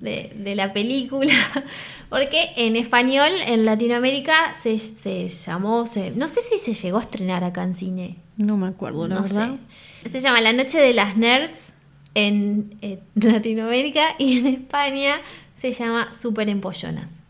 de- 0.00 0.32
de 0.34 0.54
la 0.54 0.72
película, 0.72 1.32
porque 2.08 2.50
en 2.56 2.76
español, 2.76 3.30
en 3.46 3.64
Latinoamérica, 3.64 4.54
se, 4.54 4.78
se 4.78 5.28
llamó, 5.28 5.86
se, 5.86 6.10
no 6.10 6.28
sé 6.28 6.40
si 6.42 6.58
se 6.58 6.74
llegó 6.74 6.98
a 6.98 7.02
estrenar 7.02 7.44
acá 7.44 7.62
en 7.62 7.74
cine, 7.74 8.16
No 8.36 8.56
me 8.56 8.66
acuerdo, 8.68 9.06
la 9.08 9.16
no 9.16 9.22
verdad. 9.22 9.56
sé. 10.02 10.08
Se 10.08 10.20
llama 10.20 10.40
La 10.40 10.52
Noche 10.52 10.78
de 10.80 10.92
las 10.94 11.16
Nerds 11.16 11.74
en, 12.14 12.76
Latinoamérica 13.14 14.16
y 14.18 14.38
en 14.38 14.46
España 14.48 15.20
se 15.56 15.70
llama 15.72 16.12
Super 16.12 16.48
Empollonas. 16.48 17.24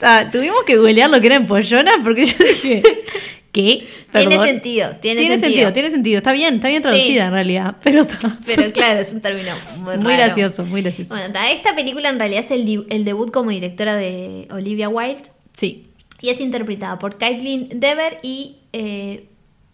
Ah, 0.00 0.26
tuvimos 0.30 0.62
que 0.64 0.76
googlear 0.76 1.10
lo 1.10 1.20
que 1.20 1.26
era 1.26 1.36
empollona 1.36 1.90
porque 2.04 2.24
yo 2.24 2.36
dije, 2.38 2.82
¿qué? 3.52 3.86
Tiene 4.12 4.38
sentido, 4.38 4.96
tiene, 5.00 5.20
Tiene 5.22 5.38
sentido, 5.38 5.72
tiene 5.72 5.90
sentido. 5.90 6.18
Está 6.18 6.32
bien, 6.32 6.56
está 6.56 6.68
bien 6.68 6.82
traducida 6.82 7.06
Sí. 7.22 7.26
en 7.26 7.32
realidad. 7.32 7.76
Pero 7.82 8.02
está. 8.02 8.38
Pero 8.46 8.70
claro, 8.72 9.00
es 9.00 9.12
un 9.12 9.20
término 9.20 9.54
muy, 9.78 9.96
muy 9.96 10.12
raro. 10.12 10.24
gracioso, 10.24 10.64
muy 10.66 10.82
gracioso. 10.82 11.14
Bueno, 11.14 11.32
ta, 11.32 11.50
esta 11.50 11.74
película 11.74 12.08
en 12.08 12.18
realidad 12.18 12.44
es 12.44 12.50
el, 12.50 12.86
el 12.90 13.04
debut 13.04 13.30
como 13.30 13.50
directora 13.50 13.96
de 13.96 14.48
Olivia 14.50 14.88
Wilde 14.88 15.22
Sí. 15.56 15.86
y 16.20 16.28
es 16.30 16.40
interpretada 16.40 16.98
por 16.98 17.18
Caitlin 17.18 17.68
Dever 17.80 18.18
y 18.22 18.56
eh, 18.72 19.24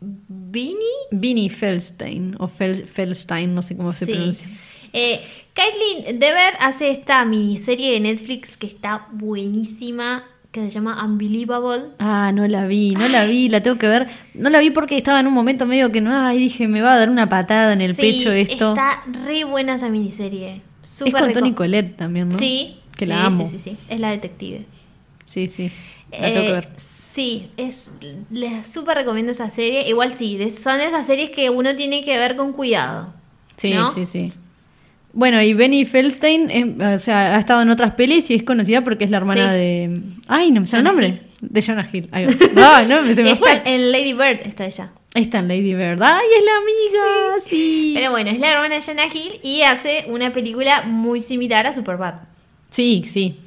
Vinny. 0.00 0.76
Vinnie 1.10 1.50
Feldstein 1.50 2.36
o 2.38 2.48
Fel- 2.48 2.86
Feldstein, 2.86 3.54
no 3.54 3.62
sé 3.62 3.76
cómo 3.76 3.92
se 3.92 4.06
Sí. 4.06 4.12
pronuncia. 4.12 4.46
Eh, 4.92 5.20
Caitlin 5.54 6.18
Dever 6.18 6.54
hace 6.60 6.90
esta 6.90 7.24
miniserie 7.24 7.92
de 7.92 8.00
Netflix 8.00 8.56
que 8.56 8.66
está 8.66 9.06
buenísima, 9.12 10.24
que 10.54 10.60
se 10.62 10.70
llama 10.70 11.04
Unbelievable. 11.04 11.86
Ah, 11.98 12.30
no 12.32 12.46
la 12.46 12.66
vi, 12.66 12.92
no 12.94 13.08
la 13.08 13.24
vi, 13.24 13.48
la 13.48 13.60
tengo 13.60 13.76
que 13.76 13.88
ver. 13.88 14.06
No 14.34 14.50
la 14.50 14.60
vi 14.60 14.70
porque 14.70 14.96
estaba 14.96 15.18
en 15.18 15.26
un 15.26 15.34
momento 15.34 15.66
medio 15.66 15.90
que 15.90 16.00
no, 16.00 16.16
ay, 16.16 16.38
dije, 16.38 16.68
me 16.68 16.80
va 16.80 16.94
a 16.94 16.98
dar 17.00 17.10
una 17.10 17.28
patada 17.28 17.72
en 17.72 17.80
el 17.80 17.96
Sí, 17.96 18.00
pecho 18.00 18.30
esto. 18.30 18.68
Está 18.70 19.02
re 19.26 19.42
buena 19.42 19.74
esa 19.74 19.88
miniserie. 19.90 20.62
es 20.80 20.88
Súper 20.88 21.24
con 21.24 21.32
Toni 21.32 21.52
Colette 21.54 21.96
también, 21.96 22.28
¿no? 22.28 22.38
Sí. 22.38 22.76
Que 22.96 23.04
sí, 23.04 23.08
la 23.10 23.26
amo. 23.26 23.44
Sí, 23.44 23.50
sí, 23.50 23.58
sí. 23.58 23.76
Es 23.88 23.98
la 23.98 24.10
detective. 24.10 24.64
Sí, 25.26 25.48
sí. 25.48 25.72
La 26.12 26.18
tengo 26.28 26.42
que 26.42 26.48
Eh, 26.48 26.52
ver. 26.52 26.68
Sí, 26.76 27.50
es, 27.56 27.90
les 28.30 28.64
súper 28.72 28.96
recomiendo 28.96 29.32
esa 29.32 29.50
serie. 29.50 29.88
Igual 29.88 30.12
sí, 30.14 30.38
son 30.52 30.80
esas 30.80 31.04
series 31.04 31.30
que 31.30 31.50
uno 31.50 31.74
tiene 31.74 32.04
que 32.04 32.16
ver 32.16 32.36
con 32.36 32.52
cuidado. 32.52 33.12
Sí, 33.56 33.72
¿no? 33.74 33.90
sí, 33.92 34.06
sí. 34.06 34.32
Bueno, 35.14 35.40
y 35.40 35.54
Benny 35.54 35.84
Feldstein, 35.84 36.50
eh, 36.50 36.94
o 36.94 36.98
sea, 36.98 37.36
ha 37.36 37.38
estado 37.38 37.62
en 37.62 37.70
otras 37.70 37.92
pelis 37.92 38.30
y 38.30 38.34
es 38.34 38.42
conocida 38.42 38.82
porque 38.82 39.04
es 39.04 39.10
la 39.10 39.18
hermana 39.18 39.52
Sí. 39.52 39.56
de. 39.58 40.00
Ay, 40.28 40.50
no 40.50 40.60
me 40.60 40.66
sale 40.66 40.80
el 40.80 40.84
nombre. 40.84 41.20
De 41.40 41.62
Jonah 41.62 41.88
Hill. 41.92 42.08
Ahí 42.10 42.26
va. 42.26 42.78
Ay, 42.78 42.86
no, 42.88 42.96
se 43.14 43.22
me 43.22 43.32
Está 43.32 43.36
fue. 43.36 43.62
en 43.64 43.92
Lady 43.92 44.12
Bird 44.12 44.40
está 44.46 44.66
ella. 44.66 44.90
Está 45.14 45.38
en 45.38 45.48
Lady 45.48 45.74
Bird. 45.74 46.02
Ay, 46.02 46.26
es 46.38 46.44
la 46.44 46.56
amiga, 46.56 47.40
sí. 47.46 47.92
Pero 47.94 48.10
bueno, 48.10 48.30
es 48.30 48.40
la 48.40 48.50
hermana 48.50 48.74
de 48.74 48.80
Jonah 48.80 49.06
Hill 49.06 49.40
y 49.42 49.62
hace 49.62 50.06
una 50.08 50.32
película 50.32 50.82
muy 50.82 51.20
similar 51.20 51.66
a 51.66 51.72
Superbad. 51.72 52.14
Sí, 52.70 53.04
sí. 53.06 53.38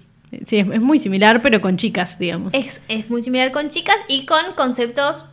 Sí, 0.45 0.59
es, 0.59 0.67
es 0.69 0.81
muy 0.81 0.99
similar, 0.99 1.41
pero 1.41 1.59
con 1.61 1.75
chicas, 1.77 2.19
digamos. 2.19 2.53
Es, 2.53 2.81
es 2.87 3.09
muy 3.09 3.21
similar 3.21 3.51
con 3.51 3.69
chicas 3.69 3.95
y 4.07 4.25
con 4.25 4.53
conceptos. 4.55 5.25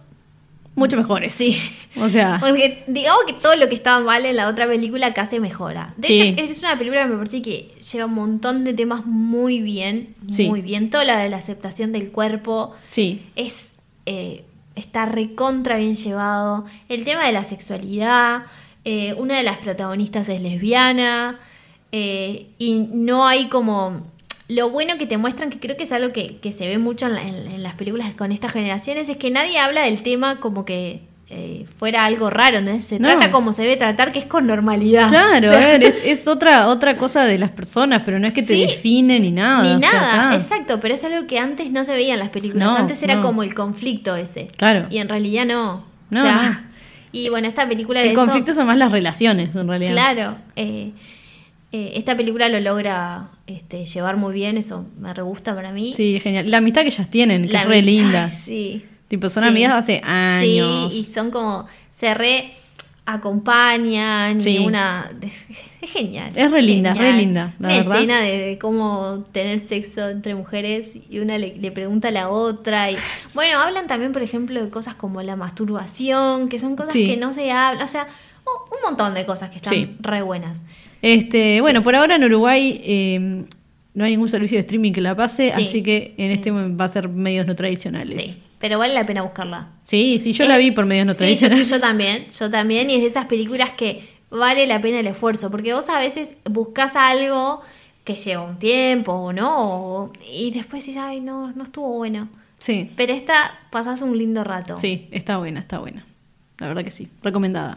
Mucho 0.77 0.97
mejores. 0.97 1.31
Sí. 1.33 1.61
O 1.97 2.09
sea, 2.09 2.39
Porque 2.41 2.83
digamos 2.89 3.20
que 3.27 3.35
todo 3.35 3.55
lo 3.57 3.68
que 3.68 3.75
estaba 3.77 4.01
mal 4.05 4.27
en 4.27 4.35
la 4.37 4.49
otra 4.49 4.66
película 4.66 5.14
se 5.27 5.39
mejora. 5.39 5.95
De 5.97 6.09
Sí. 6.09 6.20
hecho, 6.20 6.43
es 6.45 6.59
una 6.61 6.77
película 6.77 7.03
que 7.05 7.09
me 7.11 7.16
parece 7.16 7.43
que 7.43 7.70
lleva 7.93 8.07
un 8.07 8.14
montón 8.14 8.64
de 8.64 8.75
temas 8.75 9.07
muy 9.07 9.61
bien. 9.62 10.14
Sí. 10.29 10.49
Muy 10.49 10.61
bien. 10.62 10.91
Todo 10.91 11.05
lo 11.05 11.16
de 11.16 11.29
la 11.29 11.37
aceptación 11.37 11.93
del 11.93 12.11
cuerpo. 12.11 12.75
sí. 12.89 13.22
es 13.37 13.72
eh, 14.07 14.45
está 14.75 15.07
recontra 15.07 15.79
bien 15.79 15.95
llevado. 15.95 16.64
El 16.89 17.05
tema 17.05 17.25
de 17.25 17.33
la 17.33 17.45
sexualidad, 17.45 18.43
eh, 18.85 19.14
una 19.16 19.37
de 19.37 19.45
las 19.45 19.59
protagonistas 19.59 20.29
es 20.29 20.41
lesbiana 20.41 21.39
eh, 21.93 22.49
y 22.59 22.89
no 22.93 23.27
hay 23.27 23.49
como... 23.49 24.12
Lo 24.49 24.68
bueno 24.70 24.99
que 24.99 25.07
te 25.07 25.16
muestran, 25.16 25.49
que 25.51 25.59
creo 25.59 25.76
que 25.76 25.84
es 25.84 25.92
algo 25.92 26.12
que, 26.12 26.36
que 26.38 26.53
se 26.53 26.66
ve 26.68 26.78
mucho 26.78 27.07
en, 27.07 27.14
la- 27.14 27.22
en- 27.22 27.47
en 27.47 27.62
las 27.62 27.74
películas 27.74 28.12
con 28.14 28.30
estas 28.32 28.53
generaciones, 28.53 29.09
es 29.09 29.16
que 29.16 29.30
nadie 29.30 29.59
habla 29.59 29.82
del 29.84 30.03
tema 30.03 30.38
como 30.40 30.64
que 30.66 31.01
eh, 31.30 31.64
fuera 31.76 32.05
algo 32.05 32.28
raro, 32.28 32.61
¿no? 32.61 32.78
Se 32.82 32.99
No. 33.01 33.09
trata 33.09 33.30
como 33.30 33.55
se 33.55 33.62
debe 33.62 33.76
tratar, 33.76 34.12
que 34.12 34.18
es 34.18 34.26
con 34.26 34.47
normalidad. 34.47 35.09
Claro, 35.09 35.49
O 35.49 35.51
sea, 35.53 35.62
a 35.62 35.66
ver, 35.70 35.82
es, 35.82 35.99
es 36.05 36.28
otra, 36.28 36.68
otra 36.68 36.99
cosa 36.99 37.24
de 37.24 37.38
las 37.38 37.51
personas, 37.51 38.03
pero 38.05 38.18
no 38.18 38.26
es 38.26 38.34
que 38.34 38.42
te 38.42 38.55
define 38.55 39.18
ni 39.18 39.30
nada. 39.30 39.62
Ni 39.62 39.72
o 39.76 39.80
sea, 39.80 39.90
nada, 40.01 40.34
exacto, 40.34 40.78
pero 40.80 40.92
es 40.95 41.03
algo 41.05 41.26
que 41.26 41.38
antes 41.38 41.70
no 41.70 41.82
se 41.82 41.95
veía 41.95 42.12
en 42.12 42.20
las 42.20 42.28
películas. 42.28 42.68
No, 42.68 42.76
antes 42.76 43.03
era 43.03 43.22
como 43.22 43.42
el 43.42 43.55
conflicto 43.55 44.14
ese. 44.14 44.49
Claro. 44.59 44.86
Y 44.90 44.99
en 44.99 45.09
realidad 45.09 45.47
no. 45.47 45.84
No, 46.11 46.20
O 46.20 46.22
sea. 46.22 46.68
Y 47.11 47.30
bueno, 47.30 47.49
esta 47.49 47.66
película 47.66 48.03
El 48.03 48.12
conflicto 48.14 48.51
eso, 48.51 48.61
son 48.61 48.66
más 48.66 48.76
las 48.76 48.92
relaciones, 48.92 49.57
en 49.57 49.66
realidad. 49.68 49.92
claro, 49.92 50.36
eh, 50.57 50.90
eh, 51.77 51.93
esta 51.97 52.16
película 52.16 52.49
lo 52.49 52.61
logra 52.61 53.31
este, 53.49 53.85
llevar 53.87 54.16
muy 54.16 54.33
bien, 54.33 54.57
eso 54.57 54.87
me 54.99 55.12
re 55.12 55.22
gusta 55.22 55.55
para 55.55 55.72
mí. 55.72 55.93
Sí, 55.93 56.20
genial. 56.20 56.49
La 56.51 56.59
amistad 56.59 56.83
que 56.83 56.89
ellas 56.89 57.11
tienen, 57.11 57.47
que 57.47 57.53
La 57.53 57.62
es 57.62 57.68
re 57.68 57.79
amistad, 57.81 58.03
linda. 58.05 58.29
Sí. 58.47 58.85
Tipo, 59.09 59.29
son 59.29 59.43
Sí. 59.43 59.49
amigas 59.49 59.72
hace 59.75 60.01
años. 60.05 60.93
Sí, 60.93 61.01
y 61.01 61.03
son 61.03 61.31
como, 61.31 61.66
se 61.93 62.14
re 62.14 62.53
acompañan 63.07 64.41
Sí. 64.41 64.57
y 64.59 64.66
una... 64.66 65.11
Es 65.83 65.91
genial. 65.91 66.33
Es 66.35 66.51
re 66.51 66.62
linda, 66.62 66.95
genial. 66.95 67.12
re 67.12 67.18
linda, 67.18 67.53
la 67.59 67.68
Una 67.68 67.77
verdad. 67.77 67.97
escena 67.97 68.20
de, 68.20 68.39
de 68.39 68.59
cómo 68.59 69.22
tener 69.33 69.59
sexo 69.59 70.09
entre 70.09 70.35
mujeres 70.35 70.97
y 71.11 71.18
una 71.18 71.37
le, 71.37 71.57
le 71.59 71.70
pregunta 71.72 72.09
a 72.09 72.11
la 72.11 72.31
otra. 72.31 72.91
Y, 72.91 72.97
bueno, 73.35 73.59
hablan 73.59 73.87
también, 73.87 74.12
por 74.12 74.22
ejemplo, 74.22 74.64
de 74.64 74.70
cosas 74.70 74.95
como 74.95 75.20
la 75.22 75.37
masturbación, 75.37 76.49
que 76.49 76.59
son 76.59 76.77
cosas 76.77 76.95
Sí. 76.95 77.07
que 77.07 77.16
no 77.18 77.33
se 77.35 77.53
hablan. 77.53 77.85
O 77.85 77.89
sea, 77.89 78.07
un 78.47 78.77
un 78.77 78.91
montón 78.91 79.12
de 79.14 79.25
cosas 79.27 79.51
que 79.51 79.57
están 79.57 79.72
Sí. 79.75 79.97
re 80.01 80.22
buenas. 80.22 80.62
Este, 81.05 81.61
bueno, 81.61 81.83
por 81.83 81.95
ahora 81.95 82.15
en 82.17 82.25
Uruguay 82.25 82.81
eh, 82.83 83.45
no 83.93 84.05
hay 84.05 84.13
ningún 84.13 84.29
servicio 84.31 84.57
de 84.57 84.61
streaming 84.61 84.93
que 84.93 85.01
la 85.03 85.15
pase, 85.15 85.51
Sí. 85.51 85.63
así 85.67 85.83
que 85.83 86.15
en 86.17 86.31
este 86.31 86.51
momento 86.51 86.77
va 86.79 86.87
a 86.87 86.89
ser 86.89 87.09
medios 87.11 87.47
no 87.47 87.55
tradicionales. 87.55 88.17
Sí, 88.17 88.43
pero 88.59 88.79
vale 88.79 88.95
la 88.95 89.05
pena 89.05 89.21
buscarla. 89.23 89.69
Sí, 89.85 90.19
sí, 90.19 90.33
yo 90.33 90.45
Eh, 90.45 90.49
la 90.49 90.57
vi 90.57 90.71
por 90.71 90.87
medios 90.87 91.07
no 91.07 91.13
Sí, 91.15 91.21
yo, 91.21 91.27
tradicionales. 91.49 91.69
yo 91.71 91.79
también, 91.81 92.27
yo 92.31 92.49
también, 92.51 92.89
y 92.89 92.95
es 92.95 93.03
de 93.03 93.09
esas 93.09 93.27
películas 93.27 93.71
que 93.73 94.09
vale 94.31 94.67
la 94.67 94.81
pena 94.81 95.01
el 95.01 95.07
esfuerzo, 95.07 95.51
porque 95.51 95.75
vos 95.75 95.89
a 95.91 95.99
veces 95.99 96.37
buscas 96.45 96.97
algo 96.97 97.61
que 98.03 98.17
lleva 98.17 98.43
un 98.43 98.57
tiempo, 98.57 99.13
o 99.13 99.33
¿no? 99.33 100.11
Y 100.33 100.51
después 100.53 100.87
dices, 100.87 101.01
ay, 101.03 101.21
no, 101.21 101.53
no 101.53 101.65
estuvo 101.65 101.89
bueno. 101.99 102.29
Sí, 102.59 102.91
Pero 102.97 103.13
esta 103.13 103.59
pasás 103.71 104.01
un 104.01 104.17
lindo 104.17 104.43
rato. 104.43 104.79
sí, 104.79 105.07
está 105.11 105.37
buena, 105.37 105.61
está 105.61 105.81
buena. 105.81 106.03
La 106.59 106.69
verdad 106.69 106.83
que 106.83 106.91
sí, 106.91 107.09
recomendada. 107.23 107.77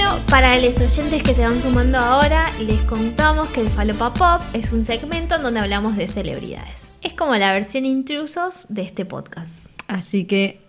Bueno, 0.00 0.20
para 0.30 0.56
los 0.60 0.80
oyentes 0.80 1.24
que 1.24 1.34
se 1.34 1.42
van 1.44 1.60
sumando 1.60 1.98
ahora, 1.98 2.52
les 2.60 2.80
contamos 2.82 3.48
que 3.48 3.62
el 3.62 3.68
Falopa 3.68 4.14
Pop 4.14 4.40
es 4.52 4.70
un 4.70 4.84
segmento 4.84 5.34
en 5.34 5.42
donde 5.42 5.58
hablamos 5.58 5.96
de 5.96 6.06
celebridades. 6.06 6.92
Es 7.02 7.14
como 7.14 7.34
la 7.34 7.52
versión 7.52 7.84
intrusos 7.84 8.66
de 8.68 8.82
este 8.82 9.04
podcast. 9.04 9.66
Así 9.88 10.24
que 10.24 10.60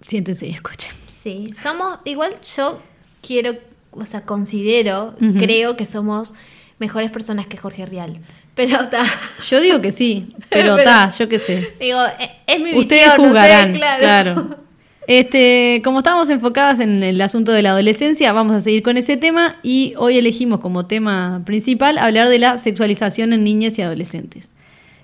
siéntense 0.00 0.46
y 0.46 0.52
escuchen. 0.52 0.92
Sí, 1.06 1.48
somos, 1.60 1.98
igual 2.04 2.40
yo 2.56 2.80
quiero, 3.20 3.56
o 3.90 4.06
sea, 4.06 4.20
considero, 4.20 5.16
creo 5.40 5.76
que 5.76 5.84
somos 5.84 6.32
mejores 6.78 7.10
personas 7.10 7.48
que 7.48 7.56
Jorge 7.56 7.84
Rial. 7.84 8.20
Pero 8.54 8.82
está. 8.82 9.02
Yo 9.48 9.60
digo 9.60 9.80
que 9.80 9.90
sí, 9.90 10.32
pero 10.50 10.76
Pero- 10.76 10.78
está, 10.78 11.10
yo 11.10 11.28
qué 11.28 11.40
sé. 11.40 11.74
Digo, 11.80 11.98
eh, 12.20 12.30
es 12.46 12.60
mi 12.60 12.78
Ustedes 12.78 13.06
visión, 13.16 13.32
no 13.32 13.42
sé, 13.42 13.72
claro. 13.72 13.98
claro. 14.00 14.56
Este, 15.06 15.82
como 15.84 15.98
estamos 15.98 16.28
enfocadas 16.30 16.80
en 16.80 17.02
el 17.02 17.20
asunto 17.20 17.52
de 17.52 17.62
la 17.62 17.70
adolescencia, 17.70 18.32
vamos 18.32 18.56
a 18.56 18.60
seguir 18.60 18.82
con 18.82 18.96
ese 18.96 19.16
tema 19.16 19.56
y 19.62 19.94
hoy 19.98 20.18
elegimos 20.18 20.58
como 20.60 20.86
tema 20.86 21.42
principal 21.46 21.98
hablar 21.98 22.28
de 22.28 22.40
la 22.40 22.58
sexualización 22.58 23.32
en 23.32 23.44
niñas 23.44 23.78
y 23.78 23.82
adolescentes. 23.82 24.52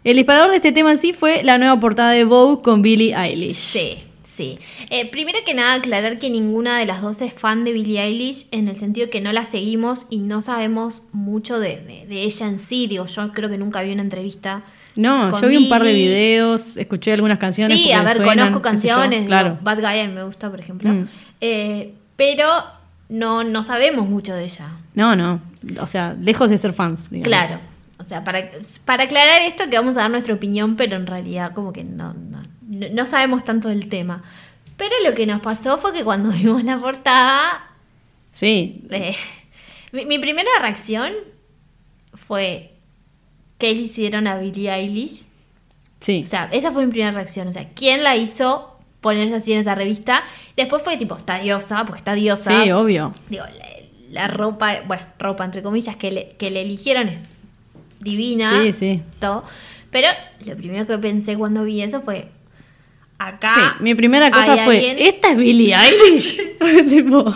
El 0.03 0.17
disparador 0.17 0.51
de 0.51 0.57
este 0.57 0.73
tema 0.73 0.91
en 0.91 0.99
sí 0.99 1.13
fue 1.13 1.45
la 1.45 1.59
nueva 1.59 1.79
portada 1.79 2.11
de 2.11 2.25
Vogue 2.25 2.63
con 2.63 2.83
Billie 2.83 3.15
Eilish. 3.17 3.55
Sí, 3.55 3.99
sí. 4.23 4.59
Eh, 4.91 5.09
primero 5.09 5.39
que 5.47 5.55
nada, 5.55 5.75
aclarar 5.75 6.19
que 6.19 6.31
ninguna 6.31 6.81
de 6.81 6.87
las 6.87 7.01
dos 7.01 7.23
es 7.23 7.33
fan 7.33 7.63
de 7.63 7.71
Billie 7.73 8.03
Eilish 8.03 8.47
en 8.51 8.67
el 8.67 8.75
sentido 8.75 9.09
que 9.09 9.21
no 9.21 9.33
la 9.33 9.45
seguimos 9.45 10.09
y 10.11 10.19
no 10.19 10.43
sabemos 10.43 11.05
mucho 11.13 11.61
de- 11.61 12.07
de 12.09 12.23
ella 12.25 12.49
en 12.49 12.59
sí. 12.59 12.89
Digo, 12.89 13.07
yo 13.07 13.33
creo 13.33 13.49
que 13.49 13.59
nunca 13.59 13.83
vi 13.83 13.93
una 13.93 14.03
entrevista. 14.03 14.65
No, 14.97 15.31
con 15.31 15.41
yo 15.43 15.49
vi 15.49 15.57
un 15.57 15.69
par 15.69 15.83
de 15.83 15.93
videos, 15.93 16.77
escuché 16.77 17.13
algunas 17.13 17.39
canciones. 17.39 17.79
Sí, 17.79 17.93
a 17.93 18.03
ver, 18.03 18.17
suenan, 18.17 18.37
conozco 18.49 18.63
canciones. 18.63 19.19
digo, 19.21 19.29
Claro. 19.29 19.59
Bad 19.63 19.81
Guy 19.81 20.09
me 20.09 20.23
gusta, 20.25 20.51
por 20.51 20.61
ejemplo. 20.61 20.91
Mm. 20.91 21.09
Eh, 21.41 21.95
pero 22.17 22.47
no, 23.09 23.43
no 23.45 23.63
sabemos 23.63 24.07
mucho 24.09 24.35
de 24.35 24.45
ella. 24.45 24.69
No, 24.95 25.17
no. 25.17 25.41
O 25.81 25.87
sea, 25.87 26.15
lejos 26.21 26.51
de 26.51 26.59
ser 26.59 26.73
fans. 26.75 27.11
digamos. 27.11 27.27
Claro. 27.27 27.61
O 27.99 28.05
sea, 28.05 28.25
para, 28.25 28.51
para 28.85 29.05
aclarar 29.05 29.43
esto 29.43 29.65
que 29.71 29.77
vamos 29.77 29.97
a 29.97 30.01
dar 30.03 30.11
nuestra 30.11 30.35
opinión, 30.35 30.77
pero 30.77 30.97
en 30.97 31.07
realidad 31.07 31.53
como 31.55 31.73
que 31.73 31.85
no, 31.85 32.15
no, 32.15 32.43
no- 32.69 32.89
no 32.93 33.07
sabemos 33.07 33.45
tanto 33.45 33.69
del 33.69 33.89
tema. 33.89 34.23
Pero 34.77 34.93
lo 35.09 35.15
que 35.15 35.27
nos 35.27 35.41
pasó 35.41 35.79
fue 35.79 35.93
que 35.93 36.03
cuando 36.05 36.31
vimos 36.33 36.65
la 36.65 36.77
portada, 36.79 37.67
Sí, 38.33 38.85
eh, 38.91 39.15
mi, 39.93 40.05
mi 40.07 40.19
primera 40.19 40.49
reacción 40.61 41.13
fue 42.15 42.72
¿qué 43.63 43.73
le 43.75 43.83
hicieron 43.83 44.27
a 44.27 44.37
Billie 44.39 44.69
Eilish? 44.73 45.25
sí. 46.01 46.23
O 46.25 46.27
sea, 46.27 46.49
esa 46.53 46.73
fue 46.73 46.85
mi 46.85 46.91
primera 46.91 47.13
reacción. 47.13 47.47
O 47.47 47.53
sea, 47.53 47.69
¿quién 47.77 48.03
la 48.03 48.17
hizo 48.17 48.77
ponerse 49.01 49.37
así 49.37 49.53
en 49.53 49.61
esa 49.61 49.77
revista? 49.77 50.25
Después 50.57 50.83
fue 50.83 50.97
tipo, 50.97 51.17
está 51.17 51.39
diosa, 51.39 51.85
porque 51.85 51.99
está 51.99 52.15
diosa. 52.15 52.65
Sí, 52.65 52.73
obvio. 52.73 53.13
Digo, 53.29 53.45
la, 53.45 54.21
la 54.23 54.27
ropa, 54.27 54.81
bueno, 54.87 55.05
ropa 55.21 55.45
entre 55.45 55.63
comillas, 55.63 55.95
que 55.95 56.11
le, 56.11 56.29
que 56.31 56.51
le 56.51 56.63
eligieron 56.63 57.09
es 57.09 57.21
divina. 58.01 58.51
Sí, 58.63 58.73
sí. 58.73 59.03
Todo. 59.21 59.45
Pero 59.93 60.09
lo 60.45 60.57
primero 60.57 60.87
que 60.89 60.99
pensé 60.99 61.37
cuando 61.37 61.63
vi 61.63 61.83
eso 61.83 62.01
fue, 62.01 62.29
acá... 63.19 63.55
Sí, 63.55 63.85
mi 63.85 63.95
primera 63.95 64.31
cosa 64.33 64.57
fue, 64.65 64.79
alguien- 64.79 64.97
¿esta 64.99 65.31
es 65.33 65.37
Billie 65.39 65.73
Eilish? 65.77 66.41
tipo, 66.89 67.33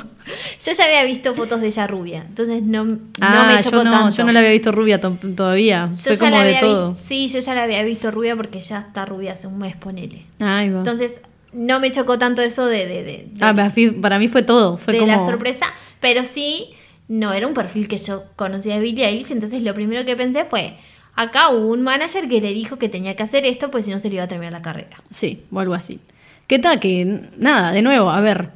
Yo 0.65 0.73
ya 0.73 0.85
había 0.85 1.05
visto 1.05 1.35
fotos 1.35 1.61
de 1.61 1.67
ella 1.69 1.87
rubia, 1.87 2.25
entonces 2.27 2.63
no, 2.63 2.85
no 2.85 2.99
ah, 3.21 3.53
me 3.55 3.63
chocó 3.63 3.79
yo 3.79 3.85
no, 3.85 3.91
tanto. 3.91 4.17
yo 4.17 4.25
no 4.25 4.33
la 4.33 4.41
había 4.41 4.53
visto 4.53 4.73
rubia 4.73 5.01
to- 5.01 5.19
todavía. 5.35 5.89
Yo 5.91 5.97
Fue 5.97 6.19
como 6.19 6.41
de 6.41 6.57
todo. 6.61 6.95
sí, 6.95 7.29
yo 7.29 7.41
ya 7.41 7.55
la 7.55 7.65
había 7.65 7.83
visto 7.83 8.11
rubia 8.11 8.37
porque 8.37 8.61
ya 8.61 8.79
está 8.81 9.05
rubia 9.05 9.33
hace 9.33 9.47
un 9.47 9.59
mes, 9.59 9.77
ponele. 9.77 10.23
Ahí 10.41 10.71
va. 10.71 10.79
Entonces, 10.79 11.21
no 11.53 11.81
me 11.81 11.91
chocó 11.91 12.19
tanto 12.19 12.43
eso 12.43 12.67
de, 12.67 12.87
de, 12.87 13.03
de- 13.03 13.27
de- 13.31 13.45
ah, 13.45 13.55
para 13.55 13.73
mí, 13.75 13.91
para 13.91 14.19
mí 14.19 14.29
fue 14.29 14.43
todo. 14.43 14.77
Fue 14.77 14.93
de 14.95 15.01
como... 15.01 15.13
la 15.13 15.19
sorpresa, 15.25 15.67
pero 16.01 16.25
sí, 16.25 16.71
no 17.09 17.33
era 17.33 17.47
un 17.47 17.55
perfil 17.55 17.89
que 17.89 17.99
yo 17.99 18.25
conocía 18.37 18.75
de 18.75 18.81
Billie 18.81 19.07
Eilish, 19.07 19.31
entonces 19.33 19.63
lo 19.63 19.73
primero 19.75 20.05
que 20.05 20.17
pensé 20.17 20.45
fue, 20.45 20.77
acá 21.15 21.51
hubo 21.51 21.69
un 21.73 21.83
manager 21.83 22.29
que 22.29 22.41
le 22.41 22.53
dijo 22.53 22.79
que 22.79 22.89
tenía 22.89 23.15
que 23.17 23.23
hacer 23.23 23.47
esto, 23.47 23.71
pues 23.71 23.85
si 23.87 23.91
no 23.91 23.99
se 23.99 24.09
le 24.11 24.17
iba 24.17 24.25
a 24.25 24.29
terminar 24.29 24.53
la 24.53 24.61
carrera. 24.63 24.97
Sí, 25.11 25.43
o 25.51 25.61
algo 25.61 25.73
así. 25.75 26.01
¿Qué 26.47 26.59
tal? 26.59 26.79
Que 26.79 27.23
nada, 27.39 27.73
de 27.73 27.83
nuevo, 27.83 28.11
a 28.11 28.21
ver. 28.21 28.51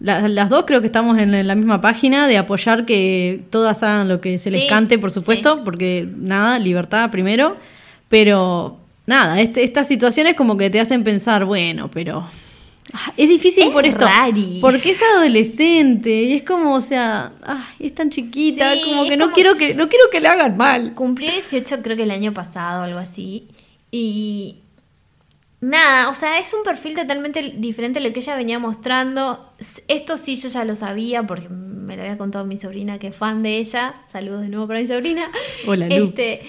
La- 0.00 0.28
las 0.28 0.48
dos 0.50 0.64
creo 0.66 0.80
que 0.80 0.86
estamos 0.86 1.18
en, 1.18 1.46
la 1.46 1.54
misma 1.54 1.80
página 1.80 2.26
de 2.28 2.36
apoyar 2.38 2.84
que 2.86 3.44
todas 3.50 3.82
hagan 3.82 4.08
lo 4.08 4.20
que 4.20 4.38
se 4.38 4.50
les 4.50 4.62
Sí, 4.62 4.68
cante, 4.68 4.98
por 4.98 5.10
supuesto, 5.10 5.62
porque 5.64 6.08
nada, 6.16 6.58
libertad 6.58 7.10
primero. 7.10 7.56
Pero 8.08 8.78
nada, 9.06 9.40
este, 9.40 9.64
estas 9.64 9.88
situaciones 9.88 10.34
como 10.34 10.56
que 10.56 10.70
te 10.70 10.78
hacen 10.80 11.02
pensar, 11.02 11.44
bueno, 11.44 11.90
pero 11.90 12.24
ah, 12.92 13.12
es 13.16 13.28
difícil 13.28 13.64
Es 13.64 13.70
por 13.70 13.84
esto. 13.86 14.06
rari. 14.06 14.58
Porque 14.60 14.90
es 14.90 15.00
adolescente 15.02 16.22
y 16.24 16.32
es 16.34 16.42
como, 16.42 16.74
o 16.74 16.80
sea, 16.80 17.32
ay, 17.44 17.86
es 17.86 17.94
tan 17.94 18.10
chiquita, 18.10 18.72
Sí, 18.74 18.82
como 18.84 19.04
que 19.08 19.16
no 19.16 19.24
como- 19.24 19.34
quiero 19.34 19.56
que 19.56 19.74
no 19.74 19.88
quiero 19.88 20.04
que 20.12 20.20
le 20.20 20.28
hagan 20.28 20.56
mal. 20.56 20.94
Cumplió 20.94 21.30
18 21.30 21.82
creo 21.82 21.96
que 21.96 22.04
el 22.04 22.10
año 22.12 22.32
pasado, 22.32 22.82
algo 22.84 22.98
así, 22.98 23.48
y 23.90 24.56
nada, 25.60 26.08
o 26.08 26.14
sea, 26.14 26.38
es 26.38 26.52
un 26.54 26.62
perfil 26.62 26.94
totalmente 26.94 27.54
diferente 27.56 27.98
a 27.98 28.02
lo 28.02 28.12
que 28.12 28.20
ella 28.20 28.36
venía 28.36 28.58
mostrando. 28.58 29.52
Esto 29.88 30.16
sí 30.16 30.36
yo 30.36 30.48
ya 30.48 30.64
lo 30.64 30.76
sabía 30.76 31.26
porque 31.26 31.48
me 31.48 31.96
lo 31.96 32.02
había 32.02 32.18
contado 32.18 32.44
mi 32.44 32.56
sobrina 32.56 32.98
que 32.98 33.08
es 33.08 33.16
fan 33.16 33.42
de 33.42 33.58
ella. 33.58 33.94
Saludos 34.06 34.42
de 34.42 34.48
nuevo 34.48 34.66
para 34.66 34.80
mi 34.80 34.86
sobrina. 34.86 35.30
Hola, 35.66 35.88
Lu. 35.88 36.06
Este, 36.06 36.42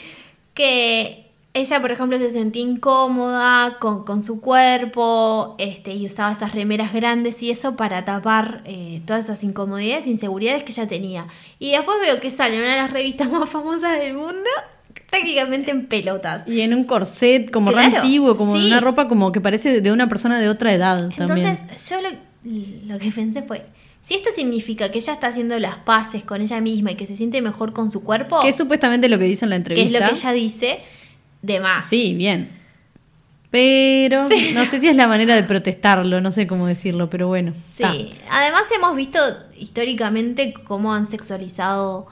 que 0.53 1.27
ella, 1.57 1.81
por 1.81 1.91
ejemplo, 1.91 2.17
se 2.19 2.29
sentía 2.29 2.61
incómoda 2.61 3.77
con, 3.79 4.03
con 4.03 4.21
su 4.21 4.41
cuerpo 4.41 5.55
este, 5.57 5.93
y 5.93 6.05
usaba 6.05 6.31
esas 6.31 6.53
remeras 6.53 6.93
grandes 6.93 7.41
y 7.41 7.49
eso 7.49 7.75
para 7.75 8.05
tapar 8.05 8.61
eh, 8.65 9.01
todas 9.05 9.25
esas 9.25 9.43
incomodidades 9.43 10.05
e 10.05 10.11
inseguridades 10.11 10.63
que 10.63 10.71
ella 10.71 10.87
tenía. 10.87 11.27
Y 11.57 11.71
después 11.71 11.97
veo 11.99 12.19
que 12.19 12.29
sale 12.29 12.55
en 12.55 12.61
una 12.61 12.71
de 12.71 12.81
las 12.81 12.91
revistas 12.91 13.31
más 13.31 13.49
famosas 13.49 13.99
del 13.99 14.13
mundo, 14.13 14.49
prácticamente 15.09 15.71
en 15.71 15.87
pelotas. 15.87 16.47
Y 16.47 16.61
en 16.61 16.73
un 16.73 16.83
corset 16.83 17.49
como 17.51 17.71
re 17.71 17.83
antiguo, 17.83 18.35
como 18.35 18.57
sí. 18.57 18.67
una 18.67 18.79
ropa 18.79 19.07
como 19.07 19.31
que 19.31 19.41
parece 19.41 19.81
de 19.81 19.91
una 19.91 20.07
persona 20.07 20.39
de 20.39 20.49
otra 20.49 20.73
edad 20.73 20.97
también. 21.15 21.47
Entonces, 21.47 21.89
yo 21.89 21.97
lo, 22.01 22.09
lo 22.93 22.99
que 22.99 23.11
pensé 23.11 23.41
fue, 23.41 23.65
si 24.01 24.15
esto 24.15 24.29
significa 24.31 24.89
que 24.89 24.99
ella 24.99 25.13
está 25.13 25.27
haciendo 25.27 25.59
las 25.59 25.77
paces 25.79 26.23
con 26.23 26.41
ella 26.41 26.61
misma 26.61 26.91
y 26.91 26.95
que 26.95 27.05
se 27.05 27.15
siente 27.15 27.41
mejor 27.41 27.73
con 27.73 27.91
su 27.91 28.03
cuerpo, 28.03 28.41
Que 28.41 28.49
es 28.49 28.55
supuestamente 28.55 29.09
lo 29.09 29.19
que 29.19 29.25
dice 29.25 29.45
en 29.45 29.49
la 29.49 29.55
que 29.57 29.73
es 29.73 29.79
entrevista. 29.79 29.99
lo 29.99 30.13
que 30.13 30.19
ella 30.19 30.31
dice, 30.31 30.79
de 31.41 31.59
más. 31.59 31.87
Sí, 31.87 32.15
bien. 32.15 32.57
Pero 33.49 34.27
no 34.53 34.65
sé 34.65 34.79
si 34.79 34.87
es 34.87 34.95
la 34.95 35.07
manera 35.07 35.35
de 35.35 35.43
protestarlo, 35.43 36.19
no 36.21 36.31
sé 36.31 36.47
cómo 36.47 36.67
decirlo, 36.67 37.09
pero 37.09 37.27
bueno. 37.27 37.51
Sí, 37.53 38.13
además 38.29 38.63
hemos 38.75 38.95
visto 38.95 39.19
históricamente 39.57 40.53
cómo 40.53 40.93
han 40.93 41.09
sexualizado 41.09 42.07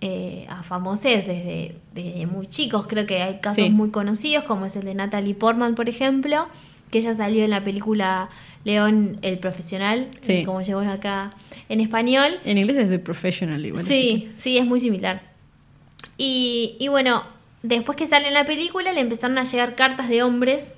eh, 0.00 0.46
a 0.48 0.62
famosos 0.62 1.04
desde, 1.04 1.74
desde 1.94 2.26
muy 2.26 2.46
chicos. 2.48 2.86
Creo 2.86 3.06
que 3.06 3.22
hay 3.22 3.40
casos 3.40 3.64
Sí. 3.64 3.70
muy 3.70 3.90
conocidos, 3.90 4.44
como 4.44 4.66
es 4.66 4.76
el 4.76 4.84
de 4.84 4.94
Natalie 4.94 5.34
Portman, 5.34 5.74
por 5.74 5.88
ejemplo, 5.88 6.46
que 6.90 6.98
ella 6.98 7.14
salió 7.14 7.44
en 7.44 7.50
la 7.50 7.64
película 7.64 8.28
León 8.64 9.18
el 9.22 9.38
Profesional, 9.38 10.08
Sí. 10.20 10.32
eh, 10.32 10.44
como 10.44 10.60
llegó 10.62 10.80
acá 10.80 11.30
en 11.68 11.80
español. 11.80 12.32
En 12.44 12.58
inglés 12.58 12.76
es 12.76 12.88
de 12.88 12.98
professional 12.98 13.64
igual. 13.64 13.82
Sí, 13.84 14.30
sí, 14.36 14.58
es 14.58 14.66
muy 14.66 14.80
similar. 14.80 15.22
Y, 16.18 16.76
y 16.78 16.88
bueno, 16.88 17.22
después 17.62 17.96
que 17.96 18.06
sale 18.06 18.28
en 18.28 18.34
la 18.34 18.44
película 18.46 18.92
le 18.92 19.00
empezaron 19.00 19.38
a 19.38 19.44
llegar 19.44 19.74
cartas 19.74 20.08
de 20.08 20.22
hombres 20.22 20.76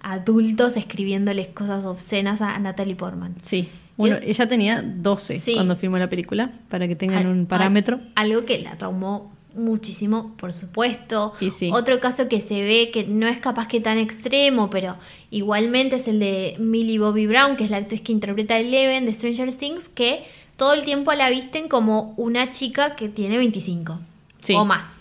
adultos 0.00 0.76
escribiéndoles 0.76 1.48
cosas 1.48 1.84
obscenas 1.84 2.40
a, 2.40 2.58
Natalie 2.58 2.94
Portman. 2.96 3.34
Sí. 3.42 3.68
Bueno, 3.96 4.16
ella 4.22 4.46
tenía 4.46 4.82
12 4.82 5.34
Sí. 5.38 5.54
cuando 5.54 5.74
filmó 5.74 5.98
la 5.98 6.08
película, 6.08 6.52
para 6.68 6.86
que 6.86 6.94
tengan 6.96 7.26
Al- 7.26 7.32
un 7.32 7.46
parámetro. 7.46 7.96
al- 8.14 8.30
algo 8.30 8.44
que 8.46 8.60
la 8.60 8.76
traumó 8.78 9.32
muchísimo, 9.56 10.36
por 10.36 10.52
supuesto. 10.52 11.32
Y 11.40 11.50
sí. 11.50 11.70
Otro 11.72 11.98
caso 11.98 12.28
que 12.28 12.40
se 12.40 12.62
ve 12.62 12.90
que 12.92 13.04
no 13.04 13.26
es 13.26 13.38
capaz 13.40 13.66
que 13.66 13.80
tan 13.80 13.98
extremo, 13.98 14.70
pero 14.70 14.96
igualmente 15.32 15.96
es 15.96 16.06
el 16.06 16.20
de 16.20 16.54
Millie 16.60 17.00
Bobby 17.00 17.26
Brown, 17.26 17.56
que 17.56 17.64
es 17.64 17.70
la 17.70 17.78
actriz 17.78 18.00
que 18.02 18.12
interpreta 18.12 18.54
a 18.54 18.58
Eleven 18.60 19.04
de 19.04 19.14
Stranger 19.14 19.52
Things, 19.52 19.88
que 19.88 20.22
todo 20.56 20.74
el 20.74 20.84
tiempo 20.84 21.12
la 21.14 21.28
visten 21.30 21.66
como 21.68 22.14
una 22.16 22.52
chica 22.52 22.94
que 22.94 23.08
tiene 23.08 23.36
25 23.36 23.98
Sí. 24.40 24.54
o 24.54 24.64
más. 24.64 24.96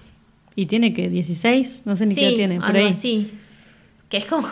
Y 0.55 0.65
tiene 0.65 0.91
que 0.95 1.07
16, 1.09 1.83
no 1.85 1.95
sé 1.95 2.07
ni 2.07 2.15
qué 2.15 2.31
tiene, 2.31 2.55
por 2.55 2.65
algo 2.75 2.79
ahí. 2.79 2.87
así. 2.93 3.31
Que 4.09 4.17
es 4.17 4.25
como... 4.25 4.47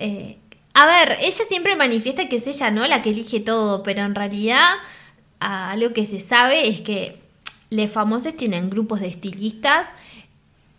Eh, 0.00 0.36
a 0.74 0.86
ver, 0.86 1.18
ella 1.20 1.44
siempre 1.48 1.76
manifiesta 1.76 2.28
que 2.28 2.36
es 2.36 2.46
ella, 2.46 2.70
¿no? 2.70 2.86
La 2.86 3.02
que 3.02 3.10
elige 3.10 3.40
todo, 3.40 3.82
pero 3.82 4.02
en 4.02 4.14
realidad 4.14 4.64
algo 5.38 5.92
que 5.92 6.06
se 6.06 6.20
sabe 6.20 6.68
es 6.68 6.80
que 6.80 7.18
los 7.70 7.90
famosos 7.90 8.36
tienen 8.36 8.68
grupos 8.70 9.00
de 9.00 9.08
estilistas 9.08 9.86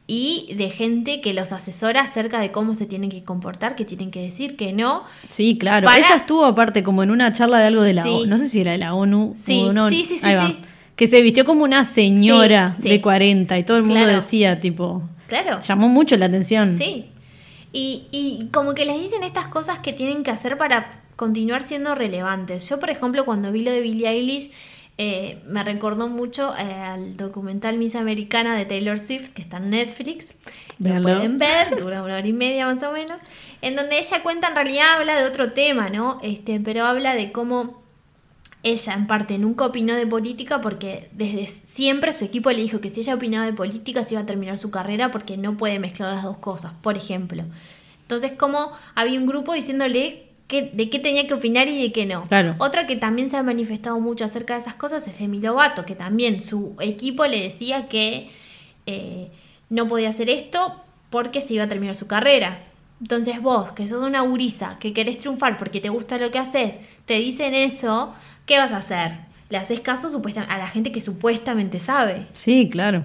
y 0.08 0.54
de 0.56 0.70
gente 0.70 1.22
que 1.22 1.34
los 1.34 1.52
asesora 1.54 2.02
acerca 2.02 2.40
de 2.42 2.52
cómo 2.52 2.76
se 2.76 2.86
tienen 2.86 3.10
que 3.10 3.24
comportar, 3.24 3.76
que 3.76 3.86
tienen 3.86 4.12
que 4.12 4.22
decir 4.22 4.58
que 4.58 4.74
no. 4.74 5.04
Sí, 5.30 5.58
claro. 5.58 5.86
Para- 5.88 6.00
Ella 6.00 6.16
estuvo 6.18 6.44
aparte 6.46 6.84
como 6.84 7.02
en 7.04 7.12
una 7.12 7.32
charla 7.32 7.60
de 7.60 7.68
algo 7.68 7.82
de 7.82 7.94
la 7.94 8.04
Sí. 8.04 8.10
ONU, 8.10 8.26
no 8.26 8.38
sé 8.38 8.50
si 8.50 8.60
era 8.62 8.74
de 8.74 8.78
la 8.80 8.94
ONU. 8.94 9.32
Sí, 9.36 9.64
o 9.64 9.72
no. 9.74 9.90
sí, 9.90 10.04
sí, 10.04 10.18
sí, 10.18 10.26
Ahí 10.26 10.36
va. 10.36 10.48
sí. 10.48 10.58
Que 10.98 11.08
se 11.08 11.22
vistió 11.22 11.46
como 11.46 11.64
una 11.64 11.86
señora 11.86 12.74
Sí, 12.76 12.84
sí. 12.84 12.90
de 12.90 13.02
40 13.02 13.58
y 13.58 13.64
todo 13.64 13.78
el 13.78 13.84
mundo 13.84 14.00
Claro. 14.02 14.16
decía, 14.16 14.60
tipo, 14.60 15.02
Claro. 15.28 15.62
llamó 15.62 15.88
mucho 15.88 16.18
la 16.18 16.26
atención. 16.26 16.78
Sí. 16.78 17.06
Y, 17.74 18.08
y 18.12 18.50
como 18.52 18.74
que 18.74 18.86
les 18.86 19.00
dicen 19.00 19.24
estas 19.24 19.48
cosas 19.48 19.80
que 19.80 19.94
tienen 19.94 20.24
que 20.24 20.32
hacer 20.32 20.58
para 20.58 21.02
continuar 21.16 21.64
siendo 21.64 21.96
relevantes. 21.96 22.68
Yo, 22.68 22.80
por 22.80 22.90
ejemplo, 22.90 23.26
cuando 23.26 23.52
vi 23.52 23.64
lo 23.64 23.72
de 23.72 23.82
Billie 23.82 24.10
Eilish, 24.10 24.52
eh, 24.98 25.42
me 25.48 25.64
recordó 25.64 26.10
mucho 26.10 26.54
eh, 26.58 26.62
al 26.62 27.18
documental 27.18 27.78
Miss 27.78 27.96
Americana 27.96 28.56
de 28.56 28.66
Taylor 28.66 29.00
Swift, 29.00 29.32
que 29.32 29.42
está 29.42 29.58
en 29.58 29.72
Netflix. 29.72 30.34
Lo 30.80 31.02
pueden 31.02 31.38
ver, 31.38 31.76
dura 31.80 32.04
una 32.04 32.16
hora 32.16 32.28
y 32.28 32.34
media 32.34 32.66
más 32.66 32.84
o 32.84 32.92
menos. 32.92 33.22
En 33.62 33.76
donde 33.76 33.98
ella 33.98 34.22
cuenta, 34.22 34.50
en 34.50 34.56
realidad 34.56 34.98
habla 34.98 35.20
de 35.20 35.28
otro 35.28 35.54
tema, 35.54 35.90
¿no? 35.90 36.20
Este, 36.22 36.60
pero 36.60 36.86
habla 36.86 37.16
de 37.16 37.32
cómo 37.32 37.81
ella 38.64 38.94
en 38.94 39.08
parte 39.08 39.38
nunca 39.38 39.66
opinó 39.66 39.96
de 39.96 40.06
política 40.06 40.62
porque 40.62 41.10
desde 41.14 41.48
siempre 41.48 42.14
su 42.14 42.26
equipo 42.26 42.52
le 42.52 42.62
dijo 42.62 42.80
que 42.80 42.90
si 42.90 43.02
ella 43.02 43.16
opinaba 43.16 43.46
de 43.46 43.54
política 43.54 44.04
se 44.04 44.14
iba 44.14 44.22
a 44.22 44.26
terminar 44.26 44.58
su 44.58 44.70
carrera 44.70 45.10
porque 45.10 45.38
no 45.38 45.58
puede 45.58 45.80
mezclar 45.80 46.14
las 46.14 46.24
dos 46.24 46.38
cosas, 46.38 46.74
por 46.82 46.96
ejemplo. 46.96 47.44
Entonces, 48.04 48.34
como 48.34 48.72
había 48.94 49.20
un 49.20 49.26
grupo 49.26 49.54
diciéndole 49.54 50.28
que, 50.48 50.70
de 50.74 50.90
qué 50.90 51.00
tenía 51.00 51.28
que 51.28 51.34
opinar 51.34 51.70
y 51.70 51.82
de 51.82 51.92
qué 51.92 52.06
no. 52.06 52.24
Claro. 52.24 52.56
Otra 52.60 52.86
que 52.86 52.98
también 52.98 53.30
se 53.30 53.38
ha 53.38 53.44
manifestado 53.44 54.00
mucho 54.00 54.26
acerca 54.26 54.54
de 54.54 54.60
esas 54.60 54.76
cosas 54.76 55.08
es 55.08 55.18
Demi 55.18 55.40
Lovato, 55.40 55.86
que 55.86 55.96
también 55.96 56.40
su 56.42 56.76
equipo 56.82 57.26
le 57.26 57.42
decía 57.42 57.88
que 57.88 58.30
eh, 58.86 59.30
no 59.70 59.88
podía 59.88 60.10
hacer 60.10 60.30
esto 60.30 60.76
porque 61.10 61.42
se 61.42 61.56
iba 61.56 61.64
a 61.64 61.70
terminar 61.70 61.96
su 61.96 62.06
carrera. 62.08 62.60
Entonces 63.00 63.42
vos, 63.42 63.72
que 63.72 63.88
sos 63.88 64.04
una 64.04 64.22
gurisa, 64.22 64.78
que 64.80 64.94
querés 64.94 65.18
triunfar 65.18 65.58
porque 65.58 65.80
te 65.80 65.90
gusta 65.90 66.20
lo 66.20 66.30
que 66.30 66.38
haces, 66.38 66.78
te 67.06 67.16
dicen 67.16 67.56
eso, 67.56 68.14
¿qué 68.46 68.58
vas 68.58 68.74
a 68.74 68.78
hacer? 68.78 69.12
Le 69.50 69.58
haces 69.58 69.80
caso 69.82 70.10
supuestamente 70.10 70.54
a 70.54 70.58
la 70.58 70.68
gente 70.68 70.92
que 70.92 71.02
supuestamente 71.02 71.80
sabe. 71.80 72.26
Sí, 72.34 72.70
claro. 72.72 73.04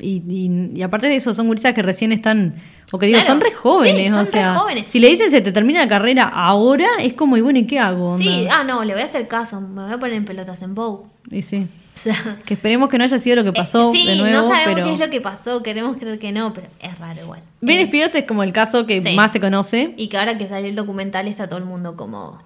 Y, 0.00 0.22
y- 0.28 0.70
y 0.78 0.82
aparte 0.82 1.08
de 1.08 1.16
eso, 1.16 1.34
son 1.34 1.48
gurisas 1.48 1.74
que 1.74 1.82
recién 1.82 2.12
están, 2.12 2.54
o 2.92 2.98
que 3.00 3.06
digo, 3.06 3.18
Claro. 3.18 3.32
son 3.34 3.40
re 3.40 3.52
jóvenes, 3.52 4.04
Sí, 4.04 4.10
son 4.10 4.18
o 4.20 4.24
re 4.24 4.26
sea, 4.30 4.54
jóvenes. 4.54 4.84
si 4.88 5.00
le 5.00 5.08
dicen 5.08 5.28
se 5.28 5.40
te 5.40 5.50
termina 5.50 5.80
la 5.80 5.88
carrera 5.88 6.22
ahora, 6.28 6.86
es 7.00 7.14
como, 7.14 7.36
y 7.36 7.40
bueno, 7.40 7.58
¿y 7.58 7.66
qué 7.66 7.80
hago? 7.80 8.16
Sí, 8.16 8.46
ah, 8.48 8.62
no, 8.62 8.84
le 8.84 8.92
voy 8.92 9.02
a 9.02 9.06
hacer 9.06 9.26
caso, 9.26 9.60
me 9.60 9.82
voy 9.82 9.92
a 9.92 9.98
poner 9.98 10.14
en 10.14 10.24
pelotas 10.24 10.62
en 10.62 10.74
Vogue. 10.76 11.08
Y 11.30 11.42
sí. 11.42 11.66
O 11.98 12.00
sea, 12.00 12.14
Que 12.46 12.54
esperemos 12.54 12.88
que 12.88 12.96
no 12.96 13.02
haya 13.02 13.18
sido 13.18 13.34
lo 13.34 13.42
que 13.42 13.52
pasó 13.52 13.88
eh, 13.88 13.92
sí, 13.92 14.06
de 14.06 14.14
nuevo, 14.18 14.36
no 14.42 14.46
sabemos 14.46 14.74
pero... 14.76 14.86
si 14.86 14.92
es 14.94 15.00
lo 15.00 15.10
que 15.10 15.20
pasó, 15.20 15.64
queremos 15.64 15.96
creer 15.96 16.20
que 16.20 16.30
no, 16.30 16.52
pero 16.52 16.68
es 16.78 16.96
raro 16.96 17.20
igual. 17.20 17.40
Ben 17.60 17.80
Spears 17.80 18.14
es 18.14 18.24
como 18.24 18.44
el 18.44 18.52
caso 18.52 18.86
que 18.86 19.02
Sí. 19.02 19.16
más 19.16 19.32
se 19.32 19.40
conoce. 19.40 19.94
Y 19.96 20.06
que 20.08 20.16
ahora 20.16 20.38
que 20.38 20.46
sale 20.46 20.68
el 20.68 20.76
documental 20.76 21.26
está 21.26 21.48
todo 21.48 21.58
el 21.58 21.64
mundo 21.64 21.96
como... 21.96 22.40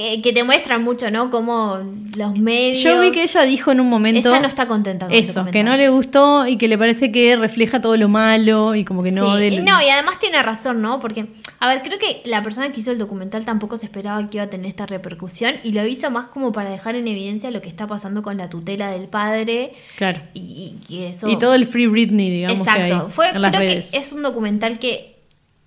eh, 0.00 0.22
que 0.22 0.32
te 0.32 0.44
muestran 0.44 0.84
mucho, 0.84 1.10
¿no? 1.10 1.28
Como 1.28 1.78
los 2.16 2.38
medios... 2.38 2.84
Yo 2.84 3.00
vi 3.00 3.10
que 3.10 3.24
ella 3.24 3.42
dijo 3.42 3.72
en 3.72 3.80
un 3.80 3.88
momento... 3.88 4.28
Ella 4.28 4.38
no 4.38 4.46
está 4.46 4.68
contenta 4.68 5.06
con 5.06 5.14
Eso, 5.14 5.44
que 5.46 5.64
no 5.64 5.76
le 5.76 5.88
gustó 5.88 6.46
y 6.46 6.56
que 6.56 6.68
le 6.68 6.78
parece 6.78 7.10
que 7.10 7.34
refleja 7.36 7.80
todo 7.82 7.96
lo 7.96 8.08
malo 8.08 8.76
y 8.76 8.84
como 8.84 9.02
que 9.02 9.10
no... 9.10 9.34
Sí, 9.36 9.40
del- 9.42 9.64
no, 9.64 9.82
y 9.82 9.88
además 9.90 10.20
tiene 10.20 10.40
razón, 10.40 10.80
¿no? 10.82 11.00
Porque, 11.00 11.26
a 11.58 11.66
ver, 11.66 11.82
creo 11.82 11.98
que 11.98 12.22
la 12.26 12.44
persona 12.44 12.70
que 12.72 12.78
hizo 12.80 12.92
el 12.92 12.98
documental 12.98 13.44
tampoco 13.44 13.76
se 13.76 13.86
esperaba 13.86 14.24
que 14.30 14.36
iba 14.36 14.44
a 14.44 14.50
tener 14.50 14.66
esta 14.66 14.86
repercusión 14.86 15.56
y 15.64 15.72
lo 15.72 15.84
hizo 15.84 16.12
más 16.12 16.28
como 16.28 16.52
para 16.52 16.70
dejar 16.70 16.94
en 16.94 17.08
evidencia 17.08 17.50
lo 17.50 17.60
que 17.60 17.68
está 17.68 17.88
pasando 17.88 18.22
con 18.22 18.36
la 18.36 18.48
tutela 18.48 18.92
del 18.92 19.08
padre 19.08 19.72
Claro. 19.96 20.20
y, 20.32 20.76
y 20.80 20.86
que 20.86 21.08
eso... 21.08 21.28
Y 21.28 21.36
todo 21.40 21.54
el 21.54 21.66
Free 21.66 21.88
Britney, 21.88 22.30
digamos 22.30 22.56
que 22.62 22.62
Exacto, 22.70 23.04
hay 23.06 23.10
fue, 23.10 23.30
en 23.30 23.42
las 23.42 23.50
creo 23.50 23.62
redes. 23.68 23.90
que 23.90 23.98
es 23.98 24.12
un 24.12 24.22
documental 24.22 24.78
que 24.78 25.16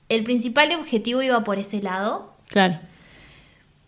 el 0.07 0.23
principal 0.23 0.69
objetivo 0.79 1.21
iba 1.21 1.43
por 1.43 1.59
ese 1.59 1.81
lado, 1.81 2.31
Claro. 2.49 2.79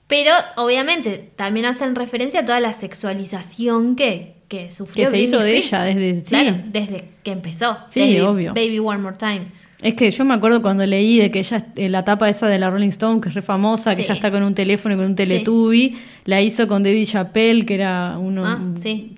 Pero 0.07 0.31
obviamente 0.57 1.31
también 1.35 1.65
hacen 1.65 1.95
referencia 1.95 2.41
a 2.41 2.45
toda 2.45 2.59
la 2.59 2.73
sexualización 2.73 3.95
que, 3.95 4.35
que 4.47 4.69
sufrió 4.71 5.05
Que 5.05 5.11
se 5.11 5.19
hizo 5.23 5.37
Britney 5.39 5.53
de 5.53 5.59
Spears. 5.59 5.85
ella 5.87 5.95
desde- 5.99 6.21
sí. 6.21 6.29
Claro, 6.29 6.57
desde 6.71 7.05
que 7.23 7.31
empezó. 7.31 7.77
Sí, 7.87 8.19
obvio. 8.19 8.53
Baby 8.53 8.79
One 8.79 8.99
More 8.99 9.15
Time. 9.17 9.41
Es 9.81 9.95
que 9.95 10.09
yo 10.11 10.23
me 10.23 10.33
acuerdo 10.33 10.61
cuando 10.61 10.85
leí 10.85 11.17
de 11.19 11.29
que 11.29 11.39
ella, 11.39 11.65
eh, 11.75 11.89
la 11.89 12.05
tapa 12.05 12.29
esa 12.29 12.47
de 12.47 12.57
la 12.57 12.69
Rolling 12.69 12.87
Stone, 12.89 13.19
que 13.19 13.29
es 13.29 13.35
re 13.35 13.41
famosa, 13.41 13.91
que 13.91 13.97
Sí. 13.97 14.01
ella 14.03 14.13
está 14.13 14.31
con 14.31 14.41
un 14.43 14.55
teléfono 14.55 14.95
y 14.95 14.97
con 14.97 15.07
un 15.07 15.15
Teletubby, 15.15 15.97
la 16.25 16.41
hizo 16.41 16.67
con 16.69 16.83
David 16.83 17.05
Chappelle, 17.07 17.65
que 17.65 17.75
era 17.75 18.17
uno, 18.17 18.45
Ah, 18.45 18.55
un- 18.61 18.79
sí. 18.79 19.13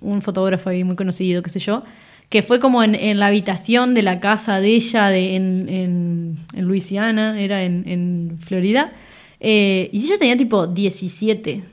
un 0.00 0.22
fotógrafo 0.22 0.70
ahí 0.70 0.84
muy 0.84 0.96
conocido, 0.96 1.42
qué 1.42 1.50
sé 1.50 1.58
yo, 1.58 1.82
que 2.30 2.42
fue 2.42 2.60
como 2.60 2.82
en, 2.82 2.94
en 2.94 3.18
la 3.18 3.26
habitación 3.26 3.92
de 3.92 4.02
la 4.02 4.18
casa 4.20 4.58
de 4.60 4.68
ella 4.68 5.08
de, 5.08 5.36
en, 5.36 5.68
en, 5.68 6.36
en 6.54 6.64
Luisiana, 6.64 7.38
era 7.38 7.62
en, 7.62 7.84
en 7.86 8.38
Florida, 8.40 8.92
eh, 9.40 9.88
y 9.92 10.04
ella 10.04 10.18
tenía 10.18 10.36
tipo 10.36 10.66
17. 10.66 11.64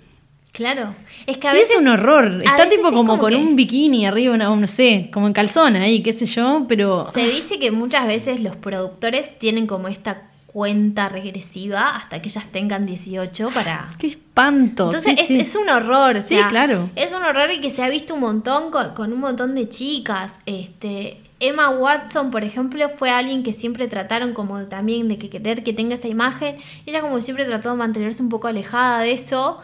Claro. 0.51 0.93
Es 1.25 1.37
que 1.37 1.47
a 1.47 1.53
Y 1.55 1.57
veces. 1.57 1.75
es 1.77 1.81
un 1.81 1.87
horror. 1.87 2.41
Está 2.43 2.67
tipo 2.67 2.91
como, 2.91 3.17
con 3.17 3.31
que 3.31 3.37
un 3.37 3.55
bikini 3.55 4.05
arriba, 4.05 4.35
una- 4.35 4.55
no 4.55 4.67
sé, 4.67 5.09
como 5.11 5.25
en 5.27 5.33
calzón 5.33 5.75
ahí, 5.77 6.03
qué 6.03 6.13
sé 6.13 6.25
yo, 6.27 6.65
pero... 6.69 7.09
Se 7.13 7.27
dice 7.27 7.57
que 7.57 7.71
muchas 7.71 8.05
veces 8.05 8.39
los 8.41 8.55
productores 8.55 9.39
tienen 9.39 9.65
como 9.65 9.87
esta 9.87 10.29
cuenta 10.45 11.09
regresiva 11.09 11.95
hasta 11.95 12.21
que 12.21 12.29
ellas 12.29 12.45
tengan 12.51 12.85
18 12.85 13.49
para. 13.51 13.87
¡Qué 13.97 14.05
espanto! 14.05 14.85
Entonces 14.85 15.15
Sí, 15.15 15.21
es, 15.21 15.27
sí. 15.27 15.39
es 15.39 15.55
un 15.55 15.67
horror. 15.69 16.17
o 16.17 16.21
Sí, 16.21 16.37
claro. 16.49 16.91
Es 16.95 17.11
un 17.11 17.23
horror 17.23 17.49
y 17.51 17.59
que 17.59 17.71
se 17.71 17.81
ha 17.81 17.89
visto 17.89 18.13
un 18.13 18.19
montón 18.19 18.69
con, 18.69 18.93
con 18.93 19.11
un 19.11 19.19
montón 19.19 19.55
de 19.55 19.67
chicas. 19.69 20.39
Este, 20.45 21.17
Emma 21.39 21.69
Watson, 21.69 22.31
por 22.31 22.43
ejemplo, 22.43 22.89
fue 22.89 23.09
alguien 23.09 23.43
que 23.43 23.53
siempre 23.53 23.87
trataron 23.87 24.33
como 24.33 24.63
también 24.67 25.07
de 25.07 25.17
que 25.17 25.29
querer 25.29 25.63
que 25.63 25.73
tenga 25.73 25.95
esa 25.95 26.07
imagen. 26.07 26.55
Ella 26.85 27.01
como 27.01 27.19
siempre 27.21 27.45
trató 27.45 27.71
de 27.71 27.75
mantenerse 27.75 28.23
un 28.23 28.29
poco 28.29 28.47
alejada 28.47 28.99
de 28.99 29.11
eso. 29.11 29.59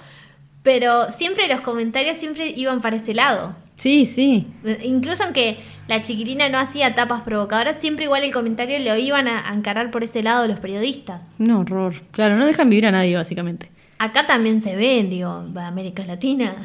Pero 0.64 1.12
siempre 1.12 1.48
los 1.48 1.62
comentarios 1.62 2.18
siempre 2.18 2.54
iban 2.56 2.82
para 2.82 2.98
ese 2.98 3.14
lado. 3.14 3.56
Sí, 3.78 4.06
sí. 4.06 4.46
Incluso 4.84 5.24
aunque 5.24 5.58
la 5.88 6.04
chiquilina 6.04 6.50
no 6.50 6.60
hacía 6.60 6.94
tapas 6.96 7.22
provocadoras, 7.22 7.80
siempre 7.80 8.06
igual 8.06 8.24
el 8.24 8.34
comentario 8.34 8.78
lo 8.80 8.98
iban 8.98 9.30
a 9.30 9.52
encarar 9.54 9.90
por 9.90 10.04
ese 10.04 10.22
lado 10.22 10.48
los 10.48 10.60
periodistas. 10.60 11.28
Un 11.40 11.52
horror. 11.52 11.94
Claro, 12.12 12.36
no 12.36 12.46
dejan 12.46 12.70
vivir 12.70 12.88
a 12.88 12.92
nadie, 12.92 13.16
básicamente. 13.16 13.72
Acá 13.98 14.26
también 14.26 14.62
se 14.62 14.76
ven, 14.76 15.10
digo, 15.10 15.30
América 15.56 16.06
Latina, 16.06 16.56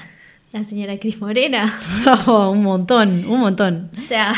la 0.53 0.65
señora 0.65 0.99
Cris 0.99 1.21
Morena. 1.21 1.73
Oh, 2.27 2.51
un 2.51 2.63
montón, 2.63 3.25
un 3.27 3.41
montón. 3.41 3.91
O 4.03 4.07
sea, 4.07 4.33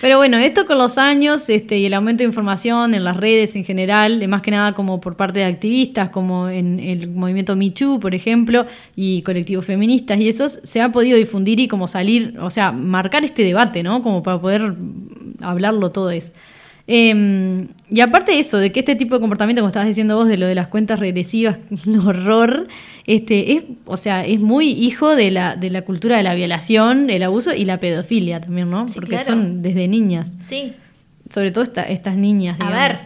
Pero 0.00 0.18
bueno, 0.18 0.36
esto 0.36 0.66
con 0.66 0.76
los 0.78 0.98
años 0.98 1.48
este, 1.48 1.78
y 1.78 1.86
el 1.86 1.94
aumento 1.94 2.22
de 2.22 2.28
información 2.28 2.94
en 2.94 3.02
las 3.02 3.16
redes 3.16 3.56
en 3.56 3.64
general, 3.64 4.20
de 4.20 4.28
más 4.28 4.42
que 4.42 4.50
nada 4.50 4.74
como 4.74 5.00
por 5.00 5.16
parte 5.16 5.38
de 5.38 5.46
activistas, 5.46 6.10
como 6.10 6.48
en 6.48 6.78
el 6.80 7.08
movimiento 7.08 7.56
Me 7.56 7.70
Too, 7.70 7.98
por 7.98 8.14
ejemplo, 8.14 8.66
y 8.94 9.22
colectivos 9.22 9.64
feministas 9.64 10.20
y 10.20 10.28
esos, 10.28 10.60
se 10.62 10.82
ha 10.82 10.92
podido 10.92 11.16
difundir 11.16 11.60
y 11.60 11.68
como 11.68 11.88
salir, 11.88 12.38
o 12.40 12.50
sea, 12.50 12.72
marcar 12.72 13.24
este 13.24 13.42
debate, 13.42 13.82
¿no? 13.82 14.02
Como 14.02 14.22
para 14.22 14.38
poder 14.40 14.74
hablarlo 15.40 15.90
todo 15.92 16.10
eso. 16.10 16.32
Eh, 16.88 17.66
y 17.90 18.00
aparte 18.00 18.32
de 18.32 18.38
eso, 18.38 18.58
de 18.58 18.70
que 18.72 18.80
este 18.80 18.94
tipo 18.96 19.14
de 19.16 19.20
comportamiento, 19.20 19.60
como 19.62 19.68
estabas 19.68 19.88
diciendo 19.88 20.16
vos, 20.16 20.28
de 20.28 20.36
lo 20.36 20.46
de 20.46 20.54
las 20.54 20.68
cuentas 20.68 20.98
regresivas, 21.00 21.58
un 21.86 21.98
horror, 22.06 22.68
este, 23.06 23.52
es, 23.52 23.64
o 23.86 23.96
sea, 23.96 24.24
es 24.24 24.40
muy 24.40 24.70
hijo 24.70 25.14
de 25.16 25.30
la, 25.30 25.56
de 25.56 25.70
la 25.70 25.82
cultura 25.82 26.16
de 26.16 26.22
la 26.22 26.34
violación, 26.34 27.10
el 27.10 27.22
abuso 27.22 27.52
y 27.54 27.64
la 27.64 27.80
pedofilia 27.80 28.40
también, 28.40 28.70
¿no? 28.70 28.88
Sí, 28.88 28.94
Porque 28.94 29.10
claro. 29.16 29.24
son 29.24 29.62
desde 29.62 29.88
niñas, 29.88 30.36
sí. 30.40 30.74
sobre 31.30 31.50
todo 31.50 31.62
esta- 31.64 31.82
estas 31.84 32.16
niñas, 32.16 32.56
A 32.60 32.70
ver, 32.70 32.96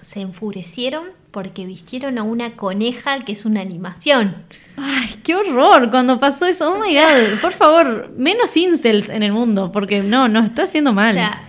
se 0.00 0.20
enfurecieron 0.20 1.04
porque 1.30 1.64
vistieron 1.64 2.18
a 2.18 2.24
una 2.24 2.52
coneja 2.56 3.20
que 3.24 3.32
es 3.32 3.46
una 3.46 3.62
animación. 3.62 4.34
Ay, 4.76 5.08
qué 5.22 5.34
horror 5.34 5.90
cuando 5.90 6.18
pasó 6.20 6.44
eso. 6.44 6.74
Oh 6.74 6.78
my 6.78 6.94
god, 6.94 7.40
por 7.40 7.52
favor, 7.52 8.12
menos 8.18 8.54
incels 8.58 9.08
en 9.08 9.22
el 9.22 9.32
mundo, 9.32 9.72
porque 9.72 10.02
no, 10.02 10.28
nos 10.28 10.44
está 10.44 10.64
haciendo 10.64 10.92
mal. 10.92 11.10
O 11.12 11.14
sea, 11.14 11.40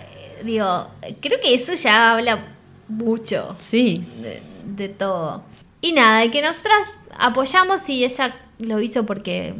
digo, 0.43 0.87
creo 1.21 1.39
que 1.39 1.53
eso 1.53 1.73
ya 1.73 2.13
habla 2.13 2.45
mucho 2.87 3.55
sí, 3.59 4.03
de, 4.21 4.41
de 4.75 4.89
todo. 4.89 5.43
Y 5.81 5.91
nada, 5.93 6.29
que 6.31 6.41
nosotras 6.41 6.95
apoyamos 7.17 7.87
y 7.89 8.03
ella 8.05 8.35
lo 8.59 8.79
hizo 8.81 9.05
porque, 9.05 9.53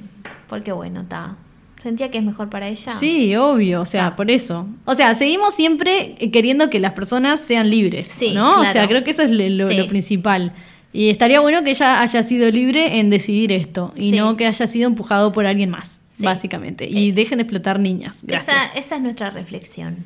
porque 0.48 0.72
bueno, 0.72 1.02
está. 1.02 1.36
Sentía 1.82 2.10
que 2.10 2.18
es 2.20 2.24
mejor 2.24 2.50
para 2.50 2.70
ella. 2.70 2.94
sí, 2.98 3.36
obvio, 3.36 3.82
o 3.82 3.86
sea, 3.86 4.16
por 4.16 4.32
eso. 4.32 4.68
O 4.86 4.96
sea, 4.96 5.16
seguimos 5.16 5.54
siempre 5.54 6.16
queriendo 6.32 6.70
que 6.70 6.80
las 6.80 6.94
personas 6.94 7.42
sean 7.42 7.70
libres, 7.70 8.08
Sí, 8.08 8.34
¿no? 8.34 8.52
O 8.52 8.56
claro. 8.60 8.72
sea, 8.72 8.88
creo 8.88 9.04
que 9.04 9.12
eso 9.12 9.22
es 9.24 9.32
lo, 9.32 9.68
Sí. 9.68 9.76
lo 9.76 9.88
principal. 9.88 10.54
Y 10.94 11.10
estaría 11.10 11.42
bueno 11.42 11.62
que 11.64 11.72
ella 11.72 12.00
haya 12.02 12.24
sido 12.24 12.50
libre 12.52 13.00
en 13.00 13.10
decidir 13.10 13.52
esto 13.52 13.92
y 13.98 14.12
Sí. 14.12 14.16
no 14.16 14.38
que 14.38 14.46
haya 14.48 14.66
sido 14.68 14.88
empujado 14.88 15.34
por 15.34 15.46
alguien 15.46 15.72
más, 15.72 16.04
básicamente. 16.20 16.88
Y 16.90 17.12
dejen 17.12 17.40
de 17.40 17.42
explotar 17.44 17.80
niñas. 17.82 18.20
Gracias. 18.24 18.56
Esa, 18.56 18.80
esa 18.80 18.96
es 18.96 19.02
nuestra 19.02 19.30
reflexión. 19.32 19.98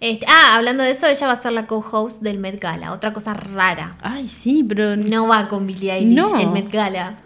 Este, 0.00 0.26
ah, 0.28 0.54
hablando 0.56 0.82
de 0.84 0.90
eso, 0.92 1.06
ella 1.08 1.26
va 1.26 1.32
a 1.32 1.42
ser 1.42 1.52
la 1.52 1.66
co-host 1.66 2.22
del 2.22 2.38
Met 2.38 2.60
Gala. 2.60 2.92
Otra 2.92 3.12
cosa 3.12 3.34
rara. 3.34 3.96
Ay, 4.00 4.28
sí, 4.28 4.64
pero 4.66 4.96
No 4.96 5.26
va 5.26 5.48
con 5.48 5.66
Billie 5.66 5.92
Eilish 5.92 6.14
No. 6.14 6.38
el 6.38 6.50
Met 6.50 6.70
Gala. 6.70 7.16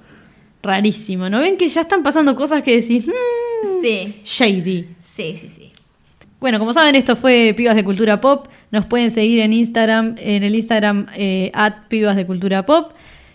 rarísimo. 0.62 1.28
¿No 1.28 1.40
ven 1.40 1.56
que 1.56 1.68
ya 1.68 1.80
están 1.82 2.02
pasando 2.04 2.36
cosas 2.36 2.62
que 2.62 2.76
decís, 2.80 3.06
"Mm, 3.08 3.82
Sí, 3.82 4.20
shady? 4.24 4.88
sí, 5.00 5.36
sí, 5.36 5.50
sí. 5.50 5.72
Bueno, 6.40 6.58
como 6.58 6.72
saben, 6.72 6.94
esto 6.94 7.14
fue 7.16 7.52
Pibas 7.56 7.74
de 7.76 7.84
Cultura 7.84 8.20
Pop. 8.20 8.46
Nos 8.70 8.86
pueden 8.86 9.10
seguir 9.10 9.40
en 9.40 9.52
Instagram, 9.52 10.14
en 10.18 10.42
el 10.42 10.54
Instagram 10.54 11.06
eh, 11.16 11.50
at 11.54 11.74
Pibas 11.88 12.16
de 12.16 12.26
Cultura 12.26 12.64
Pop. 12.64 12.92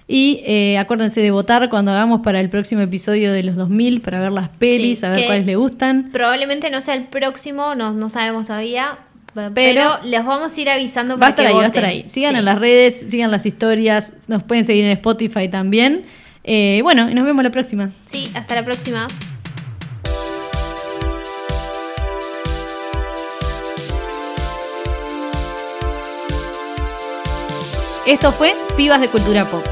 Y 0.09 0.41
eh, 0.45 0.77
acuérdense 0.77 1.19
de 1.21 1.31
votar 1.31 1.69
cuando 1.69 1.91
hagamos 1.91 2.21
para 2.21 2.39
el 2.39 2.49
próximo 2.49 2.79
episodio 2.81 3.33
de 3.33 3.43
los 3.43 3.55
2000 3.57 3.99
para 4.01 4.21
ver 4.21 4.31
las 4.31 4.47
pelis, 4.47 4.99
Sí, 4.99 5.05
a 5.05 5.09
ver 5.09 5.25
cuáles 5.25 5.45
le 5.45 5.57
gustan. 5.57 6.09
Probablemente 6.13 6.69
no 6.69 6.79
sea 6.79 6.95
el 6.95 7.07
próximo, 7.07 7.75
no, 7.75 7.91
no 7.91 8.07
sabemos 8.07 8.47
todavía. 8.47 8.97
Pero, 9.53 9.53
Pero- 9.53 9.99
les 10.03 10.25
vamos 10.25 10.55
a 10.57 10.61
ir 10.61 10.69
avisando 10.69 11.13
Va 11.17 11.17
a 11.17 11.19
para 11.19 11.29
estar 11.29 11.45
que 11.45 11.49
ahí, 11.49 11.53
va 11.53 11.59
a 11.63 11.67
voten. 11.67 11.83
estar 11.83 11.89
ahí. 11.89 12.03
Sigan 12.09 12.33
Sí. 12.33 12.39
en 12.39 12.45
las 12.45 12.59
redes, 12.59 13.05
sigan 13.09 13.31
las 13.31 13.45
historias, 13.45 14.13
nos 14.27 14.43
pueden 14.43 14.65
seguir 14.65 14.85
en 14.85 14.91
Spotify 14.91 15.47
también. 15.49 16.05
Eh, 16.43 16.79
bueno, 16.83 17.09
y 17.09 17.13
nos 17.13 17.25
vemos 17.25 17.43
la 17.43 17.51
próxima. 17.51 17.91
Sí, 18.11 18.29
hasta 18.33 18.55
la 18.55 18.63
próxima. 18.65 19.07
Esto 28.05 28.31
fue 28.31 28.53
Pibas 28.77 29.01
de 29.01 29.07
Cultura 29.09 29.43
Pop. 29.45 29.63